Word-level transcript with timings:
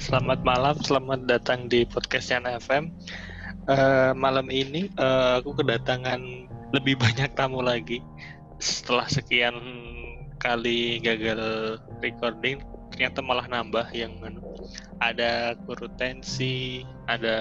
Selamat 0.00 0.40
malam, 0.48 0.80
selamat 0.80 1.28
datang 1.28 1.68
di 1.68 1.84
podcast 1.84 2.32
Yana 2.32 2.56
FM. 2.56 2.88
Uh, 3.68 4.16
malam 4.16 4.48
ini 4.48 4.88
uh, 4.96 5.44
aku 5.44 5.60
kedatangan 5.60 6.48
lebih 6.72 6.96
banyak 7.04 7.28
tamu 7.36 7.60
lagi. 7.60 8.00
Setelah 8.56 9.04
sekian 9.12 9.60
kali 10.40 11.04
gagal 11.04 11.76
recording, 12.00 12.64
ternyata 12.88 13.20
malah 13.20 13.44
nambah 13.44 13.92
yang 13.92 14.16
ada 15.04 15.52
Kurutensi, 15.68 16.80
ada 17.04 17.36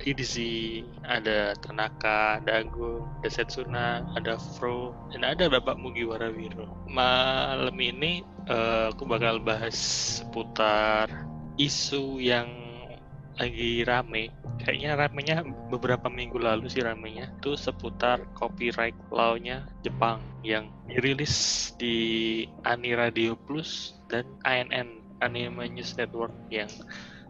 Idzi, 0.00 0.80
ada 1.04 1.52
Tanaka, 1.60 2.40
ada 2.40 2.64
Agung, 2.64 3.04
ada 3.20 3.28
Setsuna, 3.28 4.08
ada 4.16 4.40
Fro, 4.56 4.96
dan 5.12 5.20
ada 5.20 5.52
Bapak 5.52 5.76
Mugiwara 5.76 6.32
Wiro. 6.32 6.64
Malam 6.88 7.76
ini 7.76 8.24
uh, 8.48 8.88
aku 8.88 9.04
bakal 9.04 9.36
bahas 9.44 9.76
seputar 10.24 11.29
isu 11.60 12.24
yang 12.24 12.48
lagi 13.36 13.84
rame. 13.84 14.32
Kayaknya 14.60 14.90
ramenya 14.96 15.36
beberapa 15.72 16.08
minggu 16.12 16.36
lalu 16.36 16.68
sih 16.68 16.84
ramenya 16.84 17.32
itu 17.40 17.56
seputar 17.56 18.24
copyright 18.36 18.96
law-nya 19.08 19.64
Jepang 19.80 20.20
yang 20.44 20.68
dirilis 20.88 21.68
di 21.80 22.44
Ani 22.64 22.92
Radio 22.92 23.36
Plus 23.36 23.96
dan 24.12 24.28
ANN 24.44 25.00
Anime 25.20 25.68
News 25.72 25.96
Network 25.96 26.32
yang 26.52 26.68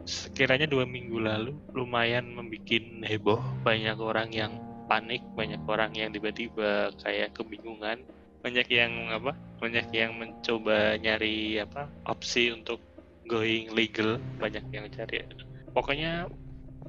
sekiranya 0.02 0.66
dua 0.66 0.86
minggu 0.86 1.22
lalu 1.22 1.54
lumayan 1.74 2.34
membuat 2.34 2.82
heboh. 3.06 3.38
Banyak 3.62 3.98
orang 3.98 4.30
yang 4.34 4.58
panik 4.90 5.22
banyak 5.38 5.62
orang 5.70 5.94
yang 5.94 6.10
tiba-tiba 6.10 6.90
kayak 6.98 7.38
kebingungan. 7.38 8.02
Banyak 8.42 8.66
yang 8.66 9.14
apa? 9.14 9.38
Banyak 9.62 9.94
yang 9.94 10.18
mencoba 10.18 10.98
nyari 10.98 11.62
apa 11.62 11.86
opsi 12.10 12.50
untuk 12.50 12.89
going 13.30 13.70
legal 13.70 14.18
banyak 14.42 14.66
yang 14.74 14.90
cari. 14.90 15.22
Pokoknya 15.70 16.26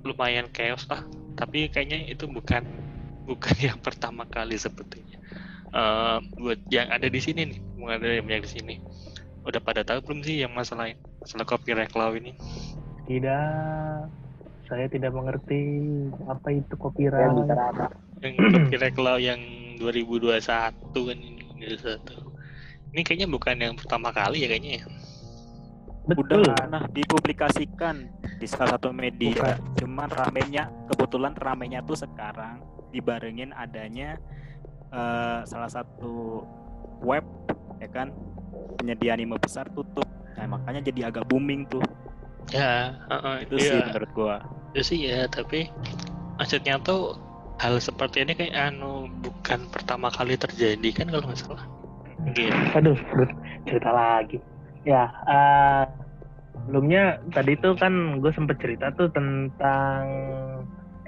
lumayan 0.01 0.49
chaos 0.49 0.89
lah. 0.89 1.05
Tapi 1.37 1.69
kayaknya 1.69 2.09
itu 2.09 2.25
bukan 2.25 2.65
bukan 3.29 3.55
yang 3.61 3.77
pertama 3.77 4.25
kali 4.25 4.57
sepertinya 4.57 5.21
uh, 5.71 6.17
buat 6.41 6.59
yang 6.73 6.89
ada 6.91 7.07
di 7.07 7.21
sini 7.21 7.53
nih 7.53 7.59
ada 7.87 8.05
yang 8.05 8.25
banyak 8.25 8.45
di 8.45 8.51
sini. 8.51 8.75
Udah 9.41 9.57
pada 9.57 9.81
tahu 9.81 10.05
belum 10.05 10.21
sih 10.21 10.45
yang 10.45 10.53
masalah 10.53 10.93
masalah 11.21 11.45
copyright 11.49 11.93
law 11.97 12.13
ini? 12.13 12.37
Tidak. 13.09 14.05
Saya 14.69 14.85
tidak 14.87 15.11
mengerti 15.11 15.81
apa 16.29 16.53
itu 16.53 16.73
copyright. 16.77 17.49
yang, 18.21 18.33
yang 18.37 18.53
copyright 18.53 18.97
law 19.01 19.17
yang 19.17 19.41
2021 19.81 20.37
kan 20.93 21.17
ini 21.17 21.41
2021 21.57 22.93
ini 22.93 23.01
kayaknya 23.01 23.27
bukan 23.31 23.55
yang 23.57 23.73
pertama 23.73 24.13
kali 24.13 24.45
ya 24.45 24.47
kayaknya 24.51 24.71
ya 24.77 24.85
Betul. 26.09 26.41
udah 26.41 26.57
pernah 26.57 26.83
dipublikasikan 26.89 27.95
di 28.41 28.47
salah 28.49 28.77
satu 28.77 28.89
media. 28.89 29.37
Bukan. 29.37 29.57
Cuman 29.77 30.09
ramenya 30.09 30.63
kebetulan 30.89 31.33
ramenya 31.37 31.79
tuh 31.85 31.93
sekarang 31.93 32.65
dibarengin 32.89 33.53
adanya 33.53 34.17
uh, 34.89 35.45
salah 35.45 35.69
satu 35.69 36.41
web 37.05 37.23
ya 37.77 37.89
kan 37.89 38.09
penyedia 38.81 39.13
anime 39.13 39.37
besar 39.37 39.69
tutup. 39.69 40.05
Nah, 40.37 40.57
makanya 40.57 40.89
jadi 40.89 41.13
agak 41.13 41.29
booming 41.29 41.69
tuh. 41.69 41.85
Ya, 42.49 42.97
uh, 43.05 43.13
uh, 43.13 43.35
itu 43.45 43.61
iya. 43.61 43.69
sih 43.69 43.79
menurut 43.93 44.11
gua. 44.17 44.35
Itu 44.73 44.81
sih 44.81 44.99
ya, 45.05 45.29
tapi 45.29 45.69
maksudnya 46.41 46.81
tuh 46.81 47.13
hal 47.61 47.77
seperti 47.77 48.25
ini 48.25 48.33
kayak 48.33 48.73
anu 48.73 49.05
bukan 49.21 49.69
pertama 49.69 50.09
kali 50.09 50.33
terjadi 50.33 50.89
kan 50.97 51.13
kalau 51.13 51.29
nggak 51.29 51.37
salah. 51.37 51.65
Gitu. 52.33 52.53
Aduh, 52.73 52.97
cerita 53.69 53.89
lagi 53.93 54.41
Ya, 54.81 55.13
uh, 55.29 55.85
sebelumnya 56.61 57.21
tadi 57.33 57.53
tuh 57.57 57.77
kan 57.77 58.17
gue 58.17 58.33
sempet 58.33 58.57
cerita 58.61 58.89
tuh 58.97 59.09
tentang 59.13 60.03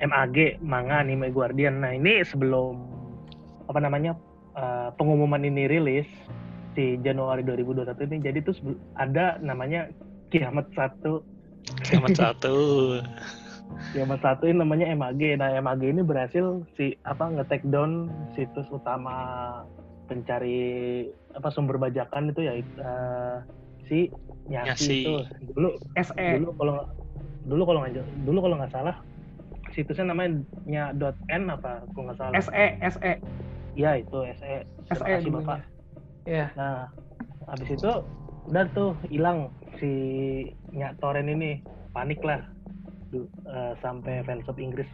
MAG 0.02 0.62
manga 0.62 1.02
anime 1.02 1.34
Guardian. 1.34 1.81
Nah 1.81 1.94
ini 1.94 2.22
sebelum 2.25 2.78
apa 3.70 3.80
namanya 3.80 4.14
uh, 4.53 4.94
pengumuman 4.98 5.42
ini 5.42 5.66
rilis 5.66 6.09
di 6.74 6.98
Januari 7.06 7.46
2021 7.46 8.09
ini, 8.09 8.18
jadi 8.22 8.38
tuh 8.42 8.58
ada 8.98 9.38
namanya 9.42 9.90
Kiamat 10.34 10.69
Satu. 10.74 11.22
Kiamat 11.86 12.18
Satu. 12.22 12.58
Kiamat 13.94 14.19
Satu 14.22 14.50
ini 14.50 14.58
namanya 14.58 14.90
MAG. 14.98 15.22
Nah 15.38 15.53
MAG 15.62 15.81
ini 15.86 16.02
berhasil 16.02 16.66
si 16.78 16.98
apa 17.06 17.30
ngetek 17.30 17.62
down 17.69 18.09
situs 18.34 18.66
utama 18.74 19.62
pencari 20.09 21.08
apa 21.34 21.48
sumber 21.50 21.80
bajakan 21.80 22.30
itu 22.30 22.42
ya 22.44 22.53
uh, 22.84 23.38
si 23.88 24.12
Nyasi, 24.48 24.68
Nyasi. 24.68 24.98
itu. 25.04 25.16
Dulu 25.56 25.70
SE 26.00 26.28
dulu 26.40 26.52
kalau 26.60 26.76
dulu 27.44 27.62
kalau 27.68 27.80
nggak 27.84 27.94
dulu 28.24 28.40
kalau 28.44 28.56
nggak 28.60 28.74
salah 28.74 28.96
situsnya 29.74 30.14
namanya 30.14 30.40
nya 30.70 30.84
dot 30.94 31.18
n 31.34 31.50
apa 31.50 31.82
kalau 31.92 32.12
nggak 32.12 32.20
salah. 32.20 32.34
SE 32.40 32.66
SE 32.94 33.12
ya 33.74 33.92
itu 33.98 34.20
SE 34.38 34.54
SE 34.94 35.04
kasih 35.04 35.32
bapak. 35.32 35.60
Ya 36.28 36.52
nah 36.54 36.92
habis 37.50 37.68
itu 37.74 37.92
udah 38.52 38.68
tuh 38.76 38.96
hilang 39.10 39.50
si 39.80 39.92
nyak 40.72 41.00
toren 41.00 41.32
ini. 41.32 41.64
Panik 41.94 42.26
lah. 42.26 42.42
Uh, 43.14 43.78
sampai 43.86 44.26
fansub 44.26 44.58
Inggris 44.58 44.90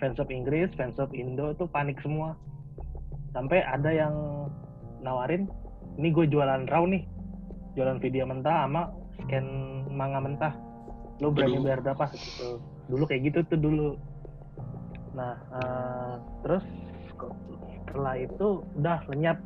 fansub 0.00 0.32
Inggris 0.32 0.72
fansub 0.72 1.12
Indo 1.12 1.52
tuh 1.60 1.68
panik 1.68 2.00
semua. 2.00 2.32
Sampai 3.36 3.60
ada 3.60 3.92
yang 3.92 4.12
nawarin 5.04 5.48
ini 6.00 6.08
gue 6.08 6.24
jualan 6.32 6.64
raw 6.72 6.84
nih 6.88 7.04
jualan 7.72 7.98
video 8.00 8.28
mentah 8.28 8.68
sama 8.68 8.92
scan 9.22 9.46
manga 9.92 10.20
mentah. 10.20 10.54
Lo 11.20 11.30
berani 11.30 11.60
bayar 11.62 11.80
berapa? 11.80 12.10
Gitu. 12.12 12.60
Dulu 12.90 13.04
kayak 13.08 13.22
gitu 13.32 13.38
tuh 13.48 13.58
dulu. 13.60 13.88
Nah 15.16 15.36
uh, 15.52 16.14
terus 16.44 16.64
setelah 17.88 18.14
itu 18.18 18.64
udah 18.80 18.98
lenyap. 19.08 19.38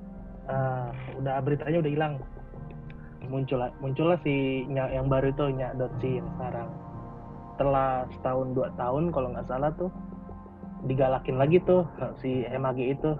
Uh, 0.47 0.94
udah 1.19 1.42
beritanya 1.42 1.82
udah 1.82 1.92
hilang. 1.92 2.15
Muncul 3.26 3.59
muncullah 3.82 4.19
si 4.22 4.62
yang 4.70 5.10
baru 5.10 5.34
itu 5.34 5.44
nyak 5.59 5.75
si 5.98 6.22
yang 6.22 6.28
sekarang. 6.38 6.69
Setelah 7.56 8.06
setahun 8.15 8.47
dua 8.54 8.69
tahun 8.78 9.10
kalau 9.10 9.34
nggak 9.34 9.48
salah 9.50 9.75
tuh 9.75 9.91
digalakin 10.86 11.41
lagi 11.41 11.59
tuh 11.66 11.82
si 12.22 12.47
MAG 12.47 12.78
itu 12.78 13.19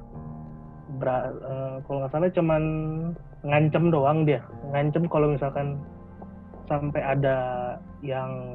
Bra, 0.87 1.35
uh, 1.35 1.77
kalau 1.83 1.99
nggak 2.07 2.13
salah 2.15 2.31
cuman 2.31 2.63
ngancem 3.43 3.85
doang 3.91 4.23
dia. 4.23 4.43
Ngancem 4.71 5.11
kalau 5.11 5.35
misalkan 5.35 5.83
sampai 6.71 7.03
ada 7.03 7.37
yang 8.03 8.55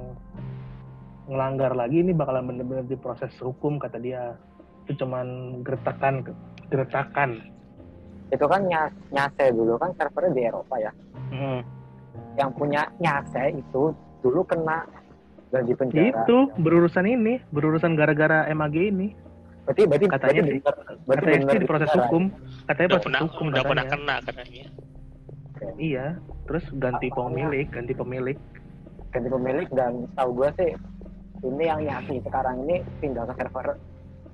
ngelanggar 1.27 1.75
lagi 1.75 2.03
ini 2.03 2.11
bakalan 2.15 2.47
bener-bener 2.47 2.87
diproses 2.87 3.31
hukum 3.43 3.79
kata 3.79 3.99
dia. 3.99 4.39
Itu 4.87 5.03
cuman 5.03 5.59
gertakan 5.63 6.23
gertakan. 6.71 7.43
Itu 8.31 8.47
kan 8.47 8.63
nyase 9.11 9.51
dulu 9.51 9.75
kan 9.75 9.91
servernya 9.99 10.31
di 10.31 10.41
Eropa 10.47 10.75
ya. 10.79 10.91
Hmm. 11.31 11.63
yang 12.35 12.51
punya 12.55 12.87
nyase 12.99 13.55
itu 13.55 13.91
dulu 14.23 14.43
kena 14.47 14.87
dan 15.51 15.67
di 15.67 15.75
penjara. 15.75 16.23
Itu 16.23 16.51
berurusan 16.59 17.05
ini 17.07 17.43
berurusan 17.51 17.99
gara-gara 17.99 18.47
MAG 18.55 18.75
ini 18.75 19.11
berarti 19.61 19.81
berarti 19.85 20.05
katanya 20.09 20.41
berarti, 20.41 20.59
berarti 21.05 21.25
katanya 21.25 21.53
sih 21.53 21.67
proses 21.69 21.91
hukum 21.93 22.23
katanya 22.65 22.89
proses 22.89 23.05
pernah, 23.05 23.21
hukum 23.29 23.45
udah 23.53 23.63
pernah 23.63 23.85
kena 23.85 24.15
katanya. 24.25 24.65
Iya 25.77 26.05
terus 26.49 26.65
ganti 26.81 27.07
pemilik 27.13 27.67
ganti 27.69 27.93
pemilik. 27.93 28.37
Ganti 29.11 29.29
pemilik 29.29 29.67
dan 29.75 30.07
tahu 30.17 30.29
gue 30.41 30.49
sih 30.57 30.71
ini 31.41 31.63
yang 31.65 31.81
nyasi 31.85 32.21
sekarang 32.25 32.65
ini 32.65 32.81
pindah 33.01 33.25
ke 33.29 33.33
server 33.37 33.77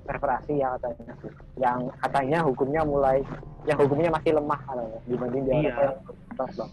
server 0.08 0.30
Asia 0.40 0.68
katanya. 0.80 1.12
Yang 1.60 1.78
katanya 2.00 2.38
hukumnya 2.48 2.82
mulai 2.88 3.20
yang 3.68 3.78
hukumnya 3.78 4.08
masih 4.08 4.32
lemah 4.32 4.60
katanya 4.64 4.98
dibanding 5.04 5.44
di 5.44 5.52
iya. 5.68 5.76
Eropa 5.76 6.64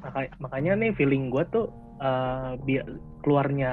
makanya, 0.00 0.30
makanya 0.40 0.72
nih 0.80 0.90
feeling 0.96 1.28
gue 1.28 1.44
tuh 1.52 1.66
uh, 2.00 2.56
biar 2.64 2.86
keluarnya 3.20 3.72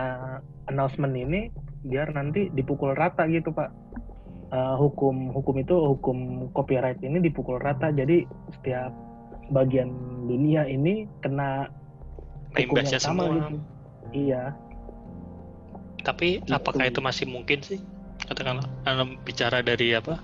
announcement 0.68 1.16
ini 1.16 1.48
biar 1.86 2.14
nanti 2.14 2.50
dipukul 2.54 2.98
rata 2.98 3.28
gitu 3.30 3.54
pak. 3.54 3.70
Uh, 4.48 4.80
hukum 4.80 5.36
hukum 5.36 5.60
itu 5.60 5.76
hukum 5.76 6.48
copyright 6.56 7.00
ini 7.04 7.20
dipukul 7.20 7.60
rata. 7.60 7.92
Jadi 7.92 8.24
setiap 8.56 8.96
bagian 9.52 9.92
dunia 10.28 10.68
ini 10.68 11.08
kena 11.20 11.68
hukum 12.56 12.80
yang 12.80 12.88
sama 13.00 13.28
semua. 13.28 13.28
gitu. 13.28 13.58
Iya. 14.16 14.44
Tapi 16.08 16.40
gitu. 16.40 16.56
apakah 16.56 16.88
itu 16.88 17.00
masih 17.04 17.26
mungkin 17.28 17.60
sih? 17.60 17.80
Katakanlah 18.28 18.68
bicara 19.28 19.60
dari 19.60 19.96
apa? 19.96 20.20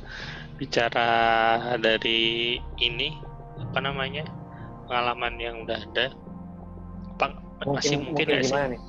Bicara 0.55 1.07
dari 1.79 2.57
ini 2.79 3.15
apa 3.59 3.79
namanya? 3.83 4.23
Pengalaman 4.87 5.35
yang 5.39 5.63
udah 5.63 5.79
ada 5.79 6.05
apa 7.13 7.25
mungkin, 7.63 7.75
masih 7.79 7.95
mungkin, 8.03 8.27
mungkin 8.27 8.43
sih? 8.43 8.55
nih? 8.55 8.81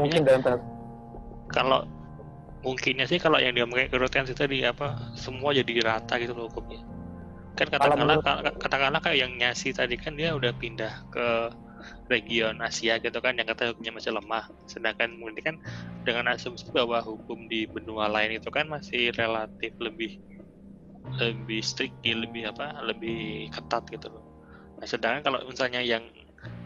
mungkin 0.00 0.20
dalam 0.24 0.40
kalau 1.52 1.86
mungkinnya 2.62 3.04
sih 3.04 3.18
kalau 3.18 3.38
yang 3.42 3.52
dia 3.52 3.66
pakai 3.66 3.90
kerutan 3.90 4.24
itu 4.24 4.34
tadi 4.34 4.62
apa 4.62 5.14
semua 5.18 5.52
jadi 5.52 5.82
rata 5.82 6.16
gitu 6.18 6.32
loh 6.32 6.48
hukumnya. 6.48 6.80
Kan 7.58 7.68
katakanlah 7.68 8.18
katakanlah 8.56 9.00
kayak 9.04 9.28
yang 9.28 9.32
nyasi 9.36 9.76
tadi 9.76 10.00
kan 10.00 10.16
dia 10.16 10.32
udah 10.32 10.56
pindah 10.56 11.04
ke 11.12 11.52
region 12.08 12.62
Asia 12.62 13.02
gitu 13.02 13.18
kan 13.18 13.34
yang 13.34 13.44
katanya 13.44 13.74
hukumnya 13.76 13.92
masih 13.98 14.12
lemah. 14.14 14.44
Sedangkan 14.70 15.18
ini 15.18 15.42
kan 15.42 15.56
dengan 16.06 16.32
asumsi 16.32 16.70
bahwa 16.70 17.02
hukum 17.02 17.50
di 17.50 17.66
benua 17.68 18.08
lain 18.08 18.38
itu 18.40 18.48
kan 18.48 18.70
masih 18.70 19.12
relatif 19.18 19.74
lebih 19.82 20.16
lebih 21.18 21.60
strict 21.60 21.98
lebih 22.06 22.48
apa 22.48 22.78
lebih 22.86 23.50
ketat 23.50 23.84
gitu 23.90 24.08
loh. 24.08 24.24
Nah 24.78 24.86
sedangkan 24.86 25.22
kalau 25.26 25.38
misalnya 25.44 25.82
yang 25.82 26.06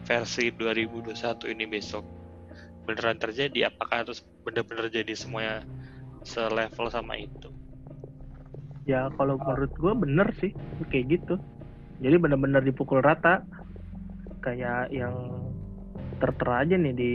versi 0.07 0.53
2021 0.55 1.17
ini 1.51 1.65
besok 1.67 2.16
beneran 2.87 3.19
terjadi 3.19 3.67
apakah 3.67 4.07
harus 4.07 4.23
benar-benar 4.47 4.87
jadi 4.87 5.11
semuanya 5.11 5.67
selevel 6.23 6.87
sama 6.87 7.19
itu? 7.19 7.51
Ya 8.87 9.11
kalau 9.19 9.35
menurut 9.35 9.75
gue 9.75 9.93
bener 9.99 10.27
sih 10.39 10.55
kayak 10.87 11.19
gitu. 11.19 11.35
Jadi 11.99 12.15
benar-benar 12.15 12.63
dipukul 12.63 13.03
rata. 13.03 13.43
Kayak 14.39 14.87
yang 14.95 15.43
tertera 16.23 16.63
aja 16.63 16.79
nih 16.79 16.95
di 16.95 17.13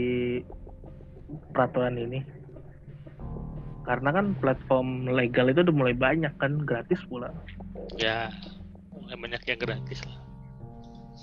peraturan 1.49 1.97
ini. 1.97 2.21
Karena 3.83 4.13
kan 4.13 4.37
platform 4.37 5.09
legal 5.09 5.49
itu 5.49 5.65
udah 5.65 5.75
mulai 5.75 5.97
banyak 5.97 6.31
kan 6.37 6.61
gratis 6.61 7.01
pula. 7.09 7.33
Ya 7.97 8.29
mulai 8.93 9.17
banyak 9.17 9.41
yang 9.49 9.59
gratis 9.59 9.99
lah. 10.05 10.17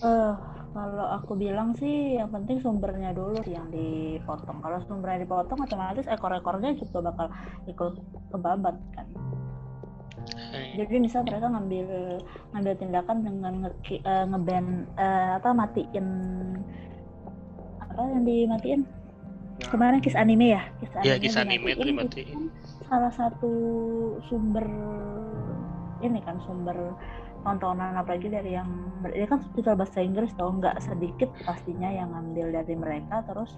Uh, 0.01 0.35
kalau 0.71 1.07
aku 1.19 1.35
bilang 1.35 1.75
sih 1.75 2.19
yang 2.19 2.31
penting 2.31 2.63
sumbernya 2.63 3.11
dulu 3.11 3.43
yang 3.47 3.67
dipotong. 3.75 4.63
Kalau 4.63 4.79
sumbernya 4.87 5.27
dipotong 5.27 5.59
otomatis 5.67 6.07
ekor-ekornya 6.07 6.79
juga 6.79 7.11
bakal 7.11 7.27
ikut 7.67 7.95
kebabat 8.31 8.77
kan. 8.95 9.07
Jadi 10.51 10.95
misal 11.03 11.27
mereka 11.27 11.51
ngambil 11.51 11.87
ngambil 12.55 12.75
tindakan 12.79 13.17
dengan 13.27 13.55
nge, 13.67 13.73
uh, 14.07 14.25
ngeban 14.31 14.87
uh, 14.95 15.43
apa 15.43 15.51
matiin 15.51 16.07
apa 17.83 18.01
yang 18.07 18.23
dimatiin? 18.23 18.83
Kemarin 19.61 20.01
kis 20.01 20.17
anime 20.17 20.55
ya? 20.55 20.63
Kis 20.79 20.91
anime, 20.95 21.09
ya, 21.11 21.15
kis 21.19 21.37
anime 21.37 21.69
itu 21.75 21.83
dimatiin 21.83 22.51
salah 22.91 23.15
satu 23.15 23.55
sumber 24.27 24.67
ini 26.03 26.19
kan 26.27 26.43
sumber 26.43 26.75
tontonan 27.41 27.97
apalagi 27.97 28.29
dari 28.29 28.55
yang 28.55 28.69
dia 29.09 29.25
kan 29.25 29.41
subtitle 29.41 29.81
bahasa 29.81 29.99
Inggris 30.05 30.33
tau 30.37 30.53
nggak 30.53 30.77
sedikit 30.85 31.31
pastinya 31.45 31.89
yang 31.89 32.13
ngambil 32.13 32.61
dari 32.61 32.75
mereka 32.77 33.25
terus 33.25 33.57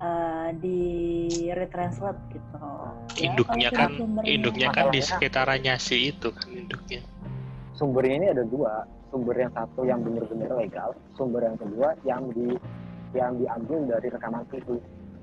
uh, 0.00 0.48
di 0.58 0.80
retranslate 1.52 2.18
gitu. 2.32 2.56
Ya, 3.18 3.30
induknya 3.30 3.70
kan 3.70 3.90
induknya 4.24 4.68
kan 4.72 4.90
di 4.90 5.00
sekitarannya 5.02 5.74
si 5.76 6.10
itu 6.14 6.30
kan 6.32 6.48
induknya. 6.50 7.02
Sumbernya 7.76 8.14
ini 8.20 8.26
ada 8.36 8.44
dua, 8.44 8.84
sumber 9.08 9.36
yang 9.40 9.52
satu 9.56 9.88
yang 9.88 10.04
benar-benar 10.04 10.52
legal, 10.58 10.90
sumber 11.16 11.48
yang 11.48 11.56
kedua 11.56 11.88
yang 12.04 12.22
di 12.36 12.56
yang 13.16 13.34
diambil 13.40 13.98
dari 13.98 14.08
rekaman 14.12 14.44
TV. 14.52 14.78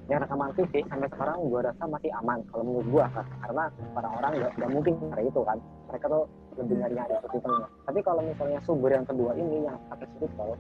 Yang 0.08 0.20
rekaman 0.24 0.52
TV 0.56 0.74
sampai 0.88 1.10
sekarang 1.12 1.38
gua 1.52 1.62
rasa 1.68 1.84
masih 1.88 2.12
aman 2.24 2.40
kalau 2.52 2.64
menurut 2.64 2.88
gua 2.88 3.06
kan. 3.12 3.26
karena 3.44 3.64
orang-orang 3.96 4.32
nggak 4.56 4.72
mungkin 4.72 4.94
cari 5.12 5.24
itu 5.28 5.42
kan. 5.44 5.58
Mereka 5.92 6.06
tuh 6.08 6.24
lebih 6.58 6.76
nyari 6.80 6.94
nyari 6.96 7.14
subtitlenya. 7.22 7.68
Tapi 7.86 8.00
kalau 8.02 8.22
misalnya 8.24 8.60
sumber 8.64 8.92
yang 8.96 9.06
kedua 9.06 9.32
ini 9.36 9.58
yang 9.68 9.78
pakai 9.92 10.08
subtitle, 10.16 10.56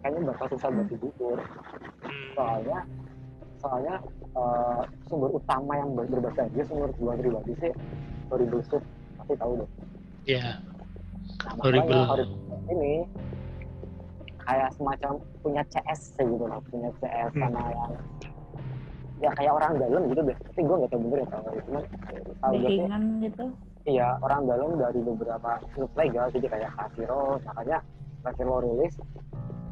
kayaknya 0.00 0.20
bakal 0.32 0.46
susah 0.56 0.68
buat 0.72 0.88
dibukur. 0.88 1.38
Hmm. 1.38 2.28
Soalnya 2.34 2.78
soalnya 3.58 3.94
uh, 4.38 4.82
sumber 5.10 5.30
utama 5.34 5.72
yang 5.74 5.90
berbahasa 5.98 6.46
Inggris 6.46 6.70
menurut 6.70 6.96
gua 6.96 7.12
pribadi 7.18 7.52
sih 7.58 7.72
horrible 8.30 8.62
soup 8.70 8.84
pasti 9.18 9.34
tahu 9.34 9.52
deh 9.58 9.70
iya 10.30 10.38
yeah. 10.38 10.54
nah, 11.42 11.54
horrible. 11.66 12.04
ini 12.70 12.94
kayak 14.46 14.70
semacam 14.78 15.12
punya 15.44 15.62
CS 15.68 16.16
gitu 16.16 16.44
lah 16.46 16.60
punya 16.70 16.90
CS 17.02 17.32
hmm. 17.34 17.42
sama 17.42 17.62
yang 17.68 17.92
ya 19.18 19.30
kayak 19.34 19.52
orang 19.52 19.72
dalam 19.82 20.02
gitu 20.10 20.20
deh 20.22 20.36
tapi 20.38 20.60
gue 20.62 20.76
gak 20.78 20.90
tau 20.90 21.00
bener 21.02 21.18
ya 21.18 21.26
kalau 21.26 21.60
cuman 21.66 21.84
tahu 22.38 22.54
gitu. 23.22 23.44
Iya 23.88 24.08
orang 24.20 24.40
dalam 24.44 24.70
dari 24.76 25.00
beberapa 25.00 25.50
klub 25.72 25.90
legal 25.96 26.26
jadi 26.30 26.46
kayak 26.46 26.70
Casiro 26.76 27.40
makanya 27.42 27.78
Casiro 28.22 28.54
rilis 28.60 28.94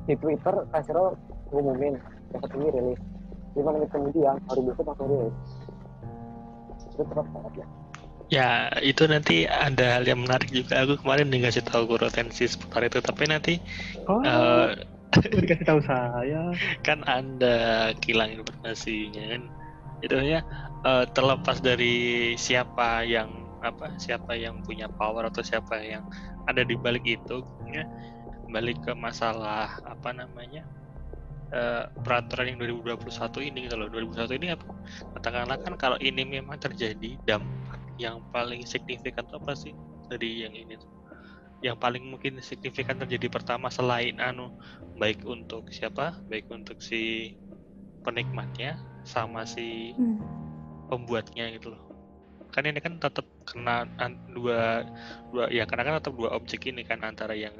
di 0.07 0.15
Twitter 0.17 0.55
Casiro 0.73 1.15
ngumumin 1.53 1.95
besok 2.33 2.53
ini 2.59 2.69
rilis. 2.73 3.01
Lima 3.57 3.71
menit 3.73 3.91
kemudian 3.93 4.37
hari 4.49 4.61
besok 4.65 4.85
langsung 4.89 5.09
rilis. 5.09 5.37
Itu 6.97 7.03
cepat 7.07 7.27
banget 7.31 7.55
ya. 7.61 7.67
Ya, 8.27 8.67
itu 8.83 9.07
nanti 9.07 9.47
ada 9.47 9.99
hal 9.99 10.05
yang 10.05 10.27
menarik 10.27 10.51
juga. 10.51 10.83
Aku 10.83 10.99
kemarin 10.99 11.31
dikasih 11.31 11.63
tahu 11.63 11.95
retensi 11.95 12.51
seputar 12.51 12.83
itu, 12.83 12.99
tapi 12.99 13.31
nanti 13.31 13.55
oh, 14.11 14.19
uh, 14.19 14.75
dikasih 15.25 15.67
tahu 15.67 15.81
saya. 15.85 16.53
Kan 16.85 17.03
Anda 17.09 17.93
kilang 18.01 18.37
informasinya 18.41 19.25
kan. 19.37 19.43
Itu 20.05 20.17
ya 20.21 20.45
uh, 20.85 21.09
terlepas 21.11 21.61
dari 21.65 22.35
siapa 22.37 23.05
yang 23.07 23.33
apa, 23.65 23.97
siapa 23.97 24.37
yang 24.37 24.63
punya 24.63 24.87
power 24.87 25.27
atau 25.27 25.43
siapa 25.43 25.81
yang 25.81 26.07
ada 26.47 26.63
di 26.63 26.77
balik 26.79 27.03
itu, 27.03 27.43
ya 27.73 27.83
balik 28.47 28.79
ke 28.87 28.93
masalah 28.95 29.83
apa 29.83 30.15
namanya? 30.15 30.63
uh, 31.55 31.87
peraturan 32.03 32.55
yang 32.55 32.59
2021 32.83 33.51
ini 33.53 33.59
gitu 33.71 33.77
loh 33.79 33.89
2021 33.93 34.39
ini 34.41 34.49
apa 34.55 34.67
katakanlah 35.19 35.59
kan 35.63 35.75
kalau 35.79 35.99
ini 36.03 36.23
memang 36.27 36.59
terjadi 36.59 37.15
dampak 37.27 37.79
yang 38.01 38.23
paling 38.35 38.65
signifikan 38.67 39.27
apa 39.31 39.53
sih 39.55 39.75
dari 40.11 40.47
yang 40.47 40.55
ini 40.55 40.75
tuh 40.79 40.96
yang 41.67 41.79
paling 41.79 42.07
mungkin 42.07 42.39
signifikan 42.39 42.97
terjadi 43.03 43.27
pertama 43.27 43.67
selain 43.67 44.23
anu 44.23 44.55
baik 44.97 45.27
untuk 45.27 45.67
siapa? 45.75 46.23
Baik 46.31 46.47
untuk 46.55 46.79
si 46.79 47.35
penikmatnya 48.07 48.79
sama 49.03 49.43
si 49.43 49.91
hmm. 49.99 50.23
pembuatnya 50.87 51.51
gitu 51.59 51.75
loh. 51.75 51.83
Kan 52.55 52.71
ini 52.71 52.79
kan 52.79 53.03
tetap 53.03 53.27
kena 53.43 53.85
dua 54.31 54.87
dua 55.35 55.51
ya 55.51 55.67
karena 55.67 55.91
kan 55.91 55.95
tetap 55.99 56.15
dua 56.15 56.31
objek 56.39 56.71
ini 56.71 56.87
kan 56.87 57.03
antara 57.03 57.35
yang 57.35 57.55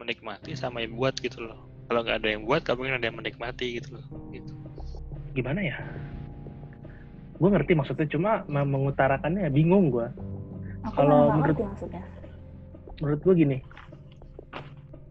menikmati 0.00 0.56
sama 0.56 0.80
yang 0.80 0.96
buat 0.96 1.14
gitu 1.20 1.44
loh. 1.44 1.68
Kalau 1.92 2.00
nggak 2.00 2.24
ada 2.24 2.28
yang 2.32 2.42
buat 2.48 2.64
mungkin 2.72 2.96
ada 2.96 3.06
yang 3.12 3.18
menikmati 3.20 3.76
gitu 3.76 4.00
loh 4.00 4.04
gitu. 4.32 4.52
Gimana 5.36 5.60
ya? 5.60 5.76
Gue 7.36 7.48
ngerti 7.52 7.76
maksudnya 7.76 8.06
cuma 8.08 8.40
mengutarakannya 8.48 9.52
bingung 9.52 9.92
gue 9.92 10.08
kalau 10.90 11.30
menurut 11.38 11.56
maksudnya. 11.62 12.02
Menurut 13.02 13.20
gue 13.26 13.34
gini. 13.34 13.58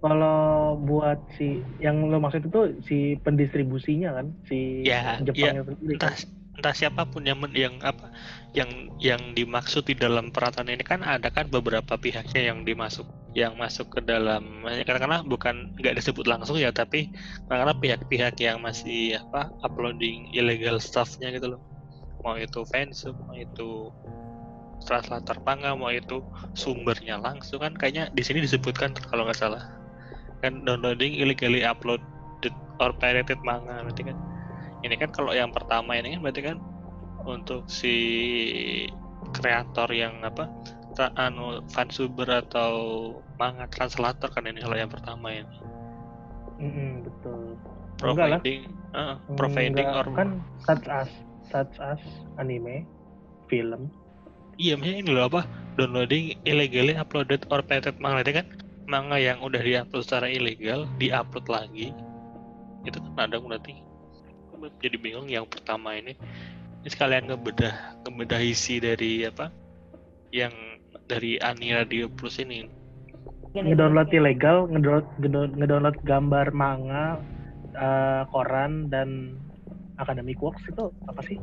Kalau 0.02 0.80
buat 0.82 1.20
si 1.38 1.62
yang 1.78 2.10
lo 2.10 2.18
maksud 2.18 2.48
itu 2.48 2.62
si 2.88 2.98
pendistribusinya 3.22 4.18
kan 4.18 4.34
si 4.50 4.82
ya, 4.82 5.22
Jepang 5.22 5.62
ya, 5.62 5.62
sendiri 5.62 6.00
entah, 6.00 6.16
entah 6.58 6.74
siapa 6.74 7.06
pun 7.06 7.22
yang 7.22 7.38
yang 7.54 7.78
apa 7.86 8.10
yang 8.58 8.90
yang 8.98 9.22
dimaksud 9.38 9.86
di 9.86 9.94
dalam 9.94 10.34
peraturan 10.34 10.74
ini 10.74 10.82
kan 10.82 11.06
ada 11.06 11.30
kan 11.30 11.46
beberapa 11.54 12.02
pihaknya 12.02 12.50
yang 12.50 12.66
dimasuk 12.66 13.06
yang 13.38 13.56
masuk 13.56 13.88
ke 13.94 14.02
dalam 14.02 14.66
karena 14.84 15.22
bukan 15.22 15.70
nggak 15.80 16.02
disebut 16.02 16.26
langsung 16.26 16.58
ya 16.58 16.74
tapi 16.74 17.14
karena 17.46 17.72
pihak-pihak 17.78 18.36
yang 18.42 18.58
masih 18.58 19.22
apa 19.22 19.54
uploading 19.62 20.34
illegal 20.34 20.82
stuffnya 20.82 21.30
gitu 21.30 21.56
loh. 21.56 21.62
Mau 22.26 22.38
itu 22.42 22.62
fans 22.68 23.06
mau 23.06 23.38
itu 23.38 23.94
translator 24.84 25.38
panga 25.46 25.74
mau 25.78 25.94
itu 25.94 26.22
sumbernya 26.58 27.22
langsung 27.22 27.62
kan 27.62 27.74
kayaknya 27.78 28.10
di 28.12 28.24
sini 28.26 28.44
disebutkan 28.44 28.94
kalau 29.10 29.26
nggak 29.26 29.38
salah 29.38 29.64
kan 30.42 30.66
downloading 30.66 31.14
illegally 31.18 31.62
uploaded 31.62 32.54
or 32.82 32.92
pirated 32.98 33.38
manga 33.46 33.82
berarti 33.86 34.10
kan 34.10 34.18
ini 34.82 34.98
kan 34.98 35.14
kalau 35.14 35.32
yang 35.32 35.54
pertama 35.54 35.94
ini 35.98 36.18
kan 36.18 36.22
berarti 36.26 36.42
kan 36.42 36.58
untuk 37.26 37.70
si 37.70 37.96
kreator 39.38 39.88
yang 39.94 40.26
apa 40.26 40.50
tra, 40.94 41.14
anu 41.16 41.64
fansuber 41.72 42.28
atau 42.28 42.74
manga 43.40 43.66
translator 43.72 44.28
kan 44.30 44.46
ini 44.46 44.60
kalau 44.62 44.78
yang 44.78 44.92
pertama 44.92 45.28
ini. 45.32 45.58
Mm 46.62 46.72
-hmm, 46.72 46.90
betul. 47.08 47.42
Providing, 47.98 48.62
uh, 48.98 49.18
providing 49.38 49.88
or 49.88 50.06
kan 50.14 50.42
such 50.66 50.86
as 50.90 51.10
such 51.50 51.74
as 51.82 52.02
anime, 52.42 52.86
film. 53.50 53.90
Iya, 54.60 54.76
misalnya 54.76 55.00
ini 55.04 55.12
loh 55.12 55.26
apa 55.32 55.42
downloading 55.80 56.36
illegally 56.44 56.96
uploaded 56.98 57.48
or 57.48 57.64
pirated 57.64 57.98
manga 58.04 58.24
itu 58.26 58.44
kan? 58.44 58.48
Manga 58.90 59.16
yang 59.16 59.40
udah 59.40 59.62
diupload 59.64 60.04
secara 60.04 60.28
ilegal 60.28 60.90
diupload 61.00 61.46
lagi. 61.48 61.96
Itu 62.84 63.00
kan 63.16 63.32
ada 63.32 63.40
berarti. 63.40 63.80
Jadi 64.84 64.98
bingung 65.00 65.32
yang 65.32 65.48
pertama 65.48 65.96
ini. 65.98 66.14
Ini 66.82 66.90
sekalian 66.90 67.30
ngebedah 67.30 68.04
ngebedah 68.06 68.42
isi 68.42 68.82
dari 68.82 69.26
apa 69.26 69.54
yang 70.34 70.54
dari 71.06 71.38
Ani 71.42 71.74
Radio 71.74 72.10
Plus 72.10 72.42
ini. 72.42 72.66
Ngedownload 73.52 74.10
ilegal 74.16 74.70
ngedownload 74.72 75.08
ngedownload 75.60 75.98
gambar 76.08 76.56
manga 76.56 77.20
uh, 77.76 78.24
koran 78.32 78.88
dan 78.88 79.36
academic 80.00 80.40
works 80.42 80.64
itu 80.66 80.90
apa 81.06 81.22
sih? 81.26 81.38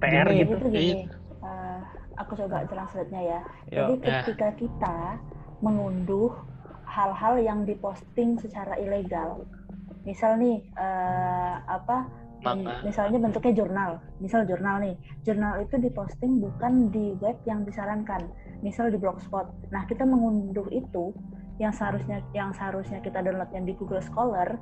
PR 0.00 0.28
gini, 0.30 0.48
gitu. 0.48 0.54
gini. 0.70 1.04
Uh, 1.40 1.80
aku 2.20 2.36
coba 2.36 2.68
translate-nya 2.68 3.22
ya 3.24 3.40
Yo. 3.72 3.84
jadi 3.88 3.94
ya. 3.96 4.20
ketika 4.22 4.48
kita 4.60 4.96
mengunduh 5.64 6.32
hal-hal 6.84 7.38
yang 7.40 7.64
diposting 7.64 8.36
secara 8.36 8.76
ilegal 8.76 9.44
misal 10.04 10.36
nih 10.40 10.64
uh, 10.80 11.60
apa 11.68 12.08
Manga. 12.40 12.80
misalnya 12.80 13.20
bentuknya 13.20 13.52
jurnal 13.52 13.90
misal 14.16 14.48
jurnal 14.48 14.80
nih 14.80 14.96
jurnal 15.28 15.60
itu 15.60 15.76
diposting 15.76 16.40
bukan 16.40 16.88
di 16.88 17.12
web 17.20 17.36
yang 17.44 17.68
disarankan 17.68 18.32
misal 18.64 18.88
di 18.88 18.96
blogspot 18.96 19.44
nah 19.68 19.84
kita 19.84 20.08
mengunduh 20.08 20.64
itu 20.72 21.12
yang 21.60 21.76
seharusnya 21.76 22.24
yang 22.32 22.56
seharusnya 22.56 23.04
kita 23.04 23.20
downloadnya 23.20 23.60
di 23.60 23.76
Google 23.76 24.00
Scholar 24.00 24.56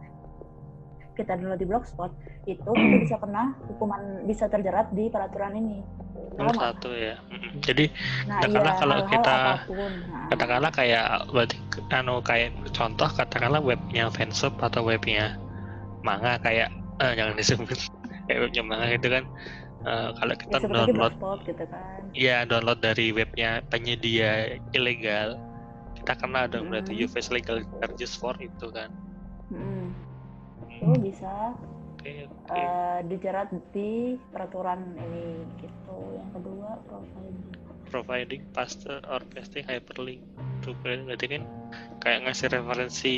kita 1.19 1.35
download 1.35 1.59
di 1.59 1.67
blogspot 1.67 2.15
itu 2.47 2.71
kita 2.71 2.97
bisa 3.03 3.17
kena 3.23 3.59
hukuman 3.67 4.23
bisa 4.25 4.47
terjerat 4.47 4.95
di 4.95 5.11
peraturan 5.11 5.59
ini 5.59 5.83
Nomor 6.39 6.55
satu 6.55 6.95
ya. 6.95 7.19
Jadi 7.67 7.91
nah, 8.31 8.39
katakanlah 8.43 8.75
iya, 8.75 8.83
kalau 8.83 8.97
kita 9.11 9.35
apa 9.35 9.55
pun. 9.67 9.93
Nah, 10.07 10.27
katakanlah 10.31 10.71
kayak 10.71 11.07
berarti 11.35 11.57
anu 11.91 12.15
kayak 12.23 12.51
contoh 12.71 13.09
katakanlah 13.11 13.59
webnya 13.59 14.07
fansub 14.15 14.55
atau 14.63 14.87
webnya 14.87 15.35
manga 16.07 16.39
kayak 16.39 16.71
eh, 17.03 17.13
jangan 17.19 17.35
disebut 17.35 17.79
kayak 18.31 18.39
webnya 18.47 18.63
manga 18.63 18.87
itu 18.95 19.09
kan 19.11 19.25
eh, 19.83 20.09
kalau 20.15 20.35
kita 20.39 20.57
ya, 20.59 20.63
download 20.63 20.89
blogspot 20.95 21.39
gitu 21.43 21.65
kan 21.67 22.01
ya 22.15 22.37
download 22.47 22.79
dari 22.79 23.11
webnya 23.11 23.63
penyedia 23.67 24.63
ilegal 24.75 25.39
kita 25.99 26.25
kena 26.25 26.47
dong 26.47 26.71
berarti 26.71 26.95
Mm. 26.95 27.01
you 27.03 27.07
face 27.11 27.29
legal 27.29 27.59
charges 27.83 28.15
for 28.15 28.33
itu 28.39 28.71
kan. 28.71 28.89
Hmm, 29.53 29.93
itu 30.71 30.93
bisa 30.99 31.57
oke 31.95 32.13
oke. 32.25 32.53
eh, 32.55 32.99
dijerat 33.05 33.49
di 33.71 33.91
peraturan 34.29 34.81
ini 34.95 35.27
gitu. 35.59 35.97
Yang 36.15 36.31
kedua 36.35 36.69
providing 36.85 37.39
providing 37.89 38.43
paste 38.51 38.85
or 38.87 39.21
pasting 39.29 39.65
hyperlink 39.65 40.21
to 40.61 40.77
berarti 40.79 41.27
kan 41.31 41.43
kayak 41.99 42.19
ngasih 42.23 42.49
referensi 42.51 43.15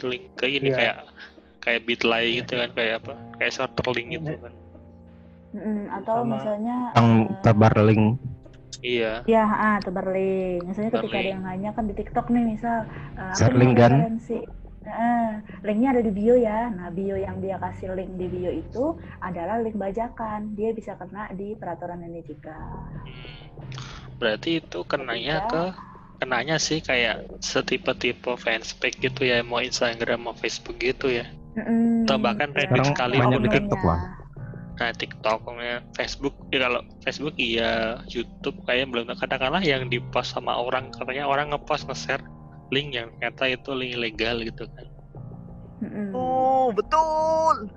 link 0.00 0.30
ke 0.34 0.46
ini 0.48 0.68
Iya. 0.68 0.76
kayak 0.76 0.96
kayak 1.58 1.80
bitly 1.82 2.24
gitu 2.38 2.52
kan 2.54 2.70
kayak 2.72 2.94
apa? 3.00 3.14
Kayak 3.36 3.52
shorter 3.52 3.86
link 3.90 4.08
gitu 4.12 4.32
kan. 4.38 4.54
Mm-mm, 5.50 5.86
atau 5.92 6.16
Sama- 6.20 6.34
misalnya 6.34 6.76
yang 6.92 7.08
eh, 7.24 7.38
tebar 7.40 7.74
link. 7.80 8.04
Iya. 8.80 9.12
Ya 9.24 9.44
ah 9.44 9.76
tebar 9.78 10.06
link. 10.08 10.62
Misalnya 10.64 10.90
Tebar 10.90 11.02
ketika 11.02 11.16
ada 11.16 11.22
link. 11.22 11.32
yang 11.32 11.42
nanya 11.42 11.70
kan 11.72 11.84
di 11.84 11.94
TikTok 11.94 12.26
nih 12.28 12.44
misal 12.44 12.76
eh, 13.14 13.22
aku 13.24 13.36
Share 13.36 13.50
mau 13.50 13.60
link 13.60 13.72
kan? 13.74 13.90
referensi 13.92 14.36
Eh, 14.84 15.30
linknya 15.64 15.96
ada 15.96 16.02
di 16.04 16.12
bio 16.12 16.36
ya. 16.36 16.68
Nah 16.68 16.92
bio 16.92 17.16
yang 17.16 17.40
dia 17.40 17.56
kasih 17.56 17.96
link 17.96 18.20
di 18.20 18.28
bio 18.28 18.52
itu 18.52 18.84
adalah 19.18 19.56
link 19.58 19.74
bajakan. 19.74 20.52
Dia 20.52 20.76
bisa 20.76 20.92
kena 20.94 21.32
di 21.32 21.56
peraturan 21.56 22.04
ini 22.04 22.20
juga 22.20 22.56
Hmm. 23.04 23.48
berarti 24.14 24.62
itu 24.62 24.80
kenanya 24.86 25.44
ke 25.44 25.62
Ketiga, 25.74 26.18
kenanya 26.20 26.56
sih 26.56 26.78
kayak 26.78 27.26
setipe-tipe 27.42 28.38
fanspage 28.38 28.96
gitu 29.02 29.26
ya 29.26 29.42
mau 29.42 29.60
Instagram 29.60 30.30
mau 30.30 30.34
Facebook 30.36 30.78
gitu 30.78 31.10
ya. 31.10 31.26
Mm-mm, 31.54 32.06
Atau 32.06 32.18
bahkan 32.22 32.50
ya, 32.54 32.64
Reddit 32.64 32.84
sekali 32.88 33.18
banyak 33.18 33.40
di. 33.44 33.50
TikTok 33.50 33.82
lah. 33.82 34.00
nah 34.74 34.90
TikTok 34.90 35.40
ya. 35.58 35.76
Facebook 35.94 36.34
ya 36.50 36.58
kalau 36.66 36.80
Facebook 37.02 37.34
iya 37.38 38.02
YouTube 38.10 38.58
kayak 38.66 38.90
belum. 38.90 39.06
Katakanlah 39.14 39.62
yang 39.62 39.86
di 39.86 40.02
post 40.10 40.34
sama 40.34 40.54
orang 40.56 40.90
katanya 40.90 41.26
orang 41.26 41.54
ngepost 41.54 41.86
nge-share 41.86 42.22
link 42.72 42.94
yang 42.94 43.08
ternyata 43.16 43.44
itu 43.50 43.70
link 43.72 43.92
ilegal 43.96 44.40
gitu 44.44 44.64
kan 44.72 44.86
Mm-mm. 45.84 46.16
Oh, 46.16 46.72
betul. 46.72 47.68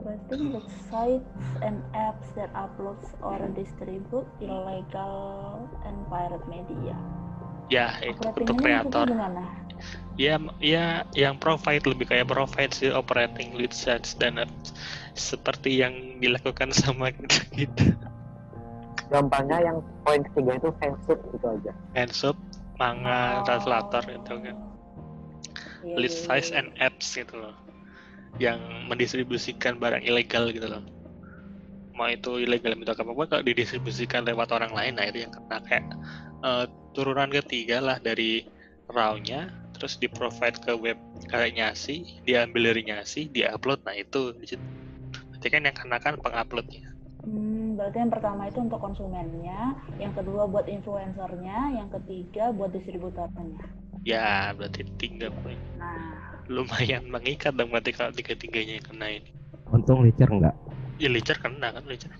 Posting 0.00 0.52
with 0.56 0.64
sites 0.88 1.44
and 1.60 1.80
apps 1.92 2.28
that 2.36 2.48
uploads 2.56 3.12
or 3.20 3.36
distribute 3.52 4.24
illegal 4.40 5.68
and 5.84 5.96
pirate 6.08 6.44
media. 6.48 6.96
ya 7.68 7.96
itu 8.00 8.20
Operating 8.20 8.44
untuk 8.44 8.56
kreator 8.60 9.06
gimana? 9.08 9.42
ya 10.20 10.36
ya 10.60 11.02
yang 11.16 11.40
provide 11.40 11.84
lebih 11.88 12.06
kayak 12.12 12.28
provide 12.28 12.72
sih 12.76 12.92
operating 12.92 13.56
lead 13.56 13.72
sites 13.72 14.12
dan 14.14 14.36
apps 14.36 14.76
seperti 15.16 15.80
yang 15.80 15.92
dilakukan 16.20 16.70
sama 16.76 17.08
kita 17.10 17.40
kita 17.56 17.88
gampangnya 19.08 19.64
yang 19.64 19.78
poin 20.04 20.20
ketiga 20.32 20.60
itu 20.60 20.68
fansub 20.76 21.18
gitu 21.32 21.46
aja 21.48 21.72
fansub 21.96 22.36
manga 22.78 23.40
Oh. 23.40 23.44
translator 23.46 24.02
gitu 24.06 24.34
kan. 24.42 24.56
Iya, 25.84 25.94
lead 26.00 26.14
iya, 26.14 26.22
size 26.26 26.50
and 26.54 26.70
apps 26.80 27.14
gitu 27.14 27.34
loh. 27.36 27.54
Yang 28.42 28.58
mendistribusikan 28.90 29.78
barang 29.78 30.02
ilegal 30.02 30.50
gitu 30.50 30.66
loh. 30.66 30.82
Mau 31.94 32.10
itu 32.10 32.42
ilegal 32.42 32.74
itu 32.74 32.90
apa 32.90 33.06
kalau 33.06 33.44
didistribusikan 33.46 34.26
lewat 34.26 34.50
orang 34.50 34.74
lain 34.74 34.98
nah 34.98 35.06
itu 35.06 35.22
yang 35.22 35.30
kena. 35.30 35.62
Kayak 35.62 35.86
eh, 36.42 36.66
turunan 36.96 37.30
ketiga 37.30 37.78
lah 37.78 37.96
dari 38.02 38.42
raw-nya 38.90 39.50
terus 39.74 39.98
di 39.98 40.06
provide 40.06 40.58
ke 40.62 40.70
web 40.74 40.98
kayak 41.30 41.58
nyasi 41.58 42.22
diambil 42.22 42.74
dari 42.74 42.82
nyasi 42.90 43.30
diupload 43.30 43.86
nah 43.86 43.94
itu. 43.94 44.34
Di 44.42 44.46
situ. 44.56 44.64
berarti 45.30 45.48
kan 45.50 45.62
yang 45.68 45.76
kena 45.76 45.98
kan 46.00 46.14
penguploadnya 46.18 46.93
Hmm, 47.24 47.80
berarti 47.80 47.96
yang 48.04 48.12
pertama 48.12 48.42
itu 48.46 48.58
untuk 48.60 48.76
konsumennya, 48.78 49.72
yang 49.96 50.12
kedua 50.12 50.44
buat 50.44 50.68
influencernya, 50.68 51.58
yang 51.80 51.88
ketiga 51.88 52.52
buat 52.52 52.70
distributornya. 52.70 53.64
ya 54.04 54.52
berarti 54.52 54.84
tiga 55.00 55.32
poin 55.40 55.56
Nah, 55.80 56.44
lumayan 56.52 57.08
mengikat 57.08 57.56
dong 57.56 57.72
berarti 57.72 57.96
kalau 57.96 58.12
tiga 58.12 58.36
tiganya 58.36 58.76
yang 58.76 58.84
kena 58.84 59.06
ini 59.08 59.30
Untung 59.72 60.04
licer 60.04 60.28
nggak. 60.28 60.52
ya 61.00 61.08
Licer 61.08 61.40
kena 61.40 61.72
kan 61.72 61.84
Licer 61.88 62.12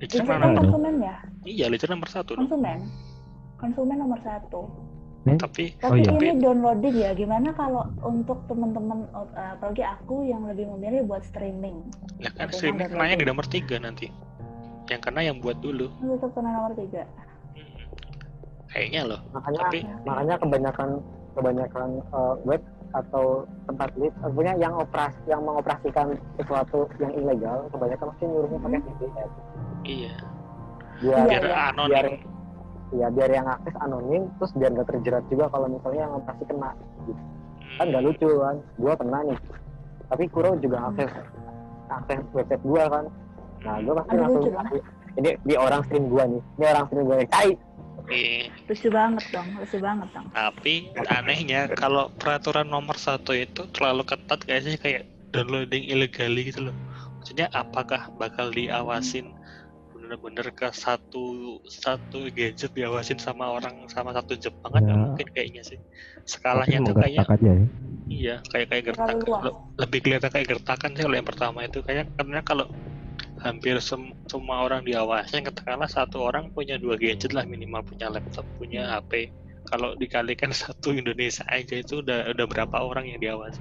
Licer 0.00 0.24
mana 0.24 0.48
kan 0.48 0.56
dong. 0.56 0.72
konsumen 0.72 0.94
ya, 1.00 1.16
iya 1.44 1.66
Licer 1.68 1.92
nomor 1.92 2.08
satu 2.08 2.36
dong 2.36 2.48
konsumen, 2.48 2.78
konsumen 3.60 3.96
nomor 4.00 4.18
satu. 4.24 4.64
Tapi 5.34 5.74
Tapi 5.82 6.06
iya. 6.06 6.14
ini 6.14 6.38
downloading 6.38 6.94
ya, 6.94 7.10
gimana 7.18 7.50
kalau 7.58 7.82
untuk 8.06 8.38
teman-teman, 8.46 9.10
oh, 9.10 9.26
eh, 9.34 9.58
apalagi 9.58 9.82
aku 9.82 10.22
yang 10.22 10.46
lebih 10.46 10.70
memilih 10.78 11.02
buat 11.02 11.26
streaming, 11.26 11.82
ya 12.22 12.30
kan 12.38 12.46
Tapi 12.46 12.54
streaming 12.54 12.94
kenanya 12.94 13.16
di 13.18 13.26
nomor 13.26 13.42
tiga 13.50 13.82
nanti. 13.82 14.06
Yang 14.86 15.02
kena 15.02 15.20
yang 15.26 15.42
buat 15.42 15.58
dulu. 15.58 15.90
Itu 15.98 16.14
tetap 16.14 16.30
kena 16.38 16.54
nomor 16.54 16.72
tiga. 16.78 17.02
Hmm. 17.58 17.74
kayaknya 18.70 19.00
loh. 19.02 19.20
Makanya 19.34 19.60
tapi 19.66 19.78
makanya 20.06 20.34
kebanyakan 20.38 20.88
kebanyakan 21.34 21.88
eh, 22.06 22.34
web 22.46 22.62
atau 22.94 23.44
tempat 23.66 23.90
lead 23.98 24.14
punya 24.32 24.54
yang 24.56 24.72
operas 24.78 25.12
yang 25.26 25.42
mengoperasikan 25.42 26.16
sesuatu 26.38 26.86
yang 27.02 27.12
ilegal 27.12 27.66
kebanyakan 27.74 28.06
pasti 28.14 28.24
nyuruhnya 28.24 28.58
pakai 28.62 28.80
VPN 28.80 29.28
iya. 29.84 30.14
Biar 30.96 31.24
biar 31.28 31.44
iya. 31.44 31.56
anonim. 31.74 31.92
biar 31.92 32.06
ya 32.94 33.10
biar 33.10 33.30
yang 33.30 33.46
akses 33.50 33.74
anonim 33.82 34.30
terus 34.38 34.52
biar 34.54 34.70
nggak 34.70 34.88
terjerat 34.90 35.24
juga 35.26 35.50
kalau 35.50 35.66
misalnya 35.66 36.06
yang 36.06 36.14
operasi 36.18 36.44
kena. 36.46 36.70
Kan 37.76 37.86
nggak 37.90 38.04
lucu 38.06 38.28
kan? 38.38 38.56
Gua 38.78 38.92
kena 38.94 39.18
nih. 39.26 39.38
Tapi 40.06 40.24
Kuro 40.30 40.50
juga 40.62 40.78
akses. 40.90 41.12
Akses 41.90 42.22
website 42.30 42.62
gua 42.62 42.84
kan. 42.86 43.04
Nah 43.66 43.76
gua 43.82 43.94
pasti 44.02 44.12
Aduh, 44.14 44.22
langsung 44.22 44.42
lucu 44.46 44.78
ini 45.16 45.30
di 45.48 45.54
orang 45.56 45.82
stream 45.88 46.04
gua 46.12 46.24
nih. 46.28 46.42
Ini 46.60 46.64
orang 46.70 46.84
stream 46.90 47.04
gua 47.06 47.16
nih. 47.18 47.30
Cai 47.32 47.52
Iya. 48.06 48.54
Lucu 48.70 48.88
banget 48.90 49.24
dong, 49.34 49.48
lucu 49.58 49.76
banget 49.82 50.08
dong. 50.14 50.26
tapi 50.30 50.74
anehnya 51.10 51.66
kalau 51.74 52.06
peraturan 52.14 52.70
nomor 52.70 52.94
satu 52.94 53.34
itu 53.34 53.66
terlalu 53.74 54.06
ketat 54.06 54.40
kayak 54.46 54.62
sih 54.62 54.78
kayak 54.78 55.10
downloading 55.34 55.82
ilegali 55.82 56.46
gitu 56.46 56.70
loh. 56.70 56.76
Maksudnya 57.18 57.50
apakah 57.50 58.06
bakal 58.14 58.54
diawasin 58.54 59.34
bener-bener 60.06 60.54
ke 60.54 60.70
satu 60.70 61.58
satu 61.66 62.30
gadget 62.30 62.70
diawasin 62.70 63.18
sama 63.18 63.50
orang 63.50 63.90
sama 63.90 64.14
satu 64.14 64.38
Jepang 64.38 64.70
kan 64.70 64.86
nggak 64.86 64.94
Ya. 64.94 65.02
mungkin 65.02 65.26
kayaknya 65.34 65.62
sih 65.66 65.78
skalanya 66.22 66.78
tuh 66.86 66.94
kayak 66.94 67.26
gertak 67.26 67.42
aja 67.42 67.50
ya. 67.50 67.66
Iya, 68.06 68.36
kayak 68.54 68.66
kayak. 68.70 68.82
Le- 69.42 69.58
Lebih 69.82 69.98
kelihatan 70.06 70.30
kayak 70.30 70.46
gertakan 70.46 70.90
sih 70.94 71.02
kalau 71.02 71.16
yang 71.18 71.26
pertama 71.26 71.58
itu 71.66 71.82
kayak 71.82 72.06
karena 72.14 72.40
kalau 72.46 72.70
hampir 73.42 73.76
sem- 73.82 74.14
semua 74.30 74.62
orang 74.62 74.86
diawasi 74.86 75.42
katakanlah 75.42 75.90
satu 75.90 76.22
orang 76.22 76.48
punya 76.54 76.78
dua 76.78 76.94
gadget 76.96 77.34
lah 77.34 77.42
minimal 77.44 77.82
punya 77.84 78.08
laptop 78.08 78.46
punya 78.56 78.88
HP 78.96 79.34
kalau 79.66 79.92
dikalikan 79.98 80.54
satu 80.62 80.94
Indonesia 80.94 81.42
aja 81.50 81.74
itu 81.76 82.00
udah 82.00 82.30
udah 82.32 82.46
berapa 82.46 82.76
orang 82.78 83.10
yang 83.10 83.18
diawasi 83.20 83.58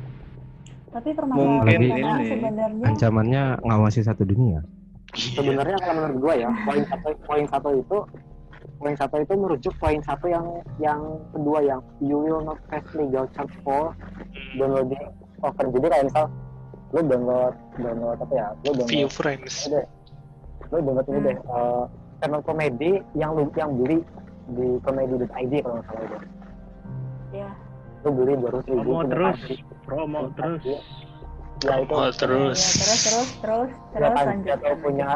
Tapi 0.94 1.10
ini. 1.12 2.30
sebenarnya 2.30 2.86
Ancamannya 2.88 3.44
ngawasi 3.66 4.00
satu 4.06 4.24
dunia. 4.24 4.64
Sebenarnya 5.16 5.78
kalau 5.80 5.96
menurut 5.98 6.18
gua 6.20 6.34
ya 6.36 6.50
poin 6.64 6.84
satu 6.86 7.10
poin 7.24 7.46
satu 7.48 7.70
itu 7.74 7.98
poin 8.76 8.96
satu 8.96 9.16
itu 9.24 9.34
merujuk 9.34 9.74
poin 9.80 10.00
satu 10.04 10.26
yang 10.28 10.46
yang 10.78 11.00
kedua 11.32 11.60
yang 11.64 11.80
you 12.04 12.20
will 12.20 12.44
not 12.44 12.60
face 12.68 12.86
legal 12.94 13.24
charge 13.32 13.56
for 13.64 13.96
Hmm, 14.36 14.60
downloading 14.60 15.04
over 15.44 15.66
jadi 15.72 15.88
kayak 15.88 16.06
misal 16.08 16.26
lu 16.92 17.02
download 17.04 17.56
download 17.78 18.18
apa 18.20 18.34
ya? 18.36 18.48
Lu 18.64 18.72
View 18.84 19.08
download 19.08 19.12
friends. 19.12 19.56
ini 19.64 19.74
deh. 19.74 19.86
Lu 20.72 20.78
download 20.80 21.08
ini 21.08 21.20
Hmm. 21.20 21.28
deh 21.28 21.38
eh, 21.40 21.84
channel 22.20 22.42
komedi 22.44 22.92
yang 23.16 23.32
lu 23.36 23.48
yang 23.56 23.72
beli 23.76 24.00
di 24.52 24.68
komedi.id 24.82 25.54
kalau 25.60 25.76
nggak 25.76 25.86
salah 25.88 26.04
itu. 26.04 26.18
Ya 27.34 27.50
lu 28.06 28.10
beli 28.14 28.34
dua 28.38 28.50
ratus 28.54 28.66
ribu 28.70 28.82
Promo 28.86 29.02
terus, 29.10 29.40
promo 29.84 30.20
terus. 30.38 30.62
Ya 31.64 31.76
itu 31.80 31.94
Oh, 31.94 32.12
terus. 32.12 32.60
Ya, 32.60 32.72
terus 32.76 33.02
terus 33.02 33.30
terus 33.40 33.72
ya 33.72 33.98
terus 33.98 34.12
kan 34.12 34.26
lanjut 34.28 34.58
atau 34.58 34.76
punya 34.78 35.08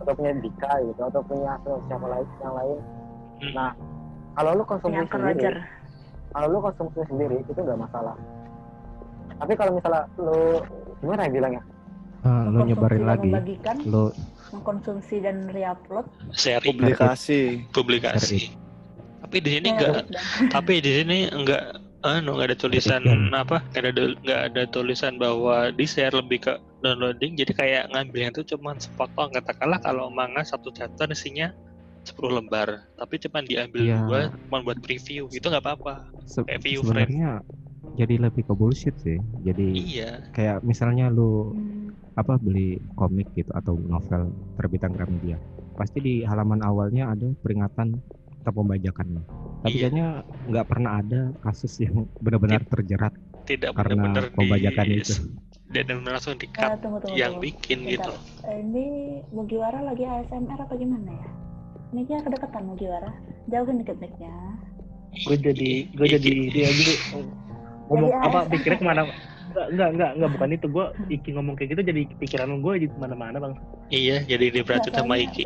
atau 0.00 0.12
punya 0.14 0.32
Dika 0.38 0.72
gitu 0.82 1.00
atau 1.02 1.20
punya 1.22 1.52
siapa 1.86 2.06
lain 2.06 2.26
yang 2.38 2.54
lain? 2.54 2.78
Hmm. 3.38 3.52
nah 3.54 3.70
kalau 4.34 4.50
lu 4.54 4.64
konsumsi 4.64 4.98
ke 4.98 5.06
sendiri 5.10 5.34
Roger. 5.38 5.54
kalau 6.30 6.46
lu 6.48 6.58
konsumsi 6.60 7.00
sendiri 7.06 7.36
itu 7.42 7.50
nggak 7.54 7.78
masalah. 7.78 8.16
Tapi 9.38 9.52
kalau 9.54 9.72
misalnya 9.74 10.02
lo 10.18 10.62
gimana 10.98 11.20
ya 11.24 11.30
bilangnya? 11.30 11.62
Ah, 12.20 12.42
lo 12.44 12.58
Mengkonsumsi 12.58 12.70
nyebarin 12.74 13.04
lagi, 13.06 13.30
lo 13.86 14.04
mengkonsumsi 14.50 15.16
dan 15.22 15.36
reupload. 15.48 16.06
sharing 16.32 16.74
Publikasi. 16.74 17.40
publikasi. 17.70 18.40
Tapi 19.22 19.36
di 19.38 19.50
sini 19.54 19.68
enggak 19.70 19.94
tapi 20.48 20.72
di 20.80 20.90
sini 20.94 21.18
enggak 21.28 21.62
anu 22.00 22.38
nggak 22.38 22.54
ada 22.54 22.58
tulisan 22.58 23.02
Sekian. 23.02 23.34
apa 23.34 23.58
nggak 23.68 23.84
ada 23.90 24.02
nggak 24.22 24.40
ada 24.52 24.62
tulisan 24.70 25.18
bahwa 25.18 25.74
di 25.74 25.82
share 25.82 26.14
lebih 26.14 26.38
ke 26.40 26.54
downloading 26.78 27.34
jadi 27.34 27.52
kayak 27.52 27.82
ngambilnya 27.90 28.30
tuh 28.30 28.46
cuman 28.46 28.78
sepotong 28.78 29.34
katakanlah 29.34 29.82
kalau 29.82 30.06
manga 30.08 30.46
satu 30.46 30.70
chapter 30.70 31.10
isinya 31.10 31.50
10 32.06 32.38
lembar 32.38 32.86
tapi 32.94 33.18
cuman 33.18 33.42
diambil 33.44 33.82
Iya. 33.82 33.98
dua 34.00 34.20
cuma 34.46 34.58
buat 34.62 34.78
preview 34.78 35.26
itu 35.28 35.42
nggak 35.42 35.60
apa-apa 35.60 36.06
se- 36.22 36.46
Kayak 36.46 36.62
view 36.62 36.80
frame. 36.80 37.02
sebenarnya 37.10 37.30
jadi 37.98 38.14
lebih 38.20 38.46
ke 38.46 38.52
bullshit 38.54 38.94
sih. 38.96 39.18
Jadi 39.42 39.74
iya 39.74 40.22
kayak 40.30 40.62
misalnya 40.62 41.10
lu 41.10 41.50
apa 42.14 42.38
beli 42.38 42.78
komik 42.94 43.26
gitu 43.32 43.50
atau 43.50 43.74
novel 43.74 44.30
terbitan 44.54 44.94
Gramedia, 44.94 45.38
pasti 45.74 45.98
di 45.98 46.14
halaman 46.22 46.62
awalnya 46.62 47.10
ada 47.10 47.26
peringatan 47.38 47.98
atau 48.48 48.56
pembajakannya. 48.56 49.22
Tapi 49.58 49.68
Iya. 49.68 49.80
kayaknya 49.84 50.06
nggak 50.48 50.66
pernah 50.66 50.92
ada 50.98 51.20
kasus 51.40 51.72
yang 51.78 52.08
benar-benar 52.16 52.64
terjerat 52.64 53.12
tidak 53.44 53.70
karena 53.74 53.94
benar-benar 54.00 54.24
pembajakan 54.32 54.84
di 54.84 54.96
itu. 54.96 55.14
dan 55.68 55.84
benar 55.84 56.12
langsung 56.16 56.32
di 56.34 56.46
eh, 56.46 56.50
cut 56.50 56.80
tunggu, 56.80 56.98
tunggu, 56.98 57.12
yang 57.12 57.32
tunggu. 57.36 57.44
bikin 57.44 57.78
Bentar. 57.82 57.92
gitu 57.92 58.12
Eh, 58.42 58.56
Ini 58.58 58.86
Mugiwara 59.28 59.78
lagi 59.82 60.00
ASMR 60.00 60.56
apa 60.58 60.74
gimana 60.74 61.12
ya? 61.12 61.28
Mic-nya 61.90 62.20
kedekatan 62.20 62.62
Mugiwara. 62.64 63.12
Jauhin 63.46 63.76
dikit 63.78 63.96
mic-nya. 63.98 64.32
gue 65.18 65.36
jadi 65.36 65.70
gue 65.90 66.06
jadi 66.06 66.30
dia 66.48 66.68
jadi 66.68 66.94
ngomong 67.88 68.12
apa 68.14 68.38
pikirnya 68.46 68.78
ke 68.78 68.86
mana 68.86 69.02
enggak 69.48 69.66
enggak 69.72 69.88
enggak 69.92 70.10
enggak 70.16 70.30
bukan 70.36 70.48
itu 70.52 70.66
gue 70.68 70.86
Iki 71.08 71.28
ngomong 71.34 71.54
kayak 71.56 71.68
gitu 71.72 71.82
jadi 71.88 72.02
pikiran 72.20 72.60
gue 72.60 72.72
jadi 72.78 72.86
ke 72.92 72.98
mana-mana 73.00 73.36
bang 73.40 73.54
iya 73.88 74.16
jadi 74.22 74.46
diperhatiin 74.52 74.94
sama 74.94 75.14
Iki. 75.16 75.42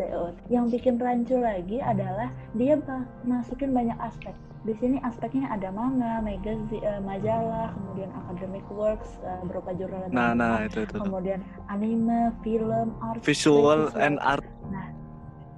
Yang 0.50 0.64
bikin 0.74 0.94
rancu 0.98 1.36
lagi 1.38 1.78
adalah 1.78 2.28
dia 2.52 2.74
masukin 3.22 3.70
banyak 3.70 3.96
aspek. 3.98 4.34
Di 4.62 4.78
sini 4.78 5.02
aspeknya 5.02 5.50
ada 5.50 5.74
manga, 5.74 6.22
magazine, 6.22 6.78
eh, 6.78 7.02
majalah, 7.02 7.74
kemudian 7.74 8.10
academic 8.14 8.62
works 8.70 9.18
eh, 9.22 9.42
berupa 9.42 9.74
jurnal 9.74 10.06
dan 10.06 10.14
Nah, 10.14 10.30
nah 10.38 10.54
itu 10.62 10.86
itu. 10.86 11.02
kemudian 11.02 11.42
anime, 11.66 12.30
film, 12.46 12.94
art, 13.02 13.18
Visual 13.26 13.90
visual. 13.90 13.98
and 13.98 14.22
art. 14.22 14.46
Nah, 14.70 14.86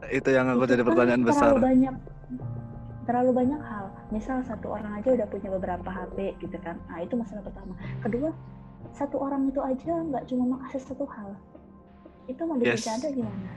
Itu 0.08 0.32
yang 0.32 0.48
aku 0.48 0.64
Itu 0.64 0.72
jadi 0.72 0.82
kan 0.84 0.88
pertanyaan 0.88 1.22
besar. 1.24 1.48
Terlalu 1.52 1.60
banyak 1.64 1.94
terlalu 3.04 3.30
banyak 3.36 3.60
hal. 3.60 3.83
Misal 4.08 4.44
satu 4.44 4.68
orang 4.70 5.00
aja 5.00 5.12
udah 5.12 5.26
punya 5.26 5.48
beberapa 5.50 5.86
HP 5.86 6.16
gitu 6.38 6.56
kan. 6.60 6.76
Nah, 6.86 7.00
itu 7.00 7.14
masalah 7.14 7.40
pertama. 7.40 7.72
Kedua, 8.00 8.30
satu 8.90 9.16
orang 9.18 9.48
itu 9.48 9.58
aja 9.58 9.92
nggak 10.02 10.24
cuma 10.26 10.44
mengakses 10.50 10.84
satu 10.84 11.04
hal. 11.06 11.32
Itu 12.24 12.44
mau 12.44 12.56
Yes. 12.56 12.84
dibercanda 12.84 13.08
gimana? 13.10 13.48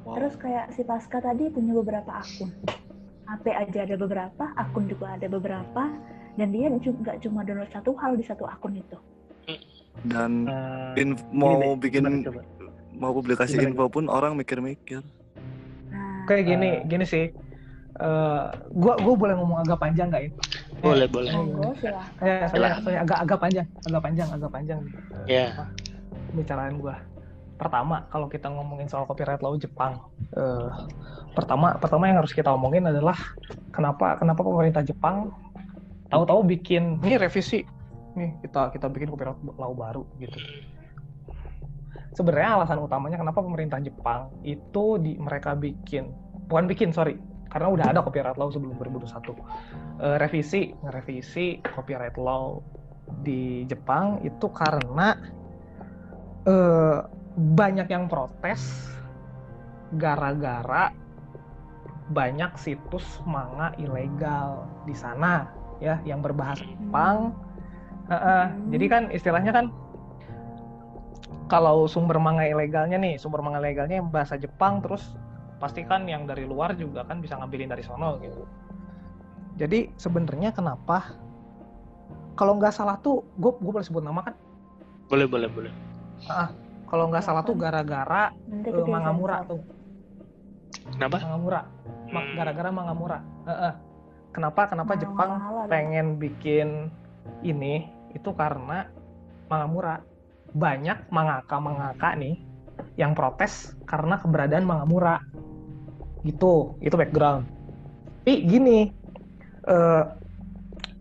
Wow. 0.00 0.14
Terus 0.16 0.34
kayak 0.36 0.66
si 0.72 0.82
Pasca 0.82 1.18
tadi 1.18 1.48
punya 1.48 1.72
beberapa 1.74 2.10
akun. 2.14 2.50
HP 3.26 3.44
aja 3.48 3.78
ada 3.84 3.94
beberapa, 3.94 4.44
akun 4.56 4.84
juga 4.84 5.14
ada 5.14 5.26
beberapa, 5.26 5.82
dan 6.34 6.48
dia 6.50 6.66
juga 6.74 6.98
nggak 7.06 7.18
cuma 7.20 7.44
download 7.44 7.70
satu 7.70 7.94
hal 7.94 8.16
di 8.16 8.24
satu 8.24 8.42
akun 8.42 8.74
itu. 8.74 8.96
Dan 10.02 10.48
inf- 10.96 11.22
gini 11.22 11.36
mau 11.36 11.54
deh, 11.54 11.76
bikin 11.78 12.02
gimana 12.02 12.24
coba? 12.24 12.42
mau 12.90 13.12
publikasi 13.12 13.54
Gimana, 13.54 13.68
info 13.70 13.84
pun 13.86 14.04
orang 14.06 14.32
mikir-mikir. 14.34 15.00
Nah, 15.88 16.24
Kayak 16.24 16.44
gini, 16.46 16.70
Eh. 16.72 16.78
gini 16.84 17.04
sih. 17.04 17.24
Eh, 18.00 18.46
gua 18.72 18.96
gua 18.96 19.12
boleh 19.12 19.34
ngomong 19.36 19.60
agak 19.60 19.76
panjang 19.76 20.08
nggak 20.08 20.24
ya? 20.24 20.30
boleh 20.80 21.04
boleh 21.12 21.28
monggo 21.36 21.76
silahkan. 21.76 22.24
Eh, 22.24 22.48
soalnya, 22.48 22.80
soalnya 22.80 23.00
agak 23.04 23.18
agak 23.28 23.38
panjang, 23.44 23.66
agak 23.84 24.00
panjang, 24.00 24.28
agak 24.32 24.50
panjang 24.50 24.78
nih 24.80 24.94
ya 25.28 25.46
pembicaraan 26.32 26.80
gua. 26.80 26.96
Pertama, 27.60 28.08
kalau 28.08 28.32
kita 28.32 28.48
ngomongin 28.48 28.88
soal 28.88 29.04
copyright 29.04 29.44
law 29.44 29.52
Jepang, 29.60 30.00
eh, 30.32 30.68
pertama 31.36 31.76
pertama 31.76 32.08
yang 32.08 32.24
harus 32.24 32.32
kita 32.32 32.48
omongin 32.56 32.88
adalah 32.88 33.20
kenapa 33.68 34.16
kenapa 34.16 34.40
pemerintah 34.40 34.80
Jepang 34.80 35.28
tahu-tahu 36.08 36.40
bikin 36.56 36.96
ini 37.04 37.20
revisi, 37.20 37.60
nih 38.16 38.40
kita 38.40 38.72
kita 38.72 38.88
bikin 38.88 39.12
copyright 39.12 39.36
law 39.60 39.76
baru 39.76 40.08
gitu. 40.16 40.40
Sebenarnya 42.16 42.64
alasan 42.64 42.80
utamanya 42.80 43.20
kenapa 43.20 43.44
pemerintah 43.44 43.76
Jepang 43.84 44.32
itu 44.40 44.96
di 44.96 45.20
mereka 45.20 45.52
bikin 45.52 46.08
bukan 46.50 46.66
bikin 46.66 46.90
sorry 46.90 47.14
karena 47.50 47.68
udah 47.68 47.86
ada 47.90 48.00
copyright 48.00 48.38
law 48.38 48.48
sebelum 48.48 48.78
2021 48.78 49.34
Eh, 50.00 50.16
revisi 50.16 50.72
ngerevisi 50.80 51.60
copyright 51.60 52.16
law 52.16 52.56
di 53.20 53.68
Jepang 53.68 54.24
itu 54.24 54.48
karena 54.48 55.12
eh, 56.48 56.98
banyak 57.36 57.84
yang 57.92 58.08
protes 58.08 58.88
gara-gara 59.92 60.88
banyak 62.10 62.56
situs 62.56 63.20
manga 63.28 63.76
ilegal 63.76 64.64
di 64.88 64.96
sana 64.96 65.52
ya 65.84 66.00
yang 66.08 66.24
berbahasa 66.24 66.64
Jepang. 66.64 67.36
Eh, 68.08 68.16
eh, 68.16 68.46
Jadi 68.72 68.86
kan 68.88 69.02
istilahnya 69.12 69.52
kan 69.52 69.66
kalau 71.52 71.84
sumber 71.84 72.16
manga 72.16 72.46
ilegalnya 72.46 72.96
nih, 72.96 73.20
sumber 73.20 73.44
manga 73.44 73.60
ilegalnya 73.60 74.00
yang 74.00 74.08
bahasa 74.08 74.40
Jepang 74.40 74.80
terus 74.80 75.12
pasti 75.60 75.84
kan 75.84 76.08
yang 76.08 76.24
dari 76.24 76.48
luar 76.48 76.72
juga 76.74 77.04
kan 77.04 77.20
bisa 77.20 77.36
ngambilin 77.36 77.68
dari 77.68 77.84
sono 77.84 78.16
gitu. 78.18 78.42
Jadi 79.54 79.92
sebenarnya 79.94 80.50
kenapa 80.50 81.12
kalau 82.32 82.56
nggak 82.56 82.72
salah 82.72 82.96
tuh 82.96 83.20
gue 83.36 83.52
gue 83.52 83.72
boleh 83.76 83.84
sebut 83.84 84.00
nama 84.00 84.24
kan? 84.24 84.34
boleh 85.10 85.26
boleh 85.26 85.50
boleh 85.50 85.72
Kalau 86.86 87.06
nggak 87.06 87.22
salah 87.22 87.42
tuh 87.42 87.54
gara-gara 87.54 88.34
kita 88.66 88.82
Mangamura 88.82 89.46
tuh, 89.46 89.62
kenapa 90.90 91.22
Mangamura, 91.22 91.60
Ma- 92.10 92.18
Hmm. 92.18 92.34
gara-gara 92.34 92.70
Mangamura. 92.70 93.18
Eh, 93.46 93.52
eh. 93.52 93.74
Kenapa 94.30 94.66
kenapa 94.66 94.94
Mahal- 94.94 95.02
Jepang 95.02 95.30
mahalan. 95.38 95.66
pengen 95.70 96.06
bikin 96.18 96.68
ini 97.42 97.86
itu 98.10 98.30
karena 98.34 98.90
Mangamura 99.46 100.02
banyak 100.50 101.10
mangaka-mangaka 101.10 102.18
nih 102.18 102.42
yang 102.98 103.14
protes 103.14 103.74
karena 103.86 104.18
keberadaan 104.18 104.66
Mangamura 104.66 105.22
gitu. 106.26 106.76
Itu 106.82 106.94
background. 106.96 107.46
Tapi 108.20 108.46
gini 108.46 108.78
eh, 109.66 110.04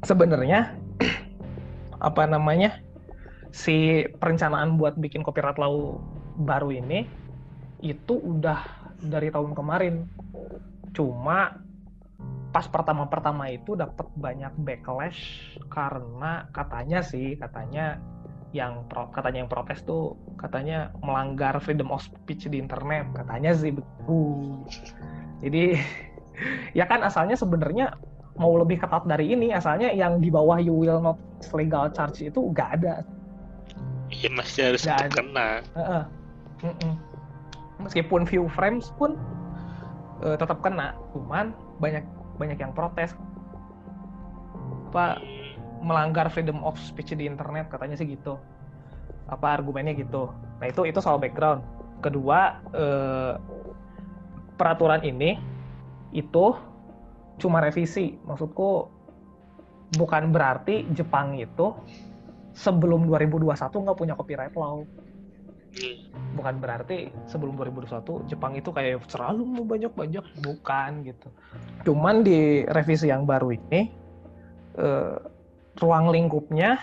sebenarnya 0.04 0.74
apa 2.08 2.24
namanya 2.26 2.80
si 3.52 4.08
perencanaan 4.18 4.80
buat 4.80 4.96
bikin 4.98 5.22
copyright 5.22 5.60
law 5.60 6.00
baru 6.40 6.72
ini 6.72 7.06
itu 7.84 8.18
udah 8.18 8.64
dari 9.04 9.32
tahun 9.32 9.56
kemarin. 9.56 10.08
Cuma 10.96 11.60
pas 12.50 12.66
pertama-pertama 12.66 13.54
itu 13.54 13.78
dapat 13.78 14.10
banyak 14.18 14.54
backlash 14.66 15.54
karena 15.70 16.50
katanya 16.50 17.06
sih 17.06 17.38
katanya 17.38 18.02
yang 18.50 18.82
pro, 18.90 19.06
katanya 19.14 19.46
yang 19.46 19.52
protes 19.52 19.86
tuh 19.86 20.18
katanya 20.42 20.90
melanggar 21.06 21.54
freedom 21.62 21.94
of 21.94 22.02
speech 22.02 22.50
di 22.50 22.58
internet 22.58 23.06
katanya 23.14 23.54
sih 23.54 23.70
betul 23.70 24.66
jadi 25.46 25.78
ya 26.78 26.86
kan 26.90 27.06
asalnya 27.06 27.38
sebenarnya 27.38 27.94
mau 28.40 28.56
lebih 28.58 28.80
ketat 28.82 29.04
dari 29.06 29.36
ini 29.36 29.52
asalnya 29.54 29.92
yang 29.94 30.18
di 30.18 30.32
bawah 30.32 30.58
you 30.58 30.74
will 30.74 30.98
not 30.98 31.20
legal 31.54 31.92
charge 31.94 32.26
itu 32.26 32.40
nggak 32.54 32.82
ada 32.82 33.06
Iya 34.10 34.26
masih 34.34 34.74
harus 34.74 34.82
Nggak 34.82 34.98
tetap 34.98 35.06
ada. 35.06 35.18
kena 35.22 35.50
Heeh. 35.78 36.04
Mm-mm. 36.66 36.94
meskipun 37.80 38.22
view 38.26 38.50
frames 38.50 38.90
pun 38.98 39.14
eh, 40.26 40.36
tetap 40.36 40.60
kena 40.66 40.98
cuman 41.14 41.54
banyak 41.78 42.02
banyak 42.42 42.58
yang 42.58 42.74
protes 42.74 43.14
apa 44.90 45.22
melanggar 45.80 46.28
freedom 46.30 46.62
of 46.62 46.76
speech 46.80 47.16
di 47.16 47.26
internet 47.26 47.72
katanya 47.72 47.96
sih 47.96 48.08
gitu. 48.08 48.40
Apa 49.32 49.60
argumennya 49.60 49.96
gitu. 49.96 50.32
Nah 50.60 50.68
itu 50.68 50.86
itu 50.86 51.00
soal 51.00 51.18
background. 51.18 51.64
Kedua 52.00 52.60
eh, 52.76 53.34
peraturan 54.60 55.04
ini 55.04 55.40
itu 56.12 56.56
cuma 57.40 57.64
revisi. 57.64 58.20
Maksudku 58.28 58.92
bukan 59.96 60.36
berarti 60.36 60.86
Jepang 60.94 61.40
itu 61.40 61.74
sebelum 62.54 63.08
2021 63.08 63.56
nggak 63.56 63.98
punya 63.98 64.14
copyright 64.20 64.56
law. 64.60 64.84
Hmm. 65.70 66.02
bukan 66.34 66.58
berarti 66.58 67.14
sebelum 67.30 67.54
2021 67.54 68.26
Jepang 68.26 68.58
itu 68.58 68.74
kayak 68.74 69.06
selalu 69.06 69.46
mau 69.46 69.62
banyak-banyak. 69.62 70.26
Bukan 70.42 70.92
gitu. 71.06 71.30
Cuman 71.86 72.26
di 72.26 72.66
revisi 72.66 73.06
yang 73.06 73.30
baru 73.30 73.54
ini 73.54 73.94
eh, 74.82 75.18
ruang 75.78 76.10
lingkupnya 76.10 76.82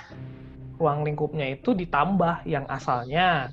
ruang 0.77 1.09
lingkupnya 1.09 1.57
itu 1.57 1.73
ditambah 1.73 2.45
yang 2.45 2.69
asalnya. 2.69 3.51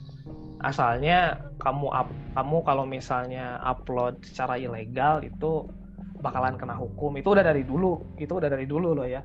Asalnya 0.63 1.43
kamu 1.59 1.91
up, 1.91 2.07
kamu 2.39 2.63
kalau 2.63 2.87
misalnya 2.87 3.59
upload 3.67 4.15
secara 4.23 4.55
ilegal 4.55 5.19
itu 5.19 5.67
bakalan 6.23 6.55
kena 6.55 6.79
hukum. 6.79 7.19
Itu 7.19 7.35
udah 7.35 7.43
dari 7.43 7.67
dulu 7.67 8.15
itu 8.15 8.31
udah 8.39 8.47
dari 8.47 8.63
dulu 8.63 8.95
loh 8.95 9.07
ya. 9.07 9.19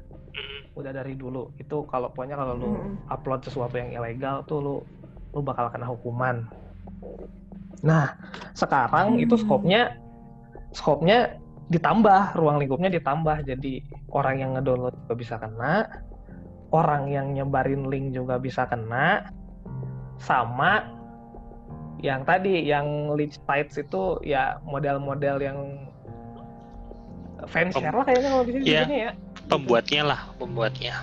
Udah 0.75 0.91
dari 0.91 1.15
dulu. 1.15 1.55
Itu 1.59 1.87
kalau 1.87 2.11
pokoknya 2.11 2.35
kalau 2.35 2.55
lu 2.59 2.71
upload 3.07 3.47
sesuatu 3.47 3.79
yang 3.79 3.95
ilegal 3.95 4.43
tuh 4.51 4.59
lu 4.59 4.77
lu 5.31 5.41
bakal 5.47 5.71
kena 5.71 5.87
hukuman. 5.87 6.43
Nah 7.87 8.19
sekarang 8.59 9.23
itu 9.23 9.39
Hmm. 9.39 9.43
skopnya 9.47 9.83
skopnya 10.75 11.39
ditambah 11.69 12.33
ruang 12.37 12.57
lingkupnya 12.61 12.89
ditambah 12.97 13.45
jadi 13.45 13.75
orang 14.13 14.37
yang 14.41 14.51
ngedownload 14.57 14.97
juga 15.05 15.15
bisa 15.15 15.35
kena 15.37 15.85
orang 16.73 17.09
yang 17.13 17.37
nyebarin 17.37 17.89
link 17.93 18.17
juga 18.17 18.41
bisa 18.41 18.65
kena 18.65 19.29
sama 20.17 20.85
yang 22.01 22.23
tadi 22.25 22.65
yang 22.65 23.13
leech 23.13 23.37
sites 23.45 23.77
itu 23.77 24.17
ya 24.25 24.57
model-model 24.65 25.37
yang 25.43 25.59
fanshare 27.47 27.95
lah 27.95 28.05
kayaknya 28.07 28.31
kalau 28.33 28.45
di 28.47 28.53
sini 28.55 28.65
Iya. 28.67 28.83
ya 28.89 29.13
Pembuatnya 29.49 30.03
lah, 30.05 30.21
pembuatnya. 30.37 31.01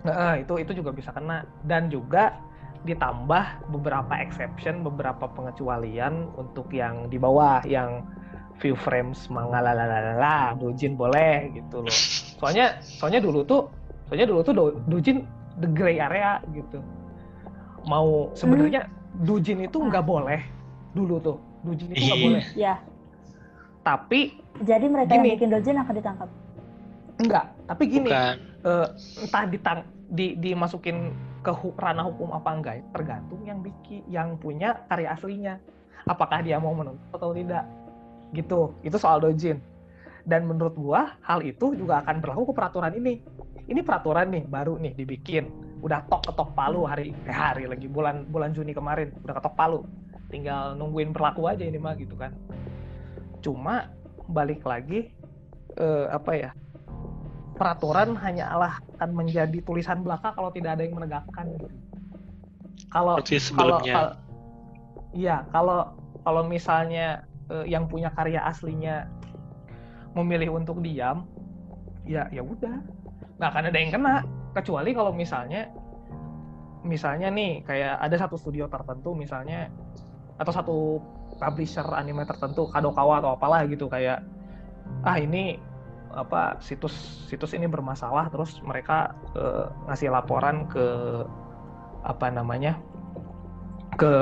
Nah, 0.00 0.40
itu 0.40 0.56
itu 0.56 0.72
juga 0.80 0.96
bisa 0.96 1.12
kena 1.12 1.44
dan 1.68 1.92
juga 1.92 2.40
ditambah 2.88 3.68
beberapa 3.68 4.16
exception, 4.16 4.80
beberapa 4.80 5.28
pengecualian 5.28 6.32
untuk 6.40 6.72
yang 6.72 7.12
di 7.12 7.20
bawah 7.20 7.60
yang 7.68 8.08
view 8.60 8.76
frames 8.76 9.26
mangalalalala, 9.26 10.52
dojin 10.54 10.94
boleh 10.94 11.48
gitu 11.52 11.80
loh. 11.80 11.96
Soalnya 12.40 12.76
soalnya 12.80 13.20
dulu 13.20 13.40
tuh 13.42 13.68
soalnya 14.08 14.26
dulu 14.26 14.40
tuh 14.40 14.52
do- 14.52 14.76
dojin 14.86 15.24
the 15.58 15.68
gray 15.68 15.96
area 15.96 16.40
gitu. 16.52 16.80
Mau 17.84 18.28
sebenarnya 18.32 18.88
dojin 19.20 19.64
itu 19.64 19.76
nggak 19.76 20.04
boleh 20.04 20.40
dulu 20.92 21.16
tuh. 21.18 21.36
Dojin 21.60 21.92
itu 21.92 22.00
nggak 22.00 22.20
Ih. 22.20 22.24
boleh. 22.24 22.44
Ya, 22.56 22.74
Tapi 23.80 24.36
jadi 24.60 24.86
mereka 24.86 25.16
yang 25.16 25.24
Gini. 25.24 25.34
bikin 25.36 25.48
dojin 25.50 25.76
akan 25.76 25.94
ditangkap. 25.96 26.30
enggak, 27.20 27.52
tapi 27.68 27.84
gini, 27.84 28.08
Bukan. 28.08 28.36
eh, 28.64 28.86
entah 29.20 29.44
ditang 29.44 29.78
di 30.08 30.32
dimasukin 30.34 31.12
ke 31.40 31.52
hu- 31.52 31.76
ranah 31.76 32.08
hukum 32.08 32.32
apa 32.32 32.48
enggak 32.50 32.80
tergantung 32.92 33.44
yang 33.44 33.60
bikin 33.60 34.00
yang 34.08 34.28
punya 34.36 34.80
karya 34.88 35.12
aslinya 35.12 35.60
apakah 36.04 36.40
dia 36.40 36.56
mau 36.56 36.72
menuntut 36.72 37.04
atau 37.12 37.36
tidak 37.36 37.68
gitu. 38.36 38.74
Itu 38.82 38.96
soal 38.96 39.22
dojin. 39.22 39.62
Dan 40.24 40.46
menurut 40.46 40.76
gua 40.76 41.16
hal 41.24 41.40
itu 41.40 41.72
juga 41.74 42.04
akan 42.04 42.20
berlaku 42.20 42.52
ke 42.52 42.54
peraturan 42.54 42.92
ini. 42.94 43.24
Ini 43.70 43.80
peraturan 43.86 44.30
nih 44.34 44.44
baru 44.46 44.76
nih 44.78 44.92
dibikin. 44.98 45.48
Udah 45.80 46.04
tok 46.12 46.28
ketok 46.28 46.52
palu 46.52 46.84
hari 46.84 47.16
eh, 47.24 47.32
hari 47.32 47.64
lagi 47.64 47.88
bulan 47.88 48.28
bulan 48.28 48.52
Juni 48.52 48.76
kemarin. 48.76 49.14
Udah 49.24 49.38
ketok 49.40 49.56
palu. 49.56 49.86
Tinggal 50.30 50.78
nungguin 50.78 51.10
berlaku 51.10 51.48
aja 51.50 51.64
ini 51.64 51.78
mah 51.80 51.96
gitu 51.96 52.14
kan. 52.14 52.36
Cuma 53.40 53.88
balik 54.30 54.62
lagi 54.62 55.10
eh, 55.80 56.06
apa 56.12 56.32
ya 56.36 56.50
peraturan 57.60 58.16
hanyalah 58.16 58.80
akan 58.96 59.10
menjadi 59.12 59.60
tulisan 59.60 60.00
belaka 60.00 60.32
kalau 60.32 60.48
tidak 60.48 60.80
ada 60.80 60.82
yang 60.88 60.96
menegakkan. 60.96 61.44
Gitu. 61.56 61.68
Kalau 62.88 63.20
kalau 63.20 64.08
iya 65.12 65.44
kalau 65.52 65.92
kalau 66.24 66.42
misalnya 66.48 67.24
eh, 67.50 67.66
yang 67.66 67.90
punya 67.90 68.14
karya 68.14 68.40
aslinya 68.46 69.10
memilih 70.14 70.54
untuk 70.54 70.82
diam, 70.82 71.26
ya 72.06 72.26
ya 72.30 72.42
udah. 72.42 72.80
Nggak 73.38 73.50
akan 73.50 73.64
ada 73.70 73.78
yang 73.78 73.92
kena 73.94 74.14
kecuali 74.54 74.90
kalau 74.94 75.12
misalnya 75.14 75.70
misalnya 76.82 77.28
nih 77.28 77.60
kayak 77.62 78.00
ada 78.00 78.16
satu 78.16 78.40
studio 78.40 78.66
tertentu 78.66 79.12
misalnya 79.12 79.68
atau 80.40 80.52
satu 80.52 80.76
publisher 81.36 81.84
anime 81.92 82.24
tertentu 82.24 82.68
Kadokawa 82.72 83.20
atau 83.20 83.36
apalah 83.36 83.68
gitu 83.68 83.86
kayak 83.86 84.24
ah 85.04 85.16
ini 85.20 85.60
apa 86.10 86.58
situs 86.58 87.26
situs 87.30 87.54
ini 87.54 87.70
bermasalah 87.70 88.32
terus 88.32 88.58
mereka 88.66 89.14
eh, 89.36 89.66
ngasih 89.86 90.10
laporan 90.10 90.66
ke 90.66 90.86
apa 92.02 92.26
namanya 92.32 92.80
ke 93.94 94.12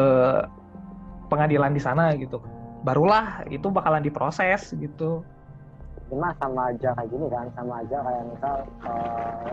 pengadilan 1.31 1.73
di 1.73 1.81
sana 1.81 2.13
gitu 2.19 2.43
barulah 2.81 3.43
itu 3.47 3.67
bakalan 3.69 4.01
diproses 4.01 4.73
gitu. 4.73 5.23
Cuma 6.09 6.33
sama 6.37 6.73
aja 6.73 6.95
kayak 6.95 7.09
gini 7.09 7.27
kan 7.29 7.47
sama 7.53 7.75
aja 7.81 7.99
kayak 8.01 8.23
misal 8.27 8.57
eh, 8.83 9.53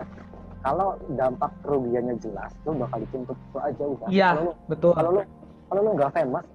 kalau 0.60 0.88
dampak 1.12 1.50
kerugiannya 1.60 2.16
jelas 2.16 2.50
lu 2.64 2.74
bakal 2.74 2.98
dituntut 2.98 3.36
itu 3.36 3.58
aja 3.60 3.82
udah 3.84 4.08
Iya. 4.08 4.30
betul. 4.66 4.92
kalau 4.92 5.10
lu 5.12 5.22
kalau 5.66 5.80
lu 5.82 5.90
nggak 5.94 6.10
famous 6.10 6.46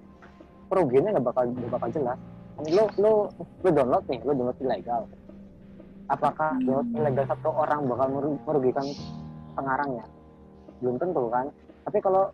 kerugiannya 0.68 1.10
nggak 1.12 1.26
bakal 1.26 1.42
nggak 1.46 1.70
bakal 1.70 1.88
jelas. 1.90 2.18
Lu 2.66 2.84
lu 2.98 3.12
lu 3.62 3.68
download 3.70 4.04
nih 4.06 4.20
lu 4.22 4.32
download 4.32 4.58
ilegal. 4.60 5.02
Apakah 6.08 6.58
download 6.58 6.88
ilegal 6.92 7.24
satu 7.26 7.48
orang 7.50 7.86
bakal 7.86 8.06
meru- 8.10 8.42
merugikan 8.42 8.86
pengarangnya? 9.54 10.04
Belum 10.80 10.98
tentu 10.98 11.30
kan. 11.30 11.46
Tapi 11.82 11.98
kalau 11.98 12.28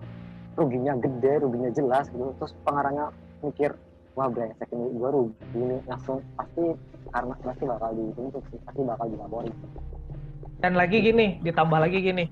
ruginya 0.56 0.96
gede 0.96 1.38
ruginya 1.38 1.70
jelas 1.70 2.08
gitu 2.08 2.34
terus 2.34 2.50
pengarangnya 2.64 3.14
mikir 3.40 3.70
wah 4.18 4.26
brengsek 4.26 4.66
ini 4.74 4.98
gua 4.98 5.14
rugi 5.14 5.38
ini 5.54 5.78
langsung 5.86 6.18
pasti 6.34 6.74
karena 7.14 7.34
pasti 7.38 7.62
bakal 7.70 7.90
dituntut 7.94 8.42
sih 8.50 8.58
pasti 8.66 8.80
bakal 8.82 9.06
dilaporin 9.06 9.54
dan 10.58 10.74
lagi 10.74 10.98
gini 10.98 11.38
ditambah 11.42 11.78
lagi 11.78 11.98
gini. 12.02 12.24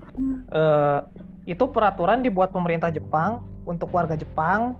Eh, 0.51 0.99
itu 1.47 1.63
peraturan 1.71 2.19
dibuat 2.19 2.51
pemerintah 2.51 2.91
Jepang 2.91 3.43
untuk 3.63 3.91
warga 3.95 4.19
Jepang. 4.19 4.75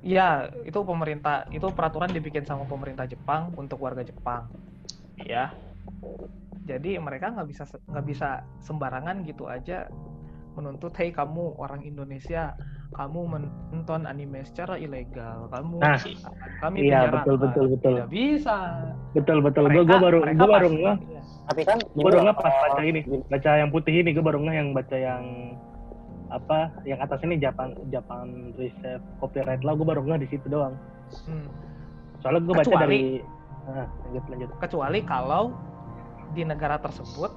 Ya 0.00 0.48
itu 0.64 0.80
pemerintah 0.80 1.44
itu 1.50 1.66
peraturan 1.74 2.08
dibikin 2.14 2.46
sama 2.46 2.64
pemerintah 2.64 3.04
Jepang 3.04 3.50
untuk 3.58 3.82
warga 3.82 4.06
Jepang. 4.06 4.46
Ya. 5.18 5.52
Jadi 6.70 6.96
mereka 7.02 7.34
nggak 7.34 7.48
bisa 7.50 7.66
nggak 7.66 8.06
bisa 8.06 8.46
sembarangan 8.62 9.26
gitu 9.26 9.50
aja 9.50 9.90
menuntut 10.54 10.94
hey 10.98 11.10
kamu 11.10 11.58
orang 11.58 11.82
Indonesia 11.82 12.54
kamu 12.90 13.20
menonton 13.22 14.02
anime 14.02 14.42
secara 14.42 14.74
ilegal. 14.74 15.46
Kamu 15.50 15.78
Nah, 15.78 15.96
kami 16.58 16.76
iya, 16.90 17.06
penjarakan." 17.06 17.14
betul, 17.22 17.36
betul, 17.38 17.64
betul. 17.70 17.94
tidak 17.96 18.10
bisa. 18.10 18.56
Betul 19.14 19.38
betul. 19.46 19.64
Gue 19.70 19.82
gue 19.86 19.98
baru 19.98 20.18
gue 20.26 20.48
baru 20.48 20.68
nggak 20.70 20.98
tapi 21.50 21.66
kan 21.66 21.78
gue 21.82 22.02
baru 22.06 22.22
nggak 22.22 22.38
pas 22.38 22.54
baca 22.54 22.82
ini. 22.86 23.00
baca 23.26 23.50
yang 23.58 23.70
putih 23.74 23.94
ini 24.02 24.14
gue 24.14 24.22
baru 24.22 24.38
nggak 24.38 24.54
yang 24.54 24.70
baca 24.70 24.96
yang 24.96 25.24
apa 26.30 26.70
yang 26.86 27.02
atas 27.02 27.18
ini 27.26 27.42
Japan 27.42 27.74
Japan 27.90 28.54
Reserve 28.54 29.02
Copyright 29.18 29.66
Law 29.66 29.74
gue 29.74 29.86
baru 29.86 30.06
nggak 30.06 30.22
di 30.22 30.28
situ 30.30 30.46
doang. 30.46 30.78
Hmm. 31.26 31.50
soalnya 32.22 32.46
gue 32.46 32.54
baca 32.54 32.74
dari 32.86 33.18
nah, 33.66 33.88
lanjut 34.06 34.24
lanjut. 34.30 34.50
kecuali 34.62 34.98
kalau 35.02 35.50
di 36.38 36.46
negara 36.46 36.78
tersebut 36.78 37.34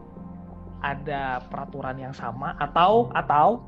ada 0.86 1.42
peraturan 1.50 1.98
yang 1.98 2.13
sama 2.13 2.54
atau 2.62 3.10
atau 3.18 3.66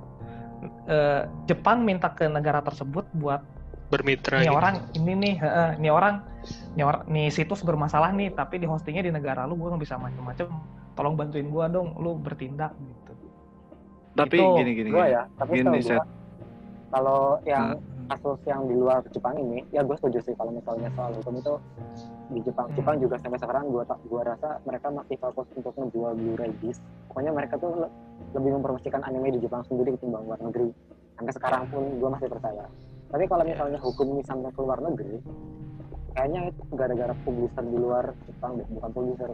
eh, 0.88 1.22
Jepang 1.46 1.84
minta 1.86 2.12
ke 2.14 2.26
negara 2.28 2.62
tersebut 2.62 3.06
buat 3.16 3.42
Bermitra 3.86 4.42
nih 4.42 4.50
gitu. 4.50 4.58
orang 4.58 4.76
ini 4.98 5.14
nih 5.14 5.34
heeh, 5.38 5.70
nih 5.78 5.92
orang 5.94 6.16
nih 6.74 6.84
orang 6.84 7.02
nih 7.06 7.28
situs 7.30 7.62
bermasalah 7.62 8.10
nih 8.18 8.34
tapi 8.34 8.58
di 8.58 8.66
hostingnya 8.66 9.06
di 9.06 9.14
negara 9.14 9.46
lu 9.46 9.54
gue 9.62 9.70
nggak 9.70 9.84
bisa 9.86 9.96
macem-macem 10.02 10.50
tolong 10.98 11.14
bantuin 11.14 11.52
gua 11.52 11.70
dong 11.70 11.94
lu 12.02 12.18
bertindak 12.18 12.74
gitu 12.82 13.14
Tapi 14.16 14.40
Itu 14.40 14.58
gini 14.58 14.72
gini. 14.74 14.90
ya 14.96 15.28
tapi 15.36 15.60
Gini, 15.62 15.80
gua 15.84 16.02
kalau 16.90 17.22
yang 17.44 17.76
Nah. 17.76 17.95
Kasus 18.06 18.40
yang 18.46 18.70
di 18.70 18.76
luar 18.78 19.02
Jepang 19.10 19.36
ini 19.38 19.66
ya 19.74 19.82
gue 19.82 19.96
setuju 19.98 20.22
sih 20.22 20.34
kalau 20.38 20.54
misalnya 20.54 20.90
soal 20.94 21.12
hukum 21.18 21.42
itu 21.42 21.54
di 22.34 22.40
Jepang. 22.42 22.68
Hmm. 22.72 22.78
Jepang 22.78 22.96
juga 22.98 23.16
sampai 23.22 23.38
sekarang 23.38 23.70
gua 23.70 23.84
tak 23.86 24.00
gua 24.10 24.22
rasa 24.26 24.58
mereka 24.66 24.88
masih 24.90 25.16
fokus 25.22 25.46
untuk 25.54 25.74
menjual 25.78 26.12
Blu-ray 26.18 26.52
disc 26.58 26.82
pokoknya 27.10 27.32
mereka 27.34 27.56
tuh 27.62 27.72
le- 27.78 27.94
lebih 28.34 28.52
mempromosikan 28.58 29.02
anime 29.06 29.38
di 29.38 29.40
Jepang 29.46 29.62
sendiri 29.66 29.94
ketimbang 29.96 30.26
luar 30.26 30.40
negeri. 30.42 30.70
Sampai 31.16 31.32
sekarang 31.32 31.64
pun 31.72 31.84
gue 31.96 32.10
masih 32.12 32.28
percaya. 32.28 32.66
Tapi 33.08 33.24
kalau 33.32 33.44
misalnya 33.48 33.80
hukum 33.80 34.08
ini 34.18 34.22
sampai 34.28 34.52
ke 34.52 34.60
luar 34.60 34.80
negeri 34.84 35.16
kayaknya 36.16 36.48
itu 36.48 36.62
gara-gara 36.76 37.14
publisher 37.28 37.64
di 37.68 37.78
luar 37.78 38.06
Jepang 38.28 38.52
deh 38.60 38.68
bukan 38.72 38.90
publisher. 38.92 39.32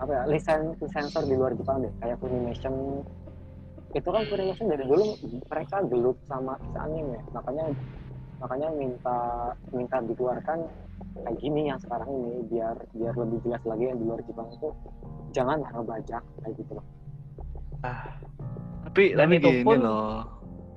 Apa 0.00 0.10
ya 0.10 0.22
lisen 0.28 0.60
sensor 0.80 1.24
di 1.26 1.34
luar 1.36 1.52
Jepang 1.56 1.84
deh 1.84 1.92
kayak 2.00 2.16
Funimation 2.22 3.04
itu 3.94 4.08
kan 4.10 4.22
Funimation 4.26 4.66
dari 4.66 4.84
dulu 4.84 5.06
mereka 5.46 5.76
gelut 5.86 6.18
sama 6.26 6.58
anime 6.76 7.22
makanya 7.30 7.70
makanya 8.42 8.68
minta 8.74 9.18
minta 9.70 9.96
dikeluarkan 10.02 10.58
kayak 11.14 11.36
gini 11.38 11.70
yang 11.70 11.78
sekarang 11.78 12.10
ini 12.10 12.42
biar 12.50 12.74
biar 12.92 13.14
lebih 13.14 13.38
jelas 13.46 13.62
lagi 13.62 13.84
yang 13.86 13.98
di 13.98 14.04
luar 14.04 14.20
Jepang 14.26 14.50
itu 14.50 14.68
jangan 15.30 15.62
ngebajak 15.62 16.22
kayak 16.42 16.54
gitu 16.58 16.72
loh 16.74 16.86
Tapi 18.84 19.10
Dan 19.10 19.26
tapi 19.26 19.34
itu 19.36 19.48
gini 19.50 19.64
pun- 19.66 19.82
loh. 19.82 20.22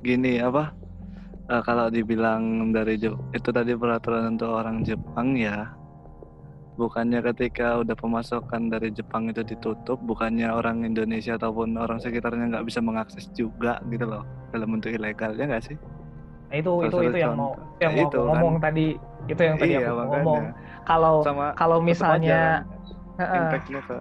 Gini 0.01 0.33
apa? 0.41 0.73
eh, 1.47 1.61
kalau 1.63 1.87
dibilang 1.87 2.73
dari 2.75 2.97
Jep- 2.97 3.15
itu 3.31 3.49
tadi 3.53 3.71
peraturan 3.71 4.35
untuk 4.35 4.51
orang 4.51 4.83
Jepang 4.83 5.37
ya. 5.37 5.69
Bukannya 6.77 7.25
ketika 7.33 7.81
udah 7.81 7.97
pemasukan 7.97 8.69
dari 8.69 8.93
Jepang 8.93 9.33
itu 9.33 9.41
ditutup, 9.41 9.97
bukannya 9.97 10.45
orang 10.45 10.85
Indonesia 10.85 11.33
ataupun 11.33 11.73
orang 11.73 11.97
sekitarnya 11.97 12.53
nggak 12.53 12.65
bisa 12.69 12.85
mengakses 12.85 13.25
juga 13.33 13.81
gitu 13.89 14.05
loh 14.05 14.21
dalam 14.53 14.77
bentuk 14.77 14.93
ilegal 14.93 15.33
ya 15.33 15.49
nggak 15.49 15.65
sih? 15.65 15.77
nah, 16.47 16.55
itu 16.55 16.69
Salah 16.69 16.85
itu 16.87 16.97
itu 17.09 17.17
yang 17.19 17.33
mau 17.35 17.51
yang 17.81 17.91
Ya, 17.97 17.97
mau 17.97 18.07
itu 18.07 18.17
kan. 18.21 18.27
ngomong 18.29 18.55
tadi 18.61 18.85
itu 19.27 19.41
yang 19.41 19.55
tadi 19.57 19.73
Iya, 19.73 19.89
aku 19.89 19.93
makanya. 19.97 20.13
ngomong 20.21 20.43
kalau 20.85 21.15
Sama 21.25 21.45
kalau 21.57 21.77
aja 21.81 21.89
misalnya 21.89 22.39
kan 23.17 23.25
ke 23.89 23.97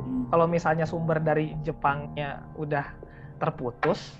Hmm. 0.00 0.22
kalau 0.32 0.46
misalnya 0.48 0.86
sumber 0.88 1.20
dari 1.20 1.52
Jepangnya 1.60 2.40
udah 2.56 2.86
terputus, 3.36 4.16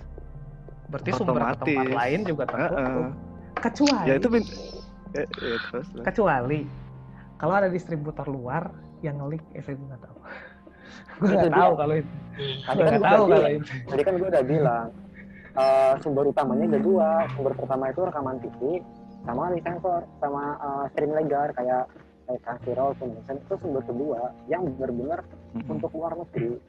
berarti 0.93 1.11
sumber 1.17 1.43
ke 1.49 1.57
tempat 1.57 1.65
Otomatis. 1.65 1.97
lain 1.97 2.21
juga 2.29 2.45
terputus. 2.45 2.77
Heeh. 2.77 3.09
Kecuali, 3.61 4.07
Ya 4.09 4.15
itu 4.21 4.29
ya, 5.17 5.25
ya, 5.41 5.57
terus 5.71 5.89
lah. 5.97 6.05
kecuali 6.07 6.61
kalau 7.41 7.55
ada 7.57 7.69
distributor 7.73 8.29
luar 8.29 8.69
yang 9.01 9.17
ngelik, 9.17 9.41
eh 9.57 9.65
saya 9.65 9.81
nggak 9.81 10.03
tahu. 10.05 10.17
gue 11.21 11.29
nggak 11.33 11.49
dia. 11.49 11.57
tahu 11.57 11.73
kalau 11.75 11.95
itu. 11.97 12.13
Hmm. 12.13 12.57
Tadi 12.69 12.81
kan 12.85 13.01
tahu 13.01 13.25
kalau 13.27 13.49
itu. 13.49 13.73
Tadi 13.89 14.03
kan 14.05 14.15
gue 14.21 14.29
udah 14.29 14.45
bilang 14.45 14.87
eh, 15.57 15.93
sumber 16.05 16.25
utamanya 16.29 16.65
ada 16.69 16.81
dua. 16.81 17.11
Sumber 17.33 17.53
pertama 17.57 17.85
itu 17.89 18.01
rekaman 18.05 18.37
TV 18.45 18.61
sama 19.25 19.53
di 19.53 19.61
sensor 19.65 20.01
sama 20.21 20.45
eh, 20.61 20.85
stream 20.93 21.13
legal 21.17 21.49
kayak 21.57 21.85
kayak 22.29 22.41
Crunchyroll, 22.47 22.95
itu 22.95 23.55
sumber 23.59 23.83
kedua 23.83 24.21
yang 24.47 24.63
benar-benar 24.77 25.25
Mm-mm. 25.51 25.73
untuk 25.75 25.91
luar 25.97 26.15
negeri. 26.15 26.61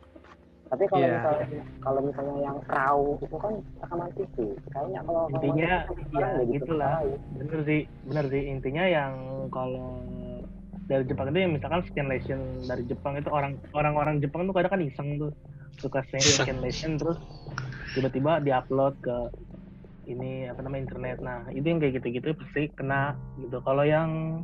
Tapi 0.71 0.87
kalau 0.87 1.03
Iya. 1.03 1.19
misalnya 1.19 1.45
kalau 1.83 1.99
misalnya 1.99 2.35
yang 2.39 2.57
raw 2.65 2.97
itu 3.19 3.35
kan 3.35 3.53
rekaman 3.83 4.09
TV. 4.15 4.35
Kayaknya 4.71 4.99
kalau 5.03 5.23
intinya 5.27 5.67
ya 6.15 6.27
gitu 6.47 6.63
gitulah 6.63 6.91
bener 7.35 7.59
sih 7.67 7.81
bener 8.07 8.25
sih 8.31 8.43
intinya 8.47 8.83
yang 8.87 9.13
kalau 9.51 9.99
dari 10.89 11.03
Jepang 11.05 11.29
itu 11.29 11.39
yang 11.39 11.53
misalkan 11.55 11.81
scanlation 11.89 12.39
dari 12.65 12.83
Jepang 12.89 13.17
itu 13.17 13.29
orang 13.29 13.57
orang-orang 13.77 14.21
Jepang 14.21 14.49
tuh 14.49 14.55
kadang 14.55 14.71
kan 14.73 14.81
iseng 14.81 15.17
tuh. 15.21 15.31
Suka 15.79 16.05
scan 16.05 16.21
scanlation 16.21 16.99
terus 16.99 17.17
tiba-tiba 17.97 18.43
diupload 18.43 18.93
ke 19.01 19.17
ini 20.09 20.49
apa 20.49 20.61
namanya 20.61 20.89
internet. 20.89 21.17
Nah 21.21 21.47
itu 21.53 21.65
yang 21.65 21.79
kayak 21.79 22.01
gitu-gitu 22.01 22.33
pasti 22.37 22.69
kena 22.75 23.15
gitu. 23.39 23.61
Kalau 23.63 23.85
yang 23.85 24.41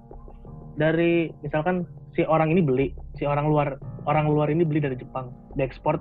dari 0.78 1.34
misalkan 1.42 1.86
si 2.14 2.22
orang 2.26 2.54
ini 2.54 2.62
beli 2.62 2.88
si 3.18 3.26
orang 3.26 3.50
luar 3.50 3.78
orang 4.06 4.30
luar 4.30 4.48
ini 4.54 4.64
beli 4.64 4.82
dari 4.82 4.98
Jepang 4.98 5.34
diekspor 5.58 6.00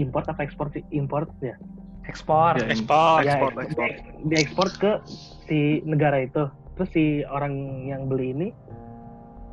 import 0.00 0.26
apa 0.26 0.42
ekspor 0.42 0.72
sih? 0.74 0.82
Import 0.90 1.30
ya? 1.40 1.54
Ekspor. 2.04 2.60
Ya, 2.60 2.68
Ekspor. 2.68 3.18
ya 3.24 3.32
ekspor, 3.38 3.52
ekspor, 3.64 3.88
ekspor. 3.88 3.88
diekspor 4.28 4.68
ke 4.76 4.92
si 5.48 5.80
negara 5.86 6.24
itu. 6.26 6.44
Terus 6.74 6.90
si 6.90 7.04
orang 7.30 7.86
yang 7.86 8.10
beli 8.10 8.34
ini 8.34 8.48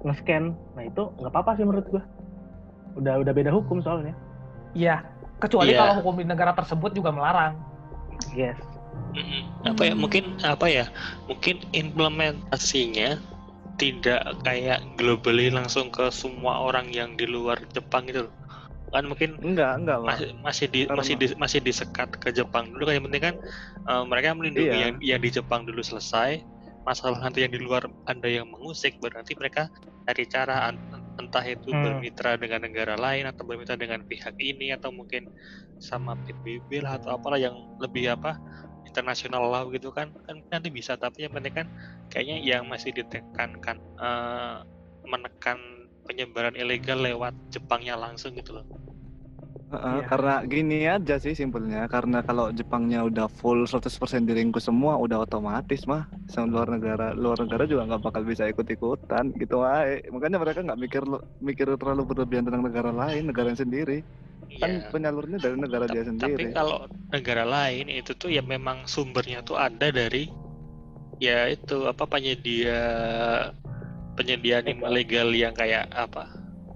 nge-scan 0.02 0.44
nah 0.74 0.84
itu 0.84 1.04
nggak 1.16 1.30
apa-apa 1.30 1.52
sih 1.54 1.64
menurut 1.64 1.88
gua 1.88 2.04
udah 2.94 3.14
udah 3.18 3.32
beda 3.32 3.50
hukum 3.50 3.80
soalnya 3.80 4.14
Iya. 4.72 5.04
Kecuali 5.38 5.72
Iya. 5.72 5.80
kalau 5.82 5.94
hukum 6.00 6.16
di 6.18 6.26
negara 6.26 6.52
tersebut 6.52 6.92
juga 6.92 7.10
melarang. 7.10 7.60
yes 8.32 8.56
Mm-mm. 9.12 9.44
apa 9.66 9.82
ya 9.84 9.94
mungkin 9.94 10.24
apa 10.42 10.66
ya 10.66 10.86
mungkin 11.26 11.60
implementasinya 11.72 13.20
tidak 13.76 14.22
kayak 14.42 14.80
globally 14.94 15.50
langsung 15.50 15.90
ke 15.90 16.08
semua 16.10 16.62
orang 16.62 16.88
yang 16.90 17.16
di 17.16 17.26
luar 17.26 17.58
Jepang 17.70 18.06
gitu 18.06 18.28
loh. 18.28 18.34
kan 18.90 19.04
mungkin 19.04 19.40
Enggak, 19.40 19.80
enggak, 19.80 19.98
Pak. 19.98 20.06
masih 20.06 20.28
masih 20.38 20.66
di 20.68 20.80
Karena- 20.84 20.98
masih 20.98 21.14
di, 21.16 21.26
masih 21.34 21.60
disekat 21.62 22.10
ke 22.14 22.30
Jepang 22.30 22.68
dulu 22.70 22.84
kan 22.84 22.94
yang 22.94 23.06
penting 23.08 23.24
kan 23.24 23.36
eh, 23.82 24.04
mereka 24.06 24.32
melindungi 24.32 24.68
Iya. 24.70 24.80
yang 24.82 24.94
yang 25.02 25.20
di 25.20 25.30
Jepang 25.32 25.64
dulu 25.64 25.80
selesai 25.82 26.44
masalah 26.82 27.22
nanti 27.22 27.46
yang 27.46 27.54
di 27.54 27.62
luar 27.62 27.86
ada 28.10 28.28
yang 28.30 28.50
mengusik 28.50 28.98
berarti 28.98 29.38
mereka 29.38 29.70
cari 30.08 30.26
cara 30.26 30.74
entah 31.22 31.46
itu 31.46 31.70
Hmm. 31.70 31.82
bermitra 31.86 32.36
dengan 32.42 32.66
negara 32.66 32.98
lain 32.98 33.30
atau 33.30 33.46
bermitra 33.46 33.78
dengan 33.78 34.02
pihak 34.06 34.34
ini 34.42 34.74
atau 34.74 34.90
mungkin 34.90 35.30
sama 35.78 36.18
PBB 36.26 36.82
lah 36.82 36.98
atau 36.98 37.14
apalah 37.18 37.38
yang 37.38 37.54
lebih 37.78 38.14
apa 38.14 38.38
internasional 38.90 39.46
law 39.46 39.70
gitu 39.70 39.94
kan 39.94 40.10
kan 40.26 40.42
nanti 40.50 40.74
bisa. 40.74 40.98
Tapi 40.98 41.30
yang 41.30 41.34
penting 41.38 41.54
kan 41.54 41.68
kayaknya 42.10 42.38
yang 42.42 42.64
masih 42.66 42.92
ditekankan 42.94 43.78
eh, 43.80 44.58
menekan 45.06 45.58
penyebaran 46.06 46.58
ilegal 46.58 46.98
lewat 46.98 47.34
Jepangnya 47.54 47.94
langsung 47.98 48.34
gitu 48.34 48.58
loh 48.58 48.66
Heeh, 49.72 50.04
Iya. 50.04 50.08
Karena 50.08 50.34
gini 50.44 50.78
aja 50.84 51.16
sih 51.16 51.32
simpelnya, 51.32 51.88
karena 51.88 52.20
kalau 52.20 52.52
Jepangnya 52.52 53.08
udah 53.08 53.32
full 53.32 53.64
100% 53.64 54.28
diringkus 54.28 54.68
semua, 54.68 55.00
udah 55.00 55.24
otomatis 55.24 55.88
mah 55.88 56.12
sama 56.28 56.52
luar 56.52 56.68
negara, 56.76 57.16
luar 57.16 57.40
negara 57.40 57.64
juga 57.64 57.88
nggak 57.88 58.04
bakal 58.04 58.28
bisa 58.28 58.52
ikut-ikutan 58.52 59.32
gitu 59.40 59.64
wae. 59.64 60.04
Makanya 60.12 60.38
mereka 60.38 60.60
nggak 60.60 60.76
mikir 60.76 61.04
mikir 61.40 61.68
terlalu 61.80 62.04
berlebihan 62.04 62.44
tentang 62.44 62.68
negara 62.68 62.92
lain, 62.92 63.32
negara 63.32 63.56
yang 63.56 63.62
sendiri. 63.64 64.04
Kan 64.60 64.84
Iya. 64.84 64.92
penyalurnya 64.92 65.40
dari 65.40 65.56
negara 65.56 65.88
dia 65.88 66.04
Ta- 66.04 66.12
Tapi 66.12 66.12
sendiri. 66.12 66.46
kalau 66.52 66.78
negara 67.08 67.48
lain 67.48 67.88
itu 67.88 68.12
tuh 68.12 68.28
ya 68.28 68.44
memang 68.44 68.84
sumbernya 68.84 69.40
tuh 69.40 69.56
ada 69.56 69.88
dari 69.88 70.28
ya 71.16 71.48
itu 71.48 71.88
apa 71.88 72.04
penyedia 72.04 72.76
penyedia 74.18 74.60
anime 74.60 74.84
legal 74.92 75.32
yang 75.32 75.56
kayak 75.56 75.88
apa 75.94 76.28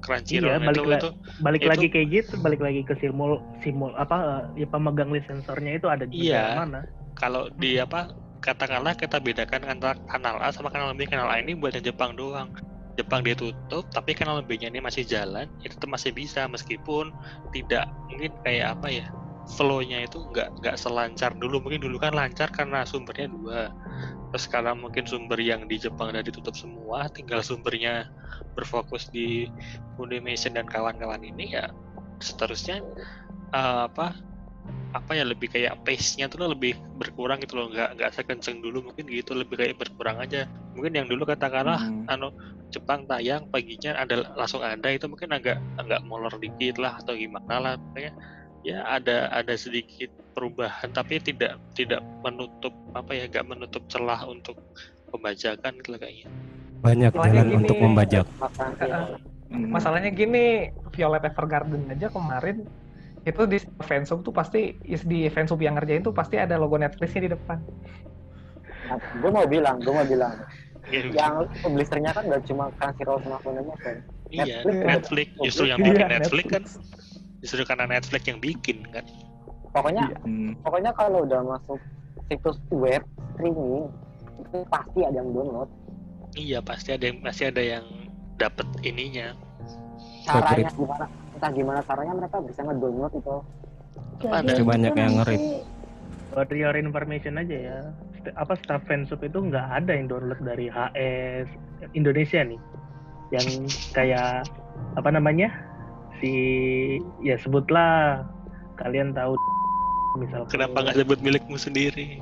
Crunchyroll 0.05 0.53
Iya, 0.53 0.61
balik 0.61 0.83
itu 0.85 0.89
la- 0.93 0.99
itu 1.01 1.09
balik 1.41 1.61
Itu- 1.65 1.71
lagi 1.73 1.87
kayak 1.89 2.07
gitu 2.13 2.33
balik 2.39 2.61
lagi 2.61 2.81
ke 2.85 2.93
simul 3.01 3.41
simul 3.65 3.91
apa 3.97 4.45
eh, 4.55 4.63
ya 4.63 4.67
pemegang 4.69 5.09
lisensornya 5.09 5.81
itu 5.81 5.89
ada 5.89 6.05
di 6.05 6.29
Iya. 6.29 6.61
mana 6.61 6.85
kalau 7.17 7.49
di 7.49 7.81
apa 7.81 8.13
katakanlah 8.45 8.93
kita 8.93 9.17
bedakan 9.17 9.65
antara 9.65 9.97
kanal 10.05 10.37
A 10.37 10.53
sama 10.53 10.69
kanal 10.69 10.93
B 10.93 11.09
kanal 11.09 11.25
A 11.25 11.41
ini 11.41 11.57
buat 11.57 11.73
yang 11.73 11.89
Jepang 11.89 12.13
doang 12.13 12.53
Jepang 12.95 13.25
dia 13.25 13.33
tutup 13.35 13.89
tapi 13.91 14.15
kanal 14.15 14.39
B-nya 14.45 14.69
ini 14.71 14.79
masih 14.79 15.03
jalan 15.03 15.49
itu 15.65 15.75
masih 15.89 16.13
bisa 16.15 16.45
meskipun 16.47 17.09
tidak 17.51 17.89
mungkin 18.07 18.31
kayak 18.45 18.77
apa 18.77 18.87
ya 18.87 19.07
flow-nya 19.45 20.05
itu 20.09 20.17
nggak 20.33 20.61
nggak 20.61 20.75
selancar 20.75 21.31
dulu. 21.37 21.61
Mungkin 21.61 21.85
dulu 21.85 21.97
kan 22.01 22.17
lancar 22.17 22.49
karena 22.49 22.81
sumbernya 22.83 23.29
dua. 23.29 23.69
Terus 24.33 24.43
sekarang 24.49 24.81
mungkin 24.81 25.05
sumber 25.05 25.39
yang 25.39 25.69
di 25.69 25.77
Jepang 25.79 26.11
udah 26.11 26.25
ditutup 26.25 26.57
semua 26.57 27.07
tinggal 27.13 27.39
sumbernya 27.45 28.09
berfokus 28.57 29.07
di 29.13 29.47
Funimation 29.95 30.57
dan 30.57 30.67
kawan-kawan 30.67 31.21
ini 31.23 31.55
ya 31.55 31.69
seterusnya 32.19 32.81
eh, 33.53 33.81
apa 33.87 34.15
apa 34.95 35.11
ya 35.11 35.27
lebih 35.27 35.51
kayak 35.51 35.83
pace-nya 35.83 36.31
tuh 36.31 36.47
lebih 36.47 36.75
berkurang 36.95 37.39
gitu 37.43 37.59
loh. 37.59 37.67
Nggak 37.69 37.99
nggak 37.99 38.11
sekenceng 38.15 38.63
dulu 38.63 38.91
mungkin 38.91 39.05
gitu 39.11 39.35
lebih 39.35 39.59
kayak 39.59 39.75
berkurang 39.77 40.17
aja. 40.23 40.47
Mungkin 40.73 40.95
yang 40.95 41.07
dulu 41.07 41.27
katakanlah 41.27 41.79
Hmm. 41.79 42.07
anu 42.07 42.31
Jepang 42.73 43.07
tayang 43.07 43.47
paginya 43.47 43.95
ada 43.95 44.35
langsung 44.35 44.59
ada 44.59 44.89
itu 44.91 45.07
mungkin 45.07 45.31
agak 45.31 45.61
agak 45.79 46.01
molor 46.03 46.33
dikit 46.41 46.75
lah 46.75 46.99
atau 46.99 47.15
gimana 47.15 47.55
lah 47.61 47.73
pokoknya 47.79 48.11
ya 48.65 48.81
ada 48.89 49.29
ada 49.29 49.53
sedikit 49.53 50.09
perubahan 50.33 50.89
tapi 50.89 51.21
tidak 51.21 51.61
tidak 51.77 52.01
menutup 52.25 52.73
apa 52.97 53.13
ya 53.13 53.29
nggak 53.29 53.45
menutup 53.45 53.85
celah 53.87 54.25
untuk 54.25 54.57
pembajakan 55.13 55.77
gitu 55.79 55.95
kayaknya 55.95 56.27
Banyak 56.83 57.11
Soalnya 57.17 57.33
jalan 57.41 57.47
gini, 57.49 57.57
untuk 57.65 57.77
membajak. 57.81 58.25
Hmm. 59.49 59.69
Masalahnya 59.73 60.11
gini, 60.13 60.69
Violet 60.93 61.23
Evergarden 61.25 61.89
aja 61.89 62.13
kemarin 62.13 62.65
itu 63.25 63.41
di 63.49 63.57
fansub 63.81 64.21
tuh 64.21 64.29
pasti 64.29 64.77
is 64.85 65.01
di 65.01 65.25
fansub 65.33 65.57
yang 65.57 65.81
ngerjain 65.81 66.05
tuh 66.05 66.13
pasti 66.13 66.37
ada 66.37 66.61
logo 66.61 66.77
Netflixnya 66.77 67.25
di 67.25 67.31
depan. 67.33 67.57
nah, 68.85 69.01
gue 69.01 69.31
mau 69.33 69.49
bilang, 69.49 69.81
gue 69.81 69.89
mau 69.89 70.05
bilang, 70.05 70.45
Iya. 70.93 71.09
yang 71.17 71.49
publishernya 71.65 72.13
kan 72.13 72.29
gak 72.29 72.45
cuma 72.45 72.69
Crunchyroll 72.77 73.17
sama 73.25 73.41
Funimation. 73.41 74.05
iya 74.29 74.61
Netflix. 74.61 74.85
Netflix 74.85 75.27
justru 75.41 75.63
yang 75.73 75.79
Iya, 75.81 75.85
bikin 75.89 76.05
Netflix 76.13 76.45
kan 76.53 76.63
justru 77.45 77.61
karena 77.61 77.85
Netflix 77.87 78.25
yang 78.25 78.41
bikin 78.41 78.81
kan 78.89 79.05
Pokoknya, 79.69 80.07
Hmm. 80.23 80.55
pokoknya 80.63 80.95
kalau 80.95 81.27
udah 81.27 81.43
masuk 81.45 81.75
situs 82.25 82.55
web 82.71 83.03
streaming 83.35 83.91
itu 84.39 84.57
pasti 84.65 84.99
ada 85.03 85.19
yang 85.19 85.29
download. 85.29 85.67
iya 86.33 86.59
pasti 86.59 86.89
ada 86.91 87.05
yang 87.05 87.19
pasti 87.19 87.43
ada 87.45 87.59
yang 87.59 87.83
dapat 88.35 88.63
ininya 88.81 89.35
Caranya 90.23 90.71
gimana? 90.71 91.05
Entah 91.35 91.51
gimana 91.51 91.79
caranya 91.83 92.13
mereka 92.15 92.41
bisa 92.41 92.63
ngedownload 92.63 93.13
itu. 93.13 93.35
Ada. 94.25 94.57
Banyak 94.57 94.93
yang 94.95 95.13
nge-rip. 95.21 95.43
buat 96.31 96.49
your 96.51 96.75
information 96.75 97.37
aja 97.37 97.55
ya 97.55 97.77
apa 98.35 98.57
staff 98.57 98.83
fansub 98.83 99.21
itu 99.21 99.37
nggak 99.39 99.67
ada 99.71 99.91
yang 99.95 100.09
download 100.09 100.35
dari 100.41 100.67
HS 100.67 101.47
Indonesia 101.93 102.41
nih 102.41 102.59
yang 103.31 103.47
kayak 103.91 104.43
apa 104.95 105.09
namanya 105.09 105.47
si 106.19 106.33
ya 107.23 107.35
sebutlah 107.41 108.23
kalian 108.79 109.15
tahu 109.15 109.35
misalkan. 110.19 110.51
Kenapa 110.51 110.77
nggak 110.83 110.97
sebut 110.99 111.19
milikmu 111.23 111.57
sendiri? 111.59 112.19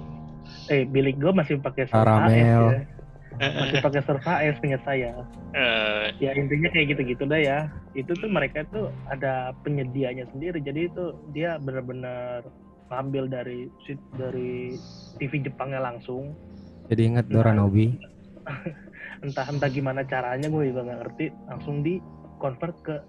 Eh 0.71 0.85
bilik 0.87 1.19
gue 1.19 1.31
masih 1.33 1.59
pakai 1.59 1.89
Karamel. 1.89 2.85
Ya. 3.33 3.49
masih 3.65 3.81
pakai 3.81 4.01
server 4.05 4.29
HS 4.29 4.61
punya 4.61 4.77
saya. 4.85 5.25
Eh, 5.57 6.05
ya 6.21 6.37
intinya 6.37 6.69
kayak 6.69 6.93
gitu-gitu 6.93 7.25
dah 7.25 7.41
ya. 7.41 7.59
Itu 7.97 8.13
tuh 8.13 8.29
mereka 8.29 8.61
tuh 8.69 8.93
ada 9.09 9.57
penyedianya 9.65 10.29
sendiri. 10.29 10.61
Jadi 10.61 10.93
itu 10.93 11.17
dia 11.33 11.57
benar-benar 11.57 12.45
ngambil 12.93 13.25
dari 13.25 13.73
sit- 13.89 14.13
dari 14.13 14.77
TV 15.17 15.41
Jepangnya 15.41 15.81
langsung. 15.81 16.37
Jadi 16.93 17.01
ingat 17.09 17.25
Doranobi. 17.25 17.97
entah 19.25 19.47
entah 19.49 19.71
gimana 19.71 20.05
caranya 20.05 20.45
gue 20.45 20.69
juga 20.69 20.85
nggak 20.85 20.99
ngerti. 21.01 21.25
Langsung 21.49 21.81
di 21.81 21.97
convert 22.37 22.77
ke 22.85 23.01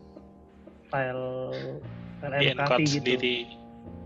file 0.94 1.26
MKV 2.22 2.54
encode 2.54 2.86
gitu 2.86 2.94
sendiri 3.02 3.38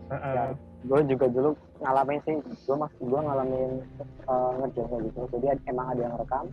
Heeh. 0.09 0.33
Ya, 0.33 0.45
gue 0.89 1.01
juga 1.05 1.29
dulu 1.29 1.53
ngalamin 1.85 2.17
sih, 2.25 2.41
gue 2.41 2.77
mas, 2.81 2.89
gue 2.97 3.21
ngalamin 3.21 3.85
uh, 4.25 4.57
ngerjain 4.57 4.89
kayak 4.89 5.03
gitu. 5.05 5.21
Jadi 5.37 5.47
ad- 5.53 5.65
emang 5.69 5.87
ada 5.93 6.01
yang 6.01 6.17
rekam, 6.17 6.49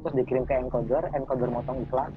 terus 0.00 0.14
dikirim 0.16 0.48
ke 0.48 0.56
encoder, 0.56 1.04
encoder 1.12 1.52
motong 1.52 1.84
iklan, 1.84 2.08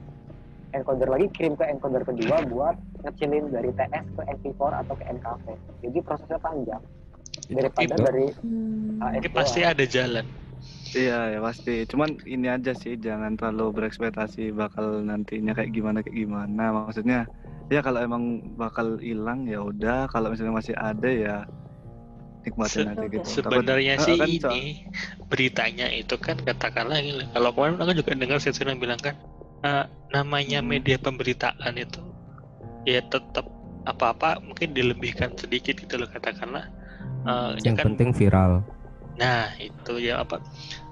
encoder 0.73 1.09
lagi 1.09 1.27
kirim 1.33 1.57
ke 1.57 1.65
encoder 1.65 2.03
kedua 2.05 2.45
buat 2.45 2.75
ngecilin 3.03 3.49
dari 3.49 3.73
TS 3.73 4.05
ke 4.13 4.21
MP4 4.39 4.61
atau 4.85 4.93
ke 4.93 5.03
NKV 5.09 5.45
jadi 5.81 5.97
prosesnya 6.03 6.39
panjang 6.39 6.83
daripada 7.49 7.95
Itu. 7.95 8.03
dari 8.05 8.25
Hmm. 8.43 9.15
Ini 9.15 9.29
pasti 9.31 9.63
ada 9.63 9.85
jalan. 9.87 10.25
Iya 10.97 11.37
ya 11.37 11.39
pasti. 11.39 11.85
Cuman 11.85 12.17
ini 12.25 12.49
aja 12.49 12.73
sih 12.73 12.97
jangan 12.97 13.37
terlalu 13.37 13.77
berekspektasi 13.81 14.49
bakal 14.53 15.05
nantinya 15.05 15.53
kayak 15.53 15.69
gimana 15.69 16.01
kayak 16.01 16.17
gimana. 16.17 16.63
Maksudnya 16.73 17.29
ya 17.69 17.85
kalau 17.85 18.01
emang 18.01 18.41
bakal 18.57 18.97
hilang 18.97 19.45
ya 19.45 19.61
udah. 19.61 20.09
Kalau 20.09 20.33
misalnya 20.33 20.57
masih 20.57 20.73
ada 20.73 21.09
ya 21.09 21.35
nikmatin 22.41 22.89
Se- 22.89 22.91
aja 22.95 23.05
gitu. 23.05 23.27
Sebenarnya 23.29 24.01
sih 24.01 24.17
kan 24.17 24.29
ini 24.29 24.39
soal- 24.41 25.27
beritanya 25.29 25.87
itu 25.93 26.15
kan 26.17 26.39
katakanlah 26.41 26.97
ini, 26.97 27.27
kalau 27.35 27.53
kemarin 27.53 27.77
aku 27.77 27.93
juga 27.93 28.11
dengar 28.15 28.37
sih 28.41 28.49
yang 28.55 28.79
bilang 28.81 28.97
kan 28.97 29.13
eh, 29.59 29.85
namanya 30.15 30.63
Hmm. 30.63 30.71
media 30.71 30.95
pemberitaan 30.97 31.75
itu 31.77 32.01
ya 32.87 33.03
tetap 33.05 33.45
apa-apa 33.85 34.39
mungkin 34.41 34.71
dilebihkan 34.71 35.35
sedikit 35.37 35.77
gitu 35.77 35.99
loh 35.99 36.09
katakanlah 36.09 36.65
Eh, 37.19 37.59
ini 37.59 37.67
Yang 37.67 37.77
kan 37.83 37.85
penting 37.91 38.09
viral. 38.15 38.63
Nah, 39.19 39.51
itu 39.59 39.99
ya 39.99 40.23
apa 40.23 40.39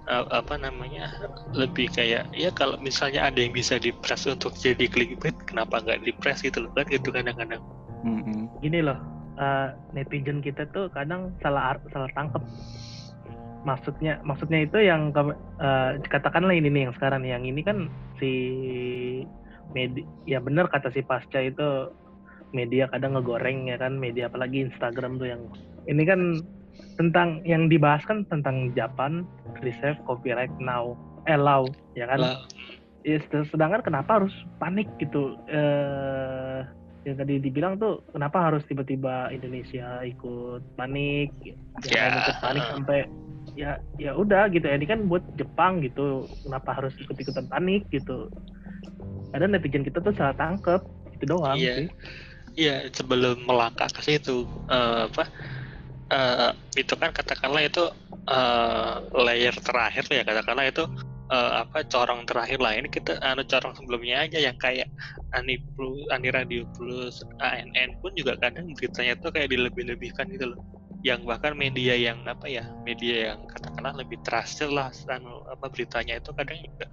apa 0.08 0.56
namanya? 0.60 1.08
Lebih 1.56 1.92
kayak 1.96 2.32
ya 2.36 2.52
kalau 2.52 2.76
misalnya 2.84 3.28
ada 3.32 3.40
yang 3.40 3.56
bisa 3.56 3.80
dipres 3.80 4.28
untuk 4.28 4.52
jadi 4.60 4.88
clickbait, 4.88 5.36
kenapa 5.48 5.80
nggak 5.80 6.04
dipres 6.04 6.44
gitu 6.44 6.68
loh 6.68 6.72
kan 6.76 6.86
gitu 6.92 7.10
kadang-kadang. 7.12 7.64
Mm-mm. 8.06 8.46
gini 8.62 8.86
loh 8.86 8.98
eh, 9.42 9.74
netizen 9.94 10.42
kita 10.42 10.70
tuh 10.70 10.90
kadang 10.94 11.34
salah 11.42 11.78
salah 11.90 12.10
tangkep 12.14 12.44
maksudnya 13.66 14.22
maksudnya 14.24 14.64
itu 14.64 14.78
yang 14.86 15.12
eh, 15.60 15.92
katakanlah 16.08 16.54
ini 16.54 16.70
nih 16.72 16.82
yang 16.88 16.94
sekarang 16.96 17.26
nih, 17.26 17.32
yang 17.36 17.44
ini 17.44 17.62
kan 17.66 17.90
si 18.22 18.32
media 19.76 20.06
ya 20.24 20.40
benar 20.40 20.72
kata 20.72 20.94
si 20.96 21.04
pasca 21.04 21.44
itu 21.44 21.92
media 22.56 22.88
kadang 22.88 23.20
ngegoreng 23.20 23.68
ya 23.68 23.76
kan 23.76 24.00
media 24.00 24.32
apalagi 24.32 24.64
Instagram 24.64 25.20
tuh 25.20 25.28
yang 25.28 25.42
ini 25.92 26.04
kan 26.08 26.40
tentang 26.98 27.46
yang 27.46 27.70
dibahas 27.70 28.02
kan 28.04 28.26
tentang 28.26 28.74
Japan 28.74 29.24
reserve 29.62 29.98
copyright 30.04 30.52
now 30.58 30.98
eh 31.24 31.38
law 31.38 31.70
ya 31.94 32.06
kan 32.06 32.20
Lah, 32.20 32.38
Ya, 33.06 33.24
sed- 33.24 33.48
sedangkan 33.48 33.88
kenapa 33.88 34.20
harus 34.20 34.36
panik 34.58 34.84
gitu? 35.00 35.40
Eh, 35.48 36.60
yang 37.08 37.16
tadi 37.16 37.40
dibilang 37.40 37.80
tuh 37.80 38.04
kenapa 38.12 38.52
harus 38.52 38.68
tiba-tiba 38.68 39.32
Indonesia 39.32 40.04
ikut 40.04 40.76
panik? 40.76 41.32
Ya. 41.88 42.12
ikut 42.12 42.36
panik 42.44 42.68
sampai 42.68 43.08
ya 43.56 43.80
ya 43.96 44.12
udah 44.12 44.52
gitu. 44.52 44.68
Ini 44.68 44.84
kan 44.84 45.08
buat 45.08 45.24
Jepang 45.40 45.80
gitu. 45.80 46.28
Kenapa 46.44 46.76
harus 46.76 46.92
ikut-ikutan 47.00 47.48
panik 47.48 47.88
gitu? 47.88 48.28
Ada 49.32 49.48
netizen 49.48 49.88
kita 49.88 50.04
tuh 50.04 50.12
salah 50.12 50.36
tangkep 50.36 50.84
itu 51.16 51.24
doang 51.24 51.56
Iya. 51.56 51.74
sih. 51.80 51.88
Iya, 52.58 52.76
sebelum 52.92 53.46
melangkah 53.46 53.88
ke 53.88 54.04
situ 54.04 54.44
eh, 54.68 55.08
apa? 55.08 55.32
Eh, 56.12 56.52
itu 56.78 56.94
kan 56.96 57.12
katakanlah 57.12 57.64
itu 57.64 57.84
eh, 58.30 58.94
layer 59.16 59.56
terakhir 59.56 60.06
ya 60.12 60.24
katakanlah 60.24 60.66
itu 60.68 60.84
eh, 61.32 61.52
apa 61.64 61.84
corong 61.88 62.24
terakhir 62.24 62.60
lah 62.64 62.74
ini 62.76 62.88
kita 62.88 63.20
anu 63.24 63.44
corong 63.44 63.76
sebelumnya 63.76 64.24
aja 64.24 64.40
yang 64.40 64.56
kayak 64.56 64.88
Ani 65.36 65.60
Plus, 65.76 66.08
Ani 66.08 66.32
Radio 66.32 66.64
Plus, 66.72 67.20
ANN 67.44 68.00
pun 68.00 68.16
juga 68.16 68.40
kadang 68.40 68.72
beritanya 68.72 69.20
tuh 69.20 69.36
kayak 69.36 69.52
dilebih-lebihkan 69.52 70.32
gitu 70.32 70.56
loh. 70.56 70.60
Yang 71.04 71.28
bahkan 71.28 71.54
media 71.54 71.94
yang 72.00 72.24
apa 72.24 72.48
ya, 72.48 72.64
media 72.88 73.32
yang 73.34 73.40
katakanlah 73.52 74.00
lebih 74.00 74.18
trusted 74.24 74.72
lah, 74.72 74.88
anu 75.12 75.44
apa 75.52 75.68
beritanya 75.68 76.16
itu 76.16 76.32
kadang 76.32 76.58
juga 76.64 76.88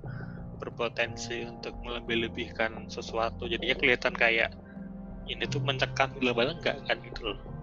berpotensi 0.58 1.46
untuk 1.46 1.78
melebih-lebihkan 1.86 2.90
sesuatu. 2.90 3.46
Jadinya 3.46 3.78
kelihatan 3.78 4.14
kayak 4.18 4.50
ini 5.30 5.46
tuh 5.48 5.62
mencekam 5.62 6.12
global 6.20 6.52
enggak 6.52 6.76
kan 6.84 6.98
gitu 7.00 7.32
loh. 7.32 7.53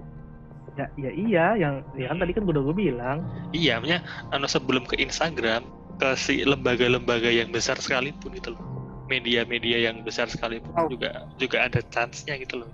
Ya, 0.80 0.88
ya 0.96 1.12
iya 1.12 1.46
yang 1.60 1.84
ya 2.00 2.08
kan 2.08 2.18
tadi 2.24 2.32
kan 2.32 2.48
udah 2.48 2.64
gue 2.64 2.76
bilang 2.76 3.20
Iya, 3.52 3.84
maksudnya 3.84 4.02
anu 4.32 4.48
sebelum 4.48 4.84
ke 4.88 4.96
Instagram 5.04 5.68
ke 6.00 6.16
si 6.16 6.48
lembaga-lembaga 6.48 7.28
yang 7.28 7.52
besar 7.52 7.76
sekalipun 7.76 8.32
gitu 8.34 8.56
loh. 8.56 8.64
Media-media 9.12 9.92
yang 9.92 10.00
besar 10.08 10.32
sekalipun 10.32 10.72
Oh. 10.80 10.88
juga 10.88 11.12
juga 11.36 11.68
ada 11.68 11.84
chance-nya 11.92 12.40
gitu 12.40 12.64
loh. 12.64 12.72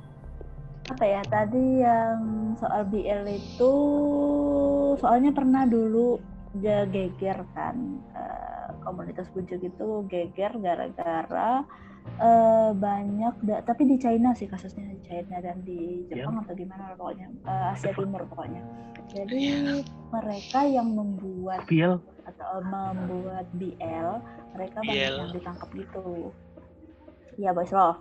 apa 0.87 1.03
ya 1.03 1.19
tadi 1.27 1.83
yang 1.83 2.19
soal 2.55 2.87
BL 2.87 3.27
itu 3.27 3.73
soalnya 4.95 5.35
pernah 5.35 5.67
dulu 5.67 6.15
dia 6.55 6.87
geger 6.87 7.43
kan 7.51 7.75
komunitas 8.87 9.27
bujuk 9.29 9.59
itu 9.61 9.87
geger 10.05 10.55
gara-gara 10.55 11.51
eh, 12.17 12.71
banyak 12.73 13.35
da- 13.41 13.61
tapi 13.61 13.83
di 13.85 13.97
China 13.97 14.31
sih 14.31 14.45
kasusnya 14.45 14.87
di 14.87 14.99
China 15.03 15.37
dan 15.37 15.59
di 15.61 16.07
Jepang 16.07 16.39
atau 16.39 16.53
gimana 16.53 16.95
pokoknya 16.95 17.27
Eh, 17.43 17.71
Asia 17.71 17.91
Timur 17.93 18.23
pokoknya. 18.25 18.63
Jadi 19.07 19.43
mereka 20.09 20.59
yang 20.63 20.87
membuat 20.89 21.63
Biel 21.63 21.99
atau 22.23 22.59
membuat 22.61 23.47
BL 23.53 24.09
mereka 24.53 24.77
banyak 24.81 24.95
BL. 25.01 25.15
yang 25.17 25.31
ditangkap 25.31 25.69
gitu. 25.73 26.31
Ya 27.35 27.51
boys 27.51 27.69
membuat 27.69 27.95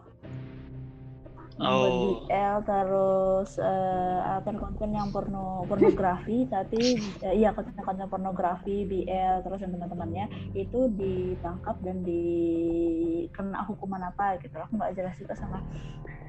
Oh. 1.57 2.21
BL 2.29 2.69
terus 2.69 3.57
eh, 3.57 4.21
apa 4.21 4.53
konten 4.61 4.92
yang 4.92 5.09
porno 5.09 5.64
pornografi 5.64 6.45
tapi 6.53 7.01
eh, 7.25 7.33
iya 7.33 7.57
konten-konten 7.57 8.12
pornografi 8.12 8.85
BL 8.85 9.40
terus 9.40 9.64
yang 9.64 9.73
teman-temannya 9.73 10.53
itu 10.53 10.92
ditangkap 10.92 11.81
dan 11.81 12.05
dikena 12.05 13.64
hukuman 13.64 14.05
apa 14.05 14.37
gitu. 14.45 14.53
Aku 14.53 14.77
nggak 14.77 15.01
jelas 15.01 15.16
juga 15.16 15.33
sama 15.33 15.64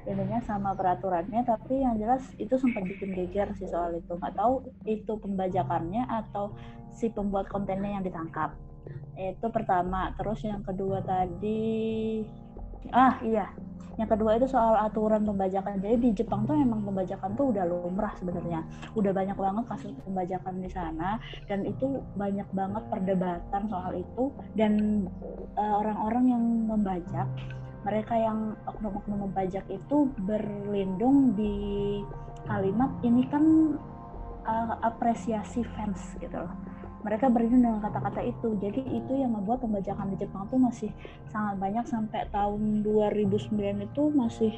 ininya 0.08 0.40
sama 0.48 0.72
peraturannya 0.72 1.44
tapi 1.44 1.84
yang 1.84 2.00
jelas 2.00 2.24
itu 2.40 2.56
sempat 2.56 2.88
bikin 2.88 3.12
geger 3.12 3.52
sih 3.60 3.68
soal 3.68 4.00
itu. 4.00 4.16
Nggak 4.16 4.40
tahu 4.40 4.64
itu 4.88 5.12
pembajakannya 5.20 6.08
atau 6.08 6.56
si 6.96 7.12
pembuat 7.12 7.52
kontennya 7.52 8.00
yang 8.00 8.04
ditangkap. 8.08 8.56
Itu 9.20 9.52
pertama. 9.52 10.16
Terus 10.16 10.40
yang 10.48 10.64
kedua 10.64 11.04
tadi 11.04 12.24
ah 12.92 13.20
iya. 13.24 13.48
Yang 13.98 14.10
kedua 14.14 14.38
itu 14.38 14.46
soal 14.46 14.78
aturan 14.78 15.26
pembajakan. 15.26 15.82
Jadi 15.82 15.98
di 15.98 16.10
Jepang 16.14 16.46
tuh 16.46 16.54
memang 16.54 16.86
pembajakan 16.86 17.34
tuh 17.34 17.50
udah 17.50 17.66
lumrah 17.66 18.14
sebenarnya. 18.22 18.62
Udah 18.94 19.10
banyak 19.10 19.34
banget 19.34 19.66
kasus 19.66 19.92
pembajakan 20.06 20.62
di 20.62 20.70
sana 20.70 21.18
dan 21.50 21.66
itu 21.66 22.06
banyak 22.14 22.46
banget 22.54 22.84
perdebatan 22.94 23.64
soal 23.66 23.98
itu. 23.98 24.30
Dan 24.54 25.04
eh, 25.58 25.74
orang-orang 25.82 26.26
yang 26.30 26.44
membajak 26.70 27.26
mereka 27.82 28.14
yang 28.14 28.54
oknum-oknum 28.70 29.30
membajak 29.30 29.66
itu 29.66 30.14
berlindung 30.30 31.34
di 31.34 31.56
kalimat 32.46 32.94
ini 33.02 33.26
kan 33.26 33.74
eh, 34.46 34.74
apresiasi 34.86 35.66
fans 35.74 36.14
gitu 36.22 36.38
loh 36.38 36.54
mereka 37.08 37.32
berlindung 37.32 37.64
dengan 37.64 37.80
kata-kata 37.80 38.20
itu. 38.28 38.60
Jadi 38.60 38.84
itu 38.84 39.14
yang 39.16 39.32
membuat 39.32 39.64
pembajakan 39.64 40.12
di 40.12 40.20
Jepang 40.20 40.44
tuh 40.52 40.60
masih 40.60 40.92
sangat 41.32 41.56
banyak 41.56 41.88
sampai 41.88 42.28
tahun 42.36 42.84
2009 42.84 43.88
itu 43.88 44.04
masih 44.12 44.52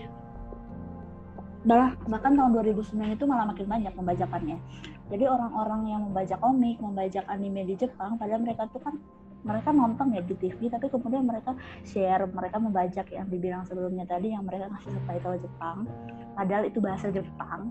bahkan 2.10 2.34
tahun 2.34 2.52
2009 2.58 2.98
itu 3.14 3.24
malah 3.30 3.46
makin 3.46 3.70
banyak 3.70 3.94
pembajakannya. 3.94 4.58
Jadi 5.14 5.26
orang-orang 5.30 5.82
yang 5.94 6.02
membajak 6.10 6.42
komik 6.42 6.82
membajak 6.82 7.22
anime 7.30 7.70
di 7.70 7.78
Jepang 7.78 8.18
padahal 8.18 8.42
mereka 8.42 8.66
tuh 8.74 8.82
kan 8.82 8.98
mereka 9.40 9.70
nonton 9.72 10.12
ya 10.12 10.22
di 10.26 10.36
TV 10.36 10.68
tapi 10.68 10.92
kemudian 10.92 11.24
mereka 11.24 11.56
share 11.88 12.28
mereka 12.28 12.60
membajak 12.60 13.08
yang 13.14 13.30
dibilang 13.30 13.64
sebelumnya 13.64 14.04
tadi 14.04 14.34
yang 14.34 14.44
mereka 14.44 14.74
ngasih 14.74 14.90
subtitle 14.90 15.38
Jepang. 15.38 15.78
Padahal 16.34 16.64
itu 16.66 16.82
bahasa 16.82 17.14
Jepang. 17.14 17.70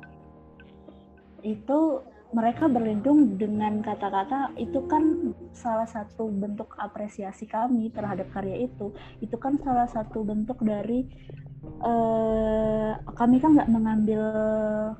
Itu 1.43 2.07
mereka 2.29 2.69
berlindung 2.69 3.41
dengan 3.41 3.81
kata-kata 3.81 4.53
itu 4.61 4.85
kan 4.85 5.33
salah 5.57 5.89
satu 5.89 6.29
bentuk 6.29 6.77
apresiasi 6.77 7.49
kami 7.49 7.89
terhadap 7.89 8.29
karya 8.37 8.69
itu. 8.69 8.93
Itu 9.25 9.41
kan 9.41 9.57
salah 9.65 9.89
satu 9.89 10.29
bentuk 10.29 10.61
dari 10.61 11.09
eh, 11.65 12.93
kami 13.17 13.41
kan 13.41 13.57
nggak 13.57 13.73
mengambil 13.73 14.23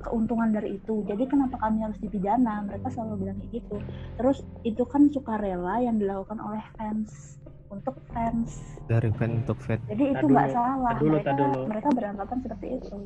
keuntungan 0.01 0.49
dari 0.49 0.81
itu. 0.81 1.05
Jadi 1.05 1.29
kenapa 1.29 1.61
kami 1.61 1.85
harus 1.85 2.01
dipidana? 2.01 2.65
Mereka 2.65 2.89
selalu 2.89 3.29
bilang 3.29 3.37
kayak 3.45 3.61
gitu. 3.61 3.77
Terus 4.17 4.37
itu 4.65 4.83
kan 4.89 5.13
sukarela 5.13 5.85
yang 5.85 6.01
dilakukan 6.01 6.41
oleh 6.41 6.65
fans 6.81 7.37
untuk 7.69 7.93
fans. 8.09 8.57
Dari 8.89 9.13
fan 9.13 9.45
untuk 9.45 9.61
fan. 9.61 9.77
jadi 9.85 10.17
itu 10.17 10.25
nggak 10.25 10.49
salah. 10.49 10.97
tar 10.97 10.97
dulu, 10.97 11.13
mereka 11.13 11.29
tar 11.29 11.37
dulu. 11.37 11.61
mereka 11.69 11.89
beranggapan 11.93 12.37
seperti 12.41 12.67
itu. 12.81 12.97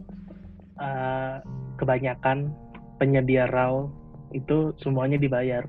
Eh, 0.80 1.36
kebanyakan 1.76 2.38
penyedia 3.04 3.52
RAW 3.52 4.03
itu 4.34 4.58
semuanya 4.82 5.16
dibayar. 5.16 5.64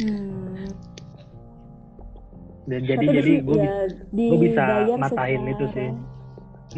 Hmm. 0.00 0.68
dan 2.64 2.86
jadi 2.86 3.02
Tapi 3.02 3.16
jadi 3.18 3.32
di- 3.34 3.42
gue 3.42 3.56
ya, 3.58 3.74
gue 4.14 4.38
bisa 4.38 4.64
matahin 4.94 5.42
itu 5.48 5.64
sih. 5.74 5.90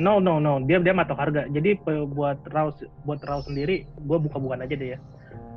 no 0.00 0.16
no 0.16 0.40
no. 0.40 0.56
Dia 0.64 0.80
dia 0.80 0.96
matok 0.96 1.20
harga. 1.20 1.44
Jadi 1.52 1.76
buat 1.84 2.40
raw 2.48 2.72
buat 3.04 3.20
raw 3.20 3.44
sendiri 3.44 3.84
gue 3.84 4.18
buka 4.18 4.40
bukan 4.40 4.64
aja 4.64 4.72
deh 4.72 4.96
ya 4.96 4.98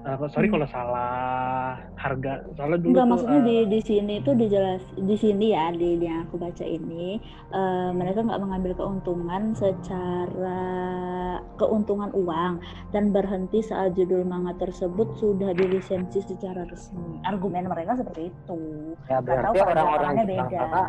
Uh, 0.06 0.30
sorry 0.30 0.46
Hmm. 0.46 0.62
kalau 0.62 0.70
salah 0.70 1.82
harga. 1.98 2.46
Soalnya 2.54 2.78
dulu 2.78 2.94
Enggak, 2.94 3.02
tuh 3.02 3.10
maksudnya 3.10 3.40
uh, 3.42 3.48
di 3.50 3.58
di 3.66 3.80
sini 3.82 4.14
itu 4.22 4.32
dijelas 4.38 4.84
di 4.94 5.16
sini 5.18 5.46
ya 5.50 5.74
di, 5.74 5.98
di 5.98 6.06
yang 6.06 6.30
aku 6.30 6.38
baca 6.38 6.62
ini 6.62 7.18
eh, 7.50 7.90
mereka 7.90 8.22
nggak 8.22 8.38
mengambil 8.38 8.78
keuntungan 8.78 9.58
secara 9.58 10.62
keuntungan 11.58 12.14
uang 12.14 12.62
dan 12.94 13.10
berhenti 13.10 13.66
saat 13.66 13.98
judul 13.98 14.22
manga 14.22 14.54
tersebut 14.62 15.18
sudah 15.18 15.58
dilisensi 15.58 16.22
secara 16.22 16.70
resmi. 16.70 17.26
Argumen 17.26 17.66
mereka 17.66 17.98
seperti 17.98 18.30
itu. 18.30 18.62
Ya 19.10 19.26
berarti 19.26 19.58
orang-orang 19.58 20.14
Jepang 20.22 20.50
sana, 20.54 20.82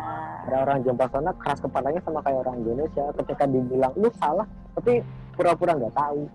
orang-orang 0.45 0.79
Jepang 0.85 1.09
sana 1.09 1.31
keras 1.41 1.59
kepalanya 1.65 2.01
sama 2.05 2.19
kayak 2.21 2.45
orang 2.45 2.55
Indonesia. 2.61 3.09
Ketika 3.17 3.49
dibilang 3.49 3.97
lu 3.97 4.13
salah, 4.21 4.45
tapi 4.77 5.01
pura-pura 5.33 5.73
nggak 5.73 5.97
tahu. 5.97 6.29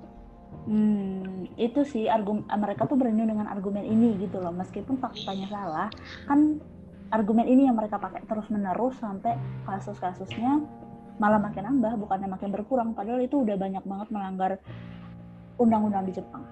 Hmm, 0.63 1.51
itu 1.59 1.83
sih 1.83 2.07
argumen 2.07 2.47
mereka 2.47 2.87
tuh 2.87 2.95
berani 2.95 3.27
dengan 3.27 3.51
argumen 3.51 3.83
ini 3.83 4.15
gitu 4.23 4.39
loh. 4.39 4.55
Meskipun 4.55 4.99
faktanya 5.03 5.51
salah, 5.51 5.89
kan 6.31 6.63
argumen 7.11 7.51
ini 7.51 7.67
yang 7.67 7.75
mereka 7.75 7.99
pakai 7.99 8.23
terus 8.25 8.47
menerus 8.49 8.95
sampai 9.03 9.35
kasus-kasusnya 9.67 10.63
malah 11.19 11.43
makin 11.43 11.67
nambah, 11.67 11.99
bukannya 11.99 12.31
makin 12.31 12.51
berkurang. 12.55 12.95
Padahal 12.95 13.21
itu 13.21 13.43
udah 13.43 13.59
banyak 13.59 13.85
banget 13.85 14.09
melanggar 14.15 14.53
undang-undang 15.59 16.07
di 16.09 16.13
Jepang. 16.15 16.47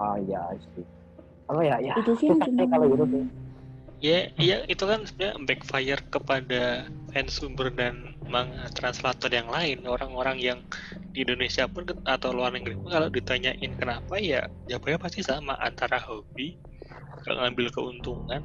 Oh 0.00 0.16
iya 0.20 0.40
sih. 0.76 0.86
Oh 1.50 1.60
ya, 1.64 1.82
ya. 1.82 1.98
Itu 1.98 2.14
sih 2.16 2.30
yang 2.30 2.40
cuma 2.44 2.64
kalau 2.70 2.86
gitu 2.92 3.06
sih. 3.10 3.24
Ya, 4.00 4.32
ya 4.40 4.64
itu 4.64 4.80
kan 4.80 5.04
sebenarnya 5.04 5.36
backfire 5.44 6.02
kepada 6.08 6.88
sumber 7.26 7.74
dan 7.74 8.14
manga 8.30 8.70
translator 8.70 9.30
yang 9.30 9.50
lain, 9.50 9.82
orang-orang 9.86 10.38
yang 10.38 10.58
di 11.10 11.26
Indonesia 11.26 11.66
pun 11.66 11.82
atau 12.06 12.30
luar 12.30 12.54
negeri 12.54 12.78
pun 12.78 12.90
kalau 12.94 13.10
ditanyain 13.10 13.72
kenapa 13.74 14.14
ya 14.22 14.46
jawabannya 14.70 14.98
pasti 15.02 15.26
sama 15.26 15.58
antara 15.58 15.98
hobi, 15.98 16.54
ngambil 17.26 17.74
keuntungan, 17.74 18.42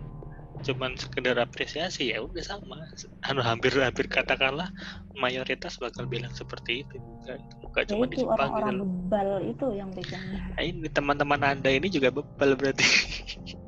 cuman 0.65 0.97
sekedar 0.97 1.37
apresiasi 1.37 2.09
ya 2.09 2.25
udah 2.25 2.41
sama. 2.41 2.81
Anu 3.29 3.45
hampir 3.45 3.77
hampir 3.77 4.09
katakanlah 4.09 4.73
mayoritas 5.13 5.77
bakal 5.77 6.09
bilang 6.09 6.33
seperti 6.33 6.81
itu 6.81 6.97
juga. 6.97 7.37
Gak 7.75 7.85
ya 7.85 7.89
cuma 7.93 8.05
di 8.09 8.17
Jepang 8.17 8.25
gitu 8.25 8.33
orang-orang 8.33 8.75
bebal 8.81 9.29
itu 9.45 9.65
yang 9.77 9.89
bikin 9.93 10.19
Nah, 10.55 10.63
ini 10.63 10.87
teman-teman 10.87 11.41
anda 11.43 11.69
ini 11.69 11.87
juga 11.91 12.09
bebal 12.09 12.55
berarti. 12.57 12.85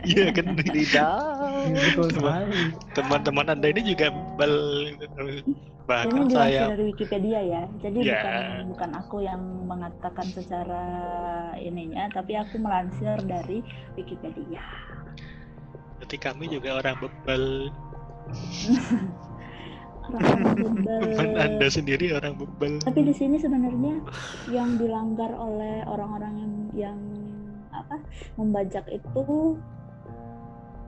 Iya 0.00 0.32
kan? 0.32 0.56
Iya, 0.56 1.08
betul 1.92 2.08
sekali. 2.08 2.72
teman-teman 2.96 3.46
anda 3.52 3.68
ini 3.68 3.92
juga 3.92 4.08
ini 4.08 5.44
bahkan 5.84 6.30
dilansir 6.30 6.38
saya 6.38 6.70
dari 6.70 6.84
Wikipedia 6.94 7.40
ya 7.42 7.62
jadi 7.82 7.98
Ya. 8.00 8.14
bukan 8.14 8.38
bukan 8.70 8.90
aku 8.94 9.16
yang 9.26 9.42
mengatakan 9.66 10.26
secara 10.30 10.84
ininya 11.58 12.06
tapi 12.14 12.38
aku 12.38 12.62
melansir 12.62 13.18
dari 13.26 13.58
Wikipedia 13.98 14.62
berarti 16.00 16.16
kami 16.16 16.48
juga 16.48 16.80
orang 16.80 16.96
bebal. 17.02 17.44
teman 20.10 21.34
anda 21.38 21.66
sendiri 21.70 22.14
orang 22.14 22.34
bebal 22.38 22.78
tapi 22.82 23.00
di 23.06 23.14
sini 23.14 23.36
sebenarnya 23.38 23.98
yang 24.50 24.78
dilanggar 24.78 25.34
oleh 25.34 25.82
orang-orang 25.86 26.34
yang 26.38 26.54
yang 26.74 26.98
apa 27.80 27.96
membajak 28.36 28.84
itu 28.92 29.56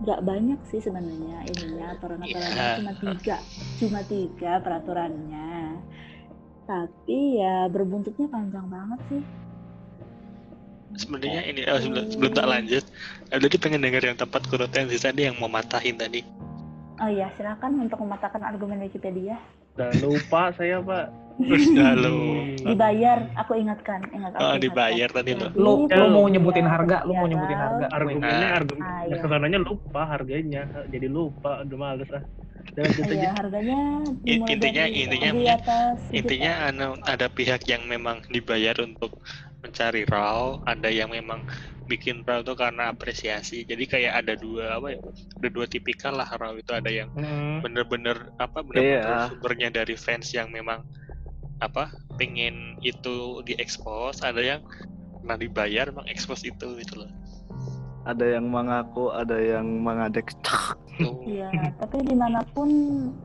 nggak 0.03 0.21
banyak 0.27 0.61
sih 0.67 0.83
sebenarnya 0.83 1.47
ininya 1.47 1.95
aturan-aturannya. 1.95 2.59
Iya. 2.59 2.79
cuma 2.83 2.93
tiga 2.99 3.37
cuma 3.79 4.01
tiga 4.07 4.53
peraturannya. 4.59 5.79
Tapi 6.67 7.19
ya 7.39 7.67
berbuntutnya 7.71 8.27
panjang 8.31 8.67
banget 8.67 9.01
sih. 9.11 9.23
Sebenarnya 10.93 11.43
ini 11.49 11.61
oh, 11.71 11.81
sebelum, 11.81 12.05
sebelum 12.13 12.33
tak 12.37 12.49
lanjut 12.51 12.85
tadi 13.33 13.57
pengen 13.57 13.81
dengar 13.81 14.03
yang 14.05 14.19
tempat 14.19 14.45
kurutensi 14.45 14.99
tadi 15.01 15.25
yang 15.31 15.39
mau 15.41 15.49
matahin 15.49 15.97
tadi. 15.97 16.21
Oh 17.01 17.09
iya 17.09 17.33
silakan 17.39 17.81
untuk 17.81 17.99
mematahkan 18.03 18.43
argumen 18.45 18.83
Wikipedia. 18.85 19.41
Udah 19.79 19.91
lupa 20.05 20.53
saya 20.53 20.85
pak. 20.85 21.22
Udah 21.39 21.91
lo 21.95 22.17
dibayar 22.69 23.19
aku 23.35 23.53
ingatkan 23.57 24.01
ingat 24.11 24.33
aku 24.33 24.39
oh 24.39 24.47
ingatkan. 24.47 24.61
dibayar 24.61 25.09
tadi 25.09 25.31
lo 25.33 25.49
Lu 25.53 25.73
lu 25.87 26.07
mau 26.09 26.25
iya, 26.25 26.33
nyebutin 26.35 26.67
harga, 26.67 26.97
lu 27.03 27.13
iya 27.13 27.19
mau 27.19 27.29
nyebutin 27.29 27.57
kan? 27.57 27.65
harga. 27.67 27.87
Argumennya 27.91 28.39
Nah. 28.45 28.59
argumen. 28.59 28.83
Ah, 28.83 29.03
ya, 29.03 29.07
iya. 29.09 29.17
ke 29.19 29.27
sananya 29.27 29.59
lupa 29.59 30.01
harganya, 30.05 30.63
jadi 30.87 31.07
lupa. 31.09 31.51
Udah 31.63 31.79
males 31.79 32.11
ah. 32.11 32.25
Dan. 32.73 32.85
Iya, 32.89 33.31
harganya 33.35 33.81
intinya- 34.23 34.87
dari 34.87 35.03
intinya- 35.03 35.33
di 35.35 35.47
atas 35.47 35.97
sejuta. 36.07 36.17
intinya 36.17 36.53
anu, 36.65 36.89
ada 37.03 37.27
pihak 37.29 37.63
yang 37.67 37.83
memang 37.85 38.23
dibayar 38.29 38.77
untuk 38.81 39.13
mencari 39.59 40.03
raw 40.05 40.59
ada 40.65 40.89
yang 40.89 41.07
memang 41.09 41.43
bikin 41.85 42.23
raw 42.23 42.41
itu 42.41 42.51
karena 42.53 42.91
apresiasi 42.91 43.63
jadi 43.63 43.85
kayak 43.85 44.13
ada 44.17 44.35
dua 44.35 44.75
apa 44.75 44.89
ya 44.91 45.01
ada 45.39 45.49
dua 45.49 45.67
tipikal 45.67 46.11
lah 46.13 46.27
raw 46.33 46.51
itu 46.53 46.71
ada 46.71 46.89
yang 46.89 47.11
Hmm. 47.13 47.61
bener-bener 47.61 48.31
apa 48.37 48.59
bener-bener 48.59 49.07
Iya. 49.19 49.27
sumbernya 49.29 49.69
dari 49.73 49.95
fans 49.95 50.31
yang 50.31 50.49
memang 50.49 50.83
apa 51.59 51.91
pengen 52.17 52.81
itu 52.81 53.43
diekspos 53.43 54.23
ada 54.23 54.41
yang 54.41 54.61
pernah 55.19 55.37
dibayar 55.37 55.91
mengekspos 55.91 56.43
itu 56.43 56.79
gitu 56.79 57.03
loh 57.03 57.11
Ada 58.03 58.35
yang 58.35 58.51
mengaku, 58.51 59.15
ada 59.15 59.39
yang 59.39 59.63
mengadek. 59.79 60.35
Tuh. 60.43 60.75
Iya, 61.23 61.47
tapi 61.79 62.03
di 62.03 62.19
mana 62.19 62.43
pun 62.51 62.67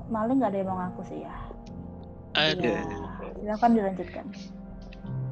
maling 0.08 0.38
nggak 0.38 0.54
ada 0.54 0.60
yang 0.62 0.70
mau 0.70 0.78
ngaku 0.80 1.02
sih 1.04 1.20
ya. 1.26 1.34
ada 2.32 2.62
Iya. 2.62 2.80
Silakan 3.36 3.72
dilanjutkan. 3.74 4.26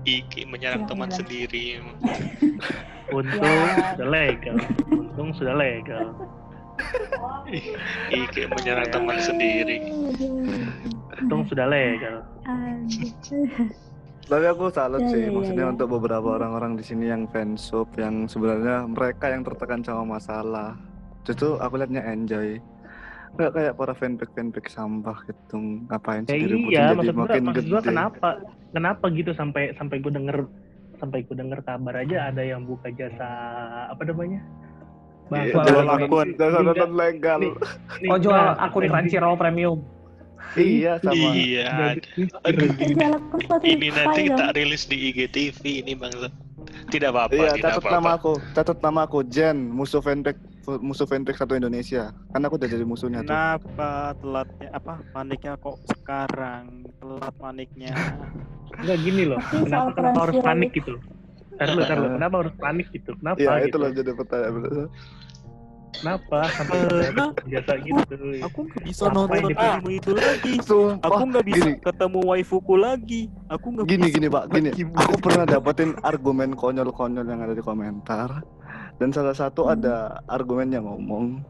Iki 0.04 0.50
menyerang 0.50 0.84
Silakan 0.84 0.90
teman 0.90 1.08
dilanjut. 1.08 1.20
sendiri 1.22 1.66
Untung 3.16 3.38
Ya. 3.38 3.94
sudah 3.94 4.08
legal. 4.10 4.56
Untung 4.90 5.30
sudah 5.38 5.54
legal. 5.54 6.06
Iki 8.10 8.42
menyerang 8.50 8.90
teman 8.90 9.18
sendiri 9.22 9.78
Untung 11.16 11.42
sudah 11.46 11.66
legal. 11.66 12.24
Tapi 14.26 14.46
aku 14.50 14.74
salut 14.74 15.00
Ya, 15.00 15.10
sih, 15.10 15.22
ya, 15.22 15.28
ya, 15.30 15.32
maksudnya 15.32 15.66
ya. 15.66 15.72
untuk 15.72 15.88
beberapa 15.92 16.28
orang-orang 16.34 16.76
di 16.76 16.84
sini 16.84 17.08
yang 17.08 17.30
fansub 17.30 17.86
yang 17.94 18.26
sebenarnya 18.26 18.90
mereka 18.90 19.30
yang 19.30 19.46
tertekan 19.46 19.86
sama 19.86 20.18
masalah. 20.18 20.74
Justru 21.24 21.56
aku 21.56 21.78
liatnya 21.78 22.02
enjoy. 22.04 22.58
Nggak 23.36 23.52
kayak 23.52 23.74
para 23.76 23.94
fanfic 23.94 24.30
fanfic 24.32 24.66
sampah 24.66 25.18
gitu, 25.24 25.60
ngapain 25.86 26.24
Ya 26.24 26.32
sih 26.32 26.42
diributin 26.42 26.72
iya, 26.72 26.82
jadi 26.82 26.96
maksud 26.96 27.14
gua, 27.14 27.22
makin 27.22 27.42
maksud 27.44 27.62
gede. 27.62 27.72
gua 27.72 27.82
kenapa? 27.84 28.30
Kenapa 28.72 29.06
gitu 29.12 29.32
sampai 29.32 29.64
sampai 29.76 29.96
gue 30.00 30.12
denger 30.12 30.38
sampai 30.96 31.20
gue 31.22 31.36
denger 31.36 31.60
kabar 31.62 31.96
aja 32.00 32.18
ada 32.32 32.42
yang 32.42 32.64
buka 32.64 32.88
jasa 32.90 33.28
apa 33.92 34.02
namanya? 34.04 34.40
Iya, 35.28 35.52
Bahwa- 35.52 35.68
jual 35.68 35.88
akun, 35.92 36.28
jasa 36.34 36.60
legal. 36.88 37.40
Oh 38.08 38.18
jual 38.18 38.36
nah, 38.36 38.56
akun 38.58 38.84
Crunchyroll 38.86 39.36
Premium. 39.36 39.80
Iya 40.56 40.94
sama. 41.02 41.30
iya 41.34 41.98
aduh 42.46 42.70
ini 43.66 43.88
nanti 43.92 44.20
kita 44.30 44.46
rilis 44.54 44.86
di 44.88 45.12
IGTV 45.12 45.62
ini 45.84 45.94
bang 45.98 46.14
tidak 46.88 47.10
apa-apa 47.12 47.34
Iya, 47.36 47.50
tidak 47.58 47.72
catat 47.76 47.82
apa-apa 47.82 47.96
nama 47.98 48.12
aku, 48.16 48.34
catat 48.54 48.78
nama 48.80 49.00
aku 49.10 49.20
Jen, 49.28 49.58
musuh 49.58 50.00
fanfic 50.00 50.38
musuh 50.82 51.06
fanfic 51.06 51.36
satu 51.38 51.54
Indonesia. 51.54 52.10
Karena 52.34 52.46
aku 52.50 52.56
udah 52.58 52.70
jadi 52.70 52.86
musuhnya 52.86 53.22
tuh. 53.22 53.34
Kenapa 53.36 53.92
telatnya 54.18 54.68
apa 54.74 54.94
paniknya 55.14 55.54
kok 55.62 55.78
sekarang 55.94 56.64
telat 56.98 57.34
paniknya? 57.38 57.94
Enggak 58.82 58.98
gini 59.02 59.24
loh. 59.30 59.40
Kenapa 59.52 59.94
kenapa 59.94 60.20
harus 60.26 60.36
panik 60.42 60.70
itu- 60.74 60.78
gitu? 60.82 60.94
Ntar 61.56 61.68
lu, 61.72 61.80
ntar 61.86 61.98
lu. 61.98 62.08
Kenapa 62.18 62.36
harus 62.42 62.56
panik 62.58 62.88
gitu? 62.92 63.12
Kenapa 63.20 63.38
Iya, 63.40 63.52
gitu? 63.56 63.68
itu 63.70 63.78
loh 63.78 63.90
jadi 63.94 64.12
pertanyaan. 64.16 64.54
Kenapa 66.02 66.38
sampai 66.54 66.80
jasa 67.48 67.74
gitu? 67.82 68.16
Aku 68.44 68.60
nggak 68.68 68.82
bisa 68.86 69.04
nonton 69.12 69.52
anime 69.56 69.92
itu 70.00 70.12
lagi. 70.16 70.54
Sumpah. 70.64 71.08
Aku 71.08 71.22
nggak 71.32 71.46
bisa 71.46 71.58
gini, 71.58 71.72
ketemu 71.82 72.20
waifuku 72.26 72.76
lagi. 72.76 73.22
Aku 73.52 73.66
nggak 73.76 73.86
gini 73.88 74.08
bisa 74.08 74.16
gini 74.18 74.28
Pak, 74.28 74.44
gini. 74.52 74.70
Aku 74.96 75.16
pernah 75.22 75.46
dapetin 75.48 75.92
argumen 76.04 76.54
konyol-konyol 76.54 77.26
yang 77.26 77.42
ada 77.44 77.54
di 77.56 77.64
komentar. 77.64 78.30
Dan 78.96 79.12
salah 79.12 79.36
satu 79.36 79.68
ada 79.68 80.24
argumen 80.32 80.72
yang 80.72 80.88
ngomong 80.88 81.44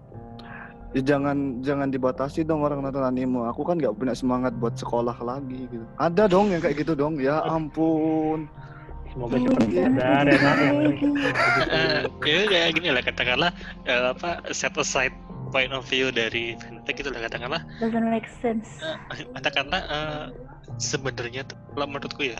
Ya 0.96 1.04
jangan 1.04 1.60
jangan 1.60 1.92
dibatasi 1.92 2.48
dong 2.48 2.64
orang 2.64 2.80
nonton 2.80 3.04
anime. 3.04 3.44
Aku 3.52 3.68
kan 3.68 3.76
nggak 3.76 4.00
punya 4.00 4.16
semangat 4.16 4.56
buat 4.56 4.80
sekolah 4.80 5.20
lagi 5.20 5.68
gitu. 5.68 5.84
Ada 6.00 6.32
dong 6.32 6.56
yang 6.56 6.64
kayak 6.64 6.88
gitu 6.88 6.96
dong. 6.96 7.20
Ya 7.20 7.44
ampun. 7.44 8.48
Semoga 9.16 9.40
cepat 9.40 9.68
sadar 9.72 10.26
ya 10.28 10.38
nak. 10.44 10.58
Ya 12.28 12.40
kayak 12.52 12.70
gini 12.76 12.88
lah 12.92 13.00
katakanlah 13.00 13.52
eh, 13.88 14.12
apa 14.12 14.44
set 14.52 14.76
aside 14.76 15.16
point 15.56 15.72
of 15.72 15.88
view 15.88 16.12
dari 16.12 16.60
fanfic 16.60 17.00
itu 17.00 17.10
lah 17.16 17.24
katakanlah 17.24 17.62
Doesn't 17.80 18.12
make 18.12 18.28
sense. 18.44 18.68
eh, 18.84 19.24
katakanlah 19.40 19.82
eh, 19.88 20.26
sebenarnya 20.76 21.48
kalau 21.48 21.88
menurutku 21.88 22.28
ya 22.28 22.40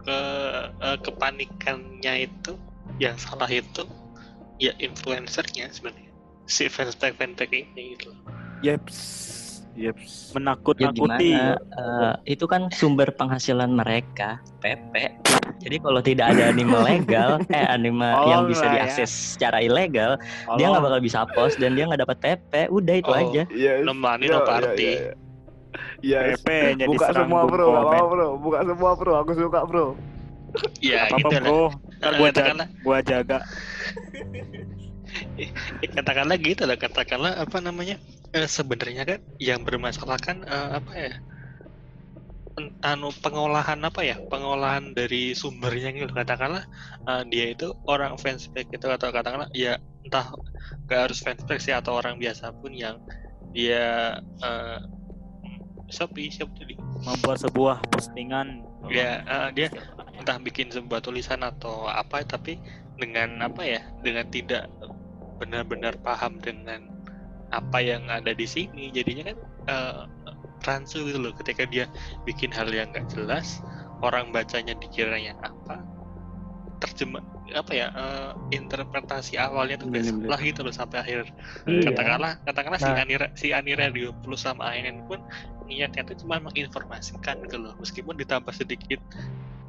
ke 0.00 0.18
eh, 0.80 0.98
kepanikannya 1.04 2.14
itu 2.24 2.56
yang 2.96 3.20
salah 3.20 3.52
itu 3.52 3.84
ya 4.56 4.72
influencernya 4.80 5.68
sebenarnya 5.76 6.08
si 6.48 6.72
fanfic 6.72 7.20
fanfic 7.20 7.52
ini 7.52 8.00
gitu 8.00 8.16
loh. 8.16 8.20
Yeps. 8.64 9.31
Yeps. 9.72 10.32
Menakut 10.32 10.76
Ya 10.76 10.92
gimana? 10.92 11.16
eh, 11.56 12.12
itu 12.28 12.44
kan 12.44 12.68
sumber 12.70 13.08
penghasilan 13.10 13.72
mereka, 13.72 14.36
PP. 14.60 15.16
Jadi 15.58 15.76
kalau 15.78 16.00
tidak 16.00 16.26
ada 16.30 16.50
anime 16.50 16.76
legal, 16.84 17.40
eh 17.48 17.64
anime 17.64 18.04
Oh, 18.04 18.28
yang 18.28 18.44
bisa 18.44 18.64
ya. 18.64 18.72
diakses 18.78 19.08
secara 19.08 19.58
ilegal, 19.58 20.20
dia 20.54 20.66
nggak 20.66 20.82
bakal 20.82 21.00
bisa 21.00 21.24
post 21.30 21.56
dan 21.56 21.72
dia 21.72 21.86
nggak 21.86 22.02
dapat 22.02 22.18
PP. 22.20 22.52
Udah 22.68 22.94
itu 22.94 23.08
Oh. 23.08 23.16
aja. 23.16 23.42
Yes. 23.48 23.80
No 23.80 23.92
money, 23.92 24.28
Yo, 24.28 24.34
no 24.34 24.38
yo, 24.38 24.46
party. 24.46 24.84
yo, 24.84 25.00
yo. 25.00 25.12
Yes. 26.02 26.36
PP 26.36 26.48
jadi 26.76 26.88
Buka 26.90 27.06
semua 27.10 27.40
bro, 27.46 27.66
gak 27.66 27.84
apa 27.86 27.98
bro. 28.04 28.28
Buka 28.36 28.58
semua 28.62 28.90
bro, 28.92 29.12
aku 29.16 29.32
suka 29.32 29.60
bro. 29.64 29.86
Ya, 30.78 31.08
Apa-apa 31.08 31.16
gitu 31.18 31.32
lah. 31.32 31.40
bro, 31.40 31.62
ntar 31.96 32.12
gua, 32.12 32.28
jaga, 32.28 32.64
gua 32.84 32.98
jaga. 33.00 33.38
katakanlah 35.96 36.36
gitu 36.40 36.62
lah, 36.64 36.76
katakanlah 36.80 37.36
apa 37.38 37.58
namanya? 37.60 38.00
eh, 38.32 38.48
sebenarnya 38.48 39.04
kan 39.04 39.20
yang 39.36 39.60
bermasalah 39.62 40.16
kan 40.18 40.44
eh, 40.44 40.68
apa 40.80 40.92
ya? 40.96 41.12
anu 42.84 43.08
pengolahan 43.24 43.80
apa 43.80 44.04
ya 44.04 44.20
pengolahan 44.28 44.92
dari 44.92 45.32
sumbernya 45.32 45.88
gitu 45.96 46.12
katakanlah 46.12 46.68
eh, 47.08 47.22
dia 47.32 47.52
itu 47.52 47.72
orang 47.88 48.20
fanspage 48.20 48.68
itu 48.68 48.86
atau 48.88 49.08
katakanlah 49.08 49.48
ya 49.56 49.80
entah 50.04 50.36
gak 50.84 51.08
harus 51.08 51.24
fanspage 51.24 51.64
sih 51.64 51.74
atau 51.74 51.96
orang 51.96 52.20
biasa 52.20 52.52
pun 52.60 52.76
yang 52.76 53.00
dia 53.56 54.16
eh, 54.20 54.78
Shopee 55.92 56.32
Shopee 56.32 56.76
Membuat 57.04 57.44
sebuah 57.44 57.84
postingan. 57.92 58.64
ya 58.92 59.24
eh, 59.24 59.48
dia 59.56 59.68
entah 60.20 60.36
bikin 60.36 60.68
sebuah 60.68 61.00
tulisan 61.00 61.40
atau 61.40 61.88
apa 61.88 62.20
tapi 62.26 62.60
dengan 63.00 63.40
apa 63.40 63.64
ya 63.64 63.80
dengan 64.04 64.28
tidak 64.28 64.68
benar-benar 65.42 65.98
paham 65.98 66.38
dengan 66.38 66.86
apa 67.50 67.82
yang 67.82 68.06
ada 68.06 68.30
di 68.30 68.46
sini 68.46 68.88
jadinya 68.88 69.28
kan 69.28 69.38
eh, 69.66 70.00
rancu 70.62 71.02
gitu 71.02 71.18
loh 71.18 71.34
ketika 71.34 71.66
dia 71.66 71.90
bikin 72.22 72.48
hal 72.48 72.70
yang 72.70 72.88
nggak 72.94 73.10
jelas 73.10 73.58
orang 74.00 74.30
bacanya 74.30 74.72
dikiranya 74.78 75.34
apa 75.42 75.82
terjemah 76.78 77.22
apa 77.52 77.72
ya 77.74 77.92
eh, 77.92 78.30
interpretasi 78.56 79.36
awalnya 79.36 79.76
tuh 79.76 79.90
udah 79.90 80.02
salah 80.02 80.40
gitu 80.40 80.60
loh 80.64 80.72
sampai 80.72 80.98
akhir 81.04 81.18
Iya. 81.68 81.92
katakanlah 81.92 82.32
katakanlah 82.42 82.80
si 82.80 82.88
Nah. 82.88 83.02
Anira 83.04 83.26
si 83.36 83.46
Anira 83.52 83.90
Radio 83.90 84.14
Plus 84.24 84.40
sama 84.40 84.72
ANN 84.72 85.04
pun 85.04 85.20
niatnya 85.68 86.02
tuh 86.02 86.16
cuma 86.24 86.40
menginformasikan 86.40 87.42
gitu 87.44 87.60
loh 87.60 87.76
meskipun 87.76 88.16
ditambah 88.16 88.50
sedikit 88.50 88.98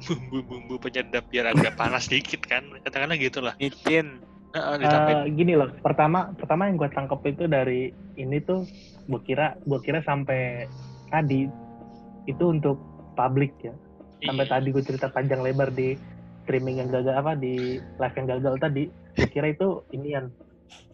bumbu-bumbu 0.04 0.80
penyedap 0.80 1.28
biar 1.28 1.52
agak 1.52 1.76
panas 1.76 2.08
dikit 2.12 2.42
kan 2.44 2.64
katakanlah 2.82 3.14
gitulah 3.16 3.54
Micin. 3.58 4.24
Eh, 4.54 5.34
gini 5.34 5.58
loh, 5.58 5.66
pertama 5.82 6.30
pertama 6.38 6.70
yang 6.70 6.78
gue 6.78 6.86
tangkap 6.86 7.18
itu 7.26 7.50
dari 7.50 7.90
ini 8.14 8.38
tuh 8.38 8.62
gue 9.10 9.20
kira 9.26 9.58
gue 9.66 9.82
kira 9.82 9.98
sampai 10.06 10.70
tadi 11.10 11.50
itu 12.24 12.44
untuk 12.46 12.78
publik 13.18 13.50
ya. 13.60 13.74
Sampai 14.22 14.46
Iya. 14.46 14.52
tadi 14.54 14.66
gue 14.70 14.84
cerita 14.86 15.10
panjang 15.10 15.42
lebar 15.42 15.74
di 15.74 15.98
streaming 16.46 16.78
yang 16.78 16.88
gagal 16.88 17.18
apa 17.18 17.34
di 17.34 17.76
live 17.82 18.14
yang 18.14 18.28
gagal 18.30 18.54
tadi, 18.62 18.84
gue 19.18 19.28
kira 19.28 19.50
itu 19.50 19.82
inian 19.90 20.30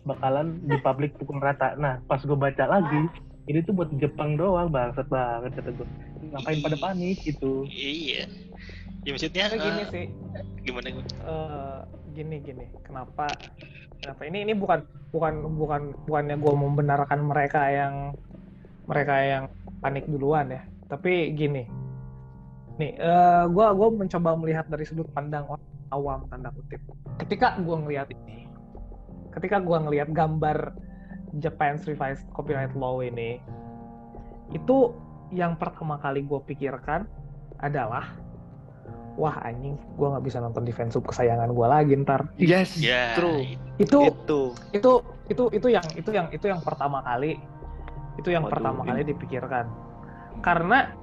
bakalan 0.03 0.57
di 0.65 0.81
publik 0.81 1.13
pukul 1.21 1.37
rata. 1.37 1.77
Nah 1.77 2.01
pas 2.09 2.25
gue 2.25 2.33
baca 2.33 2.65
lagi, 2.65 3.13
ini 3.45 3.61
tuh 3.61 3.77
buat 3.77 3.93
Jepang 4.01 4.41
doang 4.41 4.73
bangsat 4.73 5.05
banget 5.13 5.53
kata 5.61 5.71
gue. 5.77 5.89
Ngapain 6.33 6.65
pada 6.65 6.77
panik 6.81 7.21
gitu? 7.21 7.69
iya 7.69 8.25
ya 9.01 9.11
maksudnya 9.13 9.49
Tapi 9.49 9.59
gini 9.59 9.83
eh, 9.83 9.89
sih, 9.89 10.05
gimana 10.65 10.87
gimana? 10.93 11.09
eh, 11.25 11.79
gini 12.13 12.37
gini. 12.43 12.67
Kenapa? 12.83 13.31
Kenapa 14.01 14.23
ini 14.27 14.45
ini 14.49 14.53
bukan 14.57 14.83
bukan 15.11 15.35
bukan 15.57 15.83
bukannya 16.07 16.37
gue 16.39 16.55
membenarkan 16.55 17.21
mereka 17.27 17.63
yang 17.71 17.95
mereka 18.91 19.15
yang 19.23 19.45
panik 19.79 20.07
duluan 20.11 20.51
ya. 20.51 20.63
Tapi 20.91 21.31
gini, 21.39 21.63
nih, 22.83 22.99
eh 22.99 23.45
gua 23.47 23.71
gua 23.71 23.89
mencoba 23.95 24.35
melihat 24.35 24.67
dari 24.67 24.83
sudut 24.83 25.07
pandang 25.15 25.47
orang 25.47 25.67
awam 25.95 26.27
tanda 26.27 26.51
kutip. 26.51 26.83
Ketika 27.23 27.55
gua 27.63 27.79
ngelihat 27.87 28.11
ini, 28.11 28.51
ketika 29.31 29.63
gua 29.63 29.87
ngelihat 29.87 30.11
gambar 30.11 30.75
Japan's 31.39 31.87
Revised 31.87 32.27
Copyright 32.35 32.75
Law 32.75 32.99
ini, 33.07 33.39
itu 34.51 34.91
yang 35.31 35.55
pertama 35.55 35.95
kali 36.03 36.27
gue 36.27 36.41
pikirkan 36.43 37.07
adalah 37.63 38.19
wah 39.15 39.37
anjing 39.41 39.75
gue 39.75 40.07
nggak 40.07 40.25
bisa 40.25 40.39
nonton 40.39 40.63
di 40.63 40.71
fansub 40.71 41.03
kesayangan 41.03 41.51
gue 41.51 41.67
lagi 41.67 41.93
ntar 41.99 42.31
Yes. 42.37 42.77
ya 42.77 43.15
True. 43.15 43.43
itu 43.77 43.99
Itu. 44.07 44.41
itu 44.71 44.93
itu 45.27 45.43
itu 45.51 45.67
yang 45.69 45.87
itu 45.95 46.11
yang 46.11 46.27
itu 46.29 46.47
yang 46.47 46.61
pertama 46.61 47.01
kali 47.01 47.39
itu 48.17 48.29
yang 48.29 48.45
Waduh, 48.45 48.53
pertama 48.53 48.81
ini- 48.83 48.89
kali 48.89 49.03
dipikirkan 49.07 49.67
karena 50.41 50.95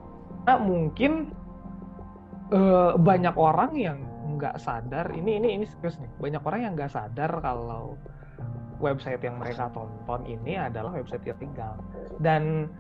karena 0.43 0.53
mungkin 0.60 1.12
eh, 2.49 2.91
banyak 2.95 3.36
orang 3.36 3.72
yang 3.76 3.97
nggak 4.28 4.55
sadar 4.58 5.12
ini 5.12 5.36
ini 5.36 5.47
ini 5.53 5.66
serius 5.66 5.97
nih 5.97 6.12
banyak 6.18 6.41
orang 6.41 6.60
yang 6.62 6.74
nggak 6.74 6.91
sadar 6.91 7.32
kalau 7.39 7.95
website 8.78 9.20
yang 9.20 9.36
mereka 9.36 9.68
tonton 9.70 10.22
ini 10.24 10.55
adalah 10.55 10.93
website 10.93 11.24
ilegal 11.24 11.76
dan 12.20 12.72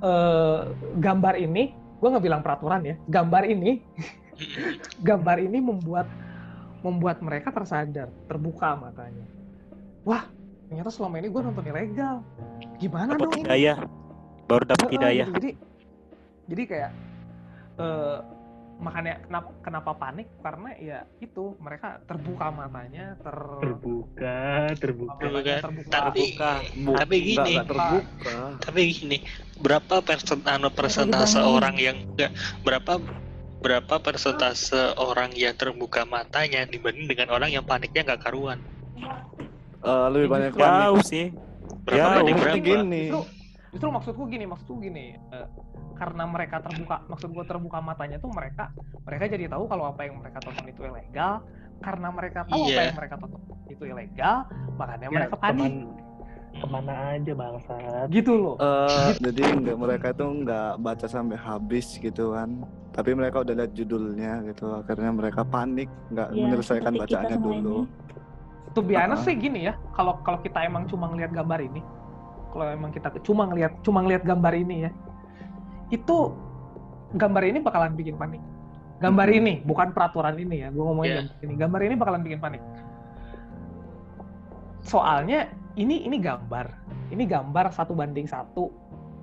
eh, 0.00 0.60
gambar 0.96 1.34
ini 1.36 1.72
gue 1.96 2.08
nggak 2.08 2.22
bilang 2.22 2.42
peraturan 2.42 2.84
ya 2.84 2.94
gambar 3.08 3.42
ini 3.44 3.80
gambar 5.08 5.36
ini 5.40 5.58
membuat 5.58 6.06
membuat 6.80 7.18
mereka 7.18 7.50
tersadar 7.50 8.08
terbuka 8.24 8.74
matanya 8.74 9.26
wah 10.02 10.24
ternyata 10.66 10.88
selama 10.88 11.16
ini 11.16 11.28
gue 11.28 11.42
nonton 11.42 11.64
ilegal 11.64 12.16
gimana 12.76 13.12
Dapat 13.12 13.22
dong 13.22 13.32
ini 13.32 13.42
hidayah. 13.44 13.78
Baru 14.46 14.62
dapat 14.64 14.88
hidayah. 14.88 15.26
jadi 15.32 15.50
jadi 16.46 16.62
kayak 16.64 16.90
eh 17.76 18.18
makanya 18.76 19.14
kenapa 19.22 19.50
kenapa 19.58 19.90
panik 19.96 20.28
karena 20.38 20.70
ya 20.76 20.98
itu 21.18 21.56
mereka 21.56 21.96
terbuka 22.04 22.52
matanya 22.52 23.16
ter 23.16 23.36
Terbuka, 23.58 24.36
terbuka. 24.76 25.16
matanya 25.16 25.56
Terbuka. 25.58 25.96
terbuka 25.96 26.50
tapi 26.68 26.84
Bu- 26.84 26.94
tapi 26.94 27.16
gini 27.24 27.52
nggak 27.56 27.66
terbuka. 27.66 28.36
tapi 28.60 28.80
gini 28.86 29.18
berapa 29.56 29.94
persen 29.98 30.44
anu 30.44 30.68
persentase 30.68 31.40
orang 31.40 31.74
yang 31.74 31.96
enggak 32.04 32.30
berapa 32.60 33.00
berapa 33.66 33.94
persentase 33.98 34.78
orang 34.96 35.34
yang 35.34 35.50
terbuka 35.52 36.06
matanya 36.06 36.62
dibanding 36.64 37.06
dengan 37.08 37.28
orang 37.32 37.50
yang 37.50 37.64
paniknya 37.64 38.06
nggak 38.06 38.22
karuan 38.22 38.62
Eh, 39.78 40.06
lebih 40.08 40.28
banyak 40.28 40.52
panik. 40.52 40.66
Jauh 40.80 41.02
sih. 41.04 41.26
berapa 41.82 41.98
Ya, 42.00 42.06
banding 42.12 42.22
mungkin 42.32 42.46
berapa 42.48 42.58
gini. 42.60 43.02
justru 43.04 43.20
justru 43.72 43.88
maksudku 43.88 44.22
gini 44.26 44.44
maksudku 44.44 44.74
gini 44.80 45.06
eh, 45.14 45.46
karena 45.94 46.24
mereka 46.24 46.58
terbuka 46.60 47.02
maksud 47.04 47.28
gue 47.28 47.44
terbuka 47.44 47.78
matanya 47.80 48.16
tuh 48.16 48.26
mereka 48.28 48.70
mereka 49.00 49.24
jadi 49.28 49.46
tahu 49.48 49.64
kalau 49.64 49.86
apa 49.86 50.02
yang 50.02 50.14
mereka 50.16 50.38
tonton 50.40 50.62
itu 50.64 50.82
ilegal 50.82 51.42
karena 51.78 52.08
mereka 52.08 52.42
tahu 52.44 52.58
apa 52.60 52.70
Iya. 52.72 52.82
yang 52.84 52.96
mereka 52.96 53.14
tonton 53.16 53.40
itu 53.68 53.82
ilegal 53.84 54.36
makanya 54.72 55.04
Ya, 55.04 55.12
mereka 55.12 55.34
panik 55.36 55.62
keman- 55.68 55.94
ke 56.52 56.66
mana 56.66 56.92
aja 57.12 57.32
bangsat. 57.32 58.06
gitu 58.08 58.32
loh 58.34 58.54
Eh, 58.56 59.10
jadi 59.20 59.40
nggak 59.56 59.76
mereka 59.76 60.06
itu 60.10 60.24
nggak 60.24 60.70
baca 60.78 61.06
sampai 61.06 61.36
habis 61.36 61.86
gitu 61.96 62.32
kan 62.32 62.50
tapi 62.96 63.12
mereka 63.12 63.44
udah 63.44 63.54
lihat 63.54 63.72
judulnya 63.72 64.32
gitu 64.46 64.72
akhirnya 64.74 65.10
mereka 65.12 65.44
panik 65.44 65.86
nggak 66.08 66.28
Iya, 66.32 66.42
menyelesaikan 66.42 66.92
bacaannya 66.96 67.38
dulu. 67.38 67.76
tuh 68.72 68.82
biasa 68.82 69.14
Uh-uh. 69.14 69.24
sih 69.24 69.34
gini 69.36 69.60
ya 69.64 69.76
kalau 69.92 70.16
kalau 70.20 70.40
kita 70.40 70.64
emang 70.64 70.84
cuma 70.84 71.08
ngelihat 71.08 71.32
gambar 71.32 71.60
ini 71.62 71.80
kalau 72.50 72.64
emang 72.66 72.90
kita 72.90 73.08
cuma 73.20 73.44
ngelihat 73.44 73.72
cuma 73.80 74.00
ngelihat 74.00 74.24
gambar 74.24 74.52
ini 74.54 74.76
ya 74.84 74.90
itu 75.88 76.32
gambar 77.14 77.42
ini 77.46 77.58
bakalan 77.60 77.94
bikin 77.94 78.16
panik. 78.16 78.42
Gambar 78.96 79.28
Mhm. 79.28 79.36
ini 79.38 79.52
bukan 79.62 79.92
peraturan 79.92 80.34
ini 80.34 80.64
ya 80.64 80.68
gue 80.68 80.82
ngomongin 80.82 81.12
gambar 81.22 81.36
ini. 81.38 81.54
Gambar 81.54 81.80
ini 81.84 81.94
bakalan 81.94 82.22
bikin 82.24 82.40
panik. 82.40 82.62
Soalnya 84.82 85.46
ini 85.74 86.02
ini 86.02 86.16
gambar. 86.16 86.66
Ini 87.08 87.22
gambar 87.22 87.70
satu 87.70 87.92
banding 87.92 88.26
satu. 88.26 88.72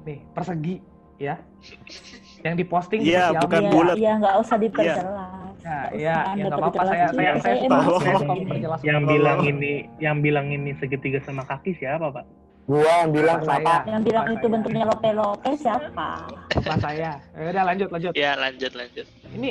Nih 0.03 0.23
persegi 0.29 0.79
ya 1.17 1.35
yang 2.43 2.55
diposting 2.55 2.99
di 3.01 3.11
Iya, 3.11 3.31
sosial 3.31 3.41
bukan 3.41 3.55
media. 3.57 3.67
Iya, 3.67 3.73
bulat. 3.73 3.95
iya 3.95 4.11
nggak 4.19 4.35
usah 4.37 4.57
diperjelas. 4.59 4.99
Ya, 4.99 5.41
Nggak 5.63 5.87
ya, 5.95 5.95
ya 5.95 6.15
Anda 6.27 6.43
nggak 6.43 6.59
apa-apa. 6.59 6.81
Saya, 6.83 7.05
saya, 7.07 7.31
saya, 7.39 7.55
saya 7.55 7.55
tahu. 7.71 7.95
suka 8.03 8.19
memperjelas. 8.27 8.79
Yang 8.83 8.99
bilang 9.07 9.39
ini, 9.41 9.73
yang 9.97 10.15
bilang 10.19 10.47
ini 10.51 10.71
segitiga 10.75 11.19
sama 11.23 11.43
kaki 11.43 11.71
siapa 11.73 12.11
pak? 12.11 12.25
Gua 12.63 12.83
yang 13.03 13.11
bilang 13.11 13.39
kenapa 13.39 13.83
saya. 13.83 13.91
Yang 13.91 14.01
bilang 14.03 14.25
itu 14.29 14.39
saya. 14.39 14.53
bentuknya 14.55 14.83
lope-lope 14.85 15.51
siapa? 15.55 16.07
Bapak 16.51 16.77
saya. 16.79 17.11
Ya 17.31 17.47
udah 17.49 17.63
lanjut, 17.63 17.87
lanjut. 17.91 18.11
ya 18.13 18.31
lanjut 18.35 18.71
lanjut 18.71 19.07
Ini 19.31 19.49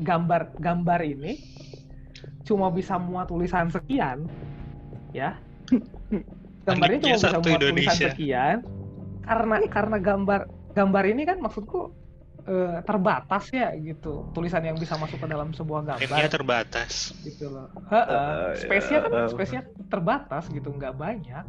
gambar 0.00 0.40
gambar 0.56 1.00
ini 1.04 1.32
cuma 2.44 2.72
bisa 2.72 2.96
muat 2.96 3.28
tulisan 3.28 3.68
sekian, 3.68 4.24
ya. 5.12 5.36
Gambar 6.64 6.88
ini 6.88 7.00
cuma 7.04 7.16
bisa 7.16 7.28
satu 7.28 7.44
muat 7.44 7.60
tulisan 7.60 7.68
Indonesia. 7.68 8.08
sekian 8.12 8.56
karena 9.24 9.54
karena 9.68 9.96
gambar 10.00 10.40
gambar 10.72 11.04
ini 11.08 11.22
kan 11.28 11.38
maksudku 11.40 11.92
eh, 12.48 12.78
terbatas 12.84 13.48
ya 13.52 13.72
gitu 13.76 14.28
tulisan 14.32 14.64
yang 14.64 14.76
bisa 14.76 14.96
masuk 14.96 15.20
ke 15.20 15.28
dalam 15.28 15.52
sebuah 15.52 15.84
gambar 15.96 16.28
terbatas 16.32 17.12
gitu 17.24 17.48
loh. 17.52 17.68
Heeh. 17.92 18.56
Eh, 18.56 18.64
Space-nya 18.64 18.98
kan 19.04 19.10
ya, 19.12 19.20
eh. 19.24 19.28
space-nya 19.32 19.62
terbatas 19.88 20.44
gitu, 20.48 20.68
nggak 20.72 20.94
banyak. 20.96 21.44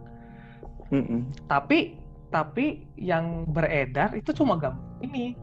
Mm-mm. 0.90 1.30
Tapi 1.46 1.98
tapi 2.30 2.86
yang 2.98 3.46
beredar 3.50 4.14
itu 4.14 4.34
cuma 4.34 4.58
gambar 4.58 5.02
ini. 5.02 5.34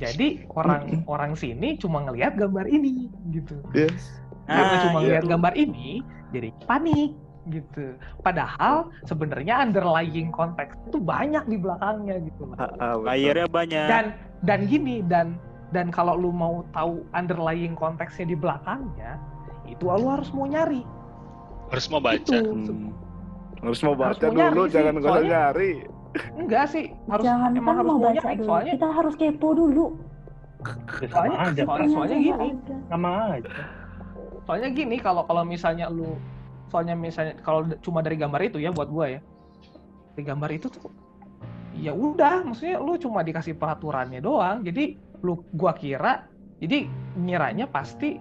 Jadi 0.00 0.48
orang 0.56 1.04
orang 1.04 1.32
sini 1.36 1.76
cuma 1.76 2.00
ngelihat 2.08 2.36
gambar 2.36 2.64
ini 2.68 3.12
gitu. 3.36 3.60
Yes. 3.76 4.20
Karena 4.48 4.74
Ah, 4.76 4.82
cuma 4.88 4.98
iya. 5.00 5.04
ngelihat 5.04 5.24
gambar 5.28 5.54
ini 5.54 6.00
jadi 6.32 6.48
panik 6.64 7.14
gitu. 7.48 7.96
Padahal 8.20 8.92
sebenarnya 9.04 9.64
underlying 9.64 10.28
konteks 10.28 10.76
itu 10.86 11.00
banyak 11.00 11.44
di 11.48 11.56
belakangnya 11.56 12.20
gitu. 12.20 12.52
Layarnya 13.00 13.48
banyak. 13.48 13.86
Dan 13.88 14.04
dan 14.44 14.60
gini 14.68 15.00
dan 15.00 15.40
dan 15.72 15.88
kalau 15.88 16.12
lu 16.12 16.28
mau 16.28 16.66
tahu 16.70 17.00
underlying 17.12 17.72
konteksnya 17.72 18.28
di 18.28 18.36
belakangnya, 18.36 19.16
itu 19.64 19.88
lu 19.88 20.06
harus 20.10 20.28
mau 20.34 20.44
nyari. 20.44 20.84
Harus 21.70 21.86
mau 21.88 22.02
baca. 22.02 22.18
Itu. 22.18 22.50
Hmm. 22.52 22.92
Harus 23.62 23.80
mau 23.80 23.94
Harus 23.96 24.18
baca 24.18 24.26
mau 24.26 24.36
nyari 24.36 24.52
dulu, 24.52 24.64
jangan 24.68 24.94
soalnya- 25.00 25.30
nyari. 25.30 25.72
Enggak 26.34 26.64
sih, 26.74 26.90
harus 27.06 27.22
Jangan 27.22 27.50
emang 27.54 27.76
harus 27.78 27.86
mau 27.86 27.96
mau 27.96 28.04
baca 28.10 28.18
nyari 28.18 28.36
dulu. 28.36 28.48
soalnya 28.50 28.72
Kita 28.74 28.88
harus 28.90 29.14
kepo 29.14 29.48
dulu. 29.54 29.86
Ya, 31.00 31.08
soalnya 31.08 31.38
aja 31.40 31.62
soalnya, 31.64 31.88
soalnya 31.88 32.18
gini, 32.20 32.48
nggak 32.52 32.68
ada. 32.68 32.76
sama 32.92 33.10
aja 33.32 33.50
soalnya 34.44 34.68
gini 34.68 34.96
kalau 35.00 35.22
kalau 35.24 35.40
misalnya 35.40 35.88
lu 35.88 36.20
soalnya 36.70 36.94
misalnya 36.94 37.34
kalau 37.36 37.60
cuma 37.78 38.00
dari 38.00 38.14
gambar 38.14 38.40
itu 38.44 38.56
ya 38.56 38.70
buat 38.70 38.86
gua 38.86 39.06
ya. 39.08 39.20
Dari 40.10 40.22
gambar 40.24 40.50
itu 40.50 40.66
tuh 40.66 40.88
ya 41.72 41.90
udah, 41.90 42.42
maksudnya 42.42 42.78
lu 42.78 42.94
cuma 42.96 43.20
dikasih 43.20 43.54
peraturannya 43.54 44.18
doang. 44.18 44.62
Jadi 44.62 44.94
lu 45.20 45.42
gua 45.50 45.74
kira 45.74 46.24
jadi 46.56 46.86
ngiranya 47.14 47.66
pasti 47.66 48.16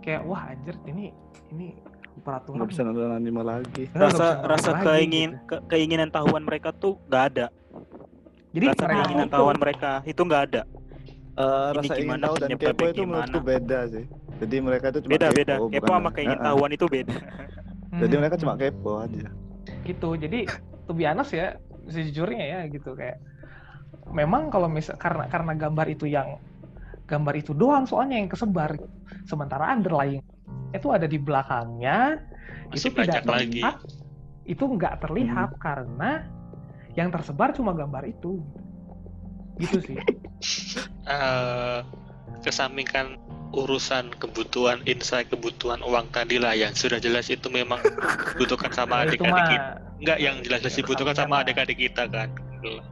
kayak 0.00 0.22
wah 0.22 0.46
anjir 0.46 0.74
ini 0.84 1.14
ini 1.50 1.72
peraturan 2.18 2.58
Nggak 2.58 2.70
bisa 2.70 2.82
nonton 2.82 3.10
anime 3.10 3.40
lagi. 3.40 3.84
Rasa 3.92 4.42
rasa 4.42 4.70
lagi, 4.72 4.84
keingin 4.84 5.30
gitu. 5.32 5.46
ke- 5.48 5.62
keinginan 5.68 6.08
tahuan 6.08 6.42
mereka 6.42 6.70
tuh 6.72 6.98
nggak 7.06 7.24
ada. 7.32 7.46
Jadi 8.52 8.64
rasa 8.68 8.82
mereka 8.82 8.98
keinginan 8.98 9.26
itu- 9.26 9.34
tahuan 9.34 9.56
mereka 9.56 9.90
itu 10.04 10.20
nggak 10.20 10.42
ada. 10.44 10.62
Eh, 11.32 11.40
Ini 11.40 11.76
rasa 11.80 11.92
ingin 11.94 12.02
gimana, 12.04 12.24
tahu 12.28 12.34
dan 12.36 12.48
kepo 12.52 12.84
itu 12.84 13.02
menurutku 13.02 13.32
gimana? 13.32 13.48
beda 13.48 13.78
sih. 13.88 14.04
Jadi 14.36 14.56
mereka 14.58 14.84
itu 14.92 14.98
cuma 15.00 15.10
Beda 15.16 15.28
beda. 15.30 15.54
kepo, 15.54 15.64
Kepo 15.66 15.80
bukan- 15.82 15.96
sama 15.96 16.10
keingin 16.12 16.36
eh. 16.36 16.44
tahuan 16.44 16.70
itu 16.70 16.86
beda. 16.86 17.16
Jadi 18.00 18.14
Hmm, 18.14 18.20
mereka 18.20 18.36
cuma 18.40 18.56
hmm. 18.56 18.60
kepo 18.60 18.92
aja. 19.04 19.28
gitu 19.82 20.14
jadi 20.18 20.46
to 20.86 20.92
be 20.94 21.04
honest 21.06 21.34
ya 21.34 21.58
sejujurnya 21.90 22.44
ya 22.44 22.60
gitu 22.70 22.94
kayak 22.94 23.18
memang 24.14 24.50
kalau 24.50 24.66
misal 24.70 24.94
karena 24.98 25.26
karena 25.30 25.52
gambar 25.58 25.86
itu 25.90 26.06
yang 26.06 26.38
gambar 27.06 27.34
itu 27.38 27.52
doang 27.54 27.84
soalnya 27.86 28.18
yang 28.18 28.30
kesebar 28.30 28.78
sementara 29.26 29.74
underlying 29.74 30.22
itu 30.72 30.88
ada 30.90 31.06
di 31.06 31.18
belakangnya 31.20 32.18
Masih 32.70 32.90
itu 32.90 32.94
tidak 32.94 33.22
banyak 33.22 33.22
lagi. 33.28 33.62
terlihat 33.62 33.76
itu 34.46 34.64
nggak 34.64 34.94
terlihat 35.02 35.50
karena 35.62 36.26
yang 36.98 37.08
tersebar 37.14 37.54
cuma 37.54 37.72
gambar 37.74 38.04
itu 38.06 38.42
gitu 39.60 39.78
sih 39.82 40.00
eh 41.14 41.78
kesampingkan 42.42 43.18
urusan 43.52 44.16
kebutuhan 44.16 44.80
insight 44.88 45.28
kebutuhan 45.28 45.84
uang 45.84 46.08
tadi 46.10 46.40
lah. 46.40 46.56
Yang 46.56 46.88
sudah 46.88 46.98
jelas 46.98 47.28
itu 47.28 47.46
memang 47.52 47.78
dibutuhkan 48.34 48.72
sama 48.72 49.04
itu 49.04 49.20
adik-adik 49.20 49.44
kita. 49.52 49.70
Enggak 50.02 50.18
yang 50.18 50.36
jelas-jelas 50.40 50.76
dibutuhkan 50.80 51.16
sama 51.16 51.34
adik-adik 51.44 51.78
kita 51.78 52.08
kan. 52.08 52.28
Gitu 52.32 52.68
loh. 52.80 52.86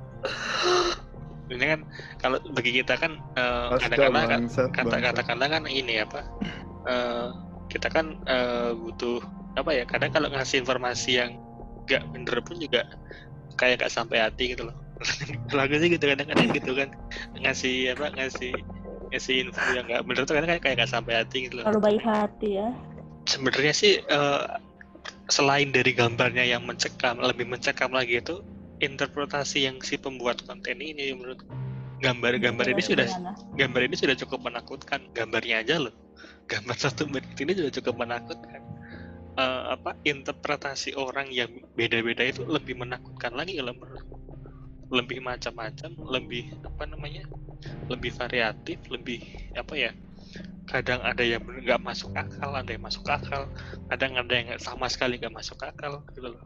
ini 1.51 1.67
kan 1.67 1.81
kalau 2.23 2.39
bagi 2.55 2.79
kita 2.79 2.95
kan 2.95 3.19
eh, 3.35 3.75
Astaga, 3.75 4.07
kadang-kadang 4.07 4.27
kan 4.31 4.43
kata 4.71 4.97
katakanlah 5.03 5.49
kan 5.51 5.63
ini 5.67 5.99
apa 5.99 6.23
eh, 6.87 7.27
kita 7.67 7.91
kan 7.91 8.23
eh, 8.31 8.71
butuh 8.79 9.19
apa 9.59 9.71
ya 9.75 9.83
kadang 9.83 10.15
kalau 10.15 10.31
ngasih 10.31 10.63
informasi 10.63 11.19
yang 11.19 11.35
nggak 11.91 12.07
bener 12.15 12.39
pun 12.47 12.55
juga 12.63 12.87
kayak 13.59 13.83
nggak 13.83 13.91
sampai 13.91 14.23
hati 14.23 14.55
gitu 14.55 14.71
loh. 14.71 14.77
Aku 15.51 15.75
sih 15.81 15.91
gitu 15.91 16.05
kadang-kadang 16.07 16.49
gitu 16.55 16.73
kan. 16.77 16.89
Ngasih 17.35 17.99
apa 17.99 18.15
ngasih 18.15 18.53
ngasih 19.11 19.35
info 19.47 19.63
yang 19.75 19.85
nggak 19.91 20.03
bener 20.07 20.23
tuh 20.25 20.35
kadang 20.39 20.59
kayak 20.63 20.75
nggak 20.81 20.91
sampai 20.91 21.13
hati 21.21 21.51
gitu 21.51 21.61
loh. 21.61 21.65
Terlalu 21.67 21.83
baik 21.83 22.03
hati 22.07 22.51
ya. 22.63 22.69
sebenarnya 23.29 23.75
sih 23.77 24.01
eh, 24.03 24.45
selain 25.31 25.71
dari 25.71 25.95
gambarnya 25.95 26.43
yang 26.43 26.67
mencekam 26.67 27.23
lebih 27.23 27.47
mencekam 27.47 27.95
lagi 27.95 28.19
itu 28.19 28.43
interpretasi 28.83 29.69
yang 29.69 29.79
si 29.85 30.01
pembuat 30.01 30.43
konten 30.49 30.81
ini 30.81 31.13
menurut 31.15 31.45
gambar-gambar 32.01 32.67
ini 32.73 32.83
sudah 32.83 33.07
gambar 33.55 33.81
ini 33.87 33.97
sudah 33.99 34.17
cukup 34.17 34.51
menakutkan. 34.51 35.05
Gambarnya 35.13 35.63
aja 35.63 35.77
loh. 35.79 35.95
Gambar 36.49 36.77
satu 36.89 37.07
menit 37.07 37.37
ini 37.39 37.53
sudah 37.55 37.73
cukup 37.77 38.01
menakutkan. 38.01 38.61
Eh, 39.39 39.63
apa 39.79 39.95
interpretasi 40.03 40.99
orang 40.99 41.31
yang 41.31 41.49
beda-beda 41.79 42.27
itu 42.27 42.43
lebih 42.45 42.77
menakutkan 42.77 43.31
lagi 43.37 43.57
kalau 43.63 43.77
menurutku 43.79 44.30
lebih 44.91 45.23
macam-macam 45.23 45.91
lebih 46.11 46.45
apa 46.67 46.83
namanya 46.91 47.23
lebih 47.87 48.11
variatif 48.11 48.79
lebih 48.91 49.23
apa 49.55 49.75
ya 49.79 49.91
kadang 50.67 51.03
ada 51.03 51.23
yang 51.27 51.43
nggak 51.43 51.83
masuk 51.83 52.11
akal 52.15 52.51
ada 52.55 52.71
yang 52.71 52.83
masuk 52.83 53.03
akal 53.07 53.51
kadang 53.91 54.13
ada 54.19 54.31
yang 54.35 54.49
sama 54.59 54.87
sekali 54.87 55.19
nggak 55.19 55.35
masuk 55.35 55.59
akal 55.63 56.03
gitu 56.15 56.31
loh. 56.31 56.43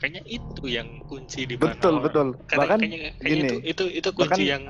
Kayaknya 0.00 0.22
itu 0.24 0.64
yang 0.64 0.88
kunci 1.04 1.44
di 1.44 1.60
mana 1.60 1.76
Betul, 1.76 2.00
orang- 2.00 2.04
betul. 2.08 2.28
Kadang- 2.48 2.56
Bahkan 2.64 2.78
kayaknya, 2.80 2.98
kayaknya 3.20 3.28
gini, 3.28 3.40
itu 3.44 3.56
itu 3.68 3.84
itu 4.00 4.08
kunci 4.16 4.24
bahkan, 4.24 4.40
yang 4.48 4.62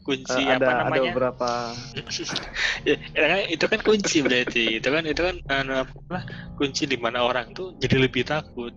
kunci 0.00 0.40
apa 0.40 0.56
ada 0.56 0.66
ada 0.72 0.80
namanya? 0.88 1.12
beberapa. 1.12 1.50
Ya, 2.88 2.96
ya 3.12 3.44
itu 3.52 3.64
kan 3.68 3.80
kunci 3.84 4.24
berarti. 4.24 4.80
Itu 4.80 4.88
kan 4.88 5.04
itu 5.04 5.20
kan 5.20 5.36
anu, 5.52 5.84
apa 5.84 6.24
kunci 6.56 6.88
di 6.88 6.96
mana 6.96 7.20
orang 7.28 7.52
tuh 7.52 7.76
jadi 7.76 8.00
lebih 8.08 8.24
takut 8.24 8.72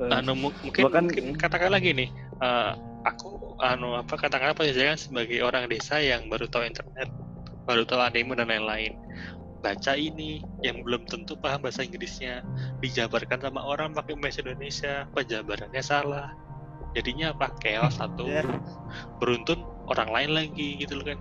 anu 0.00 0.32
mu- 0.32 0.56
mungkin, 0.64 0.82
bahkan- 0.88 1.04
mungkin 1.04 1.36
katakanlah 1.36 1.80
gini 1.82 2.08
eh, 2.40 2.72
aku 3.04 3.58
anu 3.60 3.98
apa 3.98 4.14
katakanlah 4.16 4.56
posisinya 4.56 4.96
kan 4.96 5.00
sebagai 5.00 5.38
orang 5.44 5.68
desa 5.68 6.00
yang 6.00 6.26
baru 6.32 6.48
tahu 6.48 6.64
internet 6.64 7.10
baru 7.62 7.86
tahu 7.86 8.02
anime 8.02 8.34
dan 8.34 8.50
lain-lain. 8.50 8.98
Baca 9.62 9.94
ini 9.94 10.42
yang 10.66 10.82
belum 10.82 11.06
tentu 11.06 11.38
paham 11.38 11.62
bahasa 11.62 11.86
Inggrisnya. 11.86 12.42
Dijabarkan 12.82 13.38
sama 13.38 13.62
orang 13.62 13.94
pakai 13.94 14.18
bahasa 14.18 14.42
Indonesia 14.42 15.06
penjabarannya 15.14 15.78
salah. 15.78 16.34
Jadinya 16.98 17.30
apa? 17.30 17.54
Chaos 17.62 18.02
satu 18.02 18.26
Ya. 18.26 18.42
beruntun 19.22 19.62
orang 19.86 20.10
lain 20.10 20.30
lagi 20.34 20.82
gitu 20.82 20.98
loh 20.98 21.06
kan 21.06 21.18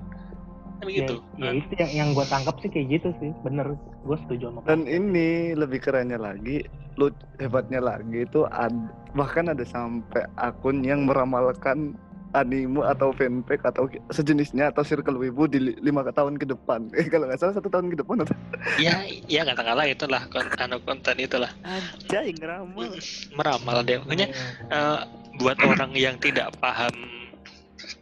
kan 0.81 0.89
ya, 0.89 0.97
gitu 1.05 1.15
ya 1.37 1.51
itu 1.53 1.73
yang 1.77 1.91
yang 1.93 2.09
gue 2.17 2.25
tangkap 2.25 2.57
sih 2.59 2.69
kayak 2.73 2.87
gitu 2.99 3.09
sih. 3.21 3.29
Bener 3.45 3.77
gue 3.77 4.17
setuju 4.25 4.49
sama 4.49 4.65
dan 4.65 4.81
kamu. 4.83 4.97
ini 4.97 5.29
lebih 5.53 5.79
kerennya 5.79 6.17
lagi, 6.17 6.65
lu 6.97 7.13
hebatnya 7.37 7.77
lagi 7.77 8.25
itu 8.25 8.49
ad- 8.49 8.89
bahkan 9.13 9.53
ada 9.53 9.61
sampai 9.61 10.25
akun 10.35 10.81
yang 10.81 11.05
meramalkan 11.05 11.93
anime 12.31 12.79
atau 12.87 13.11
fanfic 13.11 13.59
atau 13.61 13.91
sejenisnya 14.07 14.71
atau 14.71 14.87
circle 14.87 15.19
wibu 15.19 15.51
di 15.51 15.59
li- 15.59 15.79
lima 15.83 16.01
tahun 16.07 16.39
ke 16.39 16.47
depan. 16.47 16.87
Eh, 16.95 17.05
kalau 17.13 17.27
nggak 17.27 17.37
salah 17.37 17.55
satu 17.59 17.67
tahun 17.67 17.91
ke 17.91 18.01
depan 18.01 18.23
atau? 18.23 18.35
Ya 18.79 19.03
ya 19.27 19.43
katakanlah 19.45 19.85
itulah 19.85 20.23
kon- 20.31 20.49
anu 20.57 20.79
konten 20.81 21.15
itulah. 21.19 21.51
Anjay 21.61 22.31
ngeramal. 22.33 22.97
meramal 23.35 23.77
deh 23.83 23.99
makanya 24.01 24.27
eh, 24.71 24.99
buat 25.39 25.59
orang 25.63 25.91
yang 25.95 26.15
tidak 26.19 26.55
paham 26.59 26.91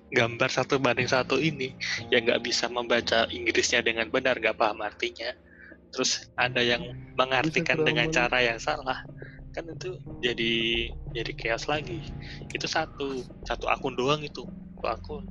gambar 0.10 0.50
satu 0.50 0.82
banding 0.82 1.06
satu 1.10 1.38
ini 1.38 1.74
yang 2.10 2.26
nggak 2.26 2.42
bisa 2.42 2.66
membaca 2.70 3.30
Inggrisnya 3.30 3.86
dengan 3.86 4.10
benar 4.10 4.38
nggak 4.42 4.58
paham 4.58 4.82
artinya 4.82 5.30
terus 5.94 6.30
ada 6.38 6.62
yang 6.62 6.82
mengartikan 7.18 7.82
dengan 7.82 8.10
cara 8.10 8.42
yang 8.42 8.58
salah 8.62 9.06
kan 9.54 9.66
itu 9.66 9.98
jadi 10.22 10.54
jadi 11.14 11.32
chaos 11.34 11.66
lagi 11.66 12.06
itu 12.54 12.68
satu 12.70 13.26
satu 13.46 13.66
akun 13.70 13.98
doang 13.98 14.22
itu 14.22 14.46
satu 14.78 14.86
akun 14.90 15.24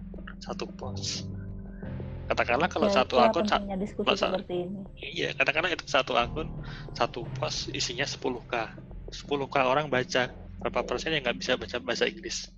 satu 0.43 0.65
post 0.75 1.27
katakanlah 2.29 2.69
kalau 2.71 2.91
Ya, 2.91 3.03
satu 3.03 3.15
akun 3.23 3.47
sa- 3.49 3.63
seperti 4.19 4.55
ini. 4.69 4.81
Iya, 4.99 5.29
kadang-kadang 5.33 5.73
itu 5.79 5.87
satu 5.89 6.13
akun, 6.19 6.51
satu 6.93 7.25
post 7.39 7.71
isinya 7.73 8.05
10k. 8.05 8.69
10k 9.09 9.57
orang 9.65 9.87
baca, 9.89 10.29
berapa 10.61 10.81
persen 10.85 11.15
yang 11.17 11.25
nggak 11.25 11.39
bisa 11.41 11.57
baca 11.57 11.79
bahasa 11.81 12.05
Inggris? 12.05 12.51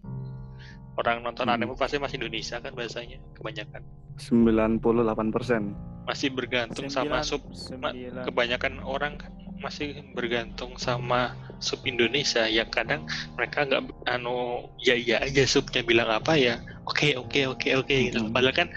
Orang 0.92 1.22
nonton 1.22 1.46
Hmm. 1.46 1.54
anime 1.54 1.74
pasti 1.74 1.96
masih 1.96 2.18
Indonesia 2.18 2.58
kan 2.58 2.72
bahasanya, 2.72 3.18
kebanyakan. 3.32 3.82
98 4.18 5.30
persen. 5.30 5.62
Masih 6.04 6.28
bergantung 6.28 6.88
sama 6.88 7.22
sub, 7.22 7.40
ma- 7.76 7.92
sembilan. 7.94 8.24
kebanyakan 8.24 8.74
orang 8.82 9.14
kan 9.16 9.30
masih 9.56 9.92
bergantung 10.12 10.74
sama 10.74 11.32
sub 11.58 11.84
Indonesia 11.84 12.44
yang 12.44 12.66
kadang 12.66 13.04
mereka 13.34 13.62
nggak 13.62 13.84
anu 14.06 14.64
ya 14.78 14.96
iya 14.96 15.20
aja 15.20 15.44
subnya 15.44 15.84
bilang 15.84 16.08
apa 16.08 16.32
ya 16.32 16.56
oke 16.82 17.12
oke 17.14 17.44
oke 17.46 17.68
oke 17.76 17.92
gitu 18.08 18.18
Hmm. 18.18 18.32
padahal 18.32 18.56
kan 18.56 18.68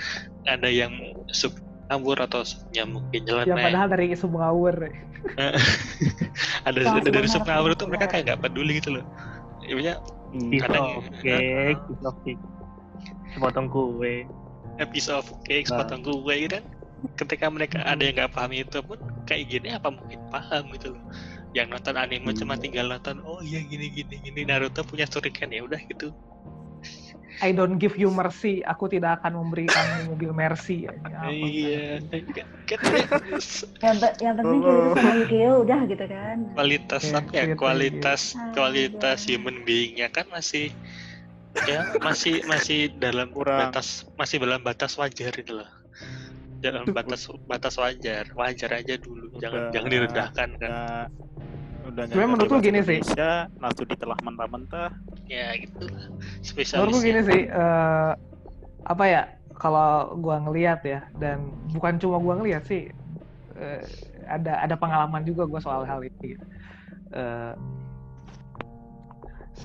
ada 0.44 0.68
yang 0.68 0.92
sub 1.30 1.56
ngawur 1.88 2.20
atau 2.20 2.44
subnya 2.44 2.84
mungkin 2.84 3.24
ya 3.24 3.48
nyeleneh 3.48 3.64
padahal 3.64 3.88
dari 3.90 4.06
isu 4.12 4.28
ngawur 4.28 4.76
ada 6.68 6.80
ada 6.80 7.10
dari 7.10 7.28
sub 7.28 7.44
ngawur 7.44 7.72
tuh 7.74 7.88
mereka 7.88 8.06
kayak 8.10 8.24
nggak 8.28 8.42
peduli 8.42 8.80
gitu 8.80 9.00
loh 9.00 9.06
ya 9.64 9.96
Hmm. 9.96 10.23
Piece 10.34 10.62
kadang- 10.62 10.98
of 10.98 11.06
cake 11.20 11.80
piece 11.88 12.04
of 12.04 12.16
cake. 12.24 12.44
Sepotong 13.34 13.68
kue. 13.68 14.16
A 14.78 14.86
piece 14.86 15.10
of 15.10 15.26
cake 15.44 15.66
Nah. 15.70 15.82
sepotong 15.82 16.02
kue 16.02 16.34
gitu 16.40 16.58
kan? 16.58 16.66
Ketika 17.14 17.46
mereka 17.48 17.84
ada 17.84 18.00
yang 18.00 18.16
nggak 18.16 18.32
paham 18.32 18.52
itu 18.54 18.80
pun 18.80 18.96
kayak 19.24 19.46
gini 19.48 19.70
apa 19.72 19.92
mungkin 19.92 20.20
paham 20.30 20.72
gitu 20.72 20.96
loh. 20.96 21.04
Yang 21.54 21.68
nonton 21.78 21.96
anime 21.96 22.32
Hmm. 22.32 22.40
cuma 22.40 22.54
tinggal 22.56 22.88
nonton 22.88 23.22
oh 23.22 23.38
iya 23.40 23.62
gini 23.62 23.92
gini 23.92 24.16
gini 24.20 24.42
Naruto 24.44 24.82
punya 24.82 25.06
Shuriken 25.06 25.52
ya 25.52 25.62
udah 25.62 25.78
gitu 25.84 26.10
I 27.42 27.50
don't 27.56 27.82
give 27.82 27.98
you 27.98 28.14
mercy. 28.14 28.62
Aku 28.62 28.86
tidak 28.92 29.24
akan 29.24 29.42
memberikan 29.42 30.06
mobil 30.06 30.30
mercy. 30.36 30.86
Ya, 30.86 30.94
apa? 31.00 31.32
Iya, 31.34 32.04
yang, 33.84 33.98
pe- 34.00 34.18
yang 34.24 34.36
penting 34.40 34.60
Kirito 34.64 34.92
sama 34.96 35.12
Yukio 35.20 35.52
udah 35.68 35.80
gitu 35.90 36.06
kan 36.08 36.38
kualitas 36.56 37.04
Iya, 37.04 37.18
apa 37.20 37.32
ya 37.34 37.44
gitu, 37.46 37.58
kualitas 37.60 38.22
gitu. 38.34 38.52
kualitas 38.56 39.20
human 39.28 39.58
being-nya 39.68 40.08
kan 40.10 40.26
masih 40.32 40.72
ya 41.68 41.86
masih 42.02 42.42
masih 42.50 42.80
dalam 42.98 43.30
Kurang. 43.30 43.70
batas 43.70 44.08
masih 44.18 44.38
dalam 44.42 44.62
batas 44.64 44.98
wajar 44.98 45.34
itu 45.38 45.54
loh 45.54 45.70
dalam 46.64 46.88
batas 46.96 47.28
batas 47.46 47.76
wajar 47.76 48.24
wajar 48.34 48.70
aja 48.80 48.96
dulu 48.98 49.36
jangan 49.38 49.70
Udah. 49.70 49.72
jangan 49.76 49.90
direndahkan 49.92 50.50
kan 50.58 50.72
udah 51.84 52.04
Sebenarnya 52.08 52.32
menurut 52.32 52.50
bahasa 52.52 52.66
gini 52.66 52.80
sih. 52.84 53.00
Indonesia, 53.04 53.32
langsung 53.60 53.86
ditelah 53.88 54.18
mentah-mentah 54.24 54.92
ya 55.28 55.56
gitu 55.60 55.84
lah 55.88 56.08
Menurutku 56.76 57.00
gini 57.04 57.20
spesialis 57.22 57.28
sih, 57.28 57.42
eh, 57.48 58.12
apa 58.84 59.04
ya? 59.08 59.24
Kalau 59.54 60.18
gua 60.20 60.44
ngelihat 60.44 60.82
ya, 60.84 61.00
dan 61.16 61.54
bukan 61.72 61.96
cuma 62.02 62.18
gua 62.20 62.36
ngelihat 62.42 62.64
sih, 62.68 62.92
eh, 63.56 63.82
ada 64.28 64.60
ada 64.64 64.76
pengalaman 64.76 65.24
juga 65.24 65.48
gua 65.48 65.62
soal 65.64 65.84
hal 65.88 66.04
ini. 66.04 66.36
gitu. 66.36 66.46
Eh, 67.14 67.54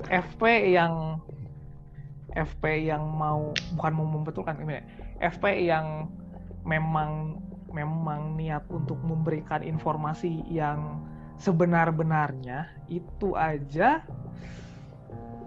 FP 0.07 0.41
yang 0.71 1.19
FP 2.31 2.87
yang 2.87 3.03
mau 3.09 3.51
bukan 3.75 3.91
mau 3.97 4.07
membetulkan 4.07 4.61
ini, 4.63 4.79
ya, 4.79 4.83
FP 5.33 5.65
yang 5.67 6.07
memang 6.63 7.41
memang 7.73 8.37
niat 8.37 8.65
untuk 8.69 8.97
memberikan 9.01 9.61
informasi 9.61 10.45
yang 10.49 11.01
sebenar-benarnya 11.39 12.67
itu 12.85 13.33
aja 13.33 14.03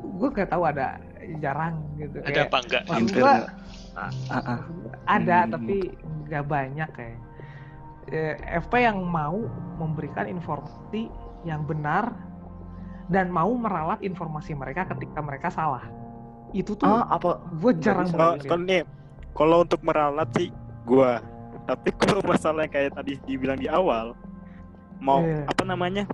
gue 0.02 0.28
nggak 0.28 0.50
tahu 0.50 0.64
ada 0.64 0.98
jarang 1.38 1.78
gitu. 1.94 2.18
Ada 2.18 2.28
Kayak- 2.28 2.48
apa 2.48 2.58
enggak 2.58 2.82
Hampir 2.90 3.14
gua 3.14 3.34
Ah, 3.92 4.10
ah. 4.32 4.60
ada 5.04 5.38
Hmm. 5.44 5.50
tapi 5.52 5.76
nggak 6.26 6.44
banyak 6.48 6.88
kayak. 6.90 7.18
Eh, 8.08 8.34
FP 8.58 8.82
yang 8.82 8.98
mau 9.04 9.36
memberikan 9.76 10.26
informasi 10.26 11.06
yang 11.44 11.62
benar 11.62 12.10
dan 13.06 13.28
mau 13.28 13.52
meralat 13.52 14.00
informasi 14.00 14.56
mereka 14.56 14.88
ketika 14.90 15.20
mereka 15.20 15.48
salah. 15.48 15.84
Itu 16.50 16.72
tuh 16.74 16.88
Ah, 16.88 17.04
apa? 17.12 17.38
gue 17.52 17.72
jarang 17.78 18.08
banget 18.08 18.44
kalau 18.44 18.64
nih 18.64 18.82
kalau 19.32 19.56
untuk 19.62 19.80
meralat 19.84 20.28
sih 20.34 20.48
gua. 20.82 21.20
Tapi 21.62 21.88
kalau 21.94 22.24
masalah 22.24 22.66
yang 22.66 22.72
kayak 22.72 22.92
tadi 22.92 23.20
dibilang 23.22 23.56
di 23.56 23.70
awal 23.70 24.18
mau 25.02 25.18
Iya. 25.20 25.44
apa 25.44 25.62
namanya 25.64 26.04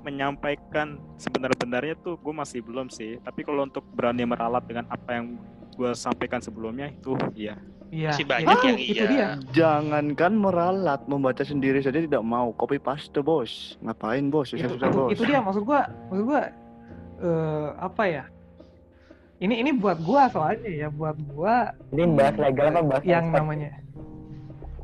menyampaikan 0.00 0.88
sebenar-benarnya 1.14 1.94
tuh 1.98 2.16
gue 2.16 2.32
masih 2.32 2.60
belum 2.60 2.88
sih 2.88 3.20
tapi 3.20 3.40
kalau 3.40 3.62
untuk 3.62 3.84
berani 3.90 4.24
meralat 4.24 4.64
dengan 4.64 4.88
apa 4.88 5.10
yang 5.12 5.36
gue 5.70 5.90
sampaikan 5.94 6.40
sebelumnya 6.40 6.90
itu 6.90 7.14
iya 7.34 7.56
Iya, 7.90 8.14
Masih 8.14 8.22
ya 8.22 8.30
banyak 8.30 8.46
itu- 8.46 8.62
yang 8.64 8.78
itu 8.78 8.94
iya. 8.94 9.10
dia. 9.10 9.28
Jangankan 9.50 10.32
meralat, 10.32 11.02
membaca 11.04 11.42
sendiri 11.42 11.82
saja 11.82 11.98
tidak 11.98 12.22
mau. 12.22 12.54
Copy 12.54 12.78
paste 12.78 13.18
bos. 13.18 13.50
Ngapain 13.80 14.30
bos? 14.30 14.54
itu, 14.54 14.62
itu, 14.62 14.78
bos. 14.78 15.10
itu 15.10 15.26
dia 15.26 15.42
maksud 15.42 15.66
gua 15.66 15.90
maksud 16.06 16.22
gua 16.24 16.42
eh, 17.18 17.68
apa 17.76 18.02
ya 18.06 18.24
ini 19.38 19.58
ini 19.58 19.74
buat 19.74 19.98
gua 19.98 20.30
soalnya 20.30 20.70
ya 20.70 20.86
buat 20.88 21.18
gua 21.26 21.74
Ini 21.90 22.14
bahas 22.14 22.38
legal 22.38 22.70
apa 22.70 22.80
bahas 22.86 23.02
yang 23.02 23.26
aspek? 23.26 23.38
namanya 23.42 23.70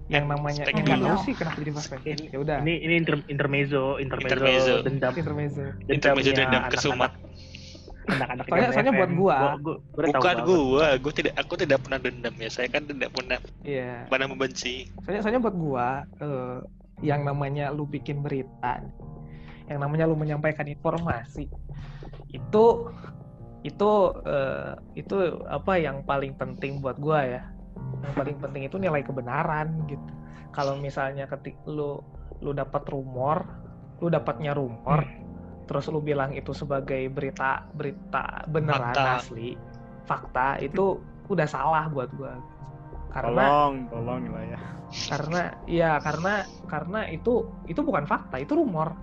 yang 0.07 0.31
namanya 0.31 0.63
Spek 0.63 0.75
nggak 0.87 1.03
tahu 1.03 1.19
sih 1.27 1.35
kenapa 1.35 1.59
jadi 1.59 1.73
pas 1.75 1.87
Ini- 2.07 2.29
ya 2.31 2.39
udah 2.39 2.57
Ini 2.63 2.75
ini 2.79 2.95
inter, 3.03 3.15
intermezzo, 3.27 3.99
intermezzo, 3.99 4.31
Intermezzo. 4.39 4.75
dendam, 4.87 5.13
intermezzo. 5.19 5.65
Intermezzo 5.91 5.91
dendamnya 5.91 6.23
dendam 6.31 6.47
anak-anak- 6.63 6.73
kesumat 6.73 7.13
Anak-anak 8.07 8.45
Soalnya- 8.47 8.71
soalnya 8.71 8.95
buat 8.95 9.13
gua. 9.19 9.37
gua, 9.37 9.53
gua 9.59 9.75
tahu 9.83 10.07
bukan 10.15 10.23
banget. 10.23 10.47
gua 10.47 10.87
gua 11.03 11.13
tidak 11.13 11.35
aku 11.35 11.55
tidak 11.59 11.79
pernah 11.83 11.99
dendam 11.99 12.35
ya. 12.39 12.49
Saya 12.49 12.69
kan 12.71 12.83
tidak 12.87 13.11
pernah 13.11 13.39
iya. 13.67 14.07
pernah 14.07 14.27
membenci. 14.31 14.87
Soalnya 15.03 15.21
soalnya 15.27 15.43
buat 15.43 15.57
gua 15.59 15.89
eh, 16.23 16.59
yang 17.03 17.27
namanya 17.27 17.75
lu 17.75 17.83
bikin 17.85 18.23
berita 18.23 18.79
yang 19.67 19.79
namanya 19.83 20.07
lu 20.07 20.15
menyampaikan 20.15 20.65
informasi 20.65 21.51
itu 22.31 22.65
itu 23.67 23.91
eh, 24.23 24.73
itu 24.95 25.17
apa 25.51 25.73
yang 25.75 26.07
paling 26.07 26.39
penting 26.39 26.79
buat 26.79 27.03
gua 27.03 27.27
ya 27.27 27.43
paling 28.15 28.39
penting 28.39 28.63
itu 28.69 28.77
nilai 28.79 29.03
kebenaran 29.03 29.85
gitu. 29.91 30.11
Kalau 30.55 30.79
misalnya 30.79 31.29
ketik 31.29 31.59
lu 31.69 32.01
lu 32.41 32.53
dapat 32.53 32.85
rumor 32.89 33.45
lu 34.01 34.13
dapatnya 34.13 34.53
rumor 34.53 35.05
terus 35.67 35.89
lu 35.89 35.99
bilang 36.05 36.31
itu 36.37 36.53
sebagai 36.53 37.09
berita 37.11 37.65
berita 37.75 38.45
beneran 38.47 38.93
Fakta. 38.93 39.19
asli 39.19 39.57
fakta 40.07 40.49
itu 40.63 41.01
udah 41.27 41.49
salah 41.49 41.91
buat 41.91 42.07
gua. 42.15 42.39
Karena 43.11 43.45
tolong 43.49 43.75
tolong 43.91 44.23
lah 44.31 44.45
ya. 44.47 44.59
karena 45.11 45.41
ya 45.67 45.91
karena 45.99 46.47
karena 46.71 47.01
itu 47.11 47.51
itu 47.67 47.81
bukan 47.83 48.07
fakta 48.07 48.39
itu 48.39 48.55
rumor. 48.55 48.95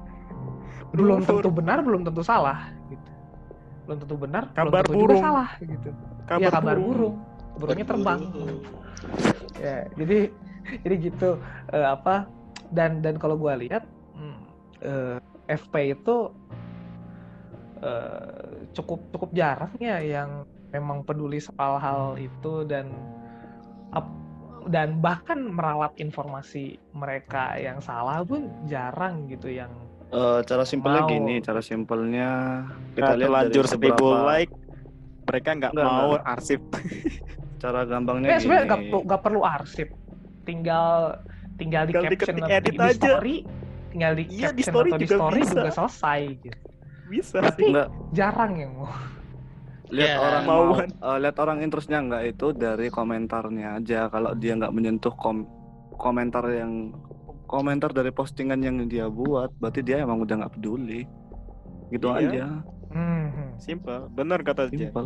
Belum 0.95 1.25
tentu 1.25 1.49
benar 1.51 1.83
belum 1.83 2.07
tentu 2.07 2.23
salah 2.23 2.71
gitu. 2.87 3.11
Belum 3.89 3.97
tentu 3.99 4.15
benar 4.15 4.43
belum 4.53 4.71
Kabar 4.71 4.83
tentu 4.87 4.95
juga 4.95 5.05
burung. 5.11 5.23
salah 5.25 5.49
gitu. 5.59 5.89
Kabar, 6.23 6.39
ya 6.39 6.49
kabar 6.53 6.77
burung. 6.79 6.87
burung 6.87 7.15
burungnya 7.57 7.85
terbang 7.85 8.21
ya 9.57 9.85
jadi 9.95 10.17
jadi 10.83 10.95
gitu 11.11 11.29
eh, 11.71 11.87
apa 11.87 12.25
dan 12.73 13.03
dan 13.03 13.19
kalau 13.21 13.37
gua 13.37 13.53
lihat 13.59 13.85
hmm, 14.17 14.39
eh, 14.81 15.17
FP 15.47 15.93
itu 15.93 16.31
eh, 17.83 18.67
cukup 18.73 18.99
cukup 19.13 19.29
jarang 19.35 19.73
ya 19.77 19.99
yang 20.01 20.41
memang 20.73 21.05
peduli 21.05 21.37
soal 21.37 21.77
hal 21.77 22.17
itu 22.17 22.65
dan 22.65 22.89
ap- 23.93 24.21
dan 24.71 24.97
bahkan 25.03 25.37
meralat 25.43 25.91
informasi 25.99 26.79
mereka 26.95 27.59
yang 27.59 27.83
salah 27.83 28.23
pun 28.23 28.47
jarang 28.65 29.27
gitu 29.27 29.51
yang 29.51 29.69
Eh, 30.13 30.39
cara 30.45 30.61
simpelnya 30.61 31.01
Mau. 31.01 31.09
gini, 31.09 31.35
cara 31.41 31.57
simpelnya 31.65 32.29
kita 32.93 33.17
Kita 33.17 33.17
lihat 33.17 33.65
seribu 33.65 33.89
beberapa 33.89 34.17
like 34.29 34.53
mereka 35.25 35.49
nggak 35.57 35.73
Enggak, 35.73 35.89
mau 35.89 36.05
enggak. 36.13 36.23
arsip 36.37 36.61
cara 37.63 37.79
gampangnya 37.87 38.29
Sebenarnya 38.35 38.41
sebenarnya 38.43 38.67
nggak 38.67 38.81
gini. 38.83 39.23
perlu 39.25 39.41
arsip, 39.47 39.87
tinggal 40.43 40.91
tinggal 41.55 41.83
di 41.87 41.93
Tinggal 41.93 42.03
caption 42.11 42.35
atau 42.43 42.49
edit 42.59 42.75
di, 42.75 42.77
di 42.77 42.89
aja. 42.91 43.13
story, 43.15 43.35
tinggal 43.91 44.13
di 44.19 44.23
Iya, 44.27 44.49
di 44.51 44.63
caption 44.63 44.73
story 44.73 44.89
atau 44.89 44.97
di 44.99 45.07
juga 45.07 45.15
story 45.15 45.39
bisa. 45.39 45.53
juga 45.55 45.71
selesai 45.71 46.21
gitu. 46.43 46.59
bisa 47.03 47.39
Tapi 47.39 47.63
Enggak. 47.71 47.87
jarang 48.11 48.53
yang 48.59 48.71
mau. 48.75 48.91
lihat 49.93 50.09
Ya, 50.09 50.17
orang 50.17 50.43
mau 50.47 50.63
eh, 50.79 51.17
lihat 51.21 51.37
orang 51.37 51.57
interestnya 51.61 51.99
nggak 52.01 52.23
itu 52.33 52.45
dari 52.55 52.87
komentarnya 52.89 53.77
aja 53.77 54.09
kalau 54.09 54.33
dia 54.33 54.57
nggak 54.57 54.73
menyentuh 54.73 55.13
kom 55.13 55.45
komentar 55.95 56.43
yang 56.49 56.91
komentar 57.45 57.93
dari 57.93 58.09
postingan 58.09 58.57
yang 58.65 58.77
dia 58.89 59.05
buat 59.05 59.53
berarti 59.61 59.85
dia 59.85 60.01
emang 60.01 60.17
udah 60.25 60.35
nggak 60.41 60.53
peduli 60.57 61.05
gitu 61.93 62.09
Iya. 62.09 62.17
aja 62.17 62.43
Hmm, 62.93 63.57
simple 63.57 64.09
bener 64.09 64.41
kata 64.41 64.69
Jen 64.73 64.93
simpel 64.93 65.05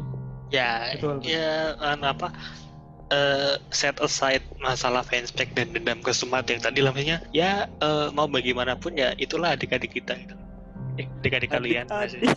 ya 0.53 0.95
Betul, 0.95 1.19
ya 1.27 1.75
anu 1.83 2.07
apa 2.07 2.31
eh, 3.11 3.55
set 3.71 3.99
aside 3.99 4.43
masalah 4.59 5.03
fanspage 5.03 5.51
dan 5.55 5.71
dendam 5.75 5.99
kesumat 6.03 6.47
yang 6.47 6.59
tadi 6.63 6.79
lamanya 6.83 7.23
ya 7.35 7.67
eh, 7.83 8.07
mau 8.15 8.27
bagaimanapun 8.27 8.95
ya 8.95 9.11
itulah 9.19 9.55
adik-adik 9.55 9.91
kita 9.95 10.15
gitu. 10.15 10.35
eh, 10.99 11.07
adik-adik 11.23 11.51
kalian 11.51 11.85
maksudnya. 11.87 12.33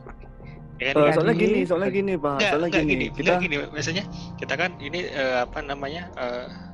ya 0.81 0.93
kan? 0.97 1.13
Soalnya 1.13 1.35
gini 1.37 1.61
soalnya 1.69 1.91
gini 1.93 2.13
pak 2.17 2.33
Enggak, 2.41 2.51
soalnya 2.51 2.69
enggak 2.73 2.85
gini, 2.89 2.95
gini, 2.97 3.07
kita 3.17 3.33
gini, 3.39 3.55
maksudnya 3.69 4.05
kita 4.41 4.55
kan 4.57 4.71
ini 4.81 5.01
eh, 5.13 5.37
apa 5.45 5.59
namanya 5.61 6.03
eh 6.17 6.70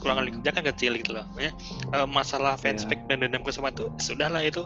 kurang 0.00 0.16
kerja 0.26 0.50
kan 0.50 0.64
kecil 0.74 0.92
gitu 0.98 1.14
loh, 1.16 1.26
eh, 1.38 1.52
masalah 2.10 2.54
Iya. 2.56 2.62
fanspage 2.74 3.04
dan 3.06 3.22
dendam 3.22 3.42
kesumat 3.46 3.72
itu 3.76 3.86
sudahlah 3.98 4.42
itu 4.42 4.62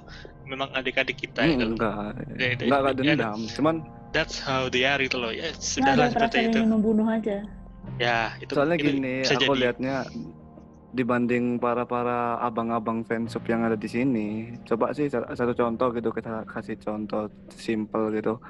memang 0.49 0.73
adik-adik 0.73 1.21
kita 1.21 1.45
Hmm, 1.45 1.53
gitu 1.55 1.65
enggak 1.77 1.95
Ya, 2.39 2.47
itu- 2.57 2.65
enggak 2.67 2.81
enggak 2.81 2.95
ya, 2.97 3.15
dendam 3.15 3.39
cuman 3.55 3.77
That's 4.09 4.41
how 4.41 4.73
they 4.73 4.89
are 4.89 4.97
gitu 5.05 5.21
loh, 5.21 5.29
ya 5.37 5.53
Nah, 5.53 5.61
sudahlah 5.61 6.09
ada 6.09 6.17
seperti 6.17 6.49
itu. 6.49 6.61
membunuh 6.65 7.05
aja. 7.05 7.45
Ya 8.01 8.33
itu 8.41 8.53
soalnya 8.57 8.81
itu 8.81 8.89
gini 8.89 9.21
bisa 9.21 9.37
aku 9.37 9.53
jadi. 9.53 9.61
lihatnya 9.69 9.97
dibanding 10.89 11.61
para 11.61 11.85
para 11.85 12.41
abang-abang 12.41 13.05
fansub 13.05 13.45
yang 13.45 13.61
ada 13.69 13.77
di 13.77 13.85
sini 13.85 14.29
coba 14.65 14.97
sih 14.97 15.13
sa- 15.13 15.29
satu 15.29 15.53
contoh 15.53 15.93
gitu 15.93 16.09
kita 16.09 16.49
kasih 16.49 16.81
contoh 16.81 17.29
simple 17.53 18.09
gitu 18.17 18.41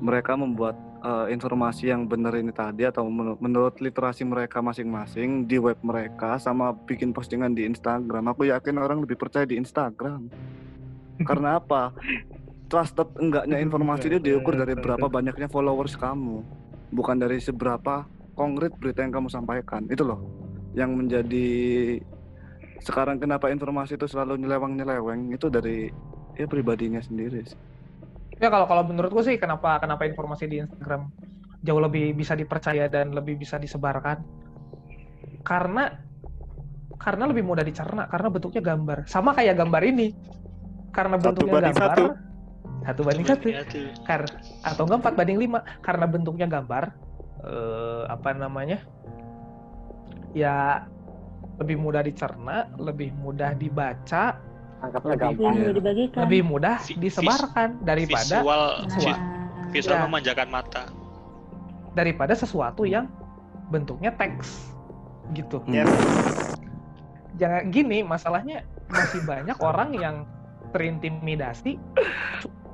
mereka 0.00 0.36
membuat 0.36 0.76
eh, 1.00 1.32
informasi 1.32 1.88
yang 1.88 2.04
benar 2.04 2.36
ini 2.36 2.52
tadi 2.52 2.84
atau 2.84 3.08
menurut, 3.08 3.40
menurut 3.40 3.74
literasi 3.80 4.22
mereka 4.28 4.60
masing-masing 4.60 5.48
di 5.48 5.56
web 5.56 5.78
mereka 5.80 6.36
sama 6.36 6.72
bikin 6.74 7.16
postingan 7.16 7.56
di 7.56 7.64
Instagram. 7.64 8.32
Aku 8.32 8.48
yakin 8.48 8.76
orang 8.76 9.00
lebih 9.02 9.16
percaya 9.16 9.48
di 9.48 9.56
Instagram. 9.56 10.28
Karena 11.28 11.56
apa? 11.60 11.96
Trusted 12.66 13.14
enggaknya 13.22 13.62
informasi 13.62 14.10
itu 14.10 14.18
diukur 14.18 14.58
dari 14.58 14.74
berapa 14.74 15.06
banyaknya 15.06 15.46
followers 15.46 15.94
kamu. 15.94 16.42
Bukan 16.90 17.16
dari 17.18 17.38
seberapa 17.38 18.04
konkret 18.34 18.74
berita 18.76 19.06
yang 19.06 19.14
kamu 19.14 19.28
sampaikan. 19.30 19.86
Itu 19.86 20.02
loh 20.02 20.20
yang 20.76 20.92
menjadi 20.92 21.48
sekarang 22.84 23.16
kenapa 23.16 23.48
informasi 23.48 23.96
itu 23.96 24.04
selalu 24.06 24.36
nyeleweng-nyeleweng 24.44 25.32
itu 25.32 25.48
dari 25.48 25.88
ya 26.36 26.44
pribadinya 26.44 27.00
sendiri 27.00 27.42
sih. 27.48 27.58
Ya 28.36 28.52
kalau 28.52 28.68
kalau 28.68 28.84
menurutku 28.84 29.24
sih 29.24 29.40
kenapa 29.40 29.80
kenapa 29.80 30.04
informasi 30.04 30.44
di 30.44 30.60
Instagram 30.60 31.08
jauh 31.64 31.80
lebih 31.80 32.12
bisa 32.12 32.36
dipercaya 32.36 32.84
dan 32.92 33.16
lebih 33.16 33.40
bisa 33.40 33.56
disebarkan? 33.56 34.20
Karena 35.40 35.88
karena 37.00 37.24
lebih 37.28 37.44
mudah 37.44 37.64
dicerna 37.64 38.04
karena 38.08 38.28
bentuknya 38.28 38.60
gambar. 38.60 39.08
Sama 39.08 39.32
kayak 39.32 39.56
gambar 39.56 39.82
ini. 39.88 40.12
Karena 40.92 41.16
Satu 41.16 41.24
bentuknya 41.32 41.52
banding 41.60 41.76
gambar 41.76 41.96
satu. 41.96 42.04
satu 42.86 43.00
banding 43.02 43.26
satu. 43.26 43.48
Kar- 44.04 44.36
atau 44.64 44.82
enggak 44.84 44.98
empat 45.00 45.14
banding 45.16 45.38
lima. 45.40 45.60
Karena 45.80 46.04
bentuknya 46.04 46.46
gambar 46.48 46.84
eh, 47.40 48.02
apa 48.12 48.28
namanya? 48.36 48.78
Ya 50.36 50.84
lebih 51.56 51.80
mudah 51.80 52.04
dicerna 52.04 52.68
lebih 52.76 53.16
mudah 53.16 53.56
dibaca 53.56 54.36
Anggapnya 54.86 55.10
lebih, 55.10 55.22
gampang. 55.26 55.54
Lebih 55.54 55.74
dibagikan. 55.74 56.20
lebih 56.22 56.42
mudah 56.42 56.76
disebarkan 56.96 57.68
daripada 57.82 58.22
visual 58.36 58.62
Nah. 58.80 59.18
visual 59.68 59.96
Ya. 59.96 60.02
memanjakan 60.02 60.48
mata 60.48 60.84
daripada 61.92 62.32
sesuatu 62.32 62.82
yang 62.82 63.10
bentuknya 63.66 64.12
teks 64.12 64.70
gitu 65.32 65.58
Yes. 65.66 65.90
jangan 67.34 67.68
gini 67.68 68.00
masalahnya 68.00 68.62
masih 68.86 69.20
banyak 69.22 69.58
orang 69.58 69.90
yang 69.92 70.16
terintimidasi 70.70 71.80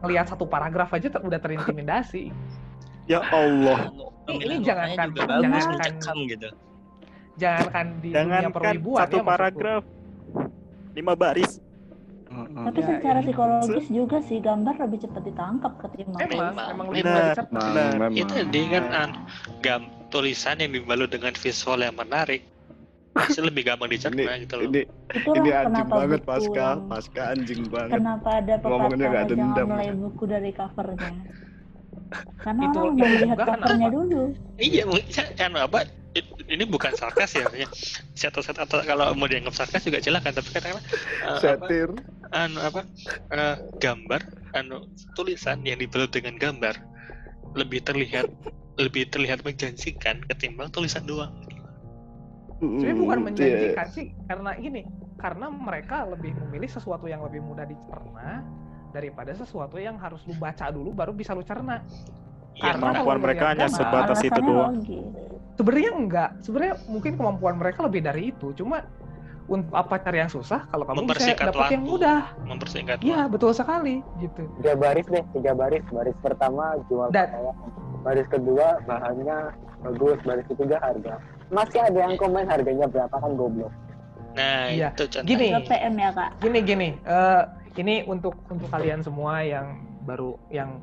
melihat 0.01 0.27
satu 0.29 0.45
paragraf 0.45 0.93
aja 0.93 1.09
ter- 1.09 1.23
udah 1.23 1.39
terintimidasi 1.39 2.29
Ya 3.05 3.19
Allah. 3.27 3.89
ini, 4.29 4.45
ini 4.45 4.55
jangankan 4.61 5.11
jangankan 5.11 5.51
mencekam 5.51 6.17
gitu. 6.29 6.49
jangankan 7.35 7.87
di 7.99 8.09
dunia 8.11 8.19
Jangankan 8.21 8.51
perwibuan 8.53 9.01
satu 9.03 9.17
ya, 9.17 9.25
paragraf. 9.25 9.83
Lima 10.93 11.15
baris. 11.17 11.57
Tapi 12.33 12.81
Ya, 12.81 12.87
secara 12.97 13.19
ya. 13.21 13.25
psikologis 13.29 13.87
juga 13.93 14.19
sih 14.25 14.39
gambar 14.41 14.75
lebih 14.81 14.99
cepat 15.05 15.23
ditangkap 15.29 15.73
ketimbang 15.85 16.21
emang 16.25 16.53
Memang. 16.53 16.69
emang 16.73 16.87
lebih 16.89 17.05
memang. 17.05 18.11
itu 18.17 18.35
dia 18.49 18.65
kan 18.73 18.85
an, 18.91 19.11
gam 19.61 19.83
tulisan 20.09 20.57
yang 20.61 20.73
dibalut 20.73 21.09
dengan 21.09 21.33
visual 21.37 21.81
yang 21.81 21.97
menarik 21.97 22.45
pasti 23.13 23.45
lebih 23.45 23.69
gampang 23.69 23.93
ini 23.93 23.97
dicerna 24.01 24.33
gitu 24.41 24.55
loh 24.57 24.65
ini 24.65 24.83
itulah 25.13 25.37
ini 25.45 25.51
anjing 25.53 25.89
banget 25.89 26.21
buku 26.25 26.29
pasca 26.33 26.65
yang 26.65 26.81
pasca 26.89 27.23
anjing 27.29 27.63
banget 27.69 27.97
kenapa 28.01 28.29
ada 28.41 28.55
pepatah 28.57 28.89
jangan 28.97 29.25
dendam. 29.29 29.67
mulai 29.69 29.91
buku 29.93 30.25
dari 30.25 30.51
covernya 30.57 31.11
karena 32.43 32.63
Itu- 32.69 32.81
orang 32.81 32.95
itu 32.97 33.05
mau 33.05 33.19
lihat 33.23 33.39
juga 33.39 33.55
covernya 33.57 33.89
dulu. 33.91 34.23
Iya 34.61 34.83
mungkin 34.85 35.25
kan 35.35 35.51
apa 35.57 35.79
ini 36.53 36.65
bukan 36.69 36.93
sarkas 36.93 37.33
ya 37.35 37.49
maksudnya. 37.49 37.69
Satu 38.13 38.45
set 38.45 38.59
atau 38.61 38.85
kalau 38.85 39.17
mau 39.17 39.25
dianggap 39.27 39.55
sarkas 39.57 39.83
juga 39.89 39.99
silakan 40.05 40.33
tapi 40.37 40.49
kadang-kadang 40.53 40.85
eh, 41.25 41.41
apa, 41.41 41.67
setir 41.67 41.89
anu 42.37 42.59
apa 42.61 42.81
eh, 43.33 43.57
gambar 43.81 44.21
anu 44.53 44.85
tulisan 45.17 45.65
yang 45.65 45.81
dibalut 45.81 46.13
dengan 46.13 46.37
gambar 46.37 46.77
lebih 47.57 47.81
terlihat 47.81 48.29
lebih 48.77 49.09
terlihat 49.09 49.41
menjanjikan 49.45 50.21
ketimbang 50.29 50.69
tulisan 50.73 51.05
doang. 51.05 51.33
Sebenarnya 52.61 52.97
bukan 53.01 53.19
Hmm, 53.19 53.27
menjanjikan 53.27 53.87
sih 53.91 54.07
karena 54.29 54.53
ini 54.55 54.87
karena 55.19 55.51
mereka 55.51 56.07
lebih 56.07 56.35
memilih 56.47 56.71
sesuatu 56.71 57.11
yang 57.11 57.25
lebih 57.27 57.43
mudah 57.43 57.67
dicerna 57.67 58.43
daripada 58.93 59.33
sesuatu 59.33 59.77
yang 59.77 59.97
harus 59.97 60.21
lu 60.23 60.37
baca 60.37 60.69
dulu 60.69 60.93
baru 60.93 61.11
bisa 61.11 61.33
lu 61.33 61.43
cerna. 61.43 61.81
Iya, 62.53 62.77
Karena 62.77 63.01
Kemampuan 63.01 63.19
mereka 63.19 63.45
hanya 63.49 63.67
sebatas 63.67 64.21
itu 64.21 64.37
doang. 64.39 64.85
Sebenarnya 65.53 65.91
enggak, 65.91 66.31
sebenarnya 66.41 66.75
mungkin 66.85 67.13
kemampuan 67.15 67.55
mereka 67.57 67.81
lebih 67.83 68.01
dari 68.01 68.23
itu. 68.29 68.53
Cuma 68.53 68.85
untuk 69.43 69.75
apa 69.75 69.99
cari 69.99 70.19
yang 70.19 70.31
susah 70.31 70.65
kalau 70.67 70.85
kamu 70.85 71.09
bisa 71.09 71.35
dapat 71.35 71.75
yang 71.75 71.83
mudah. 71.83 72.21
mempersingkat 72.47 73.03
Iya, 73.03 73.27
betul 73.27 73.51
sekali 73.51 73.99
gitu. 74.17 74.47
tiga 74.61 74.79
baris 74.79 75.03
deh 75.05 75.25
tiga 75.35 75.53
baris 75.53 75.83
baris 75.91 76.17
pertama 76.23 76.79
jual 76.87 77.11
Dan- 77.11 77.51
baris 78.01 78.25
kedua 78.29 78.79
bahannya 78.87 79.51
bagus 79.83 80.19
baris 80.23 80.47
ketiga 80.47 80.79
harga 80.79 81.19
masih 81.51 81.81
ada 81.81 81.99
yang 82.01 82.15
komen 82.17 82.47
harganya 82.47 82.87
berapa 82.87 83.13
kan 83.13 83.35
goblok 83.35 83.73
nah 84.33 84.71
Iya. 84.71 84.95
itu 84.95 85.05
contohnya 85.11 85.27
Gini. 85.27 85.49
PM 85.67 85.95
ya 85.97 86.11
kak 86.13 86.31
Gini 86.39 86.59
gini, 86.63 86.89
eh, 87.03 87.43
ini 87.77 88.05
untuk 88.05 88.37
untuk 88.49 88.69
kalian 88.69 89.01
semua 89.01 89.41
yang 89.41 89.81
baru 90.05 90.37
yang 90.49 90.83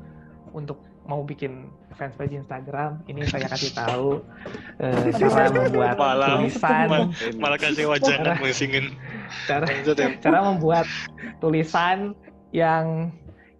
untuk 0.50 0.80
mau 1.06 1.22
bikin 1.22 1.66
fanspage 1.98 2.38
Instagram, 2.38 3.02
ini 3.10 3.26
saya 3.26 3.50
kasih 3.50 3.74
tahu 3.74 4.22
eh, 4.78 5.10
cara 5.18 5.50
membuat 5.50 5.98
Malah- 5.98 6.38
tulisan, 6.38 6.86
mal- 6.86 7.10
malah 7.36 7.58
kasih 7.58 7.84
musingin 8.38 8.94
cara 9.46 9.66
ya. 9.66 10.14
cara 10.22 10.38
membuat 10.44 10.86
tulisan 11.38 12.14
yang 12.54 13.10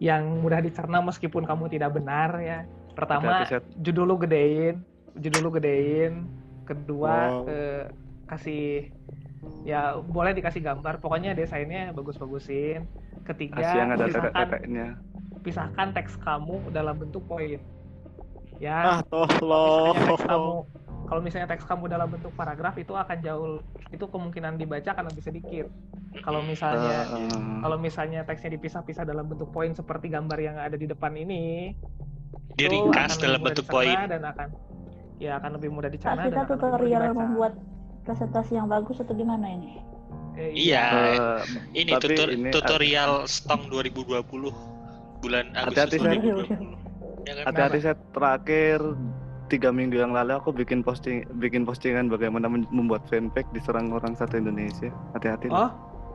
yang 0.01 0.41
mudah 0.41 0.63
dicerna 0.63 1.03
meskipun 1.03 1.43
kamu 1.45 1.69
tidak 1.69 1.93
benar 1.93 2.39
ya. 2.39 2.65
Pertama, 2.95 3.47
judul 3.79 4.05
lu 4.05 4.17
gedein, 4.19 4.83
judul 5.17 5.41
lu 5.47 5.51
gedein. 5.53 6.27
Kedua, 6.65 7.43
Wow. 7.43 7.51
eh, 7.51 7.85
kasih 8.31 8.95
ya 9.67 9.99
boleh 9.99 10.33
dikasih 10.33 10.63
gambar, 10.63 11.03
pokoknya 11.03 11.35
desainnya 11.35 11.91
bagus-bagusin. 11.91 12.87
Ketiga, 13.31 13.63
yang 13.63 13.91
ada 13.95 14.05
pisahkan, 14.07 14.49
pisahkan 15.41 15.89
teks 15.95 16.15
kamu 16.19 16.57
dalam 16.71 16.99
bentuk 16.99 17.23
poin. 17.25 17.63
Ya, 18.61 18.77
Ah, 18.77 19.01
teks 19.01 19.41
kamu 19.41 20.29
tolong. 20.29 20.59
kalau 21.07 21.21
misalnya 21.23 21.49
teks 21.49 21.65
kamu 21.65 21.89
dalam 21.89 22.09
bentuk 22.11 22.31
paragraf 22.35 22.75
itu 22.77 22.93
akan 22.93 23.19
jauh 23.23 23.63
itu 23.89 24.05
kemungkinan 24.05 24.59
dibaca 24.59 24.91
akan 24.93 25.05
lebih 25.09 25.23
sedikit. 25.25 25.67
Kalau 26.21 26.43
misalnya 26.43 27.07
Eh, 27.07 27.61
kalau 27.63 27.77
misalnya 27.79 28.21
teksnya 28.27 28.51
dipisah-pisah 28.53 29.07
dalam 29.07 29.31
bentuk 29.31 29.49
poin 29.51 29.71
seperti 29.71 30.11
gambar 30.11 30.39
yang 30.39 30.57
ada 30.59 30.75
di 30.75 30.85
depan 30.85 31.15
ini, 31.15 31.71
akan 32.59 33.09
dalam 33.17 33.41
bentuk 33.41 33.67
poin. 33.67 33.95
dan 34.11 34.23
akan 34.27 34.49
ya 35.21 35.37
akan 35.37 35.51
lebih 35.61 35.71
mudah 35.71 35.89
dicerna 35.89 36.25
kita 36.25 36.33
dan 36.33 36.45
lebih 36.45 36.57
mudah 36.57 36.69
tutorial 36.73 37.03
membuat 37.13 37.53
presentasi 38.03 38.57
yang 38.57 38.67
bagus 38.67 38.97
atau 38.99 39.13
gimana 39.13 39.47
ini 39.53 39.79
Eh, 40.33 40.51
iya 40.53 40.85
eh, 40.89 41.39
ini, 41.75 41.91
tapi 41.91 42.15
tutor- 42.15 42.31
ini- 42.31 42.51
tutorial 42.51 43.13
Stong 43.25 43.67
2020 43.67 44.23
bulan 45.19 45.53
Hati-hati, 45.53 45.97
Agustus 45.97 46.01
Seth. 46.01 46.23
2020 46.49 46.89
ya 47.21 47.33
kan 47.37 47.45
hati-hati 47.47 47.79
saya 47.79 47.97
terakhir 48.11 48.79
tiga 49.47 49.69
minggu 49.69 49.97
yang 49.97 50.11
lalu 50.11 50.33
aku 50.33 50.51
bikin 50.51 50.81
posting 50.81 51.21
bikin 51.37 51.63
postingan 51.63 52.07
bagaimana 52.07 52.47
membuat 52.49 53.05
fanpage 53.05 53.51
diserang 53.51 53.91
orang 53.91 54.15
satu 54.15 54.37
Indonesia 54.37 54.89
hati-hati. 55.13 55.51
Oh, 55.51 55.69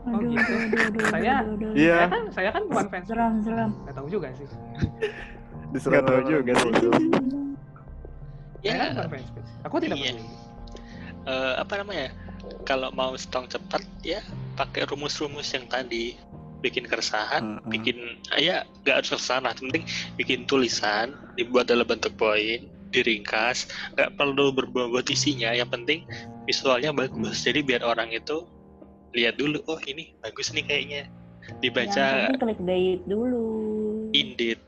Oh, 0.06 0.14
aduh, 0.14 0.30
gitu. 0.30 0.38
aduh, 0.38 0.62
aduh, 0.62 0.82
aduh, 0.86 1.06
Saya- 1.08 1.42
Iya. 1.74 1.96
saya 1.98 2.08
kan 2.08 2.24
saya 2.32 2.50
kan 2.52 2.64
bukan 2.64 2.86
fans. 2.88 3.06
seram 3.06 3.34
seram 3.42 3.70
Nggak 3.84 3.96
tahu 3.96 4.08
juga 4.08 4.28
sih. 4.32 4.48
diserang 5.74 6.04
tahu 6.04 6.20
juga 6.24 6.52
sih. 6.56 6.72
Saya 8.62 8.76
kan 8.76 8.88
ya 8.88 8.94
bukan 8.96 9.10
fans. 9.12 9.28
Aku 9.64 9.76
tidak 9.80 9.98
Iya. 9.98 10.12
peduli. 10.14 10.26
eh, 11.26 11.54
apa 11.58 11.74
namanya 11.76 12.06
kalau 12.66 12.90
mau 12.92 13.14
Stong 13.16 13.46
cepat 13.46 13.86
ya 14.02 14.20
pakai 14.58 14.90
rumus-rumus 14.90 15.54
yang 15.54 15.70
tadi. 15.70 16.18
Bikin 16.66 16.90
keresahan 16.90 17.62
Heeh. 17.62 17.70
bikin 17.70 17.98
ah, 18.34 18.42
ya 18.42 18.66
nggak 18.82 18.96
harus 19.04 19.10
keresahan 19.14 19.46
lah. 19.46 19.54
Yang 19.54 19.62
penting 19.70 19.84
bikin 20.18 20.40
tulisan 20.50 21.14
dibuat 21.38 21.70
dalam 21.70 21.86
bentuk 21.86 22.18
poin 22.18 22.66
diringkas. 22.90 23.70
Nggak 23.94 24.18
perlu 24.18 24.50
berbobot 24.50 25.06
isinya. 25.14 25.54
Yang 25.54 25.70
penting 25.78 26.00
visualnya 26.50 26.90
bagus. 26.90 27.46
Jadi 27.46 27.62
biar 27.62 27.86
orang 27.86 28.10
itu 28.10 28.50
lihat 29.14 29.38
dulu 29.38 29.62
oh 29.70 29.78
ini 29.86 30.18
bagus 30.26 30.50
nih 30.52 30.66
kayaknya. 30.66 31.04
Yang 31.06 31.60
dibaca 31.62 32.06
penting 32.34 32.42
klik 32.42 32.62
date 32.66 33.04
dulu. 33.06 33.46
Indit. 34.18 34.60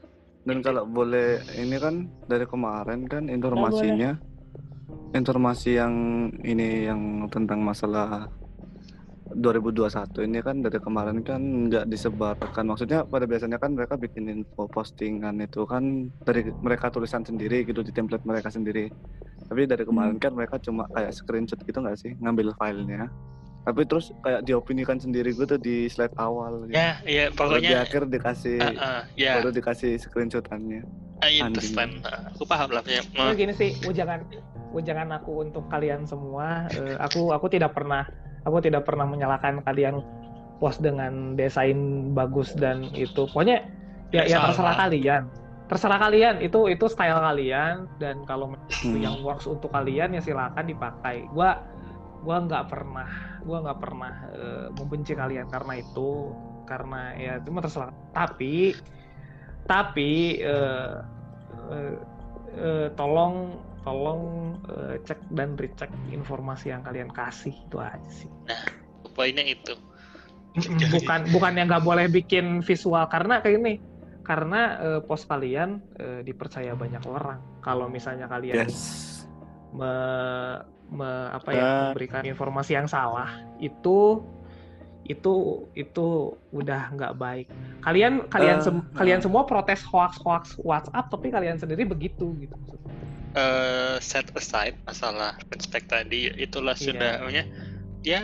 Dan 0.48 0.64
kalau 0.64 0.88
boleh 0.88 1.44
ini 1.60 1.76
kan 1.82 2.08
dari 2.30 2.46
kemarin 2.46 3.10
kan 3.10 3.28
informasinya 3.28 4.16
informasi 5.16 5.80
yang 5.80 5.94
ini 6.44 6.88
yang 6.90 7.32
tentang 7.32 7.64
masalah 7.64 8.28
2021 9.36 10.24
ini 10.24 10.40
kan 10.40 10.64
dari 10.64 10.80
kemarin 10.80 11.20
kan 11.22 11.42
nggak 11.68 11.86
disebarkan. 11.92 12.64
Maksudnya 12.64 13.04
pada 13.04 13.28
biasanya 13.28 13.60
kan 13.60 13.76
mereka 13.76 14.00
bikin 14.00 14.32
info 14.32 14.72
postingan 14.72 15.44
itu 15.44 15.68
kan 15.68 16.08
dari 16.24 16.48
mereka 16.64 16.88
tulisan 16.88 17.28
sendiri 17.28 17.68
gitu 17.68 17.84
di 17.84 17.92
template 17.92 18.24
mereka 18.24 18.48
sendiri. 18.48 18.88
Tapi 19.48 19.68
dari 19.68 19.84
kemarin 19.84 20.18
kan 20.18 20.32
mereka 20.32 20.60
cuma 20.64 20.88
kayak 20.96 21.12
screenshot 21.12 21.60
gitu 21.62 21.78
nggak 21.84 22.00
sih 22.00 22.16
ngambil 22.24 22.56
filenya. 22.56 23.12
Tapi 23.68 23.84
terus 23.84 24.16
kayak 24.24 24.48
diopinikan 24.48 24.96
sendiri 24.96 25.36
gitu 25.36 25.60
di 25.60 25.92
slide 25.92 26.16
awal. 26.16 26.72
Gitu. 26.72 26.80
ya 26.80 27.04
ya 27.04 27.28
Baru 27.36 27.60
di 27.60 27.68
pokoknya 27.68 27.78
akhir 27.84 28.02
dikasih 28.08 28.58
ah, 28.64 28.72
ah, 28.80 29.02
ya. 29.20 29.44
baru 29.44 29.52
dikasih 29.52 30.00
screenshotannya. 30.00 30.88
I 31.20 31.44
anjing. 31.44 31.52
understand 31.52 31.94
Ah, 32.08 32.32
aku 32.32 32.48
paham 32.48 32.72
lah 32.72 32.86
ya 32.88 33.04
gini 33.36 33.52
sih, 33.52 33.76
ujangan 33.84 34.24
ujangan 34.78 35.10
aku 35.18 35.44
untuk 35.50 35.66
kalian 35.68 36.06
semua. 36.06 36.70
eh, 36.72 36.96
aku 37.02 37.34
aku 37.34 37.50
tidak 37.50 37.74
pernah 37.74 38.06
aku 38.46 38.64
tidak 38.64 38.88
pernah 38.88 39.04
menyalahkan 39.04 39.60
kalian 39.66 40.00
post 40.58 40.82
dengan 40.82 41.38
desain 41.38 41.78
bagus 42.18 42.54
dan 42.58 42.90
itu. 42.94 43.30
Pokoknya 43.30 43.66
ya, 44.14 44.24
ya 44.26 44.38
terserah 44.42 44.76
kalian. 44.88 45.24
Terserah 45.68 46.00
kalian 46.00 46.40
itu 46.40 46.72
itu 46.72 46.86
style 46.88 47.20
kalian 47.20 47.92
dan 48.00 48.24
kalau 48.24 48.56
itu 48.72 48.96
Hmm. 48.96 49.04
yang 49.04 49.16
works 49.20 49.46
untuk 49.46 49.68
kalian 49.74 50.16
ya 50.16 50.22
silakan 50.24 50.66
dipakai. 50.66 51.28
Gua 51.36 51.60
gua 52.24 52.40
nggak 52.42 52.66
pernah 52.72 53.10
gua 53.44 53.58
nggak 53.68 53.80
pernah 53.84 54.14
eh, 54.32 54.68
membenci 54.74 55.12
kalian 55.14 55.48
karena 55.52 55.74
itu 55.78 56.32
karena 56.64 57.02
ya 57.20 57.34
cuma 57.44 57.60
terserah. 57.60 57.92
Tapi 58.16 58.74
tapi 59.68 60.40
eh, 60.40 60.94
eh, 61.70 61.96
eh, 62.56 62.88
tolong 62.96 63.60
tolong 63.88 64.22
eh, 64.68 64.96
cek 65.02 65.20
dan 65.32 65.56
recheck 65.56 65.88
informasi 66.10 66.70
yang 66.70 66.84
kalian 66.84 67.08
kasih 67.08 67.56
itu 67.56 67.78
aja 67.80 68.10
sih. 68.12 68.28
Nah, 68.46 68.68
poinnya 69.16 69.48
itu. 69.48 69.74
Bukan 70.92 71.30
bukan 71.32 71.54
yang 71.54 71.70
nggak 71.70 71.86
boleh 71.86 72.10
bikin 72.10 72.60
visual 72.62 73.06
karena 73.08 73.40
kayak 73.40 73.62
ini 73.62 73.74
karena 74.22 74.62
eh, 74.78 75.00
pos 75.00 75.24
kalian 75.24 75.80
eh, 75.96 76.20
dipercaya 76.20 76.76
banyak 76.76 77.04
orang 77.08 77.40
kalau 77.62 77.88
misalnya 77.88 78.28
kalian 78.28 78.68
Yes. 78.68 79.24
me- 79.72 80.60
me- 80.90 81.30
apa 81.32 81.50
ya 81.52 81.62
Ah. 81.62 81.76
memberikan 81.88 82.24
informasi 82.24 82.74
yang 82.74 82.88
salah 82.88 83.30
itu 83.60 84.24
itu 85.06 85.34
itu 85.72 86.08
udah 86.52 86.92
nggak 86.92 87.14
baik 87.16 87.48
kalian 87.80 88.28
kalian 88.28 88.60
Ah, 88.60 88.64
sem- 88.66 88.88
kalian 88.92 89.22
semua 89.22 89.46
protes 89.46 89.80
hoax 89.86 90.20
hoax 90.20 90.60
WhatsApp 90.60 91.08
tapi 91.08 91.32
kalian 91.32 91.56
sendiri 91.56 91.88
begitu 91.88 92.36
gitu 92.36 92.56
eh 93.36 93.96
set 94.00 94.32
aside 94.38 94.78
masalah 94.88 95.36
respect 95.52 95.92
tadi 95.92 96.32
itulah 96.38 96.78
Iya. 96.78 96.86
sudah 96.88 97.12
namanya 97.22 97.44
ya 98.06 98.22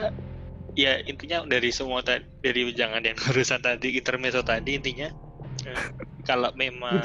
ya 0.73 0.97
intinya 1.05 1.45
dari 1.45 1.69
semua 1.69 2.01
tadi 2.01 2.25
dari 2.41 2.71
jangan 2.73 3.03
yang 3.03 3.17
urusan 3.33 3.59
tadi 3.61 3.93
intermezzo 3.99 4.41
tadi 4.41 4.79
intinya 4.79 5.11
eh, 5.67 5.85
kalau 6.23 6.55
memang 6.55 7.03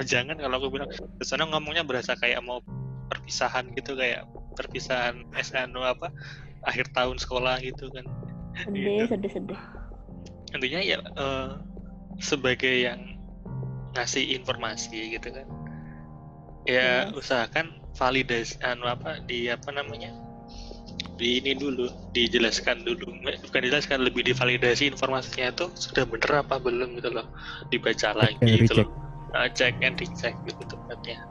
jangan. 0.00 0.36
Kalau 0.40 0.56
aku 0.58 0.68
bilang 0.72 0.88
ke 0.90 1.24
sana 1.28 1.44
ngomongnya 1.46 1.84
berasa 1.84 2.16
kayak 2.16 2.40
mau 2.40 2.64
perpisahan 3.12 3.68
gitu 3.76 3.94
kayak 3.94 4.24
perpisahan 4.56 5.28
SNU 5.36 5.82
apa 5.84 6.08
akhir 6.64 6.92
tahun 6.96 7.20
sekolah 7.20 7.60
gitu 7.60 7.92
kan. 7.92 8.08
Sedih 8.64 9.06
sedih 9.08 9.30
sedih. 9.30 9.60
Intinya 10.56 10.80
ya 10.80 10.98
eh, 11.04 11.50
sebagai 12.18 12.74
yang 12.80 13.00
ngasih 13.92 14.38
informasi 14.38 15.18
gitu 15.18 15.34
kan 15.34 15.46
ya 16.68 17.08
Yes. 17.08 17.16
usahakan 17.16 17.72
validasi 17.96 18.60
anu 18.64 18.88
apa 18.88 19.20
di 19.28 19.48
apa 19.48 19.70
namanya? 19.72 20.12
Di 21.20 21.40
ini 21.40 21.52
dulu 21.56 21.88
dijelaskan 22.16 22.84
dulu. 22.84 23.12
Bukan 23.20 23.60
dijelaskan 23.60 24.00
lebih 24.04 24.24
divalidasi 24.24 24.88
informasinya 24.88 25.52
itu 25.52 25.68
sudah 25.76 26.04
bener 26.08 26.44
apa 26.44 26.56
belum 26.56 26.96
gitu 26.96 27.12
loh. 27.12 27.28
Dibaca 27.68 28.16
lagi 28.16 28.40
and 28.40 28.64
gitu 28.64 28.72
recheck. 28.76 28.88
loh 28.88 28.88
Ah, 29.30 29.46
check 29.46 29.78
and 29.78 29.94
recheck 29.94 30.34
gitu 30.42 30.62
tepatnya 30.66 31.22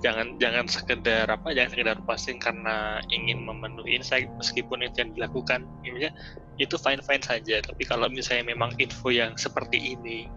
jangan 0.00 0.36
jangan 0.40 0.64
sekedar 0.68 1.28
apa 1.28 1.52
jangan 1.52 1.70
sekedar 1.72 1.98
posting 2.04 2.38
karena 2.40 3.00
ingin 3.12 3.44
memenuhi 3.44 4.00
insight 4.00 4.28
meskipun 4.36 4.80
itu 4.84 5.04
yang 5.04 5.12
dilakukan. 5.12 5.64
Intinya 5.84 6.10
itu 6.56 6.76
fine 6.80 7.02
fine 7.04 7.24
saja. 7.24 7.60
Tapi 7.60 7.82
kalau 7.84 8.08
misalnya 8.08 8.52
memang 8.54 8.72
info 8.80 9.12
yang 9.12 9.36
seperti 9.36 9.96
ini 9.96 10.28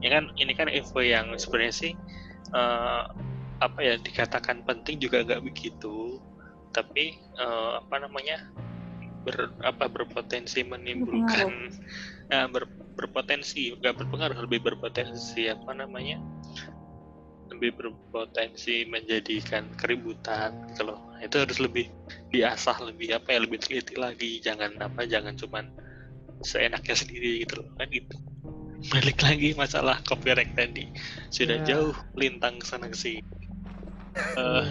ya 0.00 0.08
kan 0.14 0.28
ini 0.40 0.52
kan 0.56 0.68
info 0.72 1.00
yang 1.04 1.32
sebenarnya 1.36 1.74
sih 1.74 1.92
eh, 2.54 3.02
apa 3.62 3.78
ya 3.82 3.94
dikatakan 4.00 4.62
penting 4.66 4.98
juga 4.98 5.22
nggak 5.22 5.42
begitu. 5.44 6.18
Tapi 6.74 7.14
eh, 7.14 7.72
apa 7.78 7.96
namanya 8.02 8.38
ber 9.24 9.54
apa 9.64 9.88
berpotensi 9.88 10.60
menimbulkan 10.66 11.48
eh, 12.28 12.46
ber, 12.50 12.68
berpotensi 12.98 13.72
nggak 13.80 14.04
berpengaruh 14.04 14.44
lebih 14.44 14.60
berpotensi 14.68 15.48
apa 15.48 15.72
namanya 15.72 16.20
lebih 17.54 17.76
berpotensi 17.78 18.88
menjadikan 18.90 19.70
keributan 19.78 20.50
gitu 20.74 20.90
loh. 20.90 21.00
Itu 21.22 21.40
harus 21.40 21.62
lebih 21.62 21.88
diasah 22.34 22.82
lebih 22.82 23.14
apa 23.16 23.32
ya 23.32 23.38
lebih 23.46 23.58
teliti 23.62 23.94
lagi. 23.94 24.42
Jangan 24.42 24.76
apa 24.82 25.06
jangan 25.06 25.38
cuman 25.38 25.64
seenaknya 26.42 26.96
sendiri 26.98 27.46
gitu 27.46 27.62
loh 27.62 27.70
kan 27.78 27.88
gitu. 27.88 28.16
Balik 28.92 29.22
lagi 29.24 29.56
masalah 29.56 30.02
copyright 30.04 30.52
tadi. 30.52 30.90
Sudah 31.32 31.62
Ya. 31.64 31.76
jauh 31.76 31.96
lintang 32.18 32.60
sana 32.60 32.90
sih 32.92 33.22
Eh, 33.22 33.43
eh, 34.14 34.64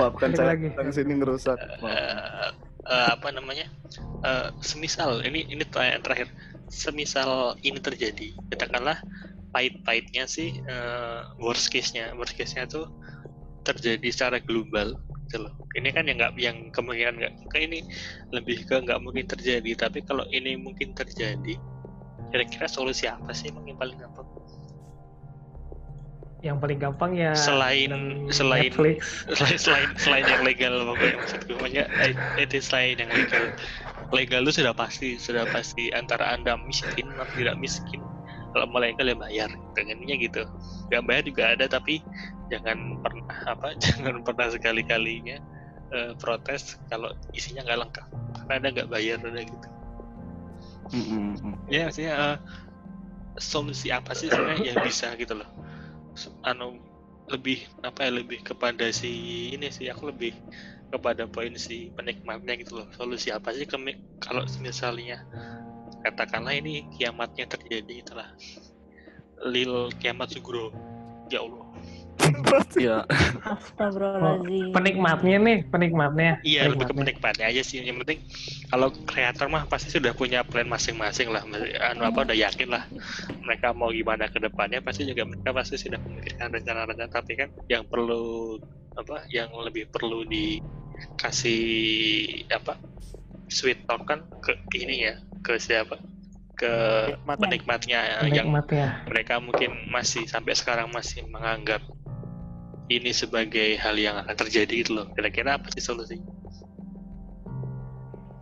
Maafkan 0.00 0.32
saya 0.32 0.54
lagi. 0.54 0.72
datang 0.72 0.90
sini 0.94 1.12
ngerusak. 1.18 1.58
Eh, 1.58 2.50
eh, 2.88 3.06
apa 3.12 3.28
namanya? 3.34 3.66
Eh, 4.24 4.48
semisal 4.62 5.22
ini 5.26 5.46
ini 5.50 5.64
terakhir. 5.68 6.30
Semisal 6.72 7.60
ini 7.60 7.76
terjadi 7.76 8.32
katakanlah 8.48 8.96
pahit-pahitnya 9.52 10.24
sih 10.24 10.56
eh, 10.64 11.20
worst 11.42 11.68
case-nya. 11.68 12.14
Worst 12.16 12.38
case-nya 12.38 12.64
tuh 12.64 12.88
terjadi 13.62 14.08
secara 14.10 14.38
global 14.42 14.98
gitu 15.28 15.46
loh. 15.46 15.54
Ini 15.76 15.88
kan 15.92 16.08
yang 16.08 16.18
nggak 16.18 16.32
yang 16.40 16.56
kemungkinan 16.72 17.14
nggak 17.20 17.32
ke 17.52 17.58
ini 17.60 17.84
lebih 18.32 18.64
ke 18.64 18.80
nggak 18.82 19.00
mungkin 19.04 19.28
terjadi 19.28 19.88
tapi 19.88 20.04
kalau 20.04 20.24
ini 20.32 20.56
mungkin 20.56 20.92
terjadi 20.96 21.56
kira-kira 22.32 22.64
solusi 22.64 23.04
apa 23.04 23.36
sih 23.36 23.52
emang 23.52 23.68
yang 23.68 23.76
paling 23.76 23.96
gampang 24.00 24.24
yang 26.42 26.58
paling 26.58 26.82
gampang 26.82 27.14
ya 27.14 27.32
selain 27.38 27.94
selain 28.34 28.74
Netflix. 28.74 29.22
selain 29.38 29.58
selain 29.62 29.88
selain 29.94 30.26
yang 30.26 30.42
legal 30.42 30.74
pokoknya 30.90 31.16
maksudku. 31.22 31.52
Makanya 31.62 31.84
eh, 32.02 32.12
itu 32.42 32.58
selain 32.58 32.98
yang 32.98 33.10
legal. 33.14 33.44
Legal 34.10 34.42
itu 34.42 34.52
sudah 34.60 34.74
pasti 34.74 35.16
sudah 35.22 35.46
pasti 35.54 35.94
antara 35.94 36.34
anda 36.34 36.58
miskin 36.66 37.06
atau 37.14 37.30
tidak 37.38 37.56
miskin. 37.62 38.02
Kalau 38.52 38.66
mau 38.68 38.82
legal 38.82 39.06
ya 39.06 39.14
bayar 39.14 39.50
dengannya 39.78 40.14
gitu. 40.18 40.42
Nggak 40.90 41.02
bayar 41.06 41.22
juga 41.22 41.42
ada 41.54 41.64
tapi 41.70 42.02
jangan 42.50 42.98
pernah 43.00 43.36
apa 43.46 43.66
jangan 43.86 44.26
pernah 44.26 44.50
sekali 44.50 44.82
kalinya 44.82 45.38
protes 46.18 46.80
kalau 46.90 47.14
isinya 47.38 47.62
nggak 47.62 47.86
lengkap. 47.86 48.06
Karena 48.34 48.52
anda 48.58 48.68
nggak 48.74 48.88
bayar 48.90 49.22
udah 49.22 49.44
gitu. 49.46 49.68
Mm, 50.92 51.06
mm, 51.06 51.34
mm. 51.38 51.56
ya 51.70 51.88
maksudnya 51.88 52.12
eh, 52.18 52.36
solusi 53.38 53.94
apa 53.94 54.10
sih 54.10 54.26
sebenarnya? 54.26 54.74
Yang 54.74 54.90
bisa 54.90 55.14
gitu 55.14 55.38
loh 55.38 55.61
anu 56.44 56.78
lebih 57.30 57.64
apa 57.80 58.08
ya 58.08 58.10
lebih 58.12 58.42
kepada 58.42 58.90
si 58.92 59.48
ini 59.54 59.70
sih 59.70 59.88
aku 59.88 60.10
lebih 60.10 60.34
kepada 60.92 61.24
poin 61.24 61.54
si 61.56 61.88
penikmatnya 61.96 62.58
gitu 62.60 62.82
loh. 62.82 62.88
Solusi 62.92 63.32
apa 63.32 63.54
sih 63.56 63.64
kemi- 63.64 63.96
kalau 64.20 64.44
misalnya 64.60 65.24
katakanlah 66.04 66.52
ini 66.52 66.84
kiamatnya 66.92 67.48
terjadi 67.48 68.04
itulah. 68.04 68.28
Lil 69.48 69.88
kiamat 69.96 70.28
sugro. 70.36 70.68
Ya 71.32 71.40
Allah 71.40 71.71
Iya. 72.72 73.04
Astagfirullahaladzim. 73.44 74.72
penikmatnya 74.72 75.36
nih 75.38 75.58
penikmatnya. 75.68 76.40
Iya 76.42 76.60
lebih 76.72 76.88
ke 76.88 76.94
Penikmatnya. 76.96 77.04
penikmatnya 77.04 77.46
aja 77.52 77.62
sih. 77.62 77.78
Yang 77.84 77.98
penting 78.06 78.18
kalau 78.72 78.88
kreator 79.06 79.46
mah 79.52 79.64
pasti 79.68 79.88
sudah 79.92 80.12
punya 80.16 80.42
plan 80.46 80.66
masing-masing 80.66 81.28
lah. 81.30 81.42
Anu 81.92 82.02
apa 82.08 82.24
udah 82.26 82.34
yakin 82.36 82.68
lah 82.72 82.84
mereka 83.44 83.70
mau 83.76 83.90
gimana 83.92 84.26
ke 84.30 84.38
depannya. 84.40 84.80
Pasti 84.80 85.04
juga 85.06 85.22
mereka 85.28 85.52
pasti 85.52 85.76
sudah 85.78 85.98
memikirkan 86.00 86.50
rencana-rencana. 86.54 87.10
Tapi 87.12 87.32
kan 87.36 87.48
yang 87.68 87.84
perlu 87.86 88.58
apa 88.98 89.24
yang 89.32 89.48
lebih 89.56 89.88
perlu 89.88 90.24
dikasih 90.28 91.64
apa 92.52 92.76
sweet 93.48 93.84
talk 93.88 94.04
kan 94.08 94.24
ke 94.40 94.56
ini 94.80 95.12
ya 95.12 95.14
ke 95.44 95.58
siapa? 95.60 95.98
Ke 96.56 96.72
Penikmat. 97.24 97.36
penikmatnya. 97.40 98.00
Yang 98.28 98.46
penikmatnya. 98.48 98.86
mereka 99.08 99.34
mungkin 99.42 99.70
masih 99.90 100.24
sampai 100.28 100.54
sekarang 100.56 100.88
masih 100.92 101.24
menganggap 101.28 101.82
ini 102.88 103.10
sebagai 103.10 103.78
hal 103.78 103.94
yang 103.94 104.18
akan 104.18 104.34
terjadi 104.34 104.82
gitu 104.82 104.98
loh. 104.98 105.06
Kira-kira 105.14 105.60
apa 105.60 105.70
sih 105.70 105.82
solusi 105.82 106.18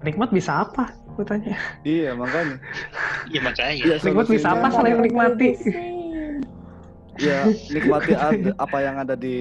penikmat 0.00 0.32
bisa 0.32 0.64
apa? 0.64 0.96
Gue 1.12 1.24
tanya. 1.28 1.56
Iya 1.84 2.16
makanya. 2.16 2.56
ya 3.34 3.40
makanya. 3.44 3.74
Iya 3.76 3.96
Penikmat 4.00 4.26
bisa 4.26 4.48
solusinya- 4.48 4.56
apa 4.56 4.66
selain 4.72 4.96
menikmati 4.96 5.48
ya 7.20 7.44
nikmati 7.68 8.16
ad- 8.16 8.56
apa 8.56 8.78
yang 8.80 8.96
ada 8.96 9.12
di 9.12 9.36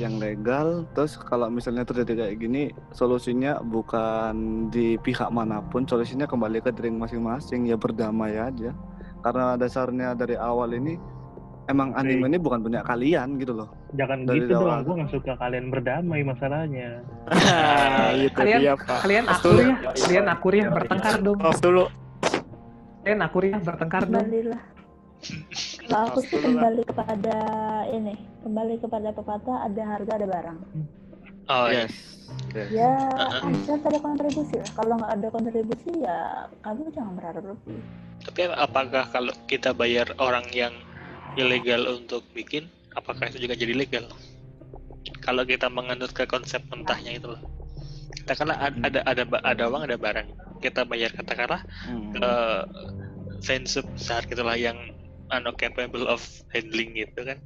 yang 0.00 0.16
legal. 0.16 0.88
Terus 0.96 1.20
kalau 1.20 1.52
misalnya 1.52 1.84
terjadi 1.84 2.24
kayak 2.24 2.40
gini 2.40 2.72
solusinya 2.96 3.60
bukan 3.60 4.32
di 4.72 4.96
pihak 4.96 5.28
mana 5.28 5.60
pun. 5.60 5.84
Solusinya 5.84 6.24
kembali 6.24 6.64
ke 6.64 6.72
diri 6.72 6.88
masing-masing. 6.88 7.68
Ya 7.68 7.76
berdamai 7.76 8.40
aja. 8.40 8.72
Karena 9.20 9.60
dasarnya 9.60 10.16
dari 10.16 10.40
awal 10.40 10.72
ini 10.72 10.96
emang 11.68 11.92
anime 11.92 12.26
ini 12.26 12.36
bukan 12.36 12.60
punya 12.60 12.80
kalian 12.80 13.36
gitu 13.36 13.52
loh 13.54 13.68
Jangan 13.90 14.24
Dari 14.24 14.40
gitu 14.42 14.56
dong, 14.58 14.82
gue 14.82 14.94
nggak 14.96 15.10
suka 15.10 15.32
kalian 15.36 15.66
berdamai 15.68 16.20
masalahnya. 16.22 17.00
Ah, 17.48 18.12
itu 18.14 18.32
Kalian- 18.34 18.60
dia 18.62 18.74
pak 18.74 18.98
kalian 19.00 19.24
Pas 19.24 19.36
akur 19.38 19.54
ya 19.54 19.74
kalian 19.94 20.26
akur 20.26 20.52
ya 20.52 20.66
bertengkar 20.68 21.14
dong 21.18 21.38
Off 21.40 21.58
dulu 21.58 21.84
kalian 23.00 23.20
akur 23.20 23.42
ya 23.42 23.56
bertengkar 23.58 24.02
dong 24.04 24.20
Kembalilah. 24.20 24.62
Kalau 25.82 26.04
aku 26.06 26.20
sih 26.22 26.38
kembali 26.38 26.82
kepada 26.84 27.36
ini, 27.90 28.14
kembali 28.40 28.78
kepada 28.78 29.08
pepatah 29.10 29.66
ada 29.66 29.82
harga 29.84 30.12
ada 30.14 30.26
barang. 30.26 30.58
oh 31.48 31.66
iya. 31.66 31.84
yes 31.84 31.94
yes 32.52 32.68
Ya 32.70 32.92
Uh-uh. 33.10 33.40
harus 33.42 33.82
ada 33.82 33.98
kontribusi 33.98 34.54
lah. 34.54 34.70
Kalau 34.74 34.94
nggak 34.94 35.12
ada 35.12 35.28
kontribusi 35.28 35.90
ya 35.96 36.18
kamu 36.60 36.92
jangan 36.92 37.12
berharap 37.14 37.42
lebih. 37.42 37.80
tapi 38.20 38.40
apakah 38.46 39.04
kalau 39.08 39.32
kita 39.46 39.70
bayar 39.72 40.06
orang 40.18 40.44
yang 40.52 40.74
ilegal 41.36 41.98
untuk 41.98 42.24
bikin 42.32 42.70
apakah 42.96 43.28
itu 43.28 43.44
juga 43.44 43.58
jadi 43.58 43.74
legal? 43.74 44.08
Kalau 45.20 45.44
kita 45.44 45.68
menganut 45.68 46.12
ke 46.16 46.24
konsep 46.24 46.64
mentahnya 46.72 47.20
itu 47.20 47.28
loh. 47.28 47.40
Katakanlah 48.24 48.56
ad- 48.60 48.80
ada 48.80 49.00
ada 49.04 49.22
ba- 49.24 49.44
ada 49.44 49.68
uang 49.68 49.84
ada 49.88 49.96
barang. 49.96 50.28
Kita 50.60 50.84
bayar 50.88 51.12
katakanlah 51.12 51.62
Hmm. 51.84 52.12
ke 52.16 52.30
fansub 53.44 53.86
besar 53.94 54.24
gitulah 54.26 54.58
yang 54.58 54.76
ano 55.28 55.52
capable 55.56 56.08
of 56.08 56.24
handling 56.52 56.96
gitu 56.96 57.24
kan. 57.24 57.38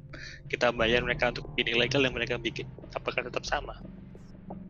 Kita 0.47 0.71
bayar 0.71 1.03
mereka 1.03 1.31
untuk 1.31 1.43
bikin 1.55 1.75
ilegal 1.75 2.01
yang 2.03 2.15
mereka 2.15 2.39
bikin. 2.39 2.67
Apakah 2.95 3.27
tetap 3.27 3.43
sama? 3.43 3.75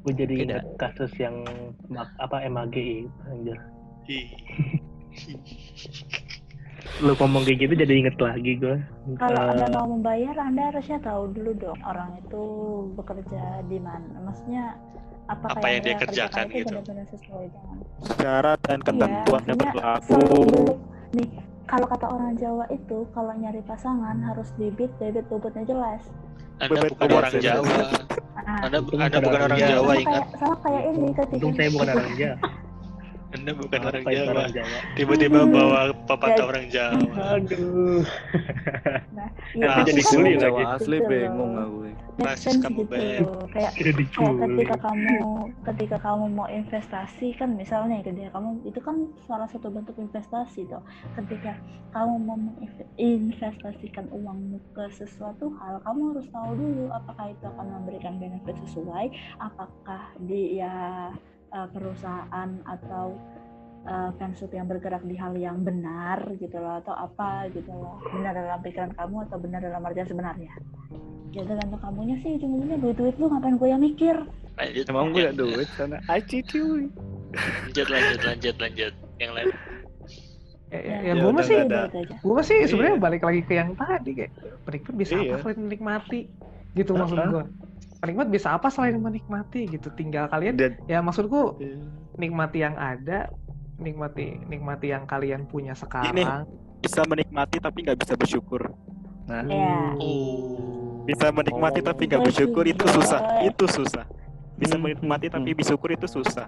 Gue 0.03 0.13
jadi 0.13 0.43
ingat 0.43 0.63
kasus 0.81 1.13
yang 1.21 1.45
apa 2.19 2.43
MAGI 2.49 3.07
anjir. 3.29 3.57
lu 6.99 7.13
ngomong 7.13 7.41
kayak 7.41 7.59
gitu 7.61 7.73
jadi 7.79 7.93
inget 7.95 8.15
lagi 8.17 8.51
gue 8.55 8.75
Kalau 9.15 9.39
Eh, 9.39 9.51
Anda 9.51 9.67
mau 9.71 9.87
membayar, 9.89 10.35
Anda 10.37 10.61
harusnya 10.69 10.99
tahu 10.99 11.31
dulu 11.31 11.51
dong 11.55 11.79
orang 11.81 12.15
itu 12.17 12.43
bekerja 12.93 13.43
di 13.65 13.79
mana. 13.79 14.19
Maksudnya 14.21 14.75
Apa 15.25 15.63
yang 15.65 15.81
dia 15.81 15.95
kerjakan 15.95 16.45
kerjakan 16.45 16.45
itu 16.45 16.57
gitu. 16.59 16.67
benar-benar 16.69 17.07
sesuai 17.09 17.45
dengan 17.47 17.77
Syarat 18.13 18.59
dan 18.61 18.79
ketentuan 18.79 19.41
yang 19.41 19.55
maksudnya 19.55 19.71
berlaku. 19.71 20.21
nih 21.13 21.29
kalau 21.63 21.87
kata 21.87 22.07
orang 22.09 22.33
Jawa 22.35 22.65
itu 22.69 22.97
kalau 23.09 23.31
nyari 23.33 23.61
pasangan 23.63 24.17
harus 24.21 24.51
bibit 24.53 24.91
bibit 24.97 25.23
bobotnya 25.25 25.63
jelas. 25.63 26.03
anda 26.59 26.69
Bebet 26.69 26.91
bukan 26.91 26.99
bebet 27.01 27.17
orang 27.17 27.31
bebet. 27.31 27.45
Jawa 27.45 27.75
Nah, 28.35 28.59
anda 28.61 28.77
Untung 28.77 28.99
anda 28.99 29.17
bukan 29.17 29.31
orang 29.33 29.47
orang 29.47 29.57
Jawa. 29.57 29.71
Jawa 29.71 29.79
sama 29.79 29.95
ingat 29.95 30.11
kayak 30.11 30.27
sama 30.35 30.55
kayak 30.59 30.83
ini 30.83 31.07
ketika 31.15 31.47
saya 31.49 31.69
bukan 31.71 31.87
orang 31.87 32.13
Jawa 32.13 32.35
anda 33.33 33.51
bukan 33.51 33.81
orang 33.81 34.01
Apa 34.01 34.11
Jawa. 34.11 34.29
Orang 34.31 34.51
Jawa. 34.51 34.77
Tiba-tiba 34.93 35.39
bawa 35.45 35.79
pepatah 36.05 36.37
Ya. 36.37 36.45
orang 36.45 36.65
Jawa. 36.69 37.23
Aduh. 37.35 38.01
Nah, 39.13 39.27
Nah, 39.59 39.75
tapi 39.75 39.89
jadi 39.89 40.01
kan 40.01 40.09
kuli 40.09 40.31
gitu 40.31 40.41
Jawa 40.41 40.59
lagi. 40.59 40.73
asli 40.77 40.97
bingung 41.03 41.53
aku. 41.55 41.77
Make 42.13 42.29
Rasis 42.29 42.45
sense 42.45 42.61
kamu, 42.61 42.85
gitu. 42.85 42.93
kayak 43.49 43.73
ketika 43.73 44.77
kamu 44.77 45.17
ketika 45.65 45.97
kamu 45.97 46.25
mau 46.29 46.45
investasi 46.45 47.33
kan 47.33 47.57
misalnya 47.57 48.05
ketika 48.05 48.37
kamu 48.37 48.61
itu 48.69 48.77
kan 48.77 48.95
salah 49.25 49.49
satu 49.49 49.73
bentuk 49.73 49.97
investasi 49.97 50.69
toh. 50.69 50.85
Ketika 51.17 51.57
kamu 51.89 52.13
mau 52.21 52.37
menginvestasikan 52.37 54.13
uangmu 54.13 54.61
ke 54.77 54.85
sesuatu 54.93 55.57
hal 55.57 55.81
kamu 55.81 56.13
harus 56.13 56.29
tahu 56.29 56.53
dulu 56.53 56.85
apakah 56.93 57.33
itu 57.33 57.45
akan 57.49 57.65
memberikan 57.81 58.21
benefit 58.21 58.61
sesuai 58.61 59.09
apakah 59.41 60.13
dia 60.29 61.09
eh, 61.53 61.67
perusahaan 61.69 62.49
atau 62.65 63.05
eh, 63.83 64.09
fansub 64.17 64.49
yang 64.49 64.65
bergerak 64.65 65.03
di 65.03 65.15
hal 65.15 65.33
yang 65.35 65.61
benar 65.61 66.19
gitu 66.35 66.57
loh 66.57 66.81
atau 66.81 66.93
apa 66.93 67.47
gitu 67.51 67.69
loh 67.69 68.01
benar 68.09 68.33
dalam 68.33 68.59
pikiran 68.59 68.91
kamu 68.93 69.15
atau 69.29 69.37
benar 69.37 69.59
dalam 69.61 69.81
artian 69.81 70.07
sebenarnya 70.07 70.51
ya 71.33 71.41
tergantung 71.41 71.81
kamunya 71.81 72.15
sih 72.21 72.37
ujung-ujungnya 72.37 72.77
duit-duit 72.77 73.15
lu 73.17 73.25
ngapain 73.25 73.57
gue 73.57 73.69
yang 73.69 73.81
mikir 73.81 74.15
lanjut 74.53 74.85
Emang 74.85 75.09
gue 75.09 75.23
ya 75.23 75.33
duit 75.33 75.65
sana. 75.73 75.97
Aci 76.05 76.45
cuy. 76.45 76.85
lanjut 77.33 77.87
lanjut 77.89 78.19
lanjut 78.21 78.55
lanjut 78.61 78.93
yang 79.17 79.33
lain 79.33 79.49
Ya, 80.69 80.81
ya, 80.81 80.97
Ya, 81.05 81.13
ya 81.13 81.21
gue 81.21 81.31
masih 81.31 81.57
gue 82.19 82.41
sih 82.41 82.57
Iya. 82.61 82.67
sebenarnya 82.69 82.97
balik 82.97 83.21
lagi 83.21 83.41
ke 83.41 83.53
yang 83.57 83.73
tadi 83.73 84.11
kayak 84.13 84.31
penikmat 84.65 84.93
bisa 84.93 85.13
Iya. 85.17 85.29
apa 85.29 85.37
selain 85.41 85.59
menikmati 85.65 86.19
gitu 86.73 86.91
maksud 86.93 87.17
Uh-uh. 87.17 87.29
gue 87.29 87.43
penikmat 88.03 88.27
bisa 88.27 88.51
apa 88.51 88.67
selain 88.67 88.99
menikmati 88.99 89.63
gitu 89.71 89.87
tinggal 89.95 90.27
kalian 90.27 90.59
Dan 90.59 90.75
ya 90.91 90.99
maksudku 90.99 91.55
nikmati 92.19 92.59
yang 92.59 92.75
ada 92.75 93.31
nikmati 93.79 94.43
nikmati 94.43 94.91
yang 94.91 95.07
kalian 95.07 95.47
punya 95.47 95.71
sekarang 95.71 96.43
Bisa 96.83 97.07
menikmati 97.07 97.63
tapi 97.63 97.79
nggak 97.79 97.95
bisa 97.95 98.19
bersyukur. 98.19 98.75
nah, 99.23 99.39
ya 99.47 99.95
oh 100.03 101.07
Bisa 101.07 101.31
menikmati 101.31 101.79
Oh. 101.79 101.87
tapi 101.87 102.07
nggak 102.07 102.23
bersyukur 102.23 102.63
itu 102.63 102.83
susah. 102.87 103.39
Itu 103.39 103.67
susah. 103.67 104.03
Bisa 104.55 104.75
Hmm, 104.75 104.83
menikmati 104.83 105.27
hmm, 105.27 105.35
tapi 105.35 105.49
hmm. 105.51 105.59
bersyukur 105.59 105.89
itu 105.91 106.07
susah. 106.07 106.47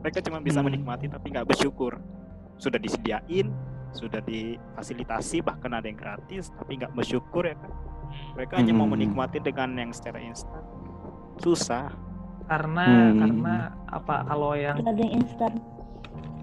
Mereka 0.00 0.20
cuma 0.24 0.40
bisa 0.40 0.60
Hmm. 0.60 0.68
menikmati 0.68 1.08
tapi 1.08 1.32
nggak 1.32 1.48
bersyukur. 1.48 2.00
Sudah 2.56 2.76
disediain, 2.76 3.52
sudah 3.92 4.20
difasilitasi, 4.20 5.40
bahkan 5.40 5.72
ada 5.72 5.84
yang 5.84 5.96
gratis, 5.96 6.48
tapi 6.56 6.76
nggak 6.76 6.92
bersyukur 6.92 7.44
ya 7.44 7.56
kan. 7.56 7.72
Mereka 8.36 8.52
hanya 8.56 8.72
mau 8.72 8.84
Hmm. 8.84 8.96
menikmati 8.96 9.36
dengan 9.40 9.68
yang 9.76 9.92
secara 9.92 10.20
instan. 10.20 10.60
Susah. 11.40 11.90
karena 12.50 12.82
Hmm. 12.82 13.18
karena 13.22 13.54
apa 13.94 14.26
kalau 14.26 14.58
yang 14.58 14.74
instan 15.06 15.54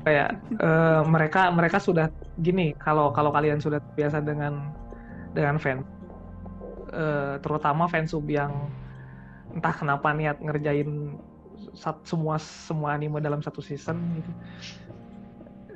kayak 0.08 0.40
eh, 0.56 1.02
mereka 1.04 1.52
mereka 1.52 1.84
sudah 1.84 2.08
gini 2.40 2.72
kalau 2.80 3.12
kalau 3.12 3.28
kalian 3.28 3.60
sudah 3.60 3.84
biasa 3.92 4.24
dengan 4.24 4.72
dengan 5.36 5.60
fans 5.60 5.84
eh, 6.96 7.36
terutama 7.44 7.92
fansub 7.92 8.24
yang 8.32 8.72
entah 9.52 9.76
kenapa 9.76 10.16
niat 10.16 10.40
ngerjain 10.40 11.20
sat- 11.76 12.08
semua 12.08 12.40
semua 12.40 12.96
anime 12.96 13.20
dalam 13.20 13.44
satu 13.44 13.60
season 13.60 14.00
gitu 14.16 14.32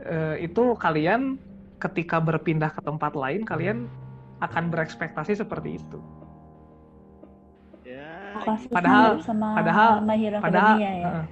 Eh, 0.01 0.49
itu 0.49 0.73
kalian 0.81 1.37
ketika 1.77 2.17
berpindah 2.17 2.73
ke 2.73 2.81
tempat 2.81 3.13
lain 3.13 3.45
kalian 3.45 3.85
akan 4.41 4.73
berekspektasi 4.73 5.37
seperti 5.37 5.77
itu 5.77 6.01
Padahal- 8.43 9.17
sama 9.21 9.47
padahal- 9.55 10.01
padahal 10.41 10.75
ya. 10.79 11.23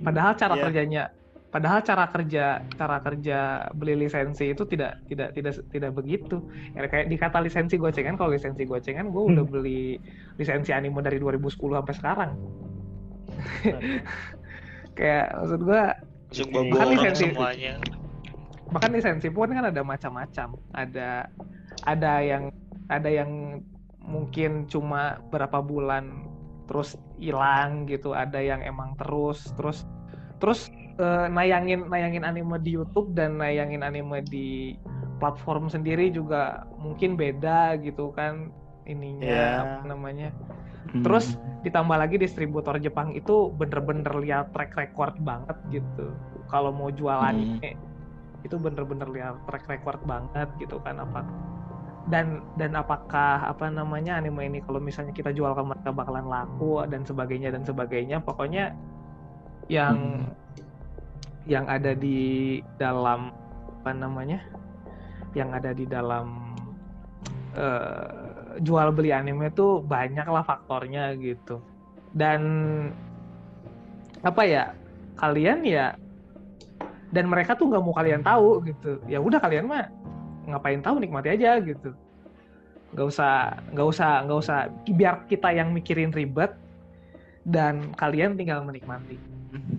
padahal 0.00 0.32
cara 0.34 0.54
Iya. 0.54 0.62
kerjanya 0.64 1.04
padahal 1.48 1.80
cara 1.80 2.04
kerja 2.10 2.44
cara 2.68 2.96
kerja 2.98 3.38
beli 3.72 3.94
lisensi 3.96 4.50
itu 4.50 4.66
tidak 4.66 4.98
tidak 5.06 5.30
tidak 5.32 5.54
tidak 5.70 5.90
begitu. 5.92 6.42
Ya, 6.74 6.82
kayak 6.84 7.06
di 7.06 7.14
kata 7.14 7.38
lisensi 7.38 7.78
gocengan 7.78 8.18
kalau 8.18 8.34
lisensi 8.34 8.66
gocengan 8.66 9.06
gue 9.08 9.22
udah 9.22 9.44
beli 9.44 10.02
lisensi 10.34 10.74
anime 10.74 10.98
dari 10.98 11.16
2010 11.16 11.54
sampai 11.78 11.94
sekarang. 11.94 12.30
Kayak 14.94 15.26
maksud 15.36 15.60
gue 15.62 15.82
Bahkan 16.34 16.88
lisensi- 16.90 17.30
semuanya. 17.30 17.74
Bahkan 18.70 18.90
lisensi 18.90 19.28
pun 19.30 19.46
kan 19.48 19.70
ada 19.70 19.82
macam-macam. 19.82 20.58
Ada 20.72 21.30
ada 21.86 22.12
yang 22.18 22.50
ada 22.86 23.06
yang 23.06 23.62
mungkin 24.00 24.66
cuma 24.66 25.22
berapa 25.30 25.58
bulan 25.60 26.33
terus 26.64 26.96
hilang 27.20 27.84
gitu 27.84 28.16
ada 28.16 28.40
yang 28.40 28.64
emang 28.64 28.96
terus 28.96 29.52
terus 29.56 29.84
terus 30.40 30.68
eh, 30.96 31.26
nayangin 31.28 31.86
nayangin 31.88 32.24
anime 32.24 32.56
di 32.60 32.76
YouTube 32.76 33.12
dan 33.12 33.36
nayangin 33.36 33.84
anime 33.84 34.24
di 34.26 34.74
platform 35.20 35.68
sendiri 35.70 36.10
juga 36.10 36.64
mungkin 36.80 37.14
beda 37.16 37.76
gitu 37.80 38.12
kan 38.12 38.50
ininya 38.84 39.24
Ya. 39.24 39.48
apa 39.64 39.88
namanya 39.88 40.28
hmm. 40.92 41.00
Terus 41.04 41.36
ditambah 41.64 41.96
lagi 41.96 42.20
distributor 42.20 42.76
Jepang 42.76 43.16
itu 43.16 43.48
bener-bener 43.56 44.12
lihat 44.20 44.52
track 44.52 44.76
record 44.76 45.16
banget 45.24 45.56
gitu. 45.72 46.12
Kalau 46.52 46.68
mau 46.76 46.92
jual 46.92 47.16
Hmm. 47.16 47.32
anime 47.32 47.76
itu 48.44 48.60
bener-bener 48.60 49.08
lihat 49.08 49.40
track 49.48 49.64
record 49.64 50.00
banget 50.04 50.52
gitu 50.60 50.76
kan 50.84 51.00
apa 51.00 51.24
dan 52.04 52.44
dan 52.60 52.76
apakah 52.76 53.48
apa 53.48 53.72
namanya 53.72 54.20
anime 54.20 54.44
ini 54.44 54.60
kalau 54.60 54.76
misalnya 54.76 55.16
kita 55.16 55.32
jual 55.32 55.56
ke 55.56 55.62
mereka 55.64 55.88
bakalan 55.88 56.28
laku 56.28 56.84
dan 56.84 57.00
sebagainya 57.00 57.48
dan 57.48 57.64
sebagainya 57.64 58.20
pokoknya 58.20 58.76
yang 59.72 60.28
yang 61.48 61.64
ada 61.64 61.96
di 61.96 62.60
dalam 62.76 63.32
apa 63.80 63.90
namanya 63.96 64.40
yang 65.32 65.52
ada 65.52 65.72
di 65.72 65.84
dalam 65.88 66.56
eh, 67.56 68.60
jual 68.60 68.88
beli 68.94 69.10
anime 69.10 69.50
tuh 69.52 69.80
banyak 69.82 70.24
lah 70.24 70.44
faktornya 70.46 71.12
gitu. 71.18 71.60
Dan 72.14 72.40
apa 74.24 74.42
ya 74.46 74.72
kalian 75.20 75.66
ya 75.66 75.92
dan 77.12 77.28
mereka 77.28 77.54
tuh 77.58 77.68
nggak 77.68 77.82
mau 77.84 77.94
kalian 77.96 78.22
tahu 78.22 78.62
gitu. 78.64 79.02
Ya 79.10 79.18
udah 79.20 79.42
kalian 79.42 79.68
mah 79.68 79.90
ngapain 80.48 80.80
tahu 80.80 81.00
nikmati 81.00 81.28
aja 81.32 81.58
gitu. 81.60 81.92
Nggak 82.94 83.06
usah 83.10 83.32
nggak 83.74 83.88
usah 83.88 84.10
nggak 84.28 84.38
usah. 84.38 84.58
Biar 84.94 85.24
kita 85.26 85.50
yang 85.50 85.74
mikirin 85.74 86.14
ribet 86.14 86.54
dan 87.44 87.92
kalian 87.98 88.38
tinggal 88.38 88.62
menikmati. 88.62 89.18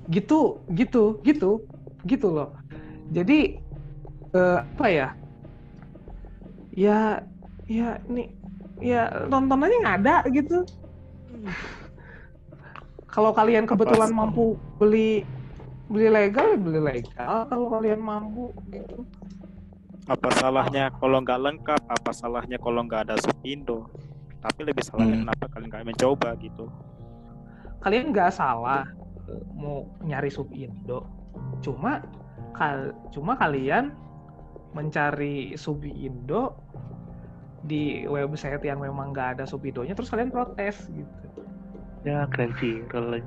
Gitu 0.10 0.60
gitu 0.74 1.20
gitu 1.24 1.64
gitu 2.06 2.28
loh. 2.30 2.54
Jadi 3.14 3.60
eh, 4.36 4.60
apa 4.62 4.88
ya? 4.90 5.10
Ya 6.76 7.24
ya 7.66 7.98
nih 8.12 8.28
ya 8.84 9.08
nonton 9.32 9.64
aja 9.64 9.76
nggak 9.80 9.98
ada 10.04 10.16
gitu. 10.30 10.68
Kalau 13.08 13.32
kalian 13.32 13.64
kebetulan 13.64 14.12
mampu 14.12 14.60
beli 14.76 15.24
beli 15.88 16.12
legal 16.12 16.52
ya 16.52 16.60
beli 16.60 16.82
legal. 16.84 17.48
Kalau 17.48 17.68
kalian 17.72 18.02
mampu 18.04 18.52
gitu 18.74 19.08
Apa 20.06 20.30
salahnya 20.34 20.94
kalau 20.94 21.18
nggak 21.20 21.40
lengkap? 21.42 21.82
Apa 21.88 22.12
salahnya 22.12 22.58
kalau 22.58 22.86
nggak 22.86 23.10
ada 23.10 23.16
subindo? 23.18 23.90
Tapi 24.38 24.62
lebih 24.64 24.86
salahnya 24.86 25.18
Hmm. 25.18 25.24
kenapa 25.26 25.46
kalian 25.50 25.70
nggak 25.70 25.86
mencoba 25.88 26.30
gitu? 26.40 26.66
kalian 27.78 28.10
nggak 28.10 28.34
salah 28.34 28.82
mau 29.54 29.86
nyari 30.02 30.26
sub 30.26 30.50
Indo 30.50 31.06
cuma 31.62 32.02
kal 32.50 32.98
cuma 33.14 33.38
kalian 33.38 33.94
mencari 34.74 35.54
sub 35.54 35.86
Indo 35.86 36.58
di 37.62 38.10
website 38.10 38.66
yang 38.66 38.82
memang 38.82 39.14
nggak 39.14 39.38
ada 39.38 39.46
sub 39.46 39.62
Indonya 39.62 39.94
terus 39.94 40.10
kalian 40.10 40.34
protes 40.34 40.90
gitu 40.90 41.30
ya 42.02 42.26
keren 42.34 42.58
sih 42.58 42.82
kalau 42.90 43.22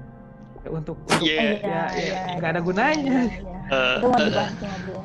untuk, 0.66 0.98
untuk 1.06 1.22
Iya. 1.22 1.62
ya, 1.62 1.82
ya, 1.94 2.18
nggak 2.42 2.50
ada 2.58 2.62
gunanya 2.62 3.18
iya, 3.30 3.58
itu 3.94 4.06
mau 4.10 4.18
eh, 4.18 4.26
dibahas 4.26 4.52
sama 4.58 4.76
belum 4.82 5.04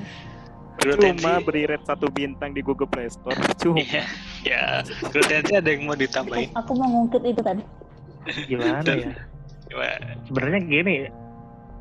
Grutensi. 0.85 1.19
Cuma 1.19 1.39
beri 1.39 1.63
rate 1.65 1.85
satu 1.85 2.07
bintang 2.07 2.51
di 2.51 2.59
Google 2.59 2.85
Play 2.85 3.07
Store. 3.07 3.35
Cuma. 3.57 3.79
Iya, 3.79 4.03
ya. 4.43 4.63
Grutensi 5.05 5.53
ada 5.53 5.69
yang 5.69 5.85
mau 5.85 5.95
ditambahin. 5.95 6.51
Aku 6.53 6.71
mau 6.73 6.87
ngungkit 6.89 7.23
itu 7.23 7.41
tadi. 7.41 7.63
Gimana 8.45 8.79
Dan- 8.81 8.99
ya? 8.99 9.11
Gimana? 9.65 10.07
Sebenarnya 10.23 10.59
gini, 10.61 10.95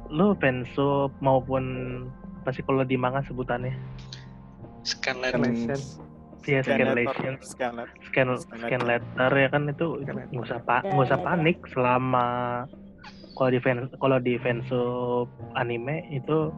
lu 0.08 0.34
fansub 0.36 1.10
maupun 1.18 1.64
apa 2.38 2.50
sih 2.50 2.62
kalau 2.62 2.82
di 2.82 2.94
manga 2.94 3.22
sebutannya? 3.22 3.74
Scan 4.82 5.18
letter. 5.18 5.78
Ya, 6.42 6.58
scanlation, 6.58 7.38
Scan 7.38 7.72
letter. 7.78 7.94
scan, 8.02 8.26
Scan 8.34 8.58
scan 8.58 8.82
letter. 8.82 9.30
ya 9.30 9.48
kan 9.48 9.62
itu 9.64 9.86
nggak 10.02 10.34
usah 10.34 10.58
pa- 10.60 10.82
Ya, 10.82 10.90
nggak 10.90 11.06
usah 11.06 11.14
ya, 11.14 11.22
ya. 11.22 11.26
panik 11.28 11.56
selama 11.70 12.26
kalau 13.32 13.48
di 13.48 13.60
fan 13.62 13.78
kalau 13.96 14.18
di 14.18 14.34
fansub 14.36 15.30
anime 15.54 16.02
itu 16.10 16.50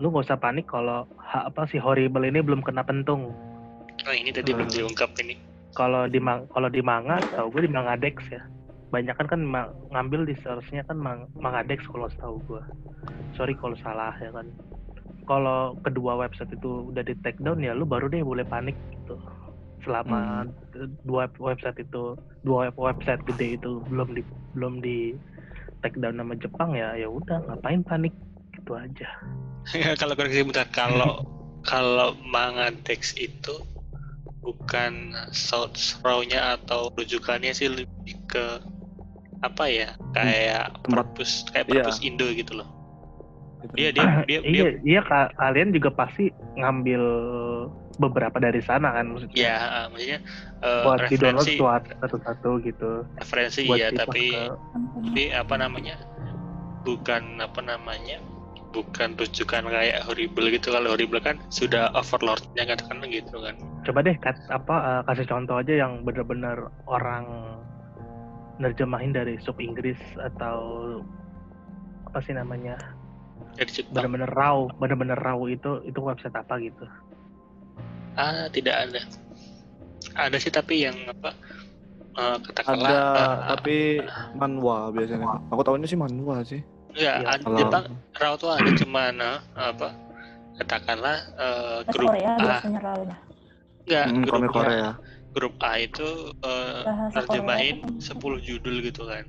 lu 0.00 0.08
nggak 0.08 0.32
usah 0.32 0.40
panik 0.40 0.64
kalau 0.64 1.04
apa 1.30 1.68
sih 1.68 1.76
horrible 1.76 2.24
ini 2.24 2.40
belum 2.40 2.64
kena 2.64 2.80
pentung. 2.82 3.36
Oh 4.08 4.14
ini 4.16 4.32
tadi 4.32 4.56
belum 4.56 4.72
diungkap 4.72 5.12
ini. 5.20 5.36
Kalau 5.76 6.08
di 6.08 6.18
kalau 6.50 6.68
di 6.72 6.80
manga, 6.80 7.20
tahu 7.36 7.52
gue 7.52 7.68
di 7.68 7.70
manga 7.70 7.94
Dex 8.00 8.16
ya. 8.32 8.40
Banyak 8.90 9.14
kan 9.14 9.28
kan 9.28 9.40
ngambil 9.92 10.26
di 10.26 10.34
source-nya 10.40 10.82
kan 10.88 10.96
mang- 10.98 11.28
manga 11.36 11.62
Dex 11.62 11.84
kalau 11.86 12.08
setahu 12.08 12.40
gue. 12.48 12.62
Sorry 13.36 13.52
kalau 13.60 13.76
salah 13.84 14.16
ya 14.18 14.32
kan. 14.32 14.48
Kalau 15.28 15.78
kedua 15.84 16.16
website 16.18 16.50
itu 16.56 16.90
udah 16.90 17.04
di 17.04 17.14
take 17.20 17.38
down 17.38 17.60
ya 17.60 17.76
lu 17.76 17.84
baru 17.84 18.08
deh 18.08 18.24
boleh 18.24 18.42
panik 18.48 18.74
gitu. 18.90 19.20
Selama 19.84 20.48
dua 21.04 21.28
website 21.38 21.76
itu 21.86 22.16
dua 22.42 22.72
web- 22.72 22.80
website 22.80 23.22
gede 23.28 23.60
itu 23.60 23.84
belum 23.86 24.16
di 24.16 24.24
belum 24.56 24.80
di 24.80 25.14
take 25.84 26.00
down 26.00 26.18
nama 26.18 26.34
Jepang 26.40 26.72
ya 26.74 26.96
ya 26.96 27.06
udah 27.06 27.46
ngapain 27.46 27.84
panik 27.84 28.16
gitu 28.56 28.74
aja. 28.74 29.06
kalau 30.00 30.14
koreksi 30.16 30.42
bentar, 30.44 30.66
kalau 30.72 31.24
kalau 31.64 32.16
manga 32.24 32.72
Dex 32.84 33.12
itu 33.20 33.64
bukan 34.40 35.12
source 35.30 36.00
raw-nya 36.00 36.56
atau 36.56 36.88
rujukannya 36.96 37.52
sih 37.52 37.68
lebih 37.68 38.16
ke 38.24 38.46
apa 39.44 39.64
ya 39.68 39.88
kayak 40.16 40.72
tempat- 40.84 41.12
perpus 41.12 41.44
kayak 41.52 41.66
iya. 41.68 41.84
perpus 41.84 41.98
Indo 42.00 42.28
gitu 42.32 42.60
loh. 42.60 42.68
Gitu. 43.60 43.74
Dia 43.76 43.90
dia 43.92 44.04
dia, 44.24 44.38
dia 44.40 44.48
iya 44.48 44.68
iya 44.80 45.00
ka- 45.04 45.32
kalian 45.36 45.76
juga 45.76 45.92
pasti 45.92 46.32
ngambil 46.56 47.02
beberapa 48.00 48.40
dari 48.40 48.64
sana 48.64 48.96
kan 48.96 49.12
maksudnya. 49.12 49.36
ya 49.36 49.56
uh, 49.60 49.86
maksudnya 49.92 50.20
uh, 50.64 50.84
buat 50.88 50.98
di 51.12 51.16
download 51.20 51.44
referensi 51.44 51.60
suat- 51.60 51.92
satu-satu 52.00 52.50
gitu. 52.64 52.90
referensi 53.20 53.60
buat 53.68 53.76
iya 53.76 53.88
tapi 53.92 54.32
tapi 54.32 55.24
apa 55.36 55.54
namanya 55.60 56.00
bukan 56.88 57.44
apa 57.44 57.60
namanya 57.60 58.24
bukan 58.70 59.18
rujukan 59.18 59.66
kayak 59.66 60.02
horrible 60.06 60.46
gitu. 60.50 60.70
Kalau 60.70 60.94
horrible 60.94 61.20
kan 61.22 61.36
sudah 61.50 61.90
overlordnya 61.94 62.64
katakan 62.66 63.02
gitu 63.10 63.42
kan. 63.42 63.54
Coba 63.82 64.06
deh 64.06 64.16
kat, 64.18 64.36
apa 64.50 64.74
eh, 64.78 65.00
kasih 65.10 65.26
contoh 65.26 65.58
aja 65.58 65.74
yang 65.86 66.06
bener-bener 66.06 66.70
orang 66.86 67.26
nerjemahin 68.60 69.10
dari 69.16 69.40
sub 69.40 69.56
Inggris 69.58 69.98
atau 70.18 70.58
apa 72.06 72.18
sih 72.22 72.34
namanya? 72.36 72.78
Bener-bener 73.90 74.30
raw 74.30 74.68
bener-bener 74.78 75.18
raw 75.18 75.38
itu 75.50 75.82
itu 75.84 75.98
website 75.98 76.36
apa 76.36 76.60
gitu? 76.62 76.86
Ah 78.14 78.46
tidak 78.52 78.88
ada. 78.88 79.00
Ada 80.16 80.36
sih 80.38 80.52
tapi 80.52 80.84
yang 80.86 80.96
apa 81.08 81.34
uh, 82.18 82.36
katakanlah 82.42 82.90
Ada 82.90 83.02
uh, 83.02 83.36
tapi 83.56 83.76
manhwa 84.36 84.90
biasanya. 84.94 85.26
Aku 85.50 85.62
tahunya 85.64 85.86
sih 85.88 85.98
manhwa 85.98 86.42
sih. 86.44 86.60
Iya, 86.94 87.12
ada 87.24 87.42
Kalau 87.44 87.58
Jepang 87.58 87.84
raw 88.18 88.32
tuh 88.36 88.50
ada 88.52 88.70
cuman 88.74 89.14
uh, 89.22 89.38
apa 89.56 89.88
katakanlah 90.60 91.16
uh, 91.40 91.78
grup 91.88 92.12
Korea 92.12 92.36
A 92.36 92.60
rawnya. 92.60 93.16
enggak 93.86 94.06
Hmm, 94.12 94.22
grup 94.28 94.44
Korea. 94.52 94.90
grup 95.30 95.54
A 95.62 95.72
itu 95.80 96.08
uh, 96.42 96.82
Korea. 97.24 97.80
10 98.02 98.46
judul 98.46 98.74
gitu 98.84 99.02
kan. 99.08 99.24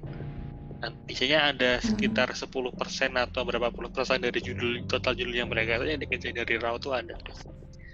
Nah, 0.82 0.90
biasanya 1.06 1.54
ada 1.54 1.72
sekitar 1.78 2.34
10% 2.34 3.14
atau 3.14 3.42
berapa 3.46 3.70
puluh 3.70 3.94
persen 3.94 4.18
dari 4.18 4.42
judul 4.42 4.82
total 4.90 5.14
judul 5.14 5.38
yang 5.38 5.46
mereka 5.46 5.78
itu 5.78 5.94
yang 5.94 6.02
dikerjain 6.02 6.34
dari 6.34 6.58
RAW 6.58 6.82
tuh 6.82 6.98
ada. 6.98 7.14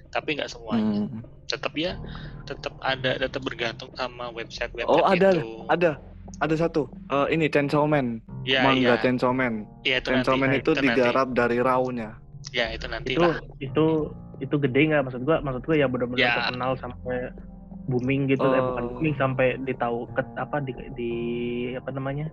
Tapi 0.07 0.39
nggak 0.39 0.47
semuanya. 0.47 1.03
Hmm. 1.03 1.19
Tetap 1.51 1.75
ya, 1.75 1.99
tetap 2.47 2.79
ada, 2.79 3.19
tetap 3.19 3.43
bergantung 3.43 3.91
sama 3.91 4.31
website 4.31 4.71
website 4.71 4.87
Oh 4.87 5.03
ada 5.03 5.35
itu. 5.35 5.67
ada 5.67 5.91
ada 6.39 6.55
satu. 6.55 6.87
Eh, 7.09 7.27
ini 7.35 7.47
Chainsaw 7.49 7.87
Man. 7.89 8.21
Ya, 8.47 8.63
Manga 8.63 8.95
iya. 8.95 9.01
Chainsaw 9.01 9.33
Man. 9.33 9.65
Iya, 9.83 9.99
itu 9.99 10.07
Chainsaw 10.13 10.35
nanti. 10.37 10.43
Man 10.43 10.51
itu 10.59 10.71
nanti. 10.75 10.83
digarap 10.87 11.27
dari 11.33 11.57
raw-nya. 11.59 12.09
Ya, 12.55 12.71
itu 12.71 12.85
nanti 12.87 13.15
itu 13.17 13.23
lah. 13.23 13.39
itu 13.59 13.85
itu 14.37 14.55
gede 14.61 14.81
nggak 14.93 15.03
maksud 15.09 15.25
gua 15.25 15.41
maksud 15.41 15.65
gua 15.65 15.75
ya 15.75 15.87
bener-bener 15.89 16.29
Ya. 16.29 16.37
terkenal 16.37 16.77
sampai 16.77 17.33
booming 17.89 18.29
gitu 18.29 18.45
eh, 18.53 18.61
bukan 18.61 18.83
Oh. 18.85 18.89
booming 18.99 19.15
sampai 19.17 19.57
ditahu 19.65 20.05
ke, 20.13 20.21
apa 20.37 20.61
di, 20.61 20.71
di 20.93 21.11
apa 21.73 21.89
namanya 21.89 22.29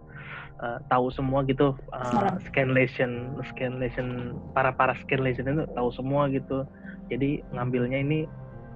eh, 0.60 0.78
tahu 0.92 1.08
semua 1.14 1.42
gitu 1.48 1.72
uh, 1.94 2.34
scanlation 2.44 3.40
scanlation 3.54 4.36
para 4.52 4.74
para 4.74 4.92
scanlation 5.02 5.48
itu 5.48 5.64
tahu 5.72 5.88
semua 5.96 6.28
gitu 6.28 6.66
jadi 7.08 7.40
ngambilnya 7.56 8.02
ini 8.04 8.18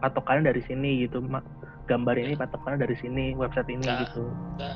patokannya 0.01 0.49
dari 0.55 0.62
sini 0.65 1.05
gitu 1.05 1.19
mak 1.20 1.45
gambar 1.89 2.15
ini 2.20 2.36
patokannya 2.36 2.85
dari 2.85 2.97
sini 3.01 3.32
website 3.35 3.73
ini 3.73 3.85
Nah, 3.89 4.01
gitu 4.05 4.24
ya 4.60 4.73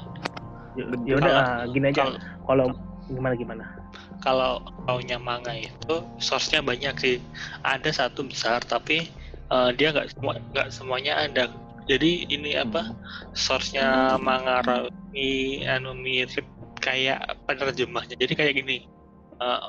ya 1.04 1.14
udah 1.20 1.32
ah, 1.36 1.62
gini 1.68 1.92
aja 1.92 2.16
Kalau 2.48 2.72
gimana 3.12 3.34
gimana 3.36 3.64
kalau 4.22 4.62
maunya 4.86 5.18
manga 5.18 5.50
itu 5.52 5.94
source-nya 6.22 6.62
banyak 6.62 6.94
sih. 7.02 7.16
Ada 7.66 7.90
satu 8.06 8.22
besar 8.22 8.62
tapi 8.62 9.10
eh, 9.50 9.70
dia 9.74 9.90
nggak 9.90 10.14
semua 10.14 10.38
nggak 10.54 10.68
semuanya 10.70 11.26
ada. 11.26 11.50
Jadi 11.90 12.30
ini 12.30 12.54
apa 12.54 12.94
source-nya 13.34 14.16
manga 14.22 14.62
mi 15.10 15.66
anu 15.66 15.98
mirip 15.98 16.46
kayak 16.78 17.34
penerjemahnya. 17.50 18.14
Jadi 18.14 18.32
kayak 18.38 18.54
gini. 18.62 18.86
eh, 19.42 19.60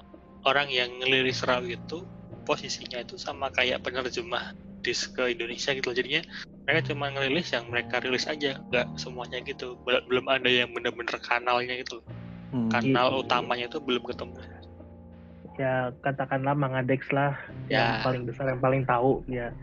orang 0.46 0.70
yang 0.70 0.92
ngeliris 1.02 1.42
raw 1.50 1.66
itu 1.66 2.06
posisinya 2.46 3.02
itu 3.02 3.18
sama 3.18 3.50
kayak 3.50 3.82
penerjemah 3.82 4.54
disk 4.86 5.18
ke 5.18 5.34
Indonesia 5.34 5.74
gitu. 5.74 5.90
Jadinya 5.98 6.22
mereka 6.64 6.92
cuma 6.92 7.12
ngerilis 7.12 7.52
yang 7.52 7.68
mereka 7.68 8.00
rilis 8.00 8.24
aja, 8.24 8.56
nggak 8.72 8.88
semuanya 8.96 9.44
gitu. 9.44 9.76
Bel- 9.84 10.04
Belum 10.08 10.26
ada 10.28 10.48
yang 10.48 10.72
bener-bener 10.72 11.20
kanalnya 11.20 11.76
gitu. 11.78 12.00
Hmm. 12.50 12.70
Kanal 12.70 13.08
Gitu. 13.12 13.20
utamanya 13.28 13.66
itu 13.68 13.80
belum 13.80 14.04
ketemu. 14.04 14.36
ya 15.54 15.94
katakanlah 16.02 16.58
Mangadex 16.58 17.14
lah 17.14 17.38
yang 17.70 18.02
Ya. 18.02 18.02
paling 18.02 18.26
besar 18.26 18.50
yang 18.50 18.58
paling 18.58 18.90
tahu 18.90 19.22
ya 19.30 19.54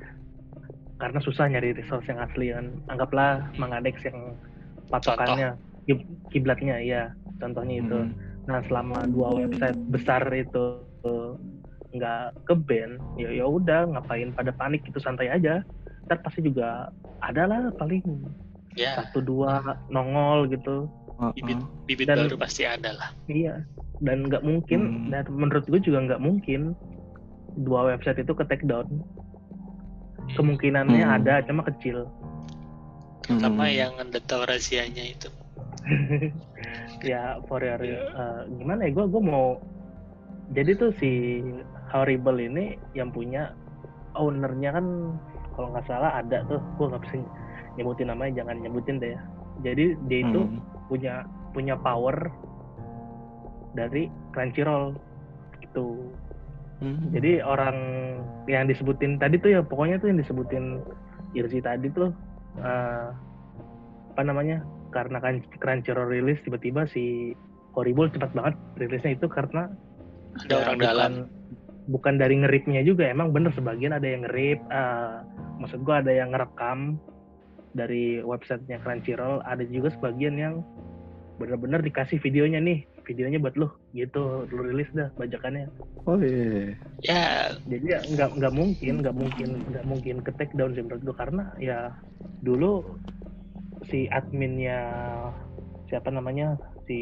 karena 1.02 1.18
susah 1.18 1.51
nyari 1.51 1.74
resource 1.74 2.06
yang 2.06 2.22
asli 2.22 2.55
kan 2.55 2.70
anggaplah 2.86 3.51
Mangadex 3.59 3.98
yang 4.06 4.39
patokannya 4.86 5.59
kib- 5.90 6.06
kiblatnya 6.31 6.78
ya 6.78 7.10
contohnya 7.43 7.82
itu 7.82 7.98
Hmm. 8.06 8.14
nah 8.47 8.62
selama 8.70 9.02
dua 9.10 9.35
website 9.43 9.74
besar 9.90 10.22
itu 10.31 10.78
nggak 11.90 12.39
ke 12.47 12.55
ya 13.18 13.43
ya 13.43 13.44
udah 13.51 13.90
ngapain 13.90 14.31
pada 14.31 14.55
panik 14.55 14.86
itu 14.86 15.02
santai 15.02 15.27
aja 15.27 15.66
ntar 16.11 16.27
pasti 16.27 16.43
juga 16.43 16.91
ada 17.23 17.47
lah 17.47 17.70
paling 17.78 18.03
Ya, 18.74 18.99
satu 18.99 19.23
dua 19.23 19.62
nongol 19.87 20.51
gitu 20.51 20.91
bibit 21.39 21.59
bibit 21.87 22.07
Dan- 22.11 22.27
baru 22.27 22.35
pasti 22.35 22.66
ada 22.66 22.95
lah. 22.95 23.11
Iya, 23.27 23.62
dan 23.99 24.27
nggak 24.27 24.43
mungkin, 24.43 25.07
Hmm. 25.07 25.07
dan 25.11 25.27
menurut 25.31 25.66
gue 25.66 25.78
juga 25.78 26.03
nggak 26.03 26.23
mungkin 26.23 26.74
dua 27.61 27.95
website 27.95 28.23
itu 28.23 28.31
ke 28.31 28.43
take 28.47 28.66
down. 28.66 28.87
Kemungkinannya 30.35 31.03
Hmm. 31.03 31.16
ada, 31.19 31.43
cuma 31.47 31.66
kecil. 31.66 32.07
Terutama 33.27 33.66
Hmm. 33.66 33.74
yang 33.74 33.93
tahu 34.27 34.47
rahasianya 34.47 35.03
itu. 35.19 35.31
ya, 37.07 37.43
for 37.47 37.59
your, 37.62 37.82
eh, 37.82 38.03
gimana 38.55 38.87
ya? 38.87 38.95
Gue 38.95 39.07
gue 39.07 39.23
mau. 39.23 39.59
Jadi 40.51 40.70
tuh 40.74 40.91
si 40.99 41.43
Horrible 41.91 42.39
ini 42.39 42.65
yang 42.95 43.11
punya 43.11 43.51
ownernya 44.15 44.78
kan 44.78 44.87
kalau 45.55 45.68
nggak 45.74 45.86
salah 45.86 46.20
ada 46.20 46.43
tuh, 46.47 46.60
gue 46.78 46.86
nggak 46.90 47.02
bisa 47.06 47.16
nyebutin 47.78 48.09
namanya, 48.10 48.32
jangan 48.43 48.56
nyebutin 48.60 48.97
deh. 48.98 49.12
ya. 49.14 49.20
Jadi 49.60 49.85
dia 50.09 50.18
itu 50.24 50.40
Hmm. 50.47 50.60
punya 50.89 51.14
punya 51.52 51.74
power 51.77 52.16
dari 53.74 54.09
Crunchyroll 54.32 54.94
gitu. 55.62 56.10
Hmm. 56.81 57.12
Jadi 57.12 57.44
orang 57.44 57.77
yang 58.48 58.66
disebutin 58.66 59.20
tadi 59.20 59.36
tuh 59.36 59.51
ya 59.52 59.60
pokoknya 59.60 60.01
tuh 60.01 60.09
yang 60.10 60.18
disebutin 60.18 60.81
Irzi 61.36 61.60
tadi 61.60 61.93
tuh 61.93 62.10
eh, 62.59 63.06
apa 64.16 64.22
namanya? 64.24 64.64
Karena 64.90 65.22
kan 65.22 65.39
Crunchyroll 65.60 66.10
rilis 66.10 66.40
tiba-tiba 66.43 66.89
si 66.90 67.36
Horrible 67.70 68.10
cepat 68.10 68.35
banget 68.35 68.55
rilisnya 68.81 69.14
itu 69.14 69.31
karena 69.31 69.70
Ada 70.47 70.51
ya, 70.51 70.59
orang 70.66 70.77
bukan, 70.78 70.89
dalam. 70.89 71.12
Bukan 71.89 72.20
dari 72.20 72.36
ngeripnya 72.43 72.85
juga 72.85 73.09
emang 73.09 73.32
bener 73.32 73.55
sebagian 73.57 73.97
ada 73.97 74.05
yang 74.05 74.27
ngerip 74.28 74.61
eh, 74.69 75.16
maksud 75.62 75.81
gua 75.86 76.05
ada 76.05 76.12
yang 76.12 76.35
ngerekam 76.35 77.01
dari 77.73 78.19
websitenya 78.20 78.82
Crunchyroll 78.82 79.40
ada 79.47 79.62
juga 79.65 79.94
sebagian 79.94 80.36
yang 80.36 80.55
bener-bener 81.39 81.81
dikasih 81.81 82.20
videonya 82.20 82.61
nih 82.61 82.85
videonya 83.09 83.40
buat 83.40 83.57
lu 83.57 83.70
gitu 83.97 84.44
lu 84.52 84.61
rilis 84.66 84.90
dah 84.93 85.09
bajakannya 85.16 85.70
Oh 86.09 86.16
iya. 86.16 86.73
Ya, 87.05 87.52
jadi 87.69 87.86
ya 87.97 88.01
nggak 88.09 88.31
nggak 88.40 88.55
mungkin 88.57 88.94
nggak 89.05 89.16
mungkin 89.16 89.48
nggak 89.73 89.85
mungkin 89.85 90.16
ke 90.24 90.32
take 90.36 90.52
down 90.57 90.73
sih 90.73 90.85
menurut 90.85 91.05
gue 91.05 91.16
karena 91.16 91.44
ya 91.61 91.93
dulu 92.44 92.97
si 93.89 94.09
adminnya 94.09 94.81
siapa 95.89 96.12
namanya 96.12 96.57
si 96.85 97.01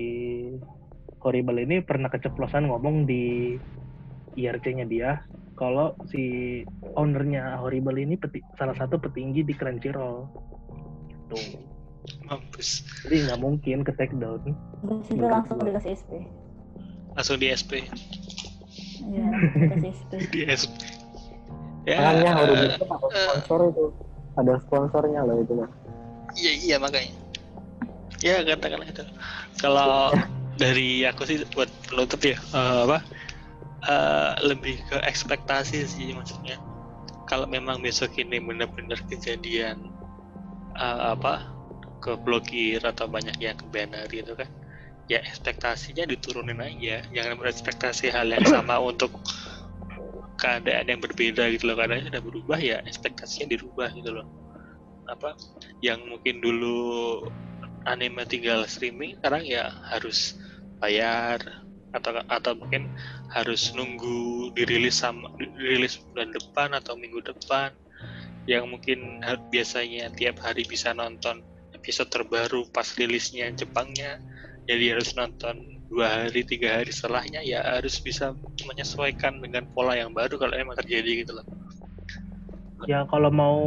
horrible 1.23 1.59
ini 1.59 1.83
pernah 1.83 2.11
keceplosan 2.11 2.71
ngomong 2.71 3.07
di 3.07 3.55
IRC-nya 4.39 4.87
dia 4.87 5.11
kalau 5.59 5.99
si 6.07 6.63
ownernya 6.95 7.59
horrible 7.59 7.99
ini 7.99 8.15
peti- 8.15 8.47
salah 8.55 8.79
satu 8.79 8.95
petinggi 8.97 9.43
di 9.43 9.51
Crunchyroll 9.53 10.31
gitu 11.11 11.39
mampus. 12.25 12.87
jadi 13.03 13.27
nggak 13.27 13.41
mungkin 13.43 13.79
ke 13.83 13.93
take 13.99 14.15
down 14.17 14.41
Terus 14.79 15.07
itu 15.11 15.27
langsung 15.27 15.59
dikasih 15.59 15.91
SP. 15.99 16.13
Langsung 17.19 17.37
di 17.43 17.51
SP. 17.51 17.83
Iya, 19.03 19.27
dikasih 19.59 19.91
SP. 19.91 20.13
Di 20.35 20.41
SP. 20.47 20.79
Ya, 21.83 21.99
Makanya 21.99 22.31
Horrible 22.39 22.69
itu 22.71 22.85
ada 22.87 22.97
sponsor 23.11 23.61
itu. 23.75 23.85
Ada 24.39 24.53
sponsornya 24.63 25.21
loh 25.27 25.37
itu 25.43 25.53
kan. 25.59 25.71
Iya 26.39 26.53
iya 26.63 26.77
makanya. 26.79 27.11
Ya 28.23 28.47
katakanlah 28.47 28.87
itu. 28.87 29.03
Kalau 29.59 30.15
dari 30.63 31.03
aku 31.03 31.27
sih 31.27 31.43
buat 31.55 31.67
penutup 31.91 32.23
ya 32.23 32.39
eh, 32.39 32.79
apa 32.87 32.99
eh, 33.87 34.33
lebih 34.43 34.83
ke 34.89 34.97
ekspektasi 35.05 35.87
sih 35.87 36.11
maksudnya. 36.17 36.59
Kalau 37.29 37.45
memang 37.45 37.85
besok 37.85 38.17
ini 38.17 38.41
benar-benar 38.41 38.99
kejadian 39.07 39.93
eh, 40.79 41.03
apa 41.15 41.47
ke 41.99 42.15
blokir 42.19 42.83
atau 42.83 43.11
banyak 43.11 43.37
yang 43.43 43.59
ke 43.59 43.67
banner 43.75 44.07
gitu 44.07 44.39
kan 44.39 44.47
ya 45.09 45.19
ekspektasinya 45.25 46.05
diturunin 46.05 46.61
aja. 46.61 47.03
Jangan 47.11 47.35
berekspektasi 47.41 48.13
hal 48.13 48.29
yang 48.29 48.45
sama 48.45 48.77
untuk 48.93 49.11
keadaan 50.39 50.87
yang 50.87 51.01
berbeda 51.01 51.49
gitu 51.51 51.73
loh. 51.73 51.77
Karena 51.81 52.05
sudah 52.05 52.21
berubah 52.23 52.61
ya 52.61 52.85
ekspektasinya 52.85 53.49
dirubah 53.57 53.89
gitu 53.97 54.21
loh. 54.21 54.29
Apa 55.09 55.33
yang 55.81 56.05
mungkin 56.05 56.45
dulu 56.45 57.25
anime 57.89 58.29
tinggal 58.29 58.69
streaming 58.69 59.17
sekarang 59.17 59.49
ya 59.49 59.73
harus 59.89 60.37
bayar 60.79 61.41
atau 61.97 62.21
atau 62.29 62.53
mungkin 62.61 62.93
harus 63.29 63.77
nunggu 63.77 64.53
dirilis 64.57 65.05
sama 65.05 65.29
dirilis 65.37 66.01
bulan 66.13 66.33
depan 66.33 66.73
atau 66.73 66.97
minggu 66.97 67.21
depan 67.21 67.77
yang 68.49 68.65
mungkin 68.73 69.21
biasanya 69.53 70.09
tiap 70.17 70.41
hari 70.41 70.65
bisa 70.65 70.97
nonton 70.97 71.45
episode 71.77 72.09
terbaru 72.09 72.65
pas 72.73 72.89
rilisnya 72.97 73.53
Jepangnya. 73.53 74.17
Jadi 74.69 74.93
harus 74.93 75.13
nonton 75.17 75.81
dua 75.89 76.29
hari 76.29 76.45
tiga 76.45 76.81
hari 76.81 76.93
setelahnya 76.93 77.41
ya 77.45 77.65
harus 77.65 77.97
bisa 78.01 78.37
menyesuaikan 78.69 79.41
dengan 79.41 79.65
pola 79.73 79.97
yang 79.97 80.13
baru 80.13 80.37
kalau 80.37 80.53
emang 80.57 80.77
terjadi 80.81 81.25
gitu 81.25 81.37
loh. 81.37 81.47
Ya 82.89 83.05
kalau 83.09 83.29
mau 83.29 83.59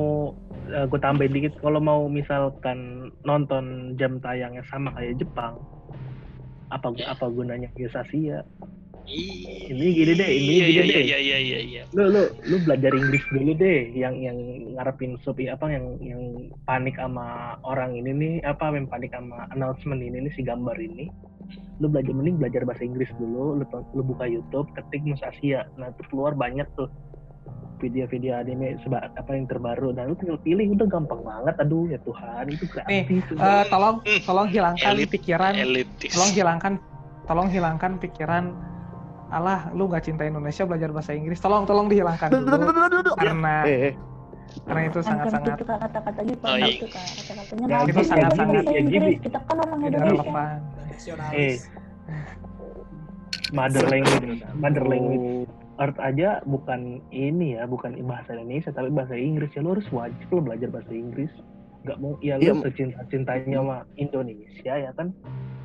gue 0.72 1.00
tambahin 1.02 1.34
dikit 1.34 1.54
kalau 1.62 1.82
mau 1.82 2.06
misalkan 2.10 3.12
nonton 3.26 3.98
jam 3.98 4.18
tayangnya 4.22 4.66
sama 4.70 4.94
kayak 4.98 5.22
Jepang 5.22 5.58
apa 6.72 6.88
Ya. 6.98 7.14
apa 7.14 7.26
gunanya? 7.30 7.70
Biasa 7.78 8.08
sih 8.10 8.34
ya 8.34 8.42
Ini 9.06 9.88
gini 9.92 10.14
deh, 10.14 10.30
ini 10.30 10.54
iya, 10.54 10.66
gini 10.68 10.72
iya, 10.72 10.84
deh. 10.84 11.04
iya 11.04 11.18
iya 11.18 11.38
iya 11.40 11.60
iya. 11.60 11.84
Lu 11.92 12.08
lu 12.08 12.22
lu 12.46 12.56
belajar 12.62 12.92
Inggris 12.94 13.24
dulu 13.28 13.52
deh 13.56 13.92
yang 13.92 14.16
yang 14.16 14.38
ngarepin 14.76 15.18
sub 15.22 15.40
apa 15.42 15.66
yang 15.68 15.98
yang 16.00 16.22
panik 16.64 16.96
sama 16.96 17.58
orang 17.64 17.96
ini 17.96 18.12
nih 18.14 18.34
apa 18.44 18.72
yang 18.72 18.86
panik 18.86 19.12
sama 19.12 19.50
announcement 19.52 20.00
ini 20.00 20.22
nih 20.22 20.32
si 20.32 20.44
gambar 20.44 20.78
ini. 20.78 21.10
Lu 21.82 21.90
belajar 21.90 22.14
mending 22.14 22.38
belajar 22.38 22.62
bahasa 22.64 22.86
Inggris 22.86 23.10
dulu 23.18 23.58
lu, 23.58 23.66
lu 23.68 24.02
buka 24.06 24.30
YouTube 24.30 24.70
ketik 24.72 25.02
Mus 25.02 25.20
Asia. 25.22 25.66
Nah 25.76 25.90
itu 25.90 26.04
keluar 26.08 26.38
banyak 26.38 26.70
tuh 26.76 26.88
video-video 27.82 28.38
anime 28.38 28.78
seba, 28.86 29.10
apa 29.10 29.34
yang 29.34 29.50
terbaru. 29.50 29.90
Dan 29.92 30.14
lu 30.14 30.16
tinggal 30.16 30.38
pilih 30.40 30.78
udah 30.78 30.88
gampang 30.88 31.26
banget. 31.26 31.58
Aduh 31.58 31.90
ya 31.90 31.98
Tuhan 32.06 32.46
itu 32.48 32.66
gratis 32.70 33.26
Eh, 33.34 33.64
tolong 33.68 33.98
Hmm. 34.06 34.22
tolong 34.22 34.48
hilangkan 34.48 34.94
Elit- 34.94 35.10
pikiran 35.10 35.54
elitis. 35.58 36.14
tolong 36.14 36.32
hilangkan 36.32 36.74
tolong 37.26 37.50
hilangkan 37.50 37.98
pikiran 37.98 38.54
alah 39.32 39.72
lu 39.72 39.88
nggak 39.88 40.04
cinta 40.04 40.24
Indonesia 40.24 40.64
belajar 40.64 40.92
bahasa 40.92 41.12
Inggris 41.12 41.40
tolong 41.40 41.64
tolong 41.64 41.88
dihilangkan 41.88 42.28
dulu 42.30 43.12
karena 43.16 43.64
Eh, 43.64 43.80
eh. 43.90 43.94
karena 44.68 44.82
itu 44.86 45.00
Kan 45.00 45.08
sangat 45.08 45.26
sangat 45.32 45.56
itu 45.56 45.64
Jepang 46.22 46.52
Oh, 46.52 46.58
iya. 46.60 46.68
itu 46.68 46.86
Kak. 46.86 47.06
Kata-katanya 47.08 47.64
Ya, 47.64 47.68
nggak 47.72 47.82
itu 47.82 47.96
bisa 47.96 48.12
sangat-sangat- 48.12 48.52
bahasa 48.54 48.70
ya, 48.70 48.80
Inggris. 48.84 49.18
Kita 49.24 49.40
kan 49.42 49.58
orang 49.58 49.80
Indonesia. 49.82 50.44
eh 51.34 51.56
mother 53.52 53.86
language 53.86 54.44
mother 54.54 54.86
language 54.86 55.48
Earth 55.78 55.98
aja 55.98 56.46
bukan 56.46 57.02
ini 57.10 57.58
ya, 57.58 57.66
bukan 57.66 57.98
bahasa 58.06 58.38
Indonesia 58.38 58.70
tapi 58.70 58.92
bahasa 58.92 59.18
Inggris 59.18 59.50
ya 59.50 59.66
lo 59.66 59.74
harus 59.74 59.88
wajib 59.90 60.28
lo 60.30 60.40
belajar 60.40 60.70
bahasa 60.70 60.94
Inggris. 60.94 61.32
Gak 61.82 61.98
mau 61.98 62.14
ya 62.22 62.38
Iya. 62.38 62.54
lo 62.54 62.62
secinta 62.62 63.02
cintanya 63.08 63.58
sama 63.58 63.78
Indonesia 63.96 64.74
ya 64.78 64.92
kan, 64.94 65.10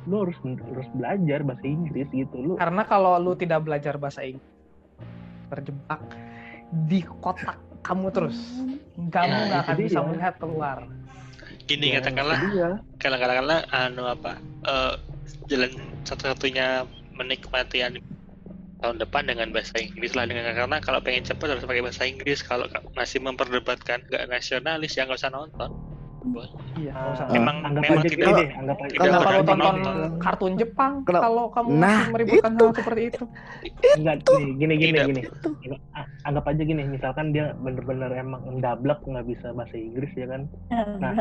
lo 0.07 0.23
harus 0.23 0.37
harus 0.39 0.87
belajar 0.95 1.43
bahasa 1.43 1.65
Inggris 1.67 2.07
gitu 2.09 2.37
lo. 2.39 2.53
karena 2.55 2.81
kalau 2.83 3.19
lu 3.19 3.35
tidak 3.35 3.67
belajar 3.67 3.99
bahasa 3.99 4.23
Inggris 4.23 4.47
terjebak 5.47 6.01
di 6.87 6.99
kotak 7.23 7.55
kamu 7.79 8.11
terus. 8.11 8.35
Kamu 8.97 9.31
Ya, 9.31 9.45
nggak 9.47 9.61
akan 9.63 9.75
bisa 9.79 9.99
dia. 9.99 10.07
melihat 10.07 10.33
keluar. 10.39 10.77
Gini 11.63 11.91
Ya, 11.91 11.99
katakanlah 12.03 12.39
kalau 12.99 13.17
katakanlah 13.17 13.59
anu 13.71 14.03
apa 14.03 14.35
eh, 14.67 14.93
jalan 15.47 15.71
satu-satunya 16.03 16.83
menikmati 17.15 17.83
anime 17.83 18.03
tahun 18.83 18.99
depan 18.99 19.23
dengan 19.25 19.55
bahasa 19.55 19.79
Inggris 19.79 20.11
lah. 20.13 20.27
Dengan 20.27 20.51
karena 20.51 20.77
kalau 20.83 20.99
pengen 20.99 21.23
cepat 21.23 21.55
harus 21.55 21.63
pakai 21.63 21.83
bahasa 21.83 22.03
Inggris. 22.03 22.43
Kalau 22.43 22.67
ka- 22.67 22.83
masih 22.93 23.23
memperdebatkan 23.23 24.03
gak 24.11 24.27
nasionalis 24.27 24.99
ya 24.99 25.07
nggak 25.07 25.19
usah 25.23 25.31
nonton 25.31 25.71
iya 26.75 26.91
nggak 26.91 27.13
usah 27.13 27.25
Memang- 27.29 27.59
anggap 27.61 27.81
memang 27.81 27.97
aja 27.97 28.07
tidak- 28.07 28.19
gini 28.19 28.31
deh, 28.33 28.49
anggap 28.53 28.77
aja. 28.77 28.93
tidak 28.93 29.07
lu 29.07 29.19
tonton 29.23 29.57
nonton. 29.57 29.95
kartun 30.17 30.53
Jepang 30.55 30.93
Kenapa? 31.03 31.23
kalau 31.23 31.45
kamu 31.49 31.67
Nah, 31.69 31.79
masih 31.79 32.11
meributkan 32.11 32.51
itu. 32.51 32.59
hal 32.59 32.71
seperti 32.73 33.01
itu 33.03 33.23
Enggak, 33.95 34.15
nih, 34.29 34.47
gini 34.55 34.73
gini 34.75 34.97
gini. 35.05 35.21
Anggap 36.23 36.45
aja 36.45 36.61
gini, 36.61 36.81
misalkan 36.85 37.25
dia 37.29 37.45
bener-bener 37.55 38.09
emang 38.13 38.41
mendablek 38.43 38.99
nggak 39.01 39.25
bisa 39.25 39.47
bahasa 39.51 39.75
Inggris 39.75 40.11
ya 40.13 40.27
kan. 40.27 40.41
Nah, 40.97 41.13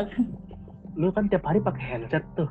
lu 0.95 1.09
kan 1.11 1.27
tiap 1.27 1.43
hari 1.43 1.59
pakai 1.59 1.83
headset 1.95 2.25
tuh 2.35 2.49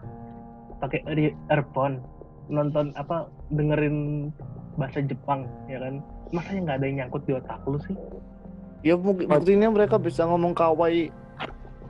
pakai 0.77 1.02
ear- 1.06 1.36
earphone 1.49 1.99
nonton 2.45 2.94
apa 2.94 3.26
dengerin 3.49 4.30
bahasa 4.76 5.02
Jepang 5.02 5.49
ya 5.65 5.80
kan 5.80 5.98
masa 6.30 6.52
yang 6.52 6.64
nggak 6.64 6.77
ada 6.77 6.86
yang 6.86 6.98
nyangkut 6.99 7.23
di 7.23 7.34
otak 7.34 7.60
lu 7.64 7.80
sih 7.82 7.95
Ya 8.82 8.94
mungkin 8.94 9.26
buktinya 9.26 9.65
mereka 9.68 9.98
bisa 9.98 10.22
ngomong 10.23 10.53
kawaii 10.53 11.10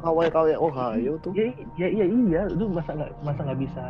kawaii 0.05 0.29
kawaii 0.29 0.53
Ohio 0.55 1.13
tuh. 1.19 1.33
ya 1.33 1.49
ya 1.75 1.87
iya 1.89 2.05
iya 2.05 2.41
lu 2.47 2.69
masa 2.69 2.93
nggak 2.93 3.11
masa 3.19 3.41
nggak 3.41 3.59
bisa 3.59 3.81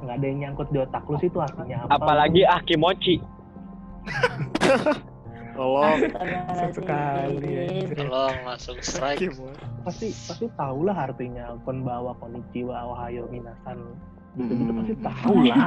nggak 0.00 0.16
ada 0.16 0.26
yang 0.26 0.38
nyangkut 0.40 0.68
di 0.68 0.78
otak 0.78 1.04
lu 1.04 1.16
sih 1.16 1.28
itu 1.28 1.38
artinya 1.38 1.76
apa 1.84 1.92
Apalagi 1.94 2.42
Akimochi. 2.42 3.16
Tolong. 5.50 5.98
sekali 6.72 7.36
anjir. 7.68 7.92
tolong 7.98 8.36
langsung 8.42 8.80
strike 8.80 9.28
pasti 9.82 10.08
pasti 10.24 10.46
tahu 10.54 10.88
lah 10.88 10.96
artinya 11.04 11.52
konbawa 11.60 12.16
konnichiwa 12.16 12.72
ohayo 12.86 13.28
minasan 13.28 13.76
gitu 14.34 14.52
gitu 14.54 14.72
pasti 14.72 14.94
Hmm. 14.94 15.04
tahu 15.04 15.36
lah 15.44 15.60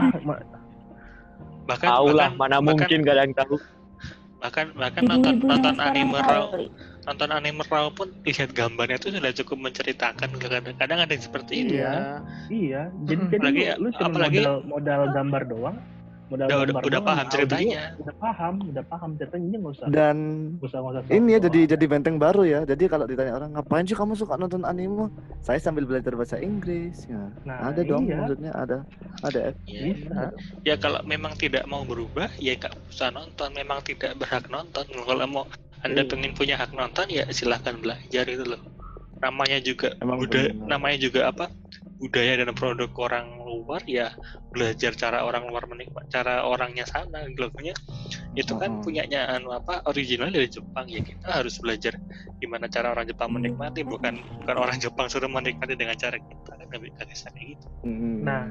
bahkan 1.64 1.88
Tahu 1.88 2.08
lah, 2.10 2.28
bahkan- 2.28 2.40
mana 2.42 2.58
bahkan- 2.58 2.64
mungkin 2.66 2.98
gak 3.00 3.14
ada 3.14 3.22
yang 3.22 3.36
tahu. 3.36 3.56
bahkan 4.36 4.66
bahkan 4.74 5.02
nonton 5.06 5.34
nonton 5.40 5.76
anime 5.78 6.20
kali. 6.20 6.68
Nonton 7.04 7.30
anime 7.30 7.64
raw 7.66 7.88
pun 7.90 8.08
lihat 8.24 8.52
gambarnya 8.52 8.96
itu 8.98 9.12
sudah 9.12 9.32
cukup 9.34 9.58
menceritakan 9.62 10.30
kadang-kadang 10.34 11.00
ada 11.00 11.12
yang 11.12 11.22
seperti 11.22 11.54
itu 11.62 11.74
Iya. 11.76 12.24
iya 12.48 12.82
jadi 13.04 13.20
Mm-mm. 13.20 13.30
jadi 13.30 13.44
Apalagi- 13.44 13.66
lu, 13.70 13.82
lu 13.82 13.90
cuma 13.92 14.08
apalagi- 14.10 14.40
modal 14.40 14.58
modal 14.64 15.02
gambar 15.12 15.44
doang 15.46 15.78
modal 16.24 16.48
Udah- 16.48 16.58
gambar 16.58 16.66
udah- 16.66 16.82
udah 16.82 16.92
doang, 16.96 17.06
paham 17.06 17.26
ceritanya. 17.30 17.82
udah 17.96 18.16
paham 18.18 18.54
udah 18.66 18.84
paham 18.88 19.10
ceritanya 19.14 19.46
nggak 19.54 19.74
usah 19.76 19.86
Dan 19.88 20.18
usah 20.58 20.78
nggak 20.80 20.94
usah 20.96 21.14
ini 21.14 21.30
ya 21.30 21.40
jadi 21.42 21.60
jadi 21.70 21.86
benteng 21.86 22.18
baru 22.18 22.42
ya. 22.44 22.60
Jadi 22.64 22.84
kalau 22.88 23.06
ditanya 23.06 23.34
orang 23.36 23.54
ngapain 23.54 23.84
sih 23.84 23.94
kamu 23.94 24.16
suka 24.16 24.34
nonton 24.34 24.64
anime? 24.64 25.12
Saya 25.40 25.60
sambil 25.60 25.84
belajar 25.84 26.16
bahasa 26.16 26.40
Inggris. 26.40 27.06
Ya. 27.06 27.28
nah 27.44 27.70
ada 27.70 27.84
dong 27.84 28.08
iya, 28.08 28.18
maksudnya 28.18 28.52
ada 28.52 28.78
ada 29.22 29.40
ya, 29.44 29.82
bisa 29.86 30.22
ya 30.64 30.76
kalau 30.76 31.04
memang 31.04 31.36
tidak 31.36 31.68
mau 31.68 31.84
berubah 31.84 32.32
ya 32.40 32.56
nggak 32.56 32.74
usah 32.88 33.12
nonton 33.12 33.54
memang 33.54 33.84
tidak 33.84 34.16
berhak 34.16 34.48
nonton 34.48 34.88
kalau 34.90 35.28
mau 35.28 35.46
anda 35.84 36.02
Iya. 36.04 36.10
pengen 36.10 36.32
punya 36.34 36.56
hak 36.56 36.72
nonton 36.74 37.12
ya 37.12 37.28
silahkan 37.30 37.76
belajar 37.76 38.26
itu 38.28 38.44
loh. 38.48 38.62
Namanya 39.20 39.60
juga 39.64 39.96
Emang 40.00 40.20
budaya 40.20 40.52
namanya 40.68 40.98
juga 41.00 41.30
apa? 41.32 41.46
Budaya 42.00 42.40
dan 42.40 42.52
produk 42.56 42.92
orang 43.00 43.43
luar 43.62 43.82
ya 43.86 44.10
belajar 44.50 44.98
cara 44.98 45.22
orang 45.22 45.46
luar 45.46 45.70
menikmati 45.70 46.10
cara 46.10 46.42
orangnya 46.42 46.86
sana 46.90 47.22
gitu. 47.30 47.50
Punya- 47.54 47.78
itu 48.34 48.54
kan 48.58 48.82
Mm-mm. 48.82 48.82
punyanya 48.82 49.30
anu 49.30 49.54
apa 49.54 49.86
original 49.86 50.34
dari 50.34 50.50
Jepang 50.50 50.90
ya 50.90 51.06
kita 51.06 51.30
harus 51.30 51.62
belajar 51.62 51.94
gimana 52.42 52.66
cara 52.66 52.90
orang 52.90 53.06
Jepang 53.06 53.30
menikmati 53.30 53.86
bukan 53.86 54.18
bukan 54.42 54.56
orang 54.58 54.78
Jepang 54.82 55.06
suruh 55.06 55.30
menikmati 55.30 55.78
dengan 55.78 55.94
cara 55.94 56.18
kita 56.18 56.54
kan 56.74 56.82
bisa 57.06 57.30
kayak 57.30 57.54
gitu 57.54 57.68
Hmm. 57.84 58.24
Nah, 58.24 58.48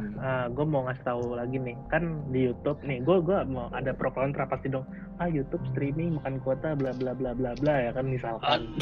gue 0.53 0.61
mau 0.69 0.85
ngasih 0.85 1.09
tahu 1.09 1.41
lagi 1.41 1.57
nih, 1.57 1.73
kan 1.89 2.21
di 2.29 2.53
YouTube 2.53 2.85
nih, 2.85 3.01
gue 3.01 3.17
gua 3.25 3.49
mau 3.49 3.73
ada 3.73 3.97
pro 3.97 4.13
kontra 4.13 4.45
pasti 4.45 4.69
dong. 4.69 4.85
Ah 5.17 5.25
YouTube 5.25 5.65
streaming 5.73 6.21
makan 6.21 6.37
kuota 6.45 6.77
bla 6.77 6.93
bla 6.93 7.17
bla 7.17 7.33
bla 7.33 7.57
bla 7.57 7.75
ya 7.81 7.91
kan 7.97 8.13
misalkan. 8.13 8.77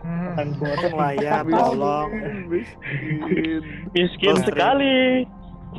Hmm. 0.00 0.22
makan 0.38 0.48
kuota 0.56 0.88
layar 0.94 1.42
Apa? 1.42 1.50
tolong 1.66 2.10
Miskin. 2.46 3.60
Miskin 4.30 4.46
Terus 4.46 4.48
sekali. 4.48 4.96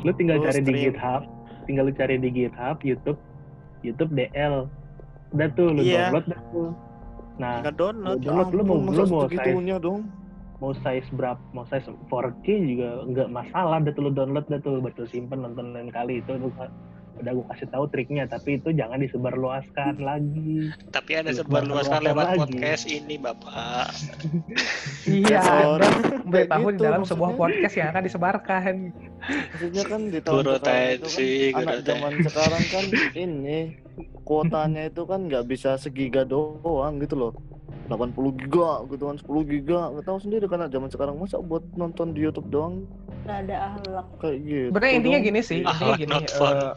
Lu 0.02 0.12
tinggal 0.14 0.38
Lu 0.40 0.44
cari 0.44 0.60
di 0.60 0.66
stream. 0.66 0.84
GitHub, 0.88 1.22
tinggal 1.66 1.84
lu 1.88 1.94
cari 1.94 2.16
di 2.18 2.30
GitHub 2.30 2.78
YouTube, 2.82 3.20
YouTube 3.82 4.12
DL. 4.12 4.56
Udah 5.32 5.48
tuh 5.54 5.68
lu 5.70 5.82
Iya. 5.82 6.12
download 6.12 6.26
dah 6.28 6.42
tuh. 6.52 6.70
Nah, 7.40 7.56
nggak 7.64 7.76
download 7.76 8.18
Lu 8.18 8.24
download, 8.24 8.50
lu 8.52 8.62
mau- 8.62 8.82
lu 8.84 9.04
mau 9.06 9.22
segitunya 9.26 9.78
dong. 9.78 10.02
mau 10.60 10.78
size 10.78 11.10
berapa, 11.12 11.42
mau 11.52 11.66
size 11.66 11.90
4K 12.06 12.46
juga 12.62 12.90
nggak 13.04 13.30
masalah, 13.34 13.82
dah 13.82 13.92
tuh 13.92 14.04
lu 14.06 14.12
download 14.14 14.46
dah 14.46 14.62
tuh, 14.62 14.78
betul 14.78 15.10
simpen 15.10 15.42
nonton 15.42 15.74
lain 15.74 15.90
kali 15.90 16.22
itu 16.22 16.38
lu 16.38 16.54
udah 17.22 17.32
gue 17.32 17.46
kasih 17.54 17.68
tahu 17.70 17.86
triknya, 17.88 18.24
tapi 18.26 18.58
itu 18.58 18.70
jangan 18.72 19.00
disebarluaskan 19.00 19.94
lagi. 19.98 20.74
tapi 20.90 21.12
ada 21.16 21.32
Lu 21.32 21.38
sebar 21.38 21.64
luaskan 21.64 22.02
keluarkan 22.02 22.02
lewat 22.04 22.26
lagi. 22.28 22.40
podcast 22.42 22.84
ini 22.86 23.16
bapak 23.16 23.88
Iya, 25.22 25.42
Kayak 26.28 26.50
di 26.50 26.72
gitu 26.74 26.82
dalam 26.82 27.02
sebuah 27.04 27.32
podcast 27.34 27.74
yang 27.76 27.88
akan 27.92 28.04
disebarkan. 28.04 28.74
Maksudnya 29.22 29.84
kan 29.86 30.02
di 30.10 30.20
tahun 30.20 30.38
Guru 30.40 30.52
sekarang 30.58 30.90
itu 30.90 30.98
tensi, 31.06 31.30
kan 31.54 31.54
guru 31.54 31.62
anak 31.62 31.76
tensi. 31.78 31.88
zaman 31.88 32.14
sekarang 32.26 32.64
kan 32.68 32.86
ini 33.14 33.58
kuotanya 34.22 34.82
itu 34.88 35.02
kan 35.04 35.20
nggak 35.28 35.46
bisa 35.46 35.78
segiga 35.78 36.22
doang 36.24 36.98
gitu 36.98 37.16
loh. 37.16 37.34
80 37.92 38.40
giga 38.40 38.70
gitu 38.88 39.04
kan 39.06 39.18
10 39.18 39.52
giga 39.52 39.80
nggak 39.90 40.06
tahu 40.06 40.18
sendiri 40.18 40.44
anak 40.48 40.70
zaman 40.70 40.88
sekarang 40.88 41.16
masa 41.16 41.38
buat 41.38 41.64
nonton 41.74 42.12
di 42.12 42.24
YouTube 42.24 42.48
doang 42.48 42.88
Gak 43.22 43.46
ada 43.46 43.56
ahlak. 43.70 44.06
kayak 44.18 44.38
gitu 44.42 44.68
Sebenarnya 44.72 44.94
intinya 44.96 45.20
dong. 45.20 45.28
gini 45.28 45.42
sih, 45.42 45.60
intinya 45.62 45.78
Ahlak 45.78 46.00
gini. 46.00 46.10
not 46.10 46.26
fun. 46.32 46.56
eh, 46.56 46.74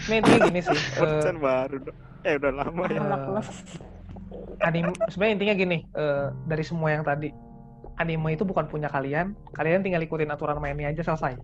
ini 0.00 0.14
intinya 0.16 0.40
gini 0.46 0.60
sih. 0.62 0.78
eh, 0.78 0.94
konten 0.96 1.36
baru 1.38 1.76
eh 2.20 2.32
udah 2.36 2.52
lama 2.52 2.82
ya 2.86 3.00
Ahlak 3.00 3.46
anime 4.60 4.92
sebenarnya 5.08 5.34
intinya 5.34 5.54
gini 5.56 5.78
eh, 5.90 6.26
dari 6.46 6.62
semua 6.62 6.88
yang 6.90 7.02
tadi 7.02 7.32
anime 7.96 8.32
itu 8.32 8.44
bukan 8.44 8.68
punya 8.68 8.86
kalian 8.86 9.32
kalian 9.52 9.80
tinggal 9.80 10.00
ikutin 10.00 10.28
aturan 10.28 10.60
mainnya 10.60 10.88
aja 10.88 11.02
selesai 11.02 11.36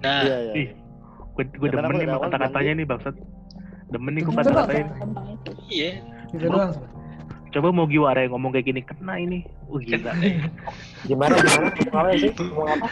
nah 0.00 0.20
iya 0.24 0.36
iya 0.42 0.52
Ih, 0.56 0.68
gue 1.36 1.44
gue 1.46 1.68
karena 1.68 1.88
demen 1.88 2.00
nih 2.02 2.08
kata-katanya 2.18 2.72
nih 2.74 2.86
bangsat. 2.86 3.14
Demen 3.86 4.12
nih 4.12 4.22
gue 4.24 4.32
itu. 4.34 5.52
iya 5.70 5.90
gitu 6.32 6.48
doang. 6.48 6.72
Coba 7.56 7.72
mau 7.72 7.88
Giwara 7.88 8.20
yang 8.20 8.36
ngomong 8.36 8.52
kayak 8.52 8.68
gini 8.68 8.80
kena 8.84 9.16
ini. 9.16 9.40
Uh 9.66 9.80
gila. 9.80 10.12
Gimana 11.02 11.32
gimana? 11.40 11.66
Ngomong 11.72 12.08
sih? 12.14 12.30
Ngomong 12.36 12.68
apa? 12.68 12.86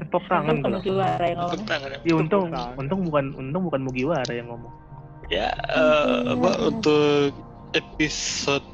Tepuk 0.00 0.24
tangan 0.24 0.54
Bukan 0.56 0.64
kalau. 0.64 0.78
Kiwara 0.80 1.24
yang 1.24 1.38
ngomong. 1.38 1.52
tepuk 1.52 1.68
tangan 1.68 1.88
Ya 2.02 2.14
untung, 2.16 2.44
untung 2.74 3.00
bukan 3.04 3.24
untung 3.36 3.62
bukan 3.68 3.80
Mugiwara 3.82 4.32
yang 4.32 4.48
ngomong. 4.48 4.72
ya 5.30 5.48
eh, 5.70 6.18
apa 6.28 6.50
untuk 6.60 7.32
episode 7.72 8.66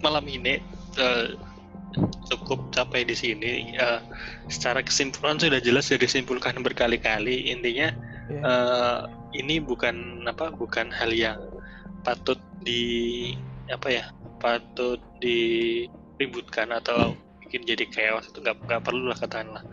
malam 0.00 0.26
ini 0.26 0.58
eh, 0.96 1.26
cukup 2.26 2.70
sampai 2.70 3.02
di 3.02 3.14
sini 3.14 3.74
Eh, 3.74 4.00
secara 4.46 4.80
kesimpulan 4.80 5.38
sudah 5.38 5.58
jelas 5.58 5.86
sudah 5.86 6.02
disimpulkan 6.02 6.58
berkali-kali 6.62 7.50
intinya 7.50 7.90
Iya. 8.26 8.40
eh, 8.42 8.98
ini 9.36 9.58
bukan 9.58 10.22
apa 10.24 10.50
bukan 10.50 10.90
hal 10.90 11.10
yang 11.10 11.38
patut 12.00 12.38
di 12.60 12.82
apa 13.70 13.88
ya 13.88 14.04
patut 14.40 14.98
diributkan 15.20 16.72
atau 16.74 17.14
bikin 17.44 17.64
jadi 17.64 17.84
chaos 17.92 18.28
itu 18.28 18.40
nggak 18.40 18.56
nggak 18.66 18.82
perlu 18.82 19.10
lah 19.10 19.18
katakanlah. 19.18 19.64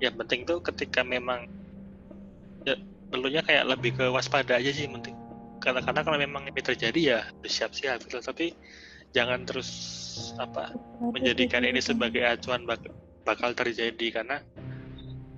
Yang 0.00 0.14
penting 0.24 0.40
tuh 0.44 0.58
ketika 0.60 1.00
memang 1.04 1.48
ya 2.66 2.74
perlunya 3.08 3.40
kayak 3.44 3.64
lebih 3.70 3.96
ke 3.96 4.04
waspada 4.10 4.58
aja 4.58 4.72
sih 4.74 4.88
penting 4.90 5.16
karena 5.62 5.80
karena 5.82 6.00
kalau 6.04 6.18
memang 6.20 6.42
ini 6.46 6.60
terjadi 6.62 7.00
ya 7.00 7.20
bersiap-siap 7.40 8.06
gitu. 8.06 8.20
Tapi 8.20 8.54
jangan 9.10 9.42
terus 9.48 9.70
apa 10.36 10.70
menjadikan 11.00 11.64
ini 11.64 11.80
sebagai 11.80 12.22
acuan 12.22 12.62
bak- 12.68 12.92
bakal 13.24 13.50
terjadi. 13.56 14.22
Karena 14.22 14.38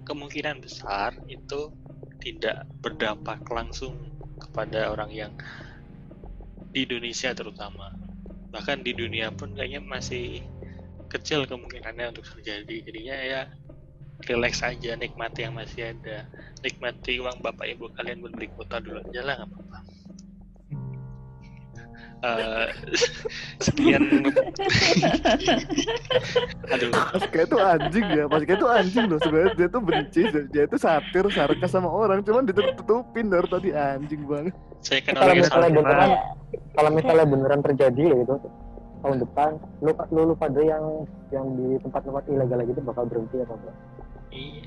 kemungkinan 0.05 0.61
besar 0.61 1.17
itu 1.31 1.73
tidak 2.19 2.67
berdampak 2.83 3.41
langsung 3.49 3.95
kepada 4.39 4.91
orang 4.91 5.11
yang 5.15 5.33
di 6.73 6.85
Indonesia 6.89 7.31
terutama. 7.33 7.93
Bahkan 8.49 8.81
di 8.85 8.93
dunia 8.97 9.29
pun 9.33 9.53
kayaknya 9.53 9.85
masih 9.85 10.41
kecil 11.09 11.45
kemungkinannya 11.45 12.17
untuk 12.17 12.25
terjadi. 12.37 12.85
Jadinya 12.85 13.17
ya 13.17 13.41
relax 14.29 14.61
aja 14.65 14.97
nikmati 14.97 15.45
yang 15.45 15.57
masih 15.57 15.93
ada. 15.97 16.29
Nikmati 16.65 17.21
uang 17.21 17.41
bapak 17.45 17.67
ibu 17.71 17.89
kalian 17.95 18.25
buat 18.25 18.33
beli 18.35 18.49
kuota 18.53 18.81
dulu 18.81 19.01
aja 19.05 19.21
lah 19.25 19.35
nggak 19.43 19.51
apa-apa 19.53 19.98
Eh, 22.19 22.67
sekian 23.71 24.03
aduh 26.75 26.91
Mas 26.91 27.25
kayak 27.31 27.47
itu 27.47 27.57
anjing 27.63 28.07
ya, 28.11 28.25
Mas 28.27 28.43
kayak 28.43 28.59
itu 28.59 28.67
anjing 28.67 29.05
loh 29.07 29.23
sebenarnya 29.23 29.55
dia 29.55 29.69
tuh 29.71 29.83
benci, 29.87 30.23
dia 30.51 30.63
itu 30.67 30.77
satir, 30.83 31.23
sarkas 31.31 31.71
sama 31.71 31.87
orang, 31.87 32.27
cuman 32.27 32.43
ditutup-tutupin 32.51 33.31
dari 33.31 33.47
tadi 33.47 33.71
anjing 33.71 34.27
banget. 34.27 34.51
saya 34.83 34.99
kan 35.07 35.15
Kalau 35.15 35.35
misalnya 35.39 35.71
beneran, 35.71 36.11
kalau 36.75 36.91
misalnya 36.91 37.27
beneran 37.31 37.61
terjadi 37.63 38.03
ya 38.11 38.17
gitu 38.27 38.35
tahun 38.99 39.19
depan, 39.23 39.51
lu 39.79 39.95
lu, 40.11 40.21
lu 40.27 40.35
pada 40.35 40.59
yang 40.59 41.07
yang 41.31 41.47
di 41.55 41.79
tempat-tempat 41.87 42.27
ilegal 42.27 42.67
gitu 42.67 42.81
bakal 42.83 43.07
berhenti 43.07 43.47
atau 43.47 43.55
enggak? 43.63 43.77
Iya. 44.35 44.67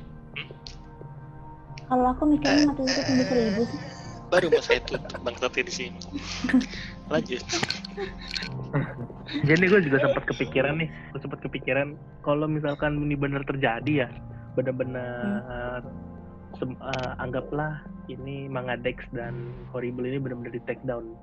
Kalau 1.91 2.05
aku 2.15 2.23
mikirnya 2.31 2.63
mati 2.71 2.81
itu 2.87 2.99
tembus 3.03 3.27
seribu 3.27 3.61
sih. 3.67 3.79
baru 4.31 4.47
mau 4.47 4.63
saya 4.63 4.79
tutup 4.87 5.19
bang 5.27 5.35
Tati 5.35 5.59
di 5.59 5.73
sini 5.75 5.99
lanjut 7.11 7.43
Jadi 9.47 9.63
gue 9.63 9.81
juga 9.87 10.03
sempat 10.03 10.27
kepikiran 10.27 10.75
nih, 10.83 10.91
gue 11.15 11.19
sempat 11.23 11.39
kepikiran 11.39 11.95
kalau 12.23 12.51
misalkan 12.51 12.99
ini 12.99 13.15
benar 13.15 13.47
terjadi 13.47 14.07
ya, 14.07 14.09
benar-benar 14.59 15.83
sem- 16.59 16.75
eh, 16.75 17.11
anggaplah 17.19 17.79
ini 18.11 18.51
Mangadex 18.51 19.07
dan 19.15 19.55
Horrible 19.71 20.03
ini 20.03 20.19
benar-benar 20.19 20.51
di 20.51 20.63
take 20.67 20.83
down. 20.83 21.15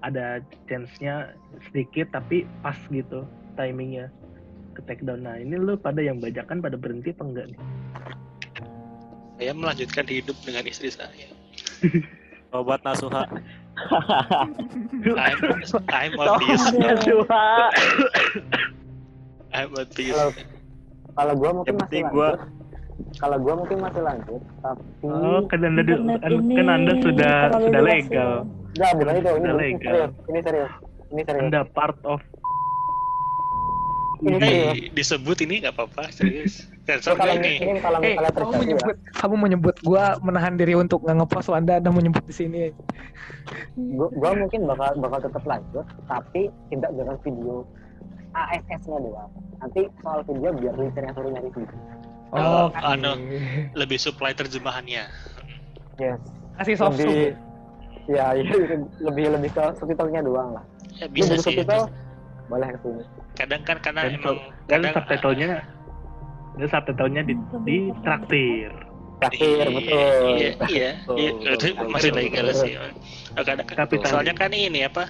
Ada 0.00 0.40
chance-nya 0.64 1.36
sedikit 1.68 2.08
tapi 2.12 2.48
pas 2.64 2.76
gitu 2.88 3.28
timingnya 3.56 4.08
ke 4.72 4.80
take 4.88 5.04
down. 5.04 5.28
Nah 5.28 5.36
ini 5.36 5.60
lu 5.60 5.76
pada 5.76 6.00
yang 6.00 6.24
bajakan 6.24 6.64
pada 6.64 6.80
berhenti 6.80 7.12
apa 7.12 7.24
enggak 7.24 7.46
nih? 7.52 7.60
saya 9.38 9.54
melanjutkan 9.54 10.06
hidup 10.10 10.34
dengan 10.42 10.66
istri 10.66 10.90
saya 10.90 11.30
obat 12.50 12.82
nasuha 12.82 13.22
I'm 13.88 14.50
I'm 15.18 15.38
this 15.40 15.70
I'm 19.52 19.70
on 19.70 19.86
this 19.90 20.06
Kalau 20.08 20.30
kalau 21.14 21.32
gua 21.34 21.50
mungkin 21.52 21.66
Yang 21.68 21.76
masih 21.76 21.82
penting 21.82 22.04
lanjut. 22.04 22.14
gua- 22.14 22.38
Kalau 23.14 23.36
gua 23.38 23.54
mungkin 23.56 23.78
masih 23.78 24.02
lanjut, 24.02 24.40
tapi 24.58 24.82
Oh 25.06 25.40
kan 25.46 25.60
anda, 25.60 25.82
kan, 25.86 26.34
kan 26.44 26.66
anda 26.68 26.92
sudah 26.98 27.34
sudah 27.56 27.80
legal. 27.80 28.30
Enggak, 28.68 28.90
bukan 28.94 29.14
itu. 29.14 29.30
Ini, 29.30 29.38
ini 29.40 29.54
legal. 29.56 29.80
serius. 29.80 30.12
Ini 30.28 30.40
serius. 30.42 30.72
Ini 31.08 31.22
serius. 31.24 31.42
Anda 31.44 31.60
part 31.68 31.96
of 32.04 32.20
Ini 34.18 34.36
serius. 34.36 34.74
Hey, 34.74 34.90
disebut 34.90 35.36
ini 35.42 35.54
nggak 35.62 35.74
apa-apa 35.74 36.10
serius 36.10 36.66
So, 36.88 36.96
sensor 36.98 37.14
kalau 37.14 37.36
nggak 37.36 37.44
ini 37.44 37.54
mungkin 37.60 37.76
kalau 37.78 37.98
Eh, 38.00 38.16
misalnya 38.16 38.32
kamu 38.32 38.32
terjadi 38.32 38.56
ya, 38.56 38.58
menyebut, 38.64 38.96
kamu 39.14 39.34
menyebut 39.36 39.76
gua 39.84 40.04
menahan 40.18 40.54
diri 40.56 40.74
untuk 40.74 40.98
nggak 41.04 41.16
ngepost, 41.20 41.48
anda 41.52 41.72
anda 41.78 41.90
menyebut 41.92 42.24
di 42.24 42.34
sini. 42.34 42.60
gua, 43.76 44.08
gua 44.10 44.30
mungkin 44.34 44.64
bakal 44.64 44.96
bakal 44.98 45.18
tetap 45.22 45.44
lanjut, 45.44 45.86
tapi 46.08 46.48
tidak 46.72 46.90
dengan 46.96 47.16
video 47.20 47.62
ASS-nya 48.32 48.98
doang. 48.98 49.30
Nanti 49.60 49.80
soal 50.00 50.20
video 50.24 50.50
biar 50.50 50.74
yang 50.74 51.12
suruh 51.12 51.30
nyari 51.30 51.50
video. 51.52 51.76
Oh, 52.28 52.68
Oke. 52.68 52.76
anu. 52.84 53.12
lebih 53.72 53.96
supply 53.96 54.36
terjemahannya 54.36 55.08
Yes. 55.96 56.20
Kasih 56.60 56.76
soft 56.76 57.00
Lebih, 57.00 57.32
sub. 57.32 58.12
ya, 58.12 58.36
iya, 58.36 58.52
lebih 59.00 59.24
lebih 59.32 59.50
ke 59.52 59.64
subtitlenya 59.76 60.20
doang 60.22 60.52
lah. 60.52 60.64
ya 60.98 61.06
bisa 61.08 61.34
butuh 61.34 61.40
sih 61.40 61.56
subtitle, 61.62 61.88
boleh 62.48 62.68
sini. 62.80 63.04
kadang 63.36 63.62
kan 63.62 63.76
karena 63.84 64.00
dan, 64.08 64.12
emang 64.16 64.36
dan 64.66 64.80
kadang 64.80 64.94
subtitlenya 64.96 65.48
dan 66.58 66.68
subtitlenya 66.68 67.22
di, 67.28 67.34
di 67.68 67.78
traktir. 68.02 68.72
Traktir, 69.18 69.50
iya, 69.50 69.66
betul. 69.74 69.98
iya 70.38 70.50
iya 70.70 70.90
iya 71.18 71.30
itu 71.58 71.66
masih 71.90 72.10
legal 72.14 72.46
betul. 72.50 72.62
sih 72.62 72.72
Oh, 73.38 73.44
kadang 73.46 73.66
kan 73.70 73.86
Kapitalis. 73.86 74.10
soalnya 74.10 74.34
kan 74.34 74.50
ini 74.50 74.82
apa 74.82 75.04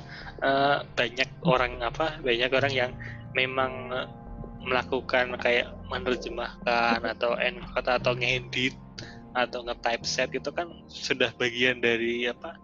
eh, 0.44 0.76
banyak 0.84 1.28
orang 1.48 1.80
apa 1.80 2.20
banyak 2.20 2.50
orang 2.52 2.72
yang 2.76 2.90
memang 3.32 3.72
eh, 3.88 4.08
melakukan 4.68 5.32
kayak 5.40 5.72
menerjemahkan 5.88 7.00
atau 7.00 7.32
encode 7.40 7.88
atau 7.88 8.12
ngedit 8.12 8.76
atau 9.32 9.64
nge-typeset 9.64 10.28
itu 10.34 10.50
kan 10.52 10.68
sudah 10.90 11.32
bagian 11.40 11.80
dari 11.80 12.28
apa 12.28 12.58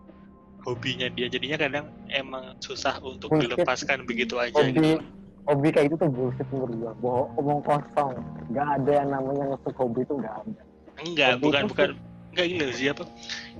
hobinya 0.64 1.06
dia 1.12 1.28
jadinya 1.28 1.60
kadang 1.60 1.86
emang 2.08 2.56
susah 2.58 2.96
untuk 3.04 3.28
Mungkin 3.30 3.52
dilepaskan 3.52 4.08
begitu 4.08 4.40
aja 4.40 4.56
Hobi 4.56 4.72
gitu 4.74 4.96
hobi 5.44 5.68
kayak 5.68 5.92
itu 5.92 5.96
tuh 6.00 6.08
bullshit 6.08 6.48
menurut 6.48 6.74
gua 6.80 6.92
bohong 7.04 7.28
omong 7.36 7.60
kosong 7.68 8.12
nggak 8.48 8.68
ada 8.80 8.90
yang 9.04 9.08
namanya 9.12 9.44
ngesuk 9.52 9.76
hobi 9.76 10.00
itu 10.00 10.14
nggak 10.16 10.34
ada 10.40 10.62
Enggak, 10.94 11.28
Hobi 11.36 11.42
bukan 11.44 11.62
bukan 11.68 11.88
enggak 12.34 12.46
gini 12.50 12.62
loh 12.66 12.74
siapa? 12.74 13.02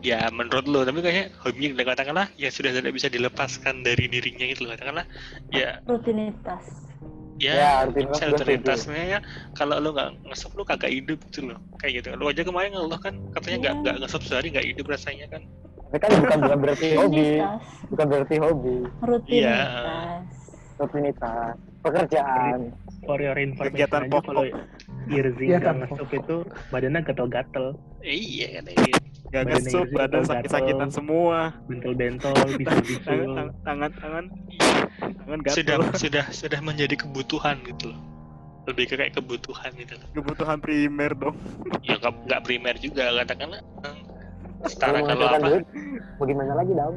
Ya 0.03 0.27
menurut 0.31 0.67
lo, 0.71 0.87
tapi 0.87 1.03
kayaknya 1.03 1.35
hobi 1.43 1.75
yang 1.75 1.79
katakanlah 1.83 2.27
ya 2.39 2.47
sudah 2.51 2.71
tidak 2.71 2.95
bisa 2.95 3.11
dilepaskan 3.11 3.83
dari 3.83 4.07
dirinya 4.07 4.47
gitu 4.47 4.67
loh. 4.67 4.79
Katakanlah 4.79 5.07
ya 5.51 5.83
Rutinitas. 5.83 6.63
ya, 7.43 7.53
Ya, 7.59 7.73
rutinitas 7.91 8.23
rutinitasnya 8.39 9.03
ya 9.03 9.19
kalau 9.59 9.83
lo 9.83 9.91
nggak 9.91 10.31
ngesep 10.31 10.51
lo 10.55 10.63
kagak 10.63 10.95
hidup 10.95 11.19
gitu 11.31 11.51
loh. 11.51 11.59
Kayak 11.83 12.07
gitu. 12.07 12.09
Lo 12.15 12.31
aja 12.31 12.43
kemarin 12.47 12.71
ngeluh 12.71 13.03
kan 13.03 13.15
katanya 13.35 13.57
nggak 13.59 13.75
Iya. 13.75 13.83
nggak 13.83 13.97
ngesep 14.07 14.23
sehari 14.23 14.47
nggak 14.55 14.67
hidup 14.71 14.87
rasanya 14.87 15.27
kan. 15.27 15.43
Tapi 15.95 16.03
kan 16.03 16.11
bukan 16.19 16.39
bukan 16.43 16.59
berarti 16.59 16.89
hobi 16.93 17.29
bukan 17.87 18.07
berarti 18.09 18.37
hobi 18.37 18.77
Rutinitas. 18.99 20.27
rutinitas 20.75 21.55
pekerjaan 21.81 22.75
For 23.05 23.21
your 23.21 23.37
information 23.37 23.69
Kegiatan 23.71 24.01
aja 24.03 24.11
pokok. 24.11 24.27
kalau 24.27 24.45
Irzi 25.07 25.45
Iya, 25.45 25.57
nggak 25.61 25.63
kan, 25.63 25.77
ngesup 25.85 26.11
itu 26.11 26.37
badannya 26.73 27.01
gatel-gatel, 27.05 27.67
Eh, 28.01 28.17
iya 28.17 28.47
kan 28.57 28.65
ini. 28.67 28.91
Gak 29.29 29.45
Badan 29.45 29.53
ngesup, 29.61 29.87
badan 29.93 30.23
sakit-sakitan 30.25 30.89
semua. 30.89 31.53
bentol-bentol, 31.69 32.33
Tangan, 32.33 32.57
bisul-bisul. 32.59 33.05
tangan, 33.05 33.49
tangan, 33.61 33.91
tangan, 33.93 34.25
tangan 35.21 35.39
gatel. 35.45 35.53
Sudah 35.55 35.77
sudah 35.93 36.25
sudah 36.33 36.61
menjadi 36.65 36.97
kebutuhan 36.97 37.61
gitu 37.63 37.93
loh. 37.93 38.01
Lebih 38.65 38.85
ke 38.89 38.95
kayak 38.97 39.13
kebutuhan 39.13 39.71
gitu 39.77 39.95
loh. 39.95 40.09
Kebutuhan 40.15 40.57
primer 40.59 41.13
dong. 41.13 41.37
Ya 41.85 42.01
nggak 42.01 42.41
primer 42.41 42.75
juga 42.81 43.13
katakanlah. 43.21 43.61
Setara 44.65 45.01
Kalau 45.01 45.07
kalau 45.07 45.15
menghasilkan 45.15 45.41
apa? 45.41 45.49
duit 45.49 45.65
mau 46.19 46.25
gimana 46.25 46.53
lagi 46.57 46.73
dong 46.73 46.95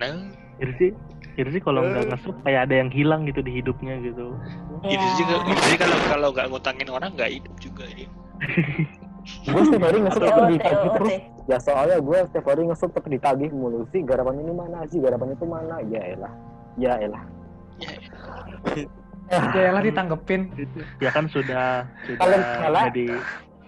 Nah, 0.00 0.16
Irzi, 0.64 0.88
Irzi 1.36 1.58
kalau 1.60 1.84
nggak 1.84 2.08
ngesup 2.08 2.36
kayak 2.40 2.68
ada 2.68 2.74
yang 2.80 2.88
hilang 2.88 3.28
gitu 3.28 3.44
di 3.44 3.52
hidupnya 3.60 4.00
gitu. 4.00 4.32
Ya. 4.80 4.96
Itu 4.96 5.06
juga, 5.20 5.34
jadi 5.44 5.76
kalau 5.76 5.96
kalau 6.08 6.28
nggak 6.32 6.46
ngutangin 6.48 6.88
orang 6.88 7.10
nggak 7.12 7.30
hidup 7.36 7.54
juga 7.60 7.84
ini. 7.92 8.08
gue 9.52 9.62
setiap 9.68 9.84
hari 9.84 9.98
tuh 10.00 10.24
oke, 10.24 10.48
ditagih 10.56 10.90
terus. 10.96 11.12
Ya 11.44 11.58
soalnya 11.60 11.98
gue 12.00 12.18
setiap 12.32 12.46
hari 12.48 12.62
ngesuk 12.64 12.90
tuh 12.96 13.04
ditagih 13.04 13.50
mulu. 13.52 13.84
Sih 13.92 14.00
garapan 14.00 14.40
ini 14.40 14.52
mana? 14.56 14.88
Sih 14.88 14.98
garapan 15.04 15.36
itu 15.36 15.44
mana? 15.44 15.76
Ya 15.92 16.00
elah. 16.16 16.32
Ya 16.80 16.92
elah. 16.96 17.22
Ya 19.28 19.70
lah 19.76 19.82
ditanggepin. 19.84 20.48
Ya 20.98 21.12
kan 21.12 21.28
sudah 21.28 21.84
Kalau 22.16 22.36
sudah 22.40 22.56
salah, 22.58 22.82
jadi 22.88 23.06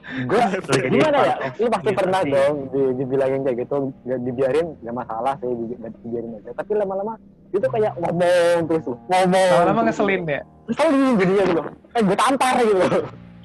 gue 0.03 0.43
gimana 0.91 1.19
ya 1.23 1.35
lu 1.63 1.69
pasti 1.71 1.91
pernah 1.95 2.21
society. 2.21 2.35
dong 2.35 2.55
di, 2.75 2.81
dibilangin 3.01 3.41
kayak 3.47 3.57
gitu 3.65 3.77
nggak 4.05 4.21
dibiarin 4.27 4.67
nggak 4.83 4.95
masalah 4.99 5.35
sih 5.39 5.51
di, 5.51 5.65
dibiarin 5.79 6.31
aja 6.43 6.51
tapi 6.59 6.73
lama-lama 6.77 7.15
itu 7.53 7.67
kayak 7.69 7.93
ngomong 8.01 8.59
terus 8.67 8.83
tuh 8.87 8.97
ngomong 9.09 9.49
Lama-lama 9.63 9.81
ngeselin 9.89 10.23
ya. 10.27 10.41
ngeselin 10.69 11.15
jadinya 11.21 11.45
gitu 11.49 11.63
eh 11.97 12.03
gue 12.03 12.17
tampar 12.19 12.55
gitu 12.61 12.87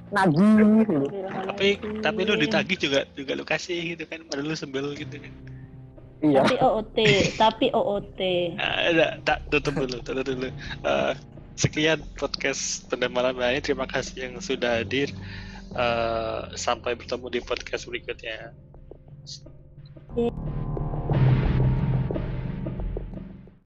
nagih 0.08 0.52
gitu 0.84 0.96
Tapi 1.52 1.68
tapi 2.00 2.20
lu 2.24 2.34
ditagih 2.40 2.78
juga 2.80 3.00
juga 3.12 3.32
lu 3.36 3.44
kasih 3.44 3.96
gitu 3.96 4.04
kan, 4.08 4.24
padahal 4.32 4.48
lu 4.48 4.56
sebel 4.56 4.96
gitu 4.96 5.20
kan. 5.20 5.34
iya 6.24 6.42
Tapi 6.42 6.56
OOT, 6.64 6.98
tapi 7.36 7.66
OOT. 7.76 8.20
Ah, 8.58 8.90
Ada, 8.90 9.08
tak 9.28 9.38
tutup 9.52 9.76
dulu, 9.76 10.00
tutup 10.02 10.24
dulu. 10.26 10.50
Eh, 10.88 11.14
sekian 11.58 12.00
podcast 12.18 12.86
pada 12.88 13.10
malam 13.12 13.36
ini. 13.38 13.60
Terima 13.60 13.86
kasih 13.90 14.30
yang 14.30 14.34
sudah 14.40 14.82
hadir. 14.82 15.12
Eh, 15.78 16.42
sampai 16.58 16.98
bertemu 16.98 17.30
di 17.30 17.40
podcast 17.46 17.86
berikutnya. 17.86 18.50